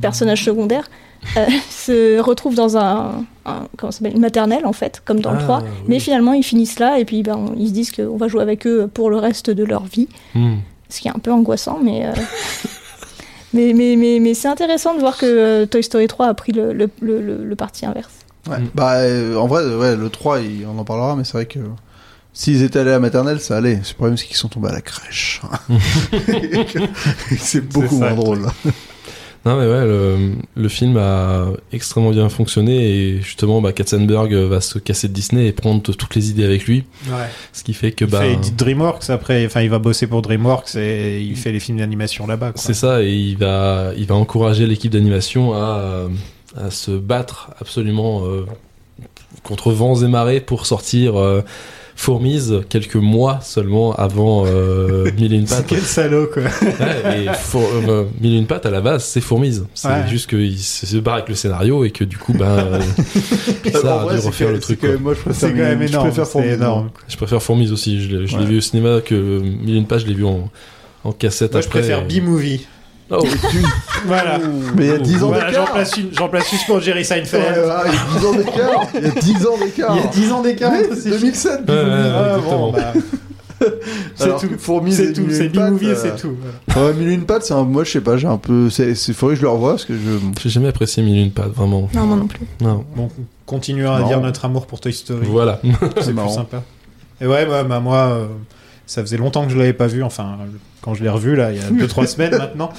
[0.00, 0.88] personnage secondaire
[1.70, 5.38] se retrouvent dans un, un- comment ça s'appelle, une maternelle en fait, comme dans le
[5.40, 5.58] Ah, 3.
[5.62, 5.68] oui.
[5.88, 8.66] Mais finalement, ils finissent là et puis ben, ils se disent qu'on va jouer avec
[8.66, 10.56] eux pour le reste de leur vie, Hmm.
[10.88, 12.06] ce qui est un peu angoissant, mais.
[12.06, 12.12] euh,
[13.56, 16.50] Mais, mais, mais, mais c'est intéressant de voir que euh, Toy Story 3 a pris
[16.50, 18.10] le, le, le, le- le parti inverse.
[18.50, 18.58] Ouais.
[18.58, 18.68] Mm.
[18.74, 21.60] Bah, euh, en vrai, ouais, le 3, il- on en parlera, mais c'est vrai que
[22.32, 23.76] s'ils étaient allés à la maternelle, ça allait.
[23.76, 25.40] Le problème, c'est qu'ils sont tombés à la crèche.
[27.38, 28.46] c'est beaucoup moins le drôle.
[29.44, 34.60] Non mais ouais, le, le film a extrêmement bien fonctionné et justement, bah, Katzenberg va
[34.60, 36.84] se casser de Disney et prendre toutes les idées avec lui,
[37.52, 40.76] ce qui fait que Il bah fait DreamWorks après, enfin il va bosser pour DreamWorks
[40.76, 42.52] et il fait les films d'animation là-bas.
[42.54, 46.08] c'est ça et il va il va encourager l'équipe d'animation à
[46.56, 48.46] à se battre absolument euh,
[49.42, 51.42] contre vents et marées pour sortir euh,
[51.96, 55.64] Fourmise quelques mois seulement avant euh, Mille et une pattes.
[55.68, 56.42] Quel salaud quoi.
[56.42, 59.64] Ouais, et Four- euh, Mille et une pattes à la base c'est Fourmise.
[59.74, 60.08] C'est Ouais.
[60.08, 62.80] juste qu'il se barre avec le scénario et que du coup ben euh,
[63.84, 64.78] En a dû refaire le truc.
[64.80, 65.00] c'est que quoi.
[65.00, 66.06] moi, je préfère, quand même je énorme.
[66.08, 66.90] préfère C'est Fourmise, énorme.
[67.08, 68.00] Je préfère Fourmise aussi.
[68.02, 68.44] Je l'ai je Ouais.
[68.44, 70.50] vu au cinéma que Mille et une pattes je l'ai vu en
[71.04, 71.80] en cassette Moi je après.
[71.80, 72.66] préfère B-Movie.
[73.10, 73.22] Oh,
[74.06, 74.38] Voilà.
[74.76, 75.72] Mais il y a 10 ans Voilà, j'en d'écart.
[75.74, 77.64] place une, j'en place une pour Jerry Ouais, Seinfeld.
[77.64, 78.86] voilà, il y a 10 ans d'écart.
[78.94, 79.96] Il y a 10 ans d'écart.
[79.96, 81.60] Il y a 10 ans d'écart Oui, entre ces 2007.
[81.68, 81.82] Ouais, ouais,
[82.14, 82.92] Ah, bon, bah,
[84.16, 84.48] c'est Alors tout.
[84.90, 85.26] C'est et tout.
[85.30, 86.34] C'est B-Movie et euh, c'est tout.
[86.74, 86.88] voilà.
[86.88, 87.62] Ouais, Mille une pattes, c'est un.
[87.64, 88.68] Moi, je sais pas, j'ai un peu.
[88.70, 90.18] C'est, c'est, faudrait que je le revoie parce que je.
[90.42, 91.88] J'ai jamais apprécié Mille une pattes vraiment.
[91.94, 92.40] Non, moi non plus.
[92.60, 92.84] Non.
[92.96, 94.06] Bon, on continuera à Non.
[94.08, 95.26] dire notre amour pour Toy Story.
[95.26, 95.60] Voilà.
[96.00, 96.62] c'est plus sympa.
[97.20, 98.26] Et ouais, bah, bah, moi, euh,
[98.86, 100.02] ça faisait longtemps que je l'avais pas vu.
[100.02, 100.38] Enfin,
[100.80, 102.70] quand je l'ai revu là, il y a 2-3 semaines maintenant,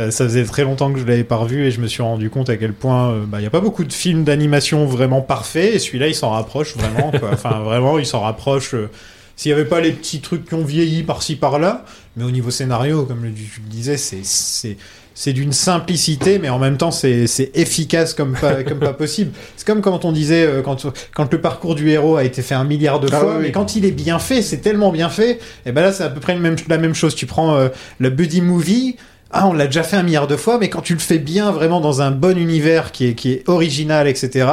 [0.00, 2.28] euh, ça faisait très longtemps que je l'avais pas revu et je me suis rendu
[2.30, 5.22] compte à quel point euh, bah, il y a pas beaucoup de films d'animation vraiment
[5.22, 7.10] parfaits et celui-là il s'en rapproche vraiment.
[7.10, 7.30] Quoi.
[7.32, 8.74] Enfin, vraiment, il s'en rapproche.
[8.74, 8.90] euh,
[9.36, 11.84] S'il y avait pas les petits trucs qui ont vieilli par-ci par-là,
[12.16, 14.76] mais au niveau scénario, comme le, tu le disais, c'est
[15.14, 19.30] c'est d'une simplicité, mais en même temps c'est efficace comme pas comme pas possible.
[19.56, 22.54] C'est comme quand on disait euh, quand quand le parcours du héros a été fait
[22.56, 23.42] un milliard de Ah fois, oui, oui.
[23.46, 25.38] mais quand il est bien fait, c'est tellement bien fait.
[25.66, 27.14] Et ben là c'est à peu près le même, la même chose.
[27.14, 27.68] Tu prends euh,
[27.98, 28.96] le buddy movie.
[29.36, 31.50] Ah, on l'a déjà fait un milliard de fois, mais quand tu le fais bien,
[31.50, 34.46] vraiment dans un bon univers qui est, qui est original, etc.,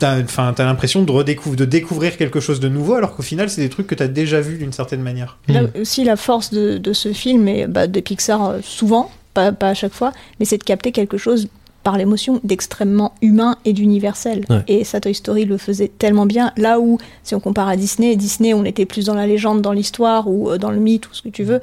[0.00, 3.60] t'as, t'as l'impression de redécouvrir, de découvrir quelque chose de nouveau, alors qu'au final, c'est
[3.60, 5.38] des trucs que t'as déjà vu d'une certaine manière.
[5.48, 5.68] Là Mm.
[5.80, 9.68] aussi, la force de, de ce film, et bah, de Pixar euh, souvent, pas, pas
[9.70, 11.48] à chaque fois, mais c'est de capter quelque chose
[11.82, 14.44] par l'émotion d'extrêmement humain et d'universel.
[14.48, 14.62] Ouais.
[14.68, 16.50] Et ça, Toy Story le faisait tellement bien.
[16.56, 19.72] Là où, si on compare à Disney, Disney, on était plus dans la légende, dans
[19.72, 21.60] l'histoire ou euh, dans le mythe, ou ce que tu veux.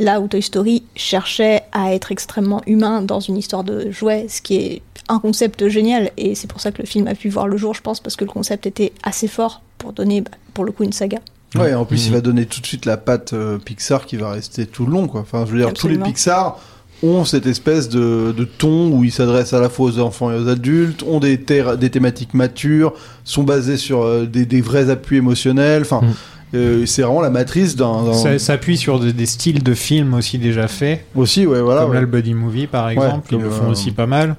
[0.00, 4.40] Là où Toy Story cherchait à être extrêmement humain dans une histoire de jouets, ce
[4.42, 6.10] qui est un concept génial.
[6.16, 8.16] Et c'est pour ça que le film a pu voir le jour, je pense, parce
[8.16, 11.18] que le concept était assez fort pour donner, bah, pour le coup, une saga.
[11.54, 12.14] Ouais, en plus, il Mhm.
[12.14, 15.06] va donner tout de suite la patte euh, Pixar qui va rester tout le long,
[15.06, 15.20] quoi.
[15.20, 16.00] Enfin, je veux dire, Absolument.
[16.00, 16.60] tous les Pixar
[17.02, 20.36] ont cette espèce de, de ton où ils s'adressent à la fois aux enfants et
[20.36, 22.92] aux adultes, ont des, thé- des thématiques matures,
[23.24, 25.82] sont basés sur euh, des, des vrais appuis émotionnels.
[25.82, 26.12] Enfin, Mhm.
[26.54, 28.12] euh, c'est vraiment la matrice d'un.
[28.12, 31.82] Ça s'appuie sur des, des styles de films aussi déjà faits, Aussi, ouais, voilà.
[31.82, 31.94] comme ouais.
[31.96, 34.36] là le buddy movie par exemple, ils comme, le font euh, aussi pas mal.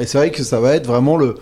[0.00, 1.36] Et c'est vrai que ça va être vraiment le.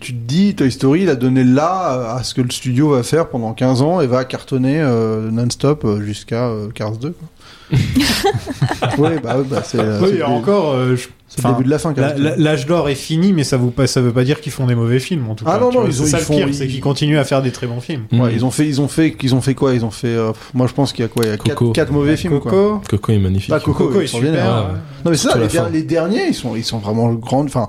[0.00, 3.02] Tu te dis, Toy Story, il a donné là à ce que le studio va
[3.04, 7.10] faire pendant 15 ans et va cartonner euh, non-stop jusqu'à euh, Cars 2.
[7.10, 7.28] Quoi.
[8.98, 11.78] oui, bah, ouais, bah c'est euh, Oui, encore, euh, je- c'est le début de la
[11.78, 11.92] fin.
[11.96, 12.22] la- Cars 2.
[12.22, 14.66] la- l'âge d'or est fini, mais ça, vous, pas- ça veut pas dire qu'ils font
[14.66, 15.60] des mauvais films en tout Ah cas.
[15.60, 17.18] non, tu non, vois, ils ont- ça ils le font- pire, ils- c'est qu'ils continuent
[17.18, 18.04] à faire des très bons films.
[18.12, 18.34] Ouais, Mm.
[18.34, 19.74] ils ont fait, ils ont fait, ils ont fait quoi?
[19.74, 20.08] Ils ont fait.
[20.08, 21.24] euh, moi, je pense qu'il y a quoi?
[21.24, 21.66] Il y a Coco.
[21.66, 22.38] quatre, quatre mauvais films.
[22.40, 22.50] Quoi.
[22.50, 23.52] Coco, Coco est magnifique.
[23.54, 24.30] Ah, Coco, Coco est super.
[24.32, 24.72] Ouais, ouais.
[25.04, 25.38] Non, mais c'est ça.
[25.38, 27.44] Les, der- les derniers, ils sont, ils sont vraiment grands.
[27.44, 27.68] Enfin,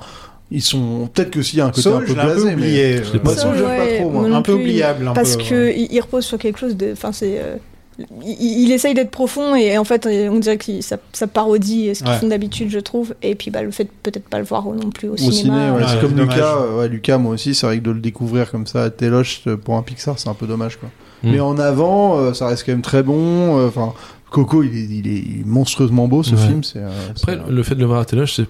[0.51, 3.03] ils sont peut-être que s'il y a un côté Saul, un peu blasé, mais.
[3.03, 4.27] Je euh, pas Saul, j'aime pas trop, moi.
[4.29, 5.75] non Un peu oubliable, un parce peu, que ouais.
[5.77, 6.91] il, il repose sur quelque chose de.
[6.93, 7.41] Enfin, c'est.
[7.99, 11.93] Euh, il, il essaye d'être profond et en fait, on dirait que ça, ça parodie
[11.95, 12.17] ce qu'ils Ouais.
[12.19, 13.15] font d'habitude, je trouve.
[13.23, 15.31] Et puis, bah, le fait de peut-être pas le voir non plus au, Au ciné,
[15.31, 15.73] cinéma.
[15.73, 16.17] ouais, Ouais, c'est comme.
[16.17, 16.55] Lucas.
[16.57, 19.41] euh, ouais, Lucas, moi aussi, c'est vrai que de le découvrir comme ça à Téloche
[19.47, 20.89] euh, pour un Pixar, c'est un peu dommage, quoi.
[21.23, 21.31] Mm.
[21.31, 23.57] Mais en avant, euh, ça reste quand même très bon.
[23.59, 23.93] euh, Enfin,
[24.29, 26.41] Coco, il est, il est- il est monstrueusement beau, ce Ouais.
[26.47, 26.63] film.
[26.63, 28.45] C'est, euh, Après, c'est, euh, le fait de le voir à Téloche, c'est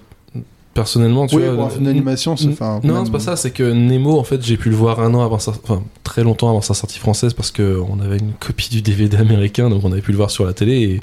[0.78, 2.80] personnellement, tu oui, vois, pour un film d'animation, c'est enfin.
[2.84, 5.12] Non, même- c'est pas ça, c'est que Nemo, en fait, j'ai pu le voir un
[5.16, 5.52] an avant sa...
[5.52, 9.18] Enfin, très longtemps avant sa sortie française parce que on avait une copie du DVD
[9.18, 11.00] américain, donc on avait pu le voir sur la télé et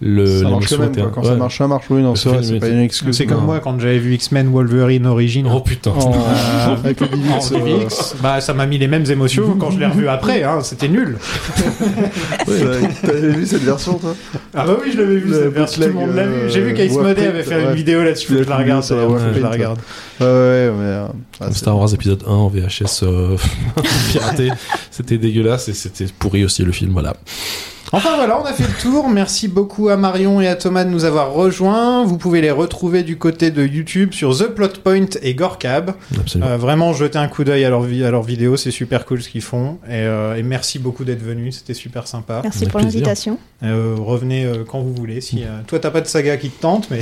[0.00, 1.10] le ça marche quand même, quoi.
[1.12, 1.26] Quand ouais.
[1.28, 1.84] ça marche, ça marche.
[1.90, 3.16] Oui, non, c'est c'est pas une excuse.
[3.16, 5.48] C'est comme moi quand j'avais vu X-Men Wolverine Origin.
[5.52, 5.90] Oh putain.
[5.98, 9.70] En- Euh, avec le en DivX, euh, bah ça m'a mis les mêmes émotions quand
[9.70, 11.16] je l'ai revu après, hein, c'était nul.
[12.46, 14.14] T'avais vu cette version, toi?
[14.54, 16.50] Ah bah oui, je l'avais vu, Le cette version, tout le monde l'a vu.
[16.50, 17.64] J'ai vu euh, qu'Ace Modé avait fait ouais.
[17.70, 19.78] une vidéo là-dessus, je la regarde, je la regarde.
[20.20, 20.84] Ouais, ouais, mais.
[20.84, 21.06] euh,
[21.40, 23.36] ah, Star Wars épisode 1 en VHS euh,
[24.12, 24.50] piraté,
[24.90, 27.14] c'était dégueulasse et c'était pourri aussi le film, voilà.
[27.92, 29.08] Enfin voilà, on a fait le tour.
[29.08, 32.04] Merci beaucoup à Marion et à Thomas de nous avoir rejoints.
[32.04, 35.92] Vous pouvez les retrouver du côté de YouTube sur The Plot Point et Gorkab.
[36.18, 36.50] Absolument.
[36.50, 39.22] Euh, vraiment, jetez un coup d'œil à leurs vi- à leurs vidéos, c'est super cool
[39.22, 39.78] ce qu'ils font.
[39.88, 42.40] Et, euh, et merci beaucoup d'être venus, c'était super sympa.
[42.44, 43.38] Merci pour l'invitation.
[43.64, 45.20] Euh, revenez euh, quand vous voulez.
[45.22, 47.00] Si, euh, toi, t'as pas de saga qui te tente, mais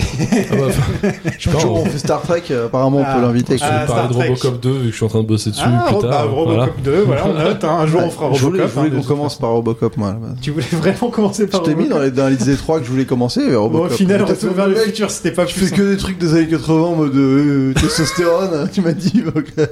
[0.50, 3.14] Ah bah, je Toujours, on on fait Star Trek, apparemment, on Ah.
[3.16, 3.56] peut l'inviter.
[3.60, 4.14] on Ah, peut parler de.
[4.14, 6.30] Robocop 2 vu que je suis en train de bosser dessus ah, plus bah, tard.
[6.30, 6.72] Robocop voilà.
[6.84, 7.64] 2, voilà, on note.
[7.64, 7.76] hein.
[7.80, 8.68] Un jour, on fera Je voulais, Robocop.
[8.68, 9.40] je voulais hein, toute commence façon.
[9.42, 10.16] par Robocop, moi.
[10.40, 12.86] Tu voulais vraiment commencer Je par t'ai mis dans les, dans les idées 3 que
[12.86, 15.74] je voulais commencer, Bon, au final, Retour vers le mec, futur, c'était pas plus fais
[15.76, 19.22] que des trucs des années 80 en mode euh, testostérone, tu m'as dit.
[19.22, 19.66] donc, euh,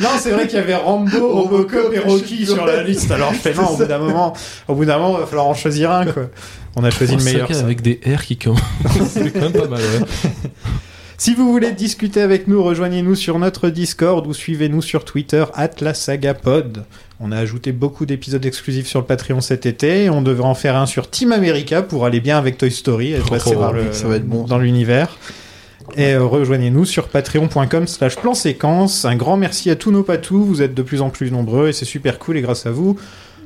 [0.00, 3.10] Non, c'est vrai qu'il y avait Rambo, Robocop et Rocky sur la liste.
[3.10, 4.32] Alors je fais non, au bout d'un moment,
[4.68, 6.24] au bout d'un moment, il va falloir en choisir un quoi.
[6.76, 7.46] On a choisi Oh, le meilleur.
[7.48, 7.64] saga ça.
[7.64, 8.60] avec des R qui commencent.
[9.12, 10.40] c'est quand même pas mal, ouais.
[11.18, 15.44] Si vous voulez discuter avec nous, rejoignez-nous sur notre Discord ou suivez-nous sur Twitter
[15.80, 16.84] @lasagapod.
[17.24, 20.56] On a ajouté beaucoup d'épisodes exclusifs sur le Patreon cet été et on devrait en
[20.56, 23.92] faire un sur Team America pour aller bien avec Toy Story et passer Oh, le
[23.92, 25.16] ça va être bon, dans l'univers.
[25.96, 29.04] Et euh, rejoignez-nous sur patreon.com slash plan séquence.
[29.04, 31.72] Un grand merci à tous nos patous, vous êtes de plus en plus nombreux et
[31.72, 32.98] c'est super cool et grâce à vous,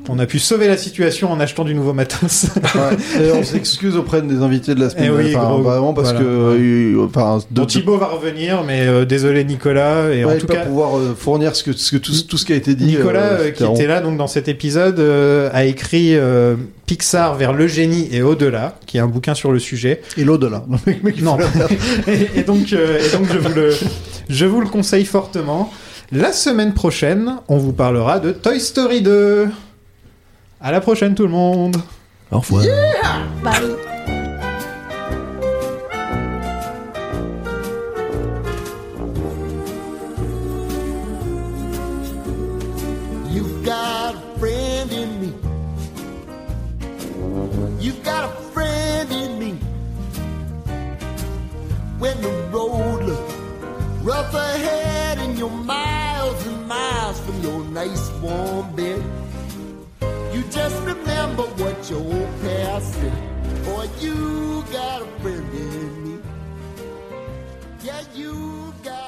[0.08, 2.46] on a pu sauver la situation en achetant du nouveau matos.
[2.74, 3.22] ouais.
[3.24, 5.10] Et on s'excuse auprès des invités de la semaine.
[5.12, 6.26] Eh oui, enfin, gros, vraiment parce voilà.
[6.26, 7.04] que.
[7.04, 10.10] enfin, de, Bon, Thibaut va revenir, mais euh, désolé Nicolas.
[10.12, 12.44] Et Ouais, en tout cas, pouvoir euh, fournir ce que, ce que tout, tout ce
[12.44, 12.86] qui a été dit.
[12.86, 15.00] Nicolas, euh, qui était là donc dans cet épisode,
[15.52, 16.16] a écrit
[16.86, 20.02] Pixar vers le génie et au-delà, qui est un bouquin sur le sujet.
[20.16, 20.64] Et l'au-delà.
[21.22, 21.38] Non.
[22.06, 23.74] et, et donc, et donc je, vous le,
[24.28, 25.70] je vous le conseille fortement.
[26.12, 29.48] La semaine prochaine, on vous parlera de Toy Story 2.
[30.66, 31.76] À la prochaine tout le monde.
[32.32, 32.64] Au revoir.
[33.40, 33.52] Bye.
[43.30, 45.32] You've got a friend in me.
[47.78, 49.52] You've got a friend in me.
[52.00, 53.34] When the road looks
[54.02, 59.00] rough ahead and you're miles and miles from your nice warm bed,
[60.68, 63.64] just remember what your old past said.
[63.64, 66.18] Boy, you got a friend in me.
[67.84, 69.05] Yeah, you got